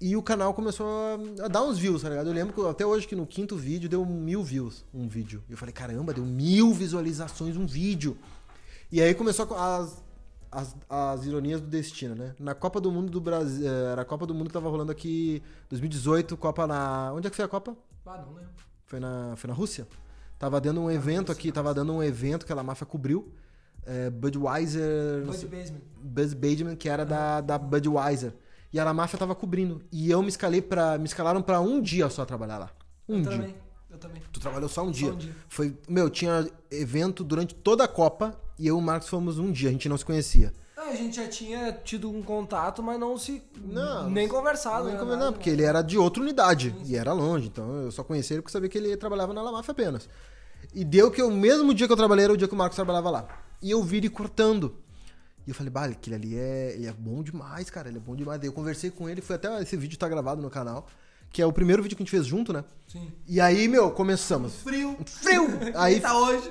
E 0.00 0.16
o 0.16 0.22
canal 0.22 0.52
começou 0.52 0.84
a, 0.84 1.44
a 1.44 1.48
dar 1.48 1.62
uns 1.62 1.78
views, 1.78 2.02
tá 2.02 2.08
ligado? 2.08 2.26
Eu 2.26 2.32
lembro 2.34 2.52
que 2.52 2.68
até 2.68 2.84
hoje 2.84 3.06
que 3.06 3.14
no 3.14 3.24
quinto 3.24 3.56
vídeo 3.56 3.88
deu 3.88 4.04
mil 4.04 4.42
views 4.42 4.84
um 4.92 5.06
vídeo. 5.06 5.44
E 5.48 5.52
eu 5.52 5.56
falei, 5.56 5.72
caramba, 5.72 6.12
deu 6.12 6.24
mil 6.24 6.74
visualizações 6.74 7.56
um 7.56 7.66
vídeo. 7.66 8.18
E 8.90 9.00
aí 9.00 9.14
começou 9.14 9.46
a- 9.54 9.76
as, 9.76 10.02
as, 10.54 10.76
as 10.88 11.26
ironias 11.26 11.60
do 11.60 11.66
destino, 11.66 12.14
né? 12.14 12.34
Na 12.38 12.54
Copa 12.54 12.80
do 12.80 12.90
Mundo 12.90 13.10
do 13.10 13.20
Brasil. 13.20 13.68
Era 13.68 14.02
a 14.02 14.04
Copa 14.04 14.24
do 14.24 14.34
Mundo 14.34 14.46
que 14.46 14.52
tava 14.52 14.68
rolando 14.68 14.92
aqui 14.92 15.42
2018, 15.68 16.36
Copa 16.36 16.66
na. 16.66 17.12
Onde 17.12 17.26
é 17.26 17.30
que 17.30 17.36
foi 17.36 17.44
a 17.44 17.48
Copa? 17.48 17.76
Ah, 18.06 18.18
não 18.18 18.34
lembro. 18.34 18.50
Foi 18.86 19.00
na, 19.00 19.34
foi 19.36 19.48
na 19.48 19.54
Rússia? 19.54 19.86
Tava 20.38 20.60
dando 20.60 20.80
um 20.80 20.90
evento 20.90 21.32
aqui, 21.32 21.50
tava 21.50 21.74
dando 21.74 21.92
um 21.92 22.02
evento 22.02 22.46
que 22.46 22.52
a 22.52 22.54
La 22.54 22.62
Mafia 22.62 22.86
cobriu. 22.86 23.32
É, 23.84 24.08
Budweiser. 24.10 25.24
Bud 26.00 26.34
Bateman, 26.36 26.76
que 26.76 26.88
era 26.88 27.04
da, 27.04 27.40
da 27.40 27.58
Budweiser. 27.58 28.32
E 28.72 28.78
a 28.78 28.84
La 28.84 28.94
Mafia 28.94 29.18
tava 29.18 29.34
cobrindo. 29.34 29.82
E 29.90 30.10
eu 30.10 30.22
me 30.22 30.28
escalei 30.28 30.62
para 30.62 30.98
Me 30.98 31.04
escalaram 31.04 31.42
pra 31.42 31.60
um 31.60 31.80
dia 31.80 32.08
só 32.08 32.24
trabalhar 32.24 32.58
lá. 32.58 32.70
Um 33.08 33.16
eu 33.16 33.22
dia. 33.22 33.30
também. 33.30 33.54
Eu 33.90 33.98
também. 33.98 34.22
Tu 34.32 34.40
trabalhou 34.40 34.68
só 34.68 34.82
um 34.82 34.86
Só 34.86 34.92
dia. 34.92 35.12
um 35.12 35.16
dia. 35.16 35.36
Foi. 35.48 35.76
Meu, 35.88 36.10
tinha 36.10 36.48
evento 36.70 37.22
durante 37.24 37.54
toda 37.54 37.84
a 37.84 37.88
Copa 37.88 38.38
e 38.58 38.66
eu 38.66 38.76
e 38.76 38.78
o 38.78 38.82
Marcos 38.82 39.08
fomos 39.08 39.38
um 39.38 39.50
dia, 39.50 39.68
a 39.68 39.72
gente 39.72 39.88
não 39.88 39.96
se 39.96 40.04
conhecia. 40.04 40.52
Ah, 40.76 40.90
a 40.90 40.94
gente 40.94 41.16
já 41.16 41.26
tinha 41.28 41.72
tido 41.72 42.10
um 42.10 42.22
contato, 42.22 42.82
mas 42.82 42.98
não 42.98 43.16
se. 43.16 43.42
Não, 43.56 44.10
nem 44.10 44.28
conversado. 44.28 44.90
não, 44.90 45.04
né, 45.04 45.16
não, 45.16 45.32
porque 45.32 45.48
ele 45.48 45.62
era 45.62 45.82
de 45.82 45.96
outra 45.96 46.22
unidade 46.22 46.74
e 46.84 46.96
era 46.96 47.12
longe, 47.12 47.46
então 47.46 47.82
eu 47.82 47.90
só 47.90 48.04
conhecia 48.04 48.34
ele 48.34 48.42
porque 48.42 48.52
sabia 48.52 48.68
que 48.68 48.76
ele 48.76 48.96
trabalhava 48.96 49.32
na 49.32 49.42
La 49.42 49.52
Mafia 49.52 49.72
apenas. 49.72 50.08
E 50.74 50.84
deu 50.84 51.10
que 51.10 51.22
o 51.22 51.30
mesmo 51.30 51.72
dia 51.74 51.86
que 51.86 51.92
eu 51.92 51.96
trabalhei 51.96 52.24
era 52.24 52.32
o 52.32 52.36
dia 52.36 52.48
que 52.48 52.54
o 52.54 52.56
Marcos 52.56 52.76
trabalhava 52.76 53.10
lá. 53.10 53.28
E 53.62 53.70
eu 53.70 53.82
vi 53.82 53.98
ele 53.98 54.10
cortando. 54.10 54.76
E 55.46 55.50
eu 55.50 55.54
falei, 55.54 55.70
bah, 55.70 55.84
aquele 55.84 56.16
ali 56.16 56.38
é, 56.38 56.74
ele 56.74 56.86
é 56.86 56.92
bom 56.92 57.22
demais, 57.22 57.68
cara, 57.68 57.88
ele 57.88 57.98
é 57.98 58.00
bom 58.00 58.16
demais. 58.16 58.40
Daí 58.40 58.48
eu 58.48 58.52
conversei 58.52 58.90
com 58.90 59.08
ele, 59.08 59.20
foi 59.20 59.36
até 59.36 59.60
esse 59.60 59.76
vídeo 59.76 59.98
tá 59.98 60.08
gravado 60.08 60.40
no 60.40 60.50
canal, 60.50 60.86
que 61.34 61.42
é 61.42 61.46
o 61.46 61.52
primeiro 61.52 61.82
vídeo 61.82 61.96
que 61.96 62.02
a 62.02 62.06
gente 62.06 62.12
fez 62.12 62.24
junto, 62.24 62.52
né? 62.52 62.64
Sim. 62.86 63.10
E 63.26 63.40
aí, 63.40 63.66
meu, 63.66 63.90
começamos. 63.90 64.54
Frio. 64.60 64.96
Frio! 65.04 65.48
Aí, 65.74 65.98
tá 65.98 66.16
hoje. 66.16 66.48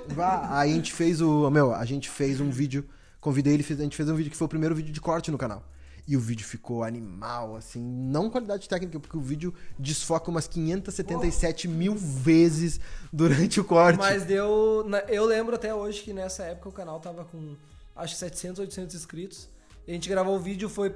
Aí 0.50 0.72
a 0.72 0.76
gente 0.76 0.92
fez 0.92 1.22
o. 1.22 1.50
Meu, 1.50 1.74
a 1.74 1.86
gente 1.86 2.10
fez 2.10 2.42
um 2.42 2.50
vídeo. 2.50 2.84
Convidei 3.22 3.54
ele, 3.54 3.66
a 3.66 3.74
gente 3.76 3.96
fez 3.96 4.10
um 4.10 4.16
vídeo 4.16 4.30
que 4.30 4.36
foi 4.36 4.44
o 4.44 4.50
primeiro 4.50 4.76
vídeo 4.76 4.92
de 4.92 5.00
corte 5.00 5.32
no 5.32 5.38
canal. 5.38 5.64
E 6.06 6.18
o 6.18 6.20
vídeo 6.20 6.46
ficou 6.46 6.84
animal, 6.84 7.56
assim, 7.56 7.82
não 7.82 8.30
qualidade 8.30 8.68
técnica, 8.68 9.00
porque 9.00 9.16
o 9.16 9.22
vídeo 9.22 9.54
desfoca 9.80 10.30
umas 10.30 10.50
577 10.50 11.66
mil 11.70 11.96
vezes 11.96 12.78
durante 13.14 13.62
o 13.62 13.64
corte. 13.64 13.98
Mas 13.98 14.26
deu. 14.26 14.86
Eu 15.08 15.26
lembro 15.26 15.56
até 15.56 15.74
hoje 15.74 16.02
que 16.02 16.12
nessa 16.12 16.44
época 16.44 16.68
o 16.68 16.74
canal 16.74 17.00
tava 17.00 17.24
com 17.24 17.56
acho 17.96 18.16
que 18.16 18.20
700, 18.20 18.60
800 18.60 18.96
inscritos. 18.98 19.48
E 19.88 19.92
a 19.92 19.94
gente 19.94 20.10
gravou 20.10 20.36
o 20.36 20.40
vídeo, 20.40 20.68
foi 20.68 20.94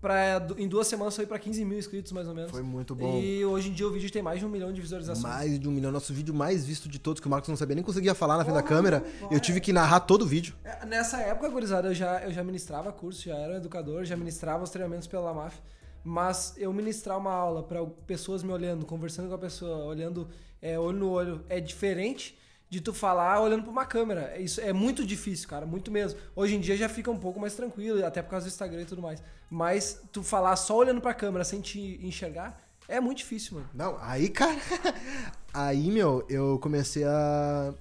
pra. 0.00 0.46
Em 0.56 0.68
duas 0.68 0.86
semanas 0.86 1.14
foi 1.14 1.26
pra 1.26 1.38
15 1.38 1.64
mil 1.64 1.78
inscritos, 1.78 2.12
mais 2.12 2.28
ou 2.28 2.34
menos. 2.34 2.50
Foi 2.50 2.62
muito 2.62 2.94
bom. 2.94 3.18
E 3.20 3.44
hoje 3.44 3.70
em 3.70 3.72
dia 3.72 3.86
o 3.86 3.90
vídeo 3.90 4.10
tem 4.10 4.22
mais 4.22 4.40
de 4.40 4.46
um 4.46 4.48
milhão 4.48 4.72
de 4.72 4.80
visualizações. 4.80 5.22
Mais 5.22 5.58
de 5.58 5.68
um 5.68 5.72
milhão. 5.72 5.90
Nosso 5.90 6.12
vídeo 6.12 6.34
mais 6.34 6.64
visto 6.64 6.88
de 6.88 6.98
todos, 6.98 7.20
que 7.20 7.26
o 7.26 7.30
Marcos 7.30 7.48
não 7.48 7.56
sabia 7.56 7.74
nem 7.74 7.84
conseguia 7.84 8.14
falar 8.14 8.36
na 8.36 8.44
frente 8.44 8.56
da 8.56 8.62
Porra, 8.62 8.74
câmera. 8.74 9.04
Eu 9.30 9.40
tive 9.40 9.60
que 9.60 9.72
narrar 9.72 10.00
todo 10.00 10.22
o 10.22 10.26
vídeo. 10.26 10.54
É, 10.64 10.84
Nessa 10.86 11.18
época, 11.18 11.48
gurizada, 11.48 11.88
eu 11.88 11.94
já, 11.94 12.20
eu 12.24 12.32
já 12.32 12.42
ministrava 12.42 12.92
curso, 12.92 13.22
já 13.22 13.36
era 13.36 13.54
um 13.54 13.56
educador, 13.56 14.04
já 14.04 14.16
ministrava 14.16 14.64
os 14.64 14.70
treinamentos 14.70 15.06
pela 15.06 15.22
Lamaf. 15.24 15.56
Mas 16.04 16.54
eu 16.56 16.72
ministrar 16.72 17.18
uma 17.18 17.32
aula 17.32 17.62
para 17.62 17.84
pessoas 18.06 18.42
me 18.42 18.52
olhando, 18.52 18.86
conversando 18.86 19.28
com 19.28 19.34
a 19.34 19.38
pessoa, 19.38 19.84
olhando 19.84 20.28
é, 20.62 20.78
olho 20.78 20.98
no 20.98 21.10
olho, 21.10 21.44
é 21.48 21.60
diferente 21.60 22.38
de 22.70 22.80
tu 22.80 22.92
falar 22.92 23.40
olhando 23.40 23.62
pra 23.62 23.70
uma 23.70 23.86
câmera. 23.86 24.38
Isso 24.38 24.60
é 24.60 24.72
muito 24.72 25.04
difícil, 25.04 25.48
cara, 25.48 25.64
muito 25.66 25.90
mesmo. 25.90 26.18
Hoje 26.36 26.54
em 26.54 26.60
dia 26.60 26.76
já 26.76 26.88
fica 26.88 27.10
um 27.10 27.18
pouco 27.18 27.40
mais 27.40 27.54
tranquilo, 27.54 28.04
até 28.04 28.22
por 28.22 28.30
causa 28.30 28.46
do 28.46 28.48
Instagram 28.48 28.82
e 28.82 28.84
tudo 28.84 29.02
mais. 29.02 29.22
Mas 29.50 30.00
tu 30.12 30.22
falar 30.22 30.56
só 30.56 30.76
olhando 30.76 31.00
pra 31.00 31.14
câmera 31.14 31.44
sem 31.44 31.60
te 31.60 31.98
enxergar 32.02 32.68
é 32.88 33.00
muito 33.00 33.18
difícil, 33.18 33.56
mano. 33.56 33.68
Não, 33.74 33.98
aí, 34.00 34.30
cara. 34.30 34.58
Aí, 35.52 35.90
meu, 35.90 36.24
eu 36.28 36.58
comecei 36.58 37.04
a. 37.04 37.74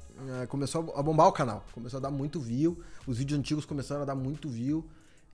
Começou 0.50 0.94
a 0.96 1.02
bombar 1.02 1.28
o 1.28 1.32
canal. 1.32 1.64
Começou 1.74 1.98
a 1.98 2.02
dar 2.02 2.12
muito 2.12 2.40
view. 2.40 2.78
Os 3.06 3.18
vídeos 3.18 3.40
antigos 3.40 3.66
começaram 3.66 4.02
a 4.02 4.06
dar 4.06 4.16
muito 4.16 4.50
view. 4.50 4.86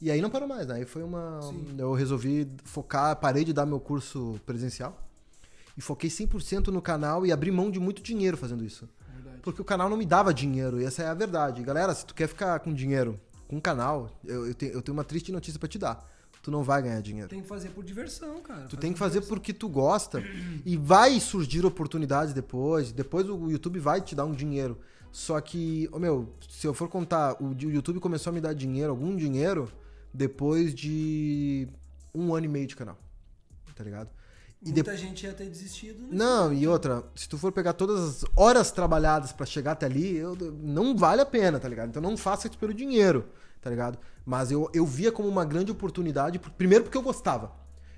E 0.01 0.11
aí 0.11 0.21
não 0.21 0.29
parou 0.29 0.47
mais, 0.47 0.67
né? 0.67 0.75
Aí 0.75 0.85
foi 0.85 1.01
uma. 1.03 1.41
Sim. 1.41 1.75
Eu 1.77 1.93
resolvi 1.93 2.47
focar, 2.65 3.15
parei 3.15 3.45
de 3.45 3.53
dar 3.53 3.65
meu 3.65 3.79
curso 3.79 4.39
presencial. 4.45 5.07
E 5.77 5.81
foquei 5.81 6.09
100% 6.09 6.67
no 6.67 6.81
canal 6.81 7.25
e 7.25 7.31
abri 7.31 7.49
mão 7.49 7.71
de 7.71 7.79
muito 7.79 8.01
dinheiro 8.01 8.35
fazendo 8.35 8.63
isso. 8.63 8.87
Verdade. 9.13 9.39
Porque 9.41 9.61
o 9.61 9.65
canal 9.65 9.89
não 9.89 9.97
me 9.97 10.05
dava 10.05 10.33
dinheiro, 10.33 10.81
e 10.81 10.85
essa 10.85 11.01
é 11.01 11.07
a 11.07 11.13
verdade. 11.13 11.63
Galera, 11.63 11.95
se 11.95 12.05
tu 12.05 12.13
quer 12.13 12.27
ficar 12.27 12.59
com 12.59 12.73
dinheiro 12.73 13.19
com 13.47 13.57
o 13.57 13.61
canal, 13.61 14.09
eu, 14.25 14.47
eu, 14.47 14.53
tenho, 14.53 14.73
eu 14.73 14.81
tenho 14.81 14.95
uma 14.95 15.03
triste 15.03 15.31
notícia 15.31 15.59
para 15.59 15.69
te 15.69 15.79
dar 15.79 16.12
tu 16.43 16.51
não 16.51 16.61
vai 16.61 16.81
ganhar 16.83 17.01
dinheiro. 17.01 17.29
Tem 17.29 17.41
que 17.41 17.47
fazer 17.47 17.69
por 17.69 17.83
diversão, 17.85 18.41
cara. 18.41 18.67
Tu 18.67 18.75
tem 18.75 18.91
que 18.91 18.99
fazer 18.99 19.13
diversão. 19.13 19.35
porque 19.35 19.53
tu 19.53 19.69
gosta 19.69 20.21
e 20.65 20.75
vai 20.75 21.17
surgir 21.21 21.65
oportunidades 21.65 22.33
depois. 22.33 22.91
Depois 22.91 23.27
o 23.29 23.49
YouTube 23.49 23.79
vai 23.79 24.01
te 24.01 24.13
dar 24.13 24.25
um 24.25 24.33
dinheiro. 24.33 24.77
Só 25.09 25.39
que, 25.39 25.87
oh 25.91 25.99
meu, 25.99 26.35
se 26.49 26.67
eu 26.67 26.73
for 26.73 26.89
contar, 26.89 27.41
o 27.41 27.55
YouTube 27.57 28.01
começou 28.01 28.31
a 28.31 28.33
me 28.33 28.41
dar 28.41 28.53
dinheiro, 28.53 28.91
algum 28.91 29.15
dinheiro, 29.15 29.71
depois 30.13 30.75
de 30.75 31.67
um 32.13 32.35
ano 32.35 32.45
e 32.45 32.49
meio 32.49 32.67
de 32.67 32.75
canal. 32.75 32.97
Tá 33.73 33.83
ligado? 33.83 34.09
E 34.61 34.71
Muita 34.71 34.91
de... 34.91 34.97
gente 34.97 35.25
ia 35.25 35.33
ter 35.33 35.45
desistido. 35.45 36.01
Né? 36.01 36.09
Não, 36.11 36.53
e 36.53 36.67
outra, 36.67 37.05
se 37.15 37.29
tu 37.29 37.37
for 37.37 37.53
pegar 37.53 37.73
todas 37.73 37.99
as 38.01 38.25
horas 38.35 38.69
trabalhadas 38.69 39.31
para 39.31 39.45
chegar 39.45 39.73
até 39.73 39.85
ali, 39.85 40.17
eu, 40.17 40.35
não 40.35 40.97
vale 40.97 41.21
a 41.21 41.25
pena, 41.25 41.57
tá 41.57 41.69
ligado? 41.69 41.89
Então 41.89 42.01
não 42.01 42.17
faça 42.17 42.47
isso 42.47 42.57
pelo 42.57 42.73
dinheiro 42.73 43.25
tá 43.63 43.69
ligado? 43.69 43.97
Mas 44.25 44.51
eu, 44.51 44.69
eu 44.73 44.85
via 44.85 45.11
como 45.11 45.27
uma 45.27 45.45
grande 45.45 45.71
oportunidade, 45.71 46.37
primeiro 46.37 46.83
porque 46.83 46.97
eu 46.97 47.01
gostava. 47.01 47.51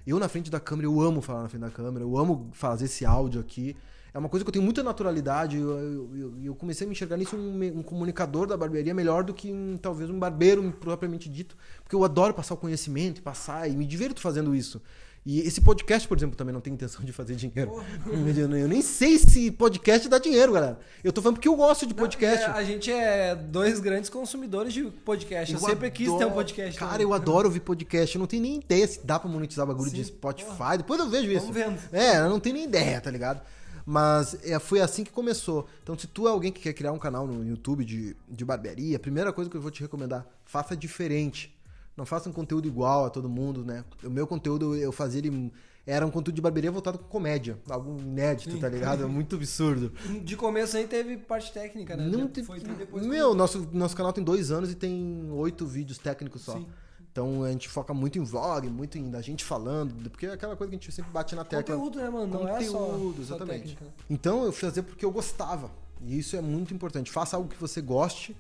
Eu 0.06 0.20
na 0.20 0.30
frente 0.30 0.52
da 0.52 0.60
câmera, 0.60 0.88
eu 0.88 1.02
amo 1.02 1.20
falar 1.22 1.42
na 1.42 1.50
frente 1.50 1.64
da 1.64 1.72
câmera, 1.72 2.06
eu 2.06 2.16
amo 2.16 2.50
fazer 2.54 2.86
esse 2.86 3.04
áudio 3.04 3.42
aqui. 3.42 3.76
É 4.14 4.20
uma 4.20 4.30
coisa 4.30 4.46
que 4.46 4.50
eu 4.50 4.54
tenho 4.54 4.64
muita 4.64 4.84
naturalidade. 4.84 5.58
Eu, 5.58 6.10
eu, 6.16 6.34
eu 6.44 6.56
comecei 6.56 6.86
a 6.86 6.88
me 6.88 6.94
enxergar 6.94 7.18
nisso 7.18 7.36
um, 7.36 7.80
um, 7.80 7.84
comunicador 7.84 8.48
da 8.48 8.56
barbearia 8.56 8.94
melhor 8.94 9.24
do 9.24 9.34
que 9.34 9.52
um, 9.52 9.78
talvez 9.78 10.10
um 10.10 10.18
barbeiro 10.18 10.72
propriamente 10.80 11.28
dito. 11.28 11.58
Porque 11.84 11.96
eu 11.96 12.04
adoro 12.04 12.34
passar 12.34 12.54
o 12.54 12.58
conhecimento 12.58 13.22
passar, 13.22 13.70
e 13.70 13.76
me 13.76 13.86
divirto 13.86 14.22
fazendo 14.22 14.56
isso. 14.56 14.82
E 15.26 15.40
esse 15.40 15.60
podcast, 15.60 16.08
por 16.08 16.16
exemplo, 16.16 16.36
também 16.36 16.54
não 16.54 16.62
tem 16.62 16.72
intenção 16.72 17.04
de 17.04 17.12
fazer 17.12 17.36
dinheiro. 17.36 17.84
Eu 18.06 18.68
nem 18.68 18.82
sei 18.84 19.18
se 19.18 19.50
podcast 19.50 20.08
dá 20.08 20.20
dinheiro, 20.20 20.54
galera. 20.54 20.80
Eu 21.04 21.12
tô 21.12 21.20
falando 21.20 21.38
porque 21.38 21.48
eu 21.48 21.56
gosto 21.56 21.88
de 21.88 21.96
podcast. 21.96 22.48
Não, 22.48 22.56
é, 22.56 22.60
a 22.60 22.64
gente 22.64 22.92
é 22.92 23.34
dois 23.34 23.80
grandes 23.80 24.08
consumidores 24.08 24.72
de 24.72 24.84
podcast. 24.84 25.52
Eu, 25.52 25.60
eu 25.60 25.66
sempre 25.66 25.88
adoro, 25.88 25.92
quis 25.92 26.14
ter 26.14 26.26
um 26.26 26.32
podcast. 26.32 26.80
Cara, 26.80 27.02
eu 27.02 27.12
adoro 27.12 27.48
ouvir 27.48 27.62
podcast. 27.62 28.16
Eu 28.16 28.20
não 28.20 28.28
tenho 28.28 28.44
nem 28.44 28.58
ideia 28.58 28.88
se 28.88 29.04
dá 29.04 29.20
pra 29.20 29.28
monetizar 29.28 29.66
bagulho 29.66 29.90
Sim. 29.90 29.96
de 29.96 30.06
Spotify. 30.06 30.58
Porra. 30.58 30.78
Depois 30.78 31.00
eu 31.00 31.10
vejo 31.10 31.32
isso. 31.32 31.52
Vendo. 31.52 31.80
É, 31.92 32.18
eu 32.18 32.30
não 32.30 32.40
tenho 32.40 32.56
nem 32.56 32.66
ideia, 32.66 33.02
tá 33.02 33.10
ligado? 33.10 33.42
Mas 33.84 34.38
é, 34.44 34.60
foi 34.60 34.80
assim 34.80 35.04
que 35.04 35.12
começou. 35.12 35.68
Então, 35.82 35.98
se 35.98 36.06
tu 36.06 36.28
é 36.28 36.32
alguém 36.32 36.52
que 36.52 36.62
quer 36.62 36.74
criar 36.74 36.92
um 36.92 37.00
canal 37.00 37.26
no 37.26 37.44
YouTube 37.44 37.86
de, 37.86 38.16
de 38.28 38.46
barbearia, 38.46 38.98
a 38.98 39.00
primeira 39.00 39.34
coisa 39.34 39.50
que 39.50 39.58
eu 39.58 39.62
vou 39.62 39.72
te 39.72 39.82
recomendar, 39.82 40.28
faça 40.44 40.76
diferente. 40.76 41.55
Não 41.96 42.06
faça 42.06 42.30
um 42.30 42.34
conteúdo 42.34 42.68
igual 42.68 43.06
a 43.06 43.10
todo 43.10 43.30
mundo, 43.30 43.64
né? 43.64 43.86
O 44.04 44.10
meu 44.10 44.28
conteúdo, 44.28 44.76
eu 44.76 44.92
fazia 44.92 45.20
ele. 45.20 45.52
Era 45.88 46.06
um 46.06 46.12
conteúdo 46.12 46.36
de 46.36 46.42
barbearia 46.42 46.72
voltado 46.72 46.98
com 46.98 47.06
comédia. 47.06 47.58
Algo 47.70 48.00
inédito, 48.02 48.52
Sim. 48.52 48.60
tá 48.60 48.68
ligado? 48.68 49.04
É 49.04 49.06
muito 49.06 49.36
absurdo. 49.36 49.94
De 50.24 50.36
começo 50.36 50.76
aí 50.76 50.88
teve 50.88 51.16
parte 51.18 51.54
técnica, 51.54 51.96
né? 51.96 52.08
Não 52.08 52.28
te... 52.28 52.44
Foi 52.44 52.60
depois 52.60 53.06
Meu, 53.06 53.34
nosso, 53.34 53.70
nosso 53.72 53.96
canal 53.96 54.12
tem 54.12 54.24
dois 54.24 54.52
anos 54.52 54.72
e 54.72 54.76
tem 54.76 55.30
oito 55.32 55.66
vídeos 55.66 55.98
técnicos 55.98 56.42
só. 56.42 56.58
Sim. 56.58 56.68
Então 57.12 57.44
a 57.44 57.52
gente 57.52 57.70
foca 57.70 57.94
muito 57.94 58.20
em 58.20 58.24
vlog, 58.24 58.68
muito 58.68 58.98
em 58.98 59.16
a 59.16 59.22
gente 59.22 59.46
falando, 59.46 60.10
porque 60.10 60.26
é 60.26 60.34
aquela 60.34 60.56
coisa 60.56 60.70
que 60.70 60.76
a 60.76 60.80
gente 60.80 60.92
sempre 60.92 61.12
bate 61.12 61.34
na 61.34 61.46
tecla. 61.46 61.76
Conteúdo, 61.76 62.00
né, 62.00 62.10
mano? 62.10 62.28
Não 62.28 62.48
é 62.48 62.66
Conteúdo, 62.66 63.22
é 63.22 63.26
só, 63.26 63.36
exatamente. 63.36 63.78
Só 63.80 63.86
então 64.10 64.44
eu 64.44 64.52
fazia 64.52 64.84
porque 64.84 65.06
eu 65.06 65.12
gostava. 65.12 65.72
E 66.02 66.18
isso 66.20 66.36
é 66.36 66.42
muito 66.42 66.74
importante. 66.74 67.10
Faça 67.10 67.38
algo 67.38 67.48
que 67.48 67.56
você 67.56 67.80
goste 67.80 68.36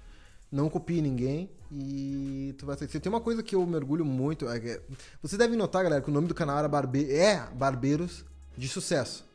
não 0.52 0.70
copie 0.70 1.02
ninguém 1.02 1.50
e 1.78 2.56
tu 2.58 2.66
vai. 2.66 2.76
Tem 2.78 3.12
uma 3.12 3.20
coisa 3.20 3.44
que 3.44 3.56
eu 3.56 3.66
mergulho 3.66 4.06
muito. 4.06 4.48
É 4.48 4.60
que... 4.60 4.82
Você 5.22 5.38
deve 5.38 5.56
notar, 5.56 5.84
galera, 5.84 6.02
que 6.02 6.10
o 6.10 6.14
nome 6.14 6.28
do 6.28 6.34
canal 6.34 6.58
era 6.58 6.68
Barbe... 6.68 7.12
é 7.12 7.48
Barbeiros 7.54 8.24
de 8.58 8.68
Sucesso. 8.68 9.26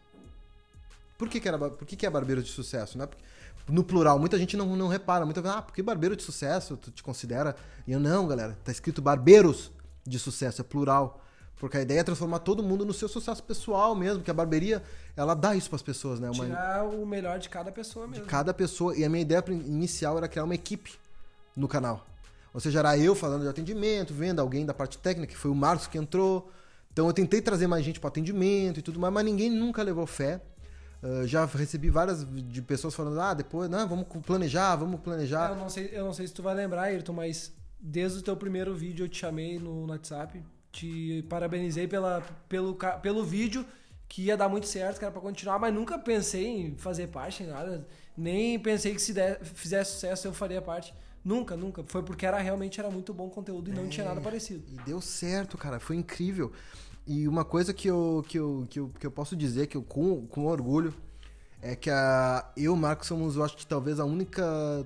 Por 1.19 1.29
que, 1.29 1.39
que, 1.39 1.49
era, 1.49 1.59
por 1.59 1.87
que, 1.87 1.97
que 1.97 2.07
é 2.07 2.11
Barbeiros 2.11 2.45
de 2.45 2.51
Sucesso? 2.51 2.97
Não 2.97 3.05
é 3.05 3.07
porque... 3.07 3.23
No 3.69 3.85
plural, 3.85 4.19
muita 4.19 4.39
gente 4.39 4.57
não, 4.57 4.75
não 4.75 4.89
repara. 4.89 5.25
Muita 5.25 5.41
vezes, 5.41 5.57
ah, 5.57 5.63
por 5.63 5.75
que 5.75 5.83
barbeiro 5.83 6.17
de 6.17 6.23
sucesso? 6.23 6.77
Tu 6.77 6.91
te 6.91 7.03
considera? 7.03 7.55
E 7.87 7.93
eu, 7.93 8.01
não, 8.01 8.27
galera, 8.27 8.59
tá 8.65 8.73
escrito 8.73 9.01
barbeiros 9.01 9.71
de 10.05 10.19
sucesso, 10.19 10.61
é 10.61 10.65
plural. 10.65 11.23
Porque 11.57 11.77
a 11.77 11.83
ideia 11.83 12.01
é 12.01 12.03
transformar 12.03 12.41
todo 12.41 12.63
mundo 12.63 12.85
no 12.85 12.93
seu 12.93 13.07
sucesso 13.07 13.43
pessoal 13.43 13.95
mesmo, 13.95 14.23
que 14.23 14.31
a 14.31 14.35
barbearia, 14.35 14.83
ela 15.15 15.35
dá 15.35 15.55
isso 15.55 15.69
para 15.69 15.77
as 15.77 15.83
pessoas, 15.83 16.19
né? 16.19 16.31
Uma... 16.31 16.47
Tirar 16.47 16.85
o 16.85 17.07
melhor 17.07 17.39
de 17.39 17.49
cada 17.49 17.71
pessoa 17.71 18.07
mesmo. 18.07 18.25
De 18.25 18.31
cada 18.31 18.55
pessoa. 18.55 18.97
E 18.97 19.05
a 19.05 19.11
minha 19.11 19.23
ideia 19.23 19.45
inicial 19.49 20.17
era 20.17 20.27
criar 20.27 20.45
uma 20.45 20.55
equipe 20.55 20.99
no 21.55 21.69
canal. 21.69 22.07
Ou 22.53 22.61
seja, 22.61 22.81
era 22.81 22.99
eu 22.99 23.15
falando 23.15 23.43
de 23.43 23.49
atendimento, 23.49 24.13
vendo 24.13 24.41
alguém 24.41 24.67
da 24.67 24.75
parte 24.75 24.99
técnica, 24.99 25.33
que 25.33 25.39
foi 25.39 25.51
o 25.51 25.55
Marcos 25.55 25.87
que 25.87 25.99
entrou. 25.99 26.51
Então 26.93 27.07
eu 27.07 27.13
tentei 27.13 27.41
trazer 27.41 27.67
mais 27.67 27.85
gente 27.85 28.01
para 28.01 28.09
atendimento 28.09 28.81
e 28.81 28.83
tudo 28.83 28.99
mais, 28.99 29.13
mas 29.13 29.25
ninguém 29.25 29.51
nunca 29.51 29.83
levou 29.83 30.07
fé. 30.07 30.41
Uh, 31.03 31.27
já 31.27 31.47
recebi 31.47 31.89
várias 31.89 32.27
de 32.29 32.61
pessoas 32.61 32.95
falando, 32.95 33.21
ah, 33.21 33.33
depois, 33.33 33.71
não, 33.71 33.89
vamos 33.89 34.07
planejar, 34.27 34.77
vamos 34.77 35.01
planejar. 35.01 35.51
Eu 35.51 35.57
não 35.57 35.71
sei, 35.71 35.91
eu 35.93 36.05
não 36.05 36.13
sei 36.13 36.27
se 36.27 36.35
tu 36.35 36.43
vai 36.43 36.55
lembrar, 36.55 36.83
Ayrton, 36.83 37.13
mas 37.13 37.53
desde 37.81 38.19
o 38.19 38.23
teu 38.23 38.37
primeiro 38.37 38.75
vídeo 38.75 39.05
eu 39.05 39.09
te 39.09 39.19
chamei 39.19 39.59
no 39.59 39.87
WhatsApp 39.87 40.43
te 40.73 41.25
parabenizei 41.29 41.87
pela, 41.87 42.23
pelo, 42.49 42.77
pelo 43.03 43.25
vídeo, 43.25 43.65
que 44.09 44.23
ia 44.23 44.37
dar 44.37 44.49
muito 44.49 44.67
certo, 44.67 44.99
que 44.99 45.05
era 45.05 45.13
pra 45.13 45.21
continuar, 45.21 45.59
mas 45.59 45.73
nunca 45.73 45.99
pensei 45.99 46.47
em 46.47 46.77
fazer 46.77 47.09
parte, 47.09 47.45
nada. 47.45 47.87
Nem 48.17 48.59
pensei 48.59 48.95
que 48.95 49.01
se 49.01 49.13
der, 49.13 49.43
fizesse 49.45 49.93
sucesso 49.93 50.29
eu 50.29 50.33
faria 50.33 50.61
parte. 50.61 50.93
Nunca, 51.25 51.57
nunca. 51.57 51.85
Foi 51.85 52.03
porque 52.03 52.25
era 52.25 52.39
realmente 52.39 52.81
era 52.81 52.91
muito 52.91 53.13
bom 53.13 53.29
conteúdo 53.29 53.71
e 53.71 53.75
não 53.75 53.89
tinha 53.89 54.07
nada 54.07 54.21
é, 54.21 54.23
parecido. 54.23 54.65
E 54.69 54.77
deu 54.85 55.01
certo, 55.01 55.59
cara. 55.59 55.79
Foi 55.79 55.97
incrível. 55.97 56.53
E 57.07 57.29
uma 57.29 57.45
coisa 57.45 57.75
que 57.75 57.89
eu, 57.89 58.25
que 58.29 58.39
eu, 58.39 58.67
que 58.71 58.81
eu, 58.81 58.91
que 58.99 59.07
eu 59.07 59.11
posso 59.11 59.37
dizer, 59.37 59.67
que 59.67 59.77
eu 59.77 59.83
com, 59.83 60.27
com 60.27 60.47
orgulho, 60.47 60.95
é 61.63 61.77
que 61.77 61.91
a, 61.91 62.51
eu 62.57 62.63
e 62.65 62.69
o 62.69 62.77
Marcos 62.77 63.07
somos, 63.07 63.37
eu 63.37 63.45
acho 63.45 63.57
que 63.57 63.67
talvez 63.67 64.01
a 64.01 64.05
única. 64.05 64.43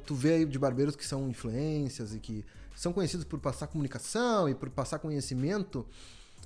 Tu 0.06 0.14
vê 0.14 0.34
aí 0.34 0.44
de 0.44 0.58
barbeiros 0.58 0.96
que 0.96 1.06
são 1.06 1.28
influências 1.28 2.14
e 2.14 2.18
que 2.18 2.44
são 2.74 2.92
conhecidos 2.92 3.24
por 3.24 3.38
passar 3.38 3.68
comunicação 3.68 4.48
e 4.48 4.54
por 4.54 4.68
passar 4.70 4.98
conhecimento 4.98 5.86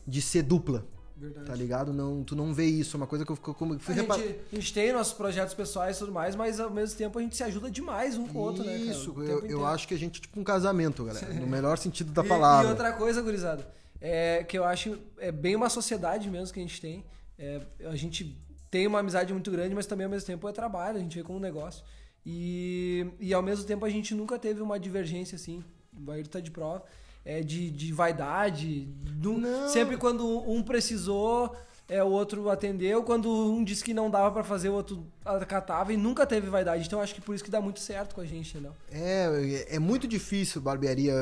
de 0.07 0.20
ser 0.20 0.43
dupla. 0.43 0.86
Verdade. 1.19 1.47
Tá 1.47 1.55
ligado? 1.55 1.93
Não, 1.93 2.23
tu 2.23 2.37
não 2.37 2.55
vê 2.55 2.66
isso, 2.66 2.97
é 2.97 2.99
uma 2.99 3.07
coisa 3.07 3.25
que 3.25 3.33
eu, 3.33 3.37
eu 3.37 3.79
fui 3.81 3.95
a, 3.95 3.97
gente, 3.97 4.41
a 4.53 4.57
gente 4.57 4.73
tem 4.73 4.93
nossos 4.93 5.12
projetos 5.12 5.53
pessoais 5.53 5.97
e 5.97 5.99
tudo 5.99 6.12
mais, 6.12 6.37
mas 6.37 6.61
ao 6.61 6.71
mesmo 6.71 6.97
tempo 6.97 7.19
a 7.19 7.23
gente 7.23 7.37
se 7.37 7.43
ajuda 7.43 7.71
demais 7.71 8.16
um 8.16 8.29
com 8.29 8.39
o 8.39 8.43
outro, 8.43 8.62
né? 8.62 8.77
Isso, 8.77 9.14
eu, 9.23 9.45
eu 9.47 9.66
acho 9.66 9.89
que 9.89 9.95
a 9.95 9.99
gente 9.99 10.19
é 10.19 10.23
tipo 10.23 10.39
um 10.39 10.45
casamento, 10.45 11.05
galera. 11.05 11.27
no 11.35 11.47
melhor 11.47 11.77
sentido 11.77 12.12
da 12.12 12.23
palavra. 12.23 12.69
E, 12.69 12.71
outra 12.71 12.93
coisa, 12.93 13.21
gurizada, 13.21 13.66
é 14.01 14.45
que 14.45 14.57
eu 14.57 14.64
acho 14.64 14.97
é 15.19 15.33
bem 15.33 15.57
uma 15.57 15.69
sociedade 15.69 16.31
mesmo 16.31 16.55
que 16.55 16.61
a 16.61 16.62
gente 16.62 16.81
tem. 16.81 17.05
É, 17.37 17.61
a 17.85 17.97
gente 17.97 18.41
tem 18.71 18.87
uma 18.87 19.01
amizade 19.01 19.33
muito 19.33 19.51
grande, 19.51 19.75
mas 19.75 19.87
também 19.87 20.05
ao 20.05 20.11
mesmo 20.11 20.27
tempo 20.27 20.49
é 20.49 20.53
trabalho, 20.53 20.99
a 20.99 21.01
gente 21.01 21.16
vê 21.16 21.25
como 21.25 21.39
um 21.39 21.43
negócio. 21.43 21.85
E, 22.25 23.07
e 23.19 23.35
ao 23.35 23.43
mesmo 23.43 23.64
tempo 23.64 23.85
a 23.85 23.91
gente 23.91 24.14
nunca 24.14 24.39
teve 24.39 24.61
uma 24.61 24.79
divergência 24.79 25.37
assim 25.37 25.64
o 26.07 26.11
Ayrton 26.11 26.31
tá 26.31 26.41
de 26.41 26.51
prova, 26.51 26.85
é, 27.29 27.43
de, 27.43 27.70
de 27.70 27.93
vaidade. 27.93 28.89
Do, 29.05 29.39
sempre 29.68 29.99
quando 29.99 30.26
um 30.51 30.62
precisou, 30.62 31.55
é, 31.87 32.03
o 32.03 32.09
outro 32.09 32.49
atendeu. 32.49 33.03
Quando 33.03 33.31
um 33.31 33.62
disse 33.62 33.85
que 33.85 33.93
não 33.93 34.11
dava 34.11 34.33
para 34.33 34.43
fazer, 34.43 34.70
o 34.70 34.72
outro 34.72 35.07
acatava 35.22 35.93
e 35.93 35.97
nunca 35.97 36.26
teve 36.26 36.49
vaidade. 36.49 36.87
Então 36.87 37.03
acho 37.03 37.14
que 37.14 37.20
por 37.20 37.35
isso 37.35 37.45
que 37.45 37.51
dá 37.51 37.61
muito 37.61 37.81
certo 37.81 38.14
com 38.14 38.22
a 38.22 38.24
gente, 38.24 38.57
entendeu? 38.57 38.72
É, 38.91 39.66
é 39.68 39.79
muito 39.79 40.09
difícil 40.09 40.62
barbearia. 40.62 41.12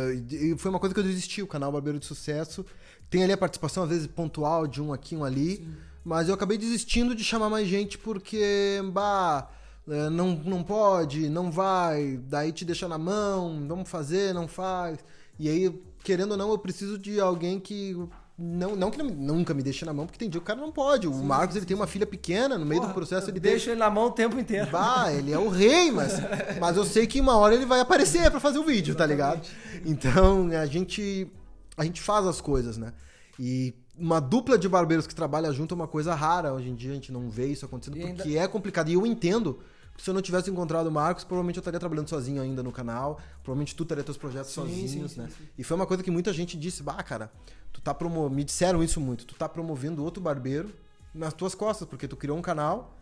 Foi 0.59 0.71
uma 0.71 0.79
coisa 0.79 0.95
que 0.95 1.01
eu 1.01 1.05
desisti, 1.05 1.43
o 1.43 1.47
canal 1.47 1.73
Barbeiro 1.73 1.99
de 1.99 2.07
Sucesso. 2.07 2.65
Tem 3.11 3.25
ali 3.25 3.33
a 3.33 3.37
participação, 3.37 3.83
às 3.83 3.89
vezes, 3.89 4.07
pontual, 4.07 4.69
de 4.69 4.81
um 4.81 4.93
aqui, 4.93 5.17
um 5.17 5.25
ali. 5.25 5.57
Sim. 5.57 5.75
Mas 6.05 6.29
eu 6.29 6.35
acabei 6.35 6.57
desistindo 6.57 7.17
de 7.17 7.25
chamar 7.25 7.51
mais 7.51 7.67
gente 7.67 7.99
porque, 7.99 8.81
bah 8.93 9.51
é, 9.89 10.09
não, 10.09 10.37
não 10.37 10.63
pode, 10.63 11.29
não 11.29 11.51
vai, 11.51 12.21
daí 12.29 12.53
te 12.53 12.65
deixa 12.65 12.89
na 12.89 12.99
mão, 12.99 13.65
vamos 13.67 13.89
fazer, 13.89 14.33
não 14.35 14.47
faz. 14.47 14.99
E 15.39 15.49
aí, 15.49 15.83
querendo 16.07 16.31
ou 16.31 16.37
não, 16.37 16.51
eu 16.51 16.59
preciso 16.59 16.97
de 16.97 17.21
alguém 17.21 17.59
que. 17.59 17.97
Não, 18.39 18.77
não 18.77 18.91
que 18.91 18.99
não, 18.99 19.07
nunca 19.07 19.53
me 19.53 19.63
deixe 19.63 19.85
na 19.85 19.93
mão, 19.93 20.07
porque 20.07 20.19
tem 20.19 20.29
dia 20.29 20.39
que 20.39 20.45
o 20.45 20.47
cara 20.47 20.61
não 20.61 20.71
pode. 20.71 21.09
O 21.09 21.13
sim, 21.13 21.25
Marcos 21.25 21.55
sim, 21.55 21.59
ele 21.59 21.67
tem 21.67 21.75
uma 21.75 21.87
filha 21.87 22.07
pequena, 22.07 22.57
no 22.57 22.65
meio 22.67 22.83
Porra, 22.83 22.93
do 22.93 22.95
processo 22.95 23.29
ele 23.29 23.41
deixa 23.41 23.71
ele 23.71 23.81
na 23.81 23.91
mão 23.91 24.07
o 24.07 24.11
tempo 24.11 24.39
inteiro. 24.39 24.71
Bah, 24.71 25.11
ele 25.11 25.33
é 25.33 25.39
o 25.39 25.49
rei, 25.49 25.91
mas, 25.91 26.13
mas 26.61 26.77
eu 26.77 26.85
sei 26.85 27.07
que 27.07 27.21
uma 27.21 27.37
hora 27.37 27.55
ele 27.55 27.67
vai 27.67 27.81
aparecer 27.81 28.31
para 28.31 28.39
fazer 28.39 28.59
o 28.59 28.65
vídeo, 28.65 28.93
Exatamente. 28.93 28.97
tá 28.97 29.07
ligado? 29.07 29.49
Então 29.85 30.49
a 30.49 30.67
gente 30.67 31.29
a 31.77 31.85
gente 31.85 32.01
faz 32.01 32.27
as 32.27 32.41
coisas, 32.41 32.77
né? 32.77 32.93
E 33.41 33.75
uma 33.99 34.21
dupla 34.21 34.57
de 34.57 34.69
barbeiros 34.69 35.07
que 35.07 35.15
trabalha 35.15 35.51
junto 35.51 35.75
é 35.75 35.77
uma 35.77 35.89
coisa 35.89 36.15
rara. 36.15 36.53
Hoje 36.53 36.69
em 36.69 36.75
dia 36.75 36.91
a 36.93 36.95
gente 36.95 37.11
não 37.11 37.29
vê 37.29 37.47
isso 37.47 37.65
acontecendo, 37.65 37.99
porque 38.15 38.37
é 38.37 38.47
complicado. 38.47 38.91
E 38.91 38.95
eu 38.95 39.05
entendo 39.05 39.59
Se 39.99 40.11
eu 40.11 40.15
não 40.15 40.21
tivesse 40.23 40.51
encontrado 40.51 40.87
o 40.87 40.93
Marcos, 40.93 41.25
provavelmente 41.25 41.57
eu 41.57 41.61
estaria 41.61 41.81
trabalhando 41.81 42.09
sozinho 42.09 42.43
ainda 42.43 42.63
no 42.63 42.71
canal. 42.71 43.19
Provavelmente 43.43 43.75
tu 43.75 43.85
teria 43.85 44.05
teus 44.05 44.17
projetos 44.17 44.51
Sim, 44.51 44.61
sozinhos, 44.61 45.13
sim, 45.13 45.21
né? 45.21 45.29
sim. 45.37 45.45
E 45.57 45.65
foi 45.65 45.77
uma 45.77 45.87
coisa 45.87 46.03
que 46.03 46.11
muita 46.11 46.33
gente 46.33 46.57
disse, 46.57 46.83
bah, 46.83 47.03
cara, 47.03 47.33
tu 47.73 47.81
tá 47.81 47.95
promovendo. 47.95 48.35
Me 48.35 48.45
disseram 48.45 48.83
isso 48.83 49.01
muito, 49.01 49.25
tu 49.25 49.35
tá 49.35 49.49
promovendo 49.49 50.05
outro 50.05 50.23
barbeiro 50.23 50.73
nas 51.15 51.33
tuas 51.33 51.55
costas, 51.55 51.89
porque 51.89 52.07
tu 52.07 52.17
criou 52.17 52.37
um 52.37 52.43
canal, 52.43 52.95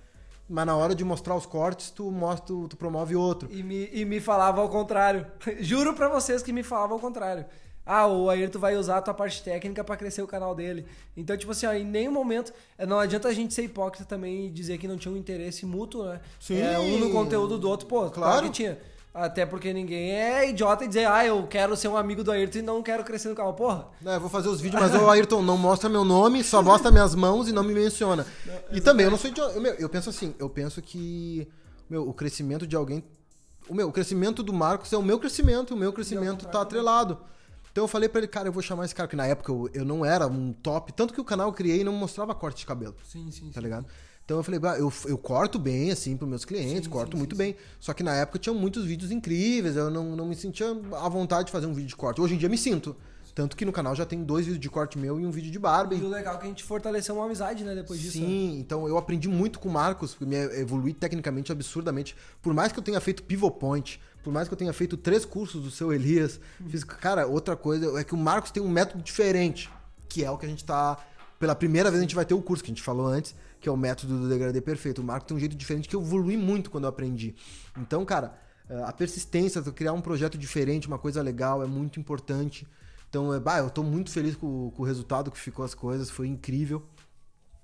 mas 0.48 0.66
na 0.66 0.76
hora 0.76 0.94
de 0.94 1.04
mostrar 1.04 1.34
os 1.34 1.46
cortes, 1.46 1.90
tu 1.90 2.10
mostra, 2.10 2.46
tu, 2.46 2.68
tu 2.68 2.76
promove 2.76 3.16
outro. 3.16 3.48
E 3.50 3.62
me, 3.62 3.88
e 3.92 4.04
me 4.04 4.20
falava 4.20 4.60
ao 4.60 4.68
contrário. 4.68 5.26
Juro 5.60 5.94
pra 5.94 6.08
vocês 6.08 6.42
que 6.42 6.52
me 6.52 6.62
falava 6.62 6.92
ao 6.92 7.00
contrário. 7.00 7.44
Ah, 7.86 8.06
o 8.06 8.30
Ayrton 8.30 8.58
vai 8.58 8.76
usar 8.76 8.96
a 8.98 9.02
tua 9.02 9.12
parte 9.12 9.42
técnica 9.42 9.84
pra 9.84 9.96
crescer 9.96 10.22
o 10.22 10.26
canal 10.26 10.54
dele. 10.54 10.86
Então, 11.16 11.36
tipo 11.36 11.52
assim, 11.52 11.66
ó, 11.66 11.72
em 11.74 11.84
nenhum 11.84 12.12
momento. 12.12 12.52
é, 12.78 12.86
Não 12.86 12.98
adianta 12.98 13.28
a 13.28 13.32
gente 13.34 13.52
ser 13.52 13.64
hipócrita 13.64 14.04
também 14.06 14.46
e 14.46 14.50
dizer 14.50 14.78
que 14.78 14.88
não 14.88 14.96
tinha 14.96 15.12
um 15.12 15.16
interesse 15.16 15.66
mútuo, 15.66 16.04
né? 16.06 16.20
Sim. 16.40 16.58
É, 16.60 16.78
um 16.78 16.98
no 16.98 17.10
conteúdo 17.10 17.58
do 17.58 17.68
outro, 17.68 17.86
pô, 17.86 18.08
claro 18.10 18.12
Claro. 18.12 18.46
que 18.46 18.52
tinha. 18.52 18.78
Até 19.12 19.46
porque 19.46 19.72
ninguém 19.72 20.10
é 20.10 20.48
idiota 20.50 20.84
e 20.84 20.88
dizer, 20.88 21.06
ah, 21.06 21.24
eu 21.24 21.46
quero 21.46 21.76
ser 21.76 21.86
um 21.86 21.96
amigo 21.96 22.24
do 22.24 22.32
Ayrton 22.32 22.58
e 22.58 22.62
não 22.62 22.82
quero 22.82 23.04
crescer 23.04 23.28
no 23.28 23.34
canal. 23.36 23.54
Porra, 23.54 23.86
Né, 24.00 24.16
eu 24.16 24.20
vou 24.20 24.28
fazer 24.28 24.48
os 24.48 24.60
vídeos, 24.60 24.82
mas 24.82 24.92
o 24.92 25.08
Ayrton 25.08 25.40
não 25.40 25.56
mostra 25.56 25.88
meu 25.88 26.04
nome, 26.04 26.42
só 26.42 26.60
mostra 26.62 26.90
minhas 26.90 27.14
mãos 27.14 27.46
e 27.48 27.52
não 27.52 27.62
me 27.62 27.72
menciona. 27.74 28.26
e 28.72 28.80
também, 28.80 29.04
eu 29.04 29.10
não 29.12 29.18
sou 29.18 29.30
idiota. 29.30 29.54
Eu, 29.54 29.60
meu, 29.60 29.74
eu 29.74 29.88
penso 29.88 30.10
assim, 30.10 30.34
eu 30.36 30.48
penso 30.48 30.82
que 30.82 31.46
meu, 31.88 32.08
o 32.08 32.12
crescimento 32.14 32.66
de 32.66 32.74
alguém. 32.74 33.04
O 33.68 33.74
meu, 33.74 33.88
o 33.88 33.92
crescimento 33.92 34.42
do 34.42 34.52
Marcos 34.52 34.92
é 34.92 34.96
o 34.96 35.02
meu 35.02 35.18
crescimento, 35.18 35.74
o 35.74 35.76
meu 35.76 35.92
crescimento 35.92 36.46
tá 36.48 36.62
atrelado. 36.62 37.18
Então 37.74 37.82
eu 37.82 37.88
falei 37.88 38.08
pra 38.08 38.20
ele, 38.20 38.28
cara, 38.28 38.46
eu 38.46 38.52
vou 38.52 38.62
chamar 38.62 38.84
esse 38.84 38.94
cara, 38.94 39.08
que 39.08 39.16
na 39.16 39.26
época 39.26 39.50
eu, 39.50 39.68
eu 39.74 39.84
não 39.84 40.04
era 40.04 40.28
um 40.28 40.52
top, 40.52 40.92
tanto 40.92 41.12
que 41.12 41.20
o 41.20 41.24
canal 41.24 41.48
eu 41.48 41.52
criei 41.52 41.82
não 41.82 41.92
mostrava 41.92 42.32
corte 42.32 42.58
de 42.58 42.66
cabelo, 42.66 42.94
sim, 43.04 43.28
sim, 43.32 43.50
tá 43.50 43.60
ligado? 43.60 43.84
Então 44.24 44.36
eu 44.36 44.44
falei, 44.44 44.60
bah, 44.60 44.78
eu, 44.78 44.92
eu 45.06 45.18
corto 45.18 45.58
bem, 45.58 45.90
assim, 45.90 46.16
pros 46.16 46.30
meus 46.30 46.44
clientes, 46.44 46.84
Sim, 46.84 46.90
corto 46.90 47.10
sim, 47.16 47.18
muito 47.18 47.34
sim, 47.34 47.38
bem. 47.38 47.56
Só 47.80 47.92
que 47.92 48.04
na 48.04 48.14
época 48.14 48.38
tinha 48.38 48.54
muitos 48.54 48.84
vídeos 48.84 49.10
incríveis, 49.10 49.74
eu 49.74 49.90
não, 49.90 50.14
não 50.14 50.24
me 50.24 50.36
sentia 50.36 50.68
à 51.02 51.08
vontade 51.08 51.46
de 51.46 51.52
fazer 51.52 51.66
um 51.66 51.74
vídeo 51.74 51.88
de 51.88 51.96
corte. 51.96 52.20
Hoje 52.20 52.34
em 52.34 52.38
dia 52.38 52.48
me 52.48 52.56
sinto. 52.56 52.94
Tanto 53.34 53.56
que 53.56 53.64
no 53.64 53.72
canal 53.72 53.96
já 53.96 54.06
tem 54.06 54.22
dois 54.22 54.46
vídeos 54.46 54.60
de 54.62 54.70
corte 54.70 54.96
meu 54.96 55.18
e 55.18 55.26
um 55.26 55.30
vídeo 55.32 55.50
de 55.50 55.58
barba. 55.58 55.96
E 55.96 56.00
o 56.00 56.08
legal 56.08 56.36
é 56.36 56.38
que 56.38 56.44
a 56.44 56.48
gente 56.48 56.62
fortaleceu 56.62 57.16
uma 57.16 57.24
amizade, 57.24 57.64
né, 57.64 57.74
depois 57.74 57.98
disso. 57.98 58.20
né? 58.20 58.26
Sim, 58.26 58.58
então 58.60 58.86
eu 58.86 58.96
aprendi 58.96 59.28
muito 59.28 59.58
com 59.58 59.68
o 59.68 59.72
Marcos, 59.72 60.14
porque 60.14 60.24
me 60.24 60.36
evolui 60.60 60.94
tecnicamente 60.94 61.50
absurdamente. 61.50 62.14
Por 62.40 62.54
mais 62.54 62.70
que 62.70 62.78
eu 62.78 62.82
tenha 62.84 63.00
feito 63.00 63.24
pivot 63.24 63.58
point, 63.58 64.00
por 64.24 64.32
mais 64.32 64.48
que 64.48 64.54
eu 64.54 64.58
tenha 64.58 64.72
feito 64.72 64.96
três 64.96 65.24
cursos 65.24 65.62
do 65.62 65.70
seu 65.70 65.92
Elias, 65.92 66.40
fiz, 66.68 66.82
cara, 66.82 67.26
outra 67.26 67.54
coisa 67.54 68.00
é 68.00 68.02
que 68.02 68.14
o 68.14 68.16
Marcos 68.16 68.50
tem 68.50 68.62
um 68.62 68.68
método 68.68 69.04
diferente, 69.04 69.70
que 70.08 70.24
é 70.24 70.30
o 70.30 70.38
que 70.38 70.46
a 70.46 70.48
gente 70.48 70.64
tá. 70.64 70.98
Pela 71.38 71.54
primeira 71.54 71.90
vez 71.90 72.00
a 72.00 72.02
gente 72.02 72.14
vai 72.14 72.24
ter 72.24 72.32
o 72.32 72.40
curso 72.40 72.64
que 72.64 72.70
a 72.70 72.74
gente 72.74 72.82
falou 72.82 73.06
antes, 73.06 73.34
que 73.60 73.68
é 73.68 73.72
o 73.72 73.76
método 73.76 74.18
do 74.18 74.28
degradê 74.28 74.62
perfeito. 74.62 75.02
O 75.02 75.04
Marcos 75.04 75.28
tem 75.28 75.36
um 75.36 75.40
jeito 75.40 75.54
diferente 75.54 75.88
que 75.88 75.94
eu 75.94 76.00
evolui 76.00 76.38
muito 76.38 76.70
quando 76.70 76.84
eu 76.84 76.88
aprendi. 76.88 77.34
Então, 77.76 78.02
cara, 78.04 78.38
a 78.86 78.92
persistência, 78.92 79.60
criar 79.62 79.92
um 79.92 80.00
projeto 80.00 80.38
diferente, 80.38 80.88
uma 80.88 80.98
coisa 80.98 81.20
legal, 81.20 81.62
é 81.62 81.66
muito 81.66 82.00
importante. 82.00 82.66
Então, 83.10 83.32
é, 83.34 83.38
bah, 83.38 83.58
eu 83.58 83.68
tô 83.68 83.82
muito 83.82 84.10
feliz 84.10 84.34
com, 84.36 84.70
com 84.70 84.82
o 84.82 84.86
resultado 84.86 85.30
que 85.30 85.38
ficou 85.38 85.64
as 85.64 85.74
coisas, 85.74 86.08
foi 86.08 86.28
incrível. 86.28 86.82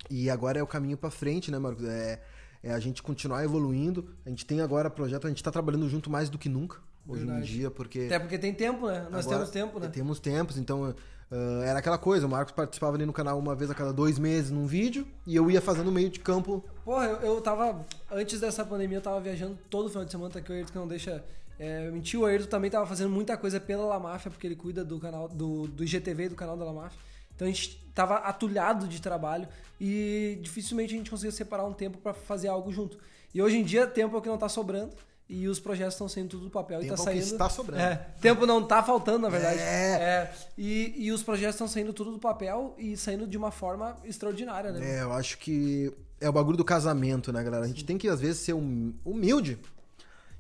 E 0.09 0.29
agora 0.29 0.59
é 0.59 0.63
o 0.63 0.67
caminho 0.67 0.97
pra 0.97 1.11
frente, 1.11 1.51
né, 1.51 1.59
Marcos? 1.59 1.85
É, 1.85 2.21
é 2.63 2.73
a 2.73 2.79
gente 2.79 3.03
continuar 3.03 3.45
evoluindo. 3.45 4.09
A 4.25 4.29
gente 4.31 4.45
tem 4.45 4.61
agora 4.61 4.91
projeto, 4.91 5.27
a 5.27 5.31
gente 5.31 5.43
tá 5.43 5.51
trabalhando 5.51 5.89
junto 5.89 6.11
mais 6.11 6.29
do 6.29 6.39
que 6.39 6.49
nunca 6.49 6.79
hoje 7.09 7.25
Verdade. 7.25 7.41
em 7.41 7.53
dia, 7.53 7.71
porque 7.71 8.01
Até 8.07 8.19
porque 8.19 8.39
tem 8.39 8.55
tempo, 8.55 8.87
né? 8.87 9.07
Nós 9.11 9.27
agora 9.27 9.47
temos 9.47 9.51
tempo, 9.51 9.81
né? 9.81 9.89
Temos 9.89 10.21
tempos, 10.21 10.59
então 10.59 10.95
ah, 11.31 11.63
era 11.65 11.79
aquela 11.79 11.99
coisa. 11.99 12.27
O 12.27 12.31
Marcos 12.31 12.53
participava 12.53 12.97
ali 12.97 13.07
no 13.07 13.13
canal 13.13 13.39
uma 13.39 13.55
vez 13.55 13.71
a 13.71 13.75
cada 13.75 13.93
dois 13.93 14.19
meses 14.19 14.51
num 14.51 14.67
vídeo 14.67 15.07
e 15.27 15.37
eu 15.37 15.51
ia 15.51 15.61
fazendo 15.61 15.91
meio 15.93 16.11
de 16.11 16.19
campo. 16.19 16.65
Porra, 16.85 17.07
eu, 17.07 17.35
eu 17.35 17.41
tava. 17.41 17.85
Antes 18.11 18.41
dessa 18.41 18.65
pandemia, 18.65 18.99
eu 18.99 19.03
tava 19.03 19.21
viajando 19.21 19.57
todo 19.69 19.89
final 19.89 20.05
de 20.05 20.11
semana, 20.11 20.31
tá 20.31 20.39
aqui 20.41 20.51
o 20.51 20.55
Ayrton 20.55 20.73
que 20.73 20.79
não 20.79 20.89
deixa. 20.89 21.25
É, 21.59 21.91
mentir, 21.91 22.19
o 22.19 22.25
Ayrton 22.25 22.49
também 22.49 22.71
tava 22.71 22.87
fazendo 22.87 23.11
muita 23.11 23.37
coisa 23.37 23.61
pela 23.61 23.85
La 23.85 24.01
Máfia, 24.01 24.31
porque 24.31 24.47
ele 24.47 24.57
cuida 24.57 24.83
do 24.83 24.99
canal 24.99 25.29
do, 25.29 25.69
do 25.69 25.85
IGTV 25.85 26.25
e 26.25 26.29
do 26.31 26.35
canal 26.35 26.57
da 26.57 26.65
La 26.65 26.73
Máfia. 26.73 26.99
Então 27.41 27.49
a 27.49 27.51
gente 27.51 27.83
tava 27.95 28.17
atulhado 28.17 28.87
de 28.87 29.01
trabalho 29.01 29.49
e 29.81 30.39
dificilmente 30.43 30.93
a 30.93 30.99
gente 30.99 31.11
conseguia 31.11 31.33
separar 31.33 31.65
um 31.65 31.73
tempo 31.73 31.97
pra 31.97 32.13
fazer 32.13 32.49
algo 32.49 32.71
junto. 32.71 32.99
E 33.33 33.41
hoje 33.41 33.57
em 33.57 33.65
dia, 33.65 33.87
tempo 33.87 34.15
é 34.15 34.19
o 34.19 34.21
que 34.21 34.29
não 34.29 34.37
tá 34.37 34.47
sobrando 34.47 34.95
e 35.27 35.49
os 35.49 35.59
projetos 35.59 35.95
estão 35.95 36.07
saindo 36.07 36.29
tudo 36.29 36.45
do 36.45 36.51
papel 36.51 36.81
Tempo 36.81 36.93
e 36.93 36.97
tá 36.97 37.03
é 37.03 37.05
saindo. 37.07 37.23
está 37.23 37.49
sobrando. 37.49 37.83
É, 37.83 37.95
tempo 38.21 38.45
não 38.45 38.63
tá 38.63 38.83
faltando, 38.83 39.21
na 39.21 39.31
verdade. 39.31 39.59
É. 39.59 39.63
É, 39.63 40.35
e, 40.59 40.93
e 41.07 41.11
os 41.13 41.23
projetos 41.23 41.55
estão 41.55 41.67
saindo 41.67 41.95
tudo 41.95 42.11
do 42.13 42.19
papel 42.19 42.75
e 42.77 42.95
saindo 42.95 43.27
de 43.27 43.39
uma 43.39 43.51
forma 43.51 43.97
extraordinária, 44.05 44.71
né? 44.71 44.99
É, 44.99 45.03
eu 45.03 45.13
acho 45.15 45.39
que 45.39 45.91
é 46.21 46.29
o 46.29 46.33
bagulho 46.33 46.59
do 46.59 46.65
casamento, 46.65 47.33
né, 47.33 47.43
galera? 47.43 47.65
A 47.65 47.69
gente 47.69 47.87
tem 47.87 47.97
que, 47.97 48.07
às 48.09 48.21
vezes, 48.21 48.43
ser 48.43 48.53
hum- 48.53 48.93
humilde 49.03 49.59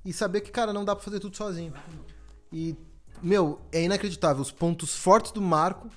e 0.04 0.12
saber 0.12 0.42
que, 0.42 0.50
cara, 0.50 0.70
não 0.70 0.84
dá 0.84 0.94
pra 0.94 1.02
fazer 1.02 1.18
tudo 1.18 1.34
sozinho. 1.34 1.72
E, 2.52 2.76
meu, 3.22 3.58
é 3.72 3.82
inacreditável. 3.82 4.42
Os 4.42 4.50
pontos 4.50 4.94
fortes 4.94 5.32
do 5.32 5.40
Marco, 5.40 5.88
é, 5.88 5.94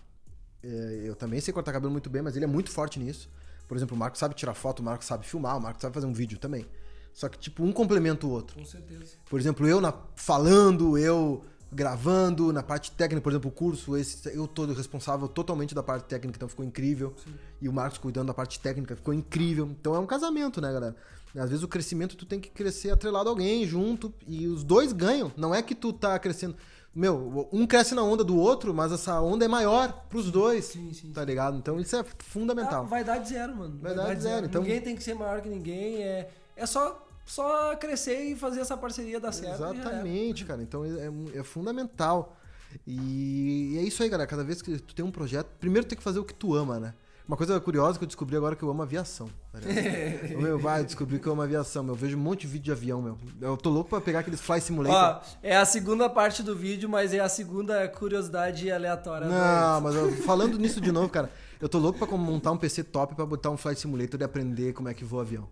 eu 0.64 1.16
também 1.16 1.42
sei 1.42 1.54
cortar 1.54 1.74
cabelo 1.74 1.92
muito 1.92 2.10
bem, 2.10 2.22
mas 2.22 2.36
ele 2.36 2.46
é 2.46 2.48
muito 2.48 2.70
forte 2.72 3.00
nisso. 3.00 3.30
Por 3.68 3.78
exemplo, 3.78 3.96
o 3.96 4.00
Marco 4.00 4.18
sabe 4.18 4.36
tirar 4.36 4.54
foto, 4.54 4.80
o 4.80 4.84
Marco 4.84 5.04
sabe 5.04 5.26
filmar, 5.26 5.58
o 5.58 5.62
Marco 5.62 5.82
sabe 5.82 5.94
fazer 5.94 6.06
um 6.06 6.14
vídeo 6.14 6.38
também. 6.38 6.66
Só 7.14 7.30
que, 7.30 7.38
tipo, 7.38 7.64
um 7.64 7.72
complementa 7.72 8.26
o 8.26 8.30
outro. 8.30 8.58
Com 8.58 8.66
certeza. 8.66 9.16
Por 9.30 9.40
exemplo, 9.40 9.68
eu 9.68 9.80
na, 9.80 9.94
falando, 10.16 10.98
eu 10.98 11.44
gravando, 11.72 12.54
na 12.54 12.62
parte 12.62 12.92
técnica, 12.92 13.22
por 13.22 13.32
exemplo, 13.32 13.50
o 13.50 13.54
curso, 13.54 13.98
esse, 13.98 14.30
eu 14.36 14.48
tô 14.48 14.66
responsável 14.66 15.28
totalmente 15.28 15.74
da 15.74 15.82
parte 15.82 16.06
técnica, 16.06 16.38
então 16.38 16.48
ficou 16.48 16.64
incrível. 16.64 17.14
E 17.62 17.68
o 17.68 17.74
Marcos 17.74 17.98
cuidando 17.98 18.28
da 18.28 18.34
parte 18.34 18.60
técnica, 18.60 18.96
ficou 18.96 19.14
incrível. 19.14 19.68
Então 19.80 19.96
é 19.96 20.00
um 20.00 20.06
casamento, 20.06 20.62
né, 20.62 20.72
galera? 20.72 20.96
Às 21.36 21.50
vezes 21.50 21.64
o 21.64 21.68
crescimento 21.68 22.16
tu 22.16 22.28
tem 22.28 22.40
que 22.40 22.50
crescer 22.50 22.92
atrelado 22.92 23.28
a 23.28 23.32
alguém 23.32 23.66
junto 23.66 24.14
e 24.28 24.46
os 24.46 24.64
dois 24.64 24.94
ganham. 24.94 25.32
Não 25.36 25.54
é 25.54 25.64
que 25.64 25.74
tu 25.74 25.92
tá 25.92 26.18
crescendo. 26.20 26.56
Meu, 26.96 27.50
um 27.52 27.66
cresce 27.66 27.96
na 27.96 28.04
onda 28.04 28.24
do 28.24 28.38
outro, 28.38 28.72
mas 28.74 28.92
essa 28.92 29.20
onda 29.20 29.44
é 29.46 29.48
maior 29.48 30.06
pros 30.10 30.30
dois. 30.30 30.66
Sim, 30.66 30.94
sim, 30.94 31.12
Tá 31.12 31.26
ligado? 31.26 31.58
Então 31.58 31.80
isso 31.80 31.96
é 31.96 32.04
fundamental. 32.20 32.84
Ah, 32.84 32.88
vaidade 32.88 33.30
zero, 33.30 33.56
mano. 33.56 33.80
Vaidade 33.82 34.22
zero, 34.22 34.46
então- 34.46 34.62
Ninguém 34.62 34.80
tem 34.82 34.96
que 34.96 35.04
ser 35.04 35.16
maior 35.16 35.42
que 35.42 35.50
ninguém. 35.50 36.04
É, 36.04 36.30
é 36.56 36.66
só, 36.68 37.04
só 37.26 37.76
crescer 37.78 38.20
e 38.26 38.36
fazer 38.36 38.60
essa 38.60 38.78
parceria 38.78 39.20
dar 39.20 39.32
certo. 39.32 39.54
e. 39.54 39.56
Exatamente, 39.80 40.46
cara. 40.46 40.62
Então 40.62 40.86
é, 40.86 41.40
é 41.40 41.44
fundamental. 41.44 42.38
E 42.86 43.76
é 43.80 43.82
isso 43.84 44.04
aí, 44.04 44.10
galera. 44.10 44.28
Cada 44.30 44.44
vez 44.44 44.62
que 44.62 44.78
tu 44.80 44.94
tem 44.94 45.04
um 45.04 45.12
projeto, 45.12 45.48
primeiro 45.60 45.86
tu 45.86 45.90
tem 45.90 45.98
que 45.98 46.04
fazer 46.04 46.20
o 46.20 46.24
que 46.26 46.34
tu 46.34 46.54
ama, 46.54 46.80
né? 46.80 46.94
Uma 47.26 47.38
coisa 47.38 47.58
curiosa 47.60 47.98
que 47.98 48.04
eu 48.04 48.08
descobri 48.08 48.36
agora 48.36 48.54
é 48.54 48.58
que 48.58 48.64
eu 48.64 48.70
amo 48.70 48.82
aviação. 48.82 49.30
tá 49.52 49.60
ligado? 49.60 50.38
meu, 50.44 50.60
vai, 50.60 50.84
descobri 50.84 51.20
que 51.20 51.26
eu 51.28 51.32
amo 51.32 51.42
aviação, 51.42 51.82
meu. 51.82 51.94
Eu 51.94 51.98
vejo 51.98 52.18
um 52.18 52.20
monte 52.20 52.42
de 52.42 52.48
vídeo 52.48 52.66
de 52.66 52.72
avião, 52.74 53.02
meu. 53.02 53.18
Eu 53.40 53.56
tô 53.56 53.70
louco 53.70 53.90
pra 53.90 54.02
pegar 54.02 54.20
aqueles 54.20 54.42
Fly 54.42 54.60
Simulator. 54.60 55.22
Ó, 55.22 55.22
é 55.42 55.56
a 55.56 55.64
segunda 55.64 56.10
parte 56.10 56.44
do 56.44 56.54
vídeo, 56.54 56.90
mas 56.90 57.14
é 57.14 57.20
a 57.20 57.30
segunda 57.30 57.88
curiosidade 57.88 58.70
aleatória. 58.70 59.28
Não, 59.28 59.80
mas 59.82 59.96
eu- 59.96 60.12
falando 60.24 60.58
nisso 60.60 60.82
de 60.82 60.92
novo, 60.92 61.08
cara, 61.08 61.32
eu 61.62 61.70
tô 61.70 61.80
louco 61.80 61.98
pra 62.06 62.18
montar 62.18 62.52
um 62.52 62.58
PC 62.58 62.84
top 62.84 63.16
pra 63.16 63.26
botar 63.26 63.50
um 63.52 63.58
Flight 63.58 63.80
Simulator 63.80 64.20
e 64.20 64.24
aprender 64.26 64.74
como 64.74 64.90
é 64.90 64.94
que 64.94 65.06
voa 65.06 65.22
avião. 65.22 65.48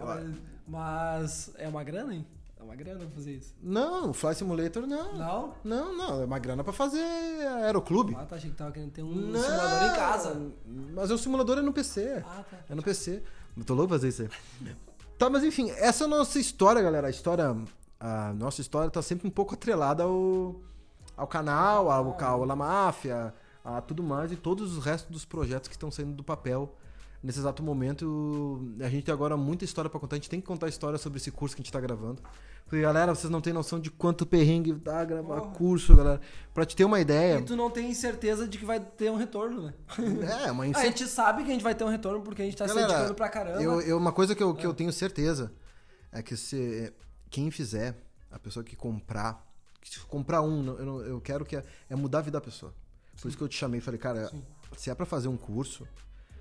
Mas, 0.00 0.26
mas 0.66 1.50
é 1.58 1.68
uma 1.68 1.84
grana, 1.84 2.14
hein? 2.14 2.26
É 2.58 2.62
uma 2.62 2.74
grana 2.74 3.06
fazer 3.14 3.32
isso. 3.32 3.54
Não, 3.62 4.14
Flight 4.14 4.38
Simulator 4.38 4.86
não. 4.86 5.14
Não? 5.14 5.54
Não, 5.62 5.96
não, 5.96 6.22
é 6.22 6.24
uma 6.24 6.38
grana 6.38 6.64
pra 6.64 6.72
fazer 6.72 7.02
aeroclube. 7.64 8.16
Ah, 8.18 8.24
tá, 8.24 8.36
achei 8.36 8.50
que 8.50 8.56
tava 8.56 8.72
querendo 8.72 8.92
ter 8.92 9.02
um 9.02 9.14
Não, 9.14 9.40
simulador 9.40 9.90
em 9.90 9.94
casa. 9.94 10.52
Mas 10.94 11.10
o 11.10 11.18
simulador 11.18 11.58
é 11.58 11.62
no 11.62 11.72
PC. 11.72 12.24
Ah, 12.26 12.44
tá. 12.50 12.58
É 12.70 12.74
no 12.74 12.82
PC. 12.82 13.22
Eu 13.56 13.64
tô 13.64 13.74
louco 13.74 13.88
pra 13.88 13.98
fazer 13.98 14.08
isso 14.08 14.22
aí. 14.22 14.76
Tá, 15.18 15.30
mas 15.30 15.42
enfim, 15.44 15.70
essa 15.70 16.04
é 16.04 16.06
a 16.06 16.08
nossa 16.08 16.38
história, 16.38 16.82
galera. 16.82 17.06
A 17.06 17.10
história. 17.10 17.56
A 17.98 18.34
nossa 18.34 18.60
história 18.60 18.90
tá 18.90 19.00
sempre 19.00 19.26
um 19.26 19.30
pouco 19.30 19.54
atrelada 19.54 20.02
ao, 20.02 20.60
ao 21.16 21.26
canal, 21.26 21.90
ao, 21.90 22.22
ao 22.22 22.44
La 22.44 22.54
Máfia, 22.54 23.32
a 23.64 23.80
tudo 23.80 24.02
mais 24.02 24.30
e 24.30 24.36
todos 24.36 24.76
os 24.76 24.84
restos 24.84 25.10
dos 25.10 25.24
projetos 25.24 25.68
que 25.68 25.74
estão 25.74 25.90
saindo 25.90 26.12
do 26.12 26.22
papel. 26.22 26.76
Nesse 27.22 27.38
exato 27.38 27.62
momento, 27.62 28.72
a 28.80 28.88
gente 28.88 29.04
tem 29.04 29.12
agora 29.12 29.36
muita 29.36 29.64
história 29.64 29.90
pra 29.90 29.98
contar. 29.98 30.16
A 30.16 30.18
gente 30.18 30.30
tem 30.30 30.40
que 30.40 30.46
contar 30.46 30.68
história 30.68 30.98
sobre 30.98 31.18
esse 31.18 31.30
curso 31.30 31.56
que 31.56 31.62
a 31.62 31.64
gente 31.64 31.72
tá 31.72 31.80
gravando. 31.80 32.22
Porque, 32.64 32.80
galera, 32.82 33.14
vocês 33.14 33.30
não 33.30 33.40
têm 33.40 33.52
noção 33.52 33.78
de 33.78 33.90
quanto 33.90 34.26
perrengue 34.26 34.72
dá 34.72 35.04
gravar 35.04 35.40
Porra. 35.40 35.52
curso, 35.52 35.94
galera. 35.94 36.20
Pra 36.52 36.64
te 36.64 36.74
ter 36.74 36.84
uma 36.84 37.00
ideia. 37.00 37.38
E 37.38 37.42
tu 37.42 37.54
não 37.56 37.70
tem 37.70 37.92
certeza 37.94 38.46
de 38.46 38.58
que 38.58 38.64
vai 38.64 38.80
ter 38.80 39.10
um 39.10 39.16
retorno, 39.16 39.62
né? 39.62 39.74
É, 40.46 40.50
uma 40.50 40.64
A 40.64 40.84
gente 40.84 41.06
sabe 41.06 41.44
que 41.44 41.50
a 41.50 41.52
gente 41.52 41.62
vai 41.62 41.74
ter 41.74 41.84
um 41.84 41.88
retorno 41.88 42.20
porque 42.22 42.42
a 42.42 42.44
gente 42.44 42.56
tá 42.56 42.66
se 42.66 42.74
Galera, 42.74 42.88
dedicando 42.88 43.14
pra 43.14 43.28
caramba. 43.28 43.62
Eu, 43.62 43.80
eu- 43.80 43.96
uma 43.96 44.12
coisa 44.12 44.34
que 44.34 44.42
eu, 44.42 44.54
que 44.54 44.66
eu 44.66 44.74
tenho 44.74 44.92
certeza 44.92 45.52
é 46.12 46.22
que 46.22 46.36
se 46.36 46.92
quem 47.30 47.50
fizer, 47.50 47.96
a 48.30 48.38
pessoa 48.38 48.64
que 48.64 48.74
comprar, 48.74 49.46
que 49.80 49.88
se 49.88 50.00
comprar 50.00 50.42
um, 50.42 50.66
eu, 50.76 51.00
eu 51.06 51.20
quero 51.20 51.44
que 51.44 51.56
é, 51.56 51.64
é 51.88 51.94
mudar 51.94 52.18
a 52.18 52.22
vida 52.22 52.38
da 52.38 52.44
pessoa. 52.44 52.74
Por 53.20 53.28
isso 53.28 53.36
que 53.36 53.42
eu 53.44 53.48
te 53.48 53.56
chamei 53.56 53.78
e 53.78 53.80
falei, 53.80 53.98
cara, 53.98 54.30
se 54.76 54.90
é 54.90 54.94
pra 54.94 55.06
fazer 55.06 55.28
um 55.28 55.36
curso, 55.36 55.86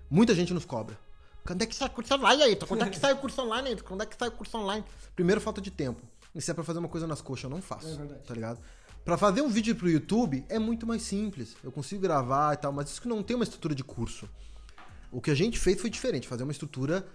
muita 0.09 0.33
gente 0.35 0.53
nos 0.53 0.65
cobra. 0.65 0.97
Quando 1.45 1.61
é 1.61 1.65
que 1.65 1.75
sai 1.75 1.87
o 1.87 1.91
curso 1.91 2.13
online 2.15 2.43
aí? 2.43 2.55
Quando 2.55 2.83
é 2.83 2.89
que 2.89 2.99
sai 2.99 3.13
o 3.13 3.17
curso 3.17 3.41
online 3.41 3.69
aí? 3.69 3.81
Quando 3.81 4.01
é 4.01 4.05
que 4.05 4.15
sai 4.17 4.27
o 4.29 4.31
curso 4.31 4.57
online? 4.57 4.83
Primeiro, 5.15 5.39
falta 5.39 5.61
de 5.61 5.69
tempo. 5.69 6.01
E 6.33 6.41
se 6.41 6.49
é 6.49 6.53
pra 6.53 6.63
fazer 6.63 6.79
uma 6.79 6.89
coisa 6.89 7.05
nas 7.05 7.21
coxas, 7.21 7.43
eu 7.43 7.49
não 7.49 7.61
faço. 7.61 7.87
É 7.87 7.95
verdade. 7.95 8.21
Tá 8.25 8.33
ligado? 8.33 8.59
Pra 9.05 9.17
fazer 9.17 9.41
um 9.41 9.49
vídeo 9.49 9.75
pro 9.75 9.87
YouTube 9.87 10.43
é 10.49 10.57
muito 10.57 10.87
mais 10.87 11.03
simples. 11.03 11.55
Eu 11.63 11.71
consigo 11.71 12.01
gravar 12.01 12.53
e 12.55 12.57
tal, 12.57 12.73
mas 12.73 12.89
isso 12.89 13.01
que 13.01 13.07
não 13.07 13.21
tem 13.21 13.35
uma 13.35 13.43
estrutura 13.43 13.75
de 13.75 13.83
curso. 13.83 14.27
O 15.11 15.21
que 15.21 15.29
a 15.29 15.35
gente 15.35 15.59
fez 15.59 15.79
foi 15.79 15.89
diferente, 15.89 16.27
fazer 16.27 16.43
uma 16.43 16.51
estrutura 16.51 17.07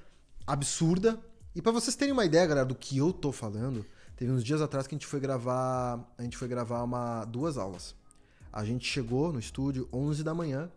absurda 0.47 1.19
E 1.55 1.61
pra 1.61 1.73
vocês 1.73 1.97
terem 1.97 2.13
uma 2.13 2.25
ideia, 2.25 2.47
galera, 2.47 2.67
do 2.67 2.77
que 2.77 2.99
eu 2.99 3.13
tô 3.13 3.33
falando, 3.33 3.85
teve 4.17 4.31
uns 4.31 4.45
dias 4.45 4.63
atrás 4.63 4.87
que 4.87 4.95
a 4.95 4.97
gente 4.97 5.07
foi 5.07 5.19
gravar, 5.19 5.99
a 6.17 6.23
gente 6.23 6.37
foi 6.37 6.47
gravar 6.47 6.85
uma 6.85 7.25
duas 7.25 7.59
aulas. 7.59 7.95
A 8.53 8.65
gente 8.65 8.87
chegou 8.87 9.33
no 9.33 9.41
estúdio 9.41 9.89
11 9.93 10.23
da 10.23 10.33
manhã, 10.33 10.71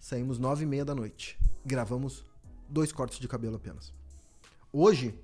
saímos 0.00 0.38
9 0.38 0.64
e 0.64 0.66
meia 0.66 0.84
da 0.84 0.94
noite. 0.94 1.38
Gravamos 1.64 2.24
dois 2.68 2.90
cortes 2.90 3.18
de 3.18 3.28
cabelo 3.28 3.56
apenas. 3.56 3.92
Hoje, 4.72 5.14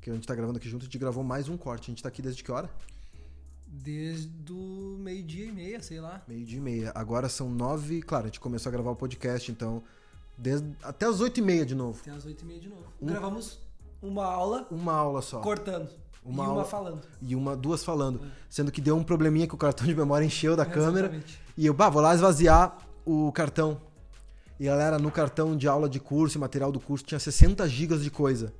que 0.00 0.10
a 0.10 0.14
gente 0.14 0.26
tá 0.26 0.34
gravando 0.34 0.58
aqui 0.58 0.68
junto, 0.68 0.82
a 0.82 0.84
gente 0.84 0.98
gravou 0.98 1.24
mais 1.24 1.48
um 1.48 1.56
corte. 1.56 1.90
A 1.90 1.92
gente 1.92 2.02
tá 2.02 2.08
aqui 2.08 2.20
desde 2.20 2.44
que 2.44 2.52
hora? 2.52 2.70
Desde 3.66 4.52
o 4.52 4.96
meio-dia 5.00 5.46
e 5.46 5.52
meia, 5.52 5.82
sei 5.82 6.00
lá. 6.00 6.22
Meio-dia 6.28 6.58
e 6.58 6.60
meia. 6.60 6.92
Agora 6.94 7.28
são 7.28 7.50
nove. 7.50 8.02
Claro, 8.02 8.24
a 8.24 8.26
gente 8.28 8.38
começou 8.38 8.70
a 8.70 8.72
gravar 8.72 8.90
o 8.90 8.96
podcast, 8.96 9.50
então. 9.50 9.82
Desde... 10.36 10.70
Até 10.82 11.06
as 11.06 11.20
oito 11.20 11.40
e 11.40 11.42
meia 11.42 11.64
de 11.64 11.74
novo. 11.74 11.98
Até 12.00 12.10
as 12.10 12.24
oito 12.26 12.42
e 12.42 12.46
meia 12.46 12.60
de 12.60 12.68
novo. 12.68 12.84
Um... 13.00 13.06
Gravamos 13.06 13.58
uma 14.02 14.24
aula. 14.24 14.66
Uma 14.70 14.92
aula 14.92 15.22
só. 15.22 15.40
Cortando. 15.40 15.88
Uma 16.24 16.44
e 16.44 16.46
aula... 16.46 16.58
uma 16.60 16.64
falando. 16.64 17.02
E 17.22 17.34
uma, 17.34 17.56
duas 17.56 17.82
falando. 17.82 18.24
É. 18.24 18.28
Sendo 18.50 18.70
que 18.70 18.80
deu 18.80 18.96
um 18.96 19.02
probleminha 19.02 19.46
que 19.46 19.54
o 19.54 19.58
cartão 19.58 19.86
de 19.86 19.94
memória 19.94 20.24
encheu 20.24 20.54
da 20.54 20.62
é, 20.62 20.66
câmera. 20.66 21.06
Exatamente. 21.06 21.40
E 21.56 21.66
eu, 21.66 21.74
bah, 21.74 21.88
vou 21.88 22.02
lá 22.02 22.14
esvaziar 22.14 22.78
o 23.04 23.32
cartão. 23.32 23.80
E 24.58 24.64
galera, 24.64 24.98
no 24.98 25.10
cartão 25.10 25.56
de 25.56 25.68
aula 25.68 25.88
de 25.88 26.00
curso 26.00 26.38
e 26.38 26.40
material 26.40 26.72
do 26.72 26.80
curso 26.80 27.04
tinha 27.04 27.20
60 27.20 27.68
gigas 27.68 28.02
de 28.02 28.10
coisa. 28.10 28.52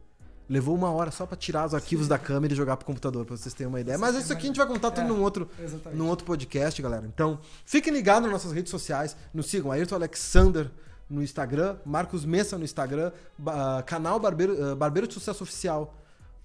Levou 0.48 0.76
uma 0.76 0.90
hora 0.90 1.10
só 1.10 1.26
para 1.26 1.36
tirar 1.36 1.66
os 1.66 1.74
arquivos 1.74 2.06
Sim. 2.06 2.10
da 2.10 2.18
câmera 2.18 2.52
e 2.52 2.56
jogar 2.56 2.76
pro 2.76 2.86
computador, 2.86 3.24
pra 3.24 3.36
vocês 3.36 3.52
terem 3.52 3.68
uma 3.68 3.80
ideia. 3.80 3.98
Mas 3.98 4.14
isso 4.14 4.32
aqui 4.32 4.44
a 4.44 4.46
gente 4.46 4.58
vai 4.58 4.66
contar 4.66 4.92
tudo 4.92 5.04
é, 5.04 5.08
num, 5.08 5.20
outro, 5.20 5.48
num 5.92 6.08
outro 6.08 6.24
podcast, 6.24 6.80
galera. 6.80 7.04
Então, 7.06 7.40
fiquem 7.64 7.92
ligados 7.92 8.22
nas 8.22 8.32
nossas 8.32 8.52
redes 8.52 8.70
sociais. 8.70 9.16
Nos 9.34 9.46
sigam, 9.46 9.72
Ayrton 9.72 9.96
Alexander 9.96 10.70
no 11.08 11.22
Instagram, 11.22 11.76
Marcos 11.84 12.24
Messa 12.24 12.58
no 12.58 12.64
Instagram, 12.64 13.10
uh, 13.40 13.82
canal 13.86 14.20
Barbeiro, 14.20 14.72
uh, 14.72 14.76
Barbeiro 14.76 15.08
de 15.08 15.14
Sucesso 15.14 15.42
Oficial 15.42 15.94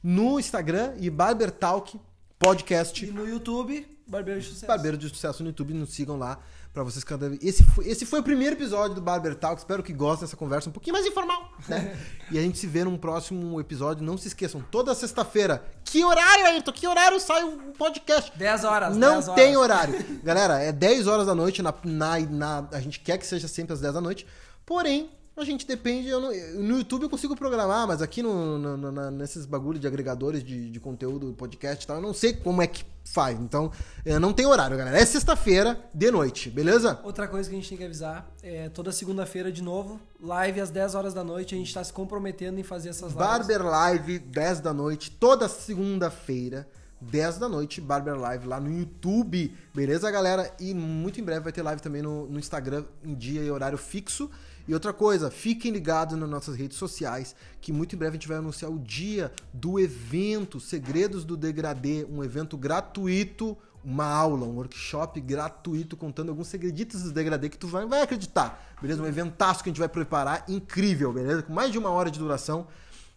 no 0.02 0.40
Instagram 0.40 0.94
e 1.00 1.10
Barber 1.10 1.52
Talk 1.52 2.00
Podcast. 2.40 3.06
E 3.06 3.12
no 3.12 3.28
YouTube, 3.28 3.88
Barbeiro 4.08 4.40
de 4.40 4.48
Sucesso. 4.48 4.66
Barbeiro 4.66 4.98
de 4.98 5.10
Sucesso 5.10 5.44
no 5.44 5.50
YouTube, 5.50 5.74
nos 5.74 5.94
sigam 5.94 6.18
lá 6.18 6.40
para 6.74 6.84
vocês 6.84 7.04
cada 7.04 7.32
esse 7.42 7.64
foi, 7.64 7.88
esse 7.88 8.06
foi 8.06 8.22
o 8.22 8.24
primeiro 8.24 8.56
episódio 8.56 8.96
do 8.96 9.02
Barber 9.02 9.36
Talk. 9.36 9.60
Espero 9.60 9.84
que 9.84 9.92
gostem 9.92 10.26
dessa 10.26 10.38
conversa 10.38 10.70
um 10.70 10.72
pouquinho 10.72 10.94
mais 10.94 11.06
informal, 11.06 11.52
né? 11.68 11.98
e 12.32 12.40
a 12.40 12.42
gente 12.42 12.58
se 12.58 12.66
vê 12.66 12.84
num 12.84 12.98
próximo 12.98 13.60
episódio. 13.60 14.04
Não 14.04 14.18
se 14.18 14.30
esqueçam, 14.30 14.64
toda 14.72 14.96
sexta-feira. 14.96 15.64
Que 15.84 16.04
horário, 16.04 16.46
Ayrton? 16.46 16.72
Que 16.72 16.88
horário 16.88 17.20
sai 17.20 17.44
o 17.44 17.74
podcast? 17.78 18.32
10 18.38 18.64
horas. 18.64 18.96
Não 18.96 19.16
10 19.16 19.28
tem 19.36 19.58
horário. 19.58 19.94
Galera, 20.24 20.60
é 20.60 20.72
10 20.72 21.08
horas 21.08 21.26
da 21.26 21.36
noite. 21.36 21.62
Na, 21.62 21.74
na, 21.84 22.20
na, 22.20 22.68
a 22.72 22.80
gente 22.80 23.00
quer 23.02 23.18
que 23.18 23.28
seja 23.28 23.48
sempre 23.48 23.74
às 23.74 23.82
10 23.82 23.96
da 23.96 24.02
noite. 24.02 24.26
Porém, 24.66 25.10
a 25.38 25.46
gente 25.46 25.66
depende. 25.66 26.10
Não, 26.10 26.32
no 26.62 26.78
YouTube 26.78 27.04
eu 27.04 27.10
consigo 27.10 27.36
programar, 27.36 27.88
mas 27.88 28.02
aqui 28.02 28.22
no, 28.22 28.58
no, 28.58 29.12
nesses 29.12 29.46
bagulho 29.46 29.80
de 29.80 29.88
agregadores 29.88 30.44
de, 30.44 30.70
de, 30.70 30.80
conteúdo, 30.80 31.34
podcast 31.34 31.84
e 31.84 31.88
tal, 31.88 31.98
eu 31.98 32.02
não 32.02 32.14
sei 32.14 32.34
como 32.34 32.62
é 32.62 32.68
que 32.68 32.84
faz. 33.04 33.40
Então, 33.40 33.72
eh, 34.06 34.20
não 34.20 34.34
tem 34.34 34.46
horário, 34.46 34.78
galera. 34.78 34.98
É 34.98 35.06
sexta-feira, 35.06 35.80
de 35.94 36.12
noite, 36.12 36.50
beleza? 36.50 37.00
Outra 37.04 37.28
coisa 37.28 37.50
que 37.50 37.56
a 37.56 37.60
gente 37.60 37.70
tem 37.70 37.78
que 37.78 37.84
avisar 37.84 38.30
é 38.44 38.70
toda 38.70 38.92
segunda-feira, 38.92 39.52
de 39.52 39.64
novo, 39.64 40.00
live 40.22 40.60
às 40.60 40.70
10 40.70 40.96
horas 40.96 41.14
da 41.14 41.24
noite. 41.24 41.56
A 41.56 41.58
gente 41.58 41.74
tá 41.74 41.84
se 41.84 41.94
comprometendo 41.94 42.60
em 42.60 42.64
fazer 42.64 42.90
essas 42.90 43.14
lives. 43.14 43.16
Barber 43.16 43.66
Live, 43.66 44.20
10 44.20 44.60
da 44.60 44.74
noite, 44.74 45.12
toda 45.12 45.48
segunda-feira. 45.48 46.68
10 47.02 47.40
da 47.40 47.50
noite, 47.50 47.82
Barber 47.82 48.16
Live 48.16 48.46
lá 48.46 48.60
no 48.60 48.72
YouTube, 48.72 49.52
beleza, 49.74 50.12
galera? 50.12 50.54
E 50.60 50.72
muito 50.72 51.20
em 51.20 51.24
breve 51.24 51.40
vai 51.40 51.52
ter 51.52 51.64
live 51.64 51.82
também 51.82 52.04
no, 52.04 52.28
no 52.28 52.38
Instagram 52.38 52.86
em 53.04 53.16
dia 53.16 53.42
e 53.42 53.50
horário 53.50 53.78
fixo. 53.78 54.30
E 54.72 54.74
outra 54.74 54.94
coisa, 54.94 55.30
fiquem 55.30 55.70
ligados 55.70 56.18
nas 56.18 56.30
nossas 56.30 56.56
redes 56.56 56.78
sociais, 56.78 57.36
que 57.60 57.74
muito 57.74 57.94
em 57.94 57.98
breve 57.98 58.12
a 58.12 58.18
gente 58.18 58.28
vai 58.30 58.38
anunciar 58.38 58.72
o 58.72 58.80
dia 58.80 59.30
do 59.54 59.78
evento 59.78 60.62
Segredos 60.62 61.26
do 61.26 61.36
Degradê, 61.36 62.08
um 62.10 62.24
evento 62.24 62.58
gratuito, 62.58 63.58
uma 63.84 64.06
aula, 64.06 64.46
um 64.46 64.56
workshop 64.56 65.20
gratuito 65.20 65.98
contando 65.98 66.30
alguns 66.30 66.48
segreditos 66.48 67.04
do 67.04 67.12
degradê 67.12 67.50
que 67.50 67.58
tu 67.58 67.68
vai, 67.68 67.86
vai 67.86 68.02
acreditar, 68.02 68.74
beleza? 68.82 69.04
Um 69.04 69.08
eventaço 69.08 69.62
que 69.62 69.70
a 69.70 69.72
gente 69.72 69.80
vai 69.80 69.90
preparar, 69.90 70.46
incrível, 70.48 71.12
beleza? 71.12 71.44
Com 71.44 71.52
mais 71.52 71.70
de 71.70 71.78
uma 71.78 71.90
hora 71.90 72.10
de 72.10 72.18
duração. 72.18 72.66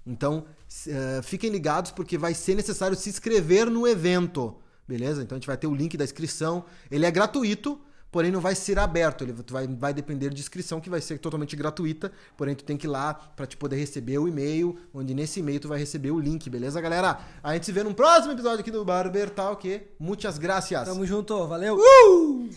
Então, 0.04 0.46
uh, 0.88 1.22
fiquem 1.22 1.50
ligados 1.50 1.92
porque 1.92 2.18
vai 2.18 2.34
ser 2.34 2.56
necessário 2.56 2.96
se 2.96 3.08
inscrever 3.08 3.70
no 3.70 3.86
evento, 3.86 4.56
beleza? 4.88 5.22
Então 5.22 5.36
a 5.36 5.38
gente 5.38 5.46
vai 5.46 5.56
ter 5.56 5.68
o 5.68 5.74
link 5.74 5.96
da 5.96 6.02
inscrição. 6.02 6.64
Ele 6.90 7.06
é 7.06 7.12
gratuito, 7.12 7.80
porém 8.14 8.30
não 8.30 8.40
vai 8.40 8.54
ser 8.54 8.78
aberto. 8.78 9.24
Ele 9.24 9.34
vai, 9.50 9.66
vai 9.66 9.92
depender 9.92 10.30
de 10.30 10.40
inscrição, 10.40 10.80
que 10.80 10.88
vai 10.88 11.00
ser 11.00 11.18
totalmente 11.18 11.56
gratuita. 11.56 12.12
Porém, 12.36 12.54
tu 12.54 12.62
tem 12.62 12.76
que 12.76 12.86
ir 12.86 12.88
lá 12.88 13.12
para 13.12 13.44
te 13.44 13.56
poder 13.56 13.74
receber 13.74 14.18
o 14.18 14.28
e-mail, 14.28 14.78
onde 14.94 15.12
nesse 15.12 15.40
e-mail 15.40 15.58
tu 15.58 15.66
vai 15.66 15.80
receber 15.80 16.12
o 16.12 16.20
link, 16.20 16.48
beleza, 16.48 16.80
galera? 16.80 17.18
A 17.42 17.54
gente 17.54 17.66
se 17.66 17.72
vê 17.72 17.82
no 17.82 17.92
próximo 17.92 18.32
episódio 18.32 18.60
aqui 18.60 18.70
do 18.70 18.84
Barber 18.84 19.30
Talk. 19.30 19.82
Muitas 19.98 20.38
gracias. 20.38 20.84
Tamo 20.86 21.04
junto, 21.04 21.44
valeu! 21.48 21.76
Uh! 21.76 22.48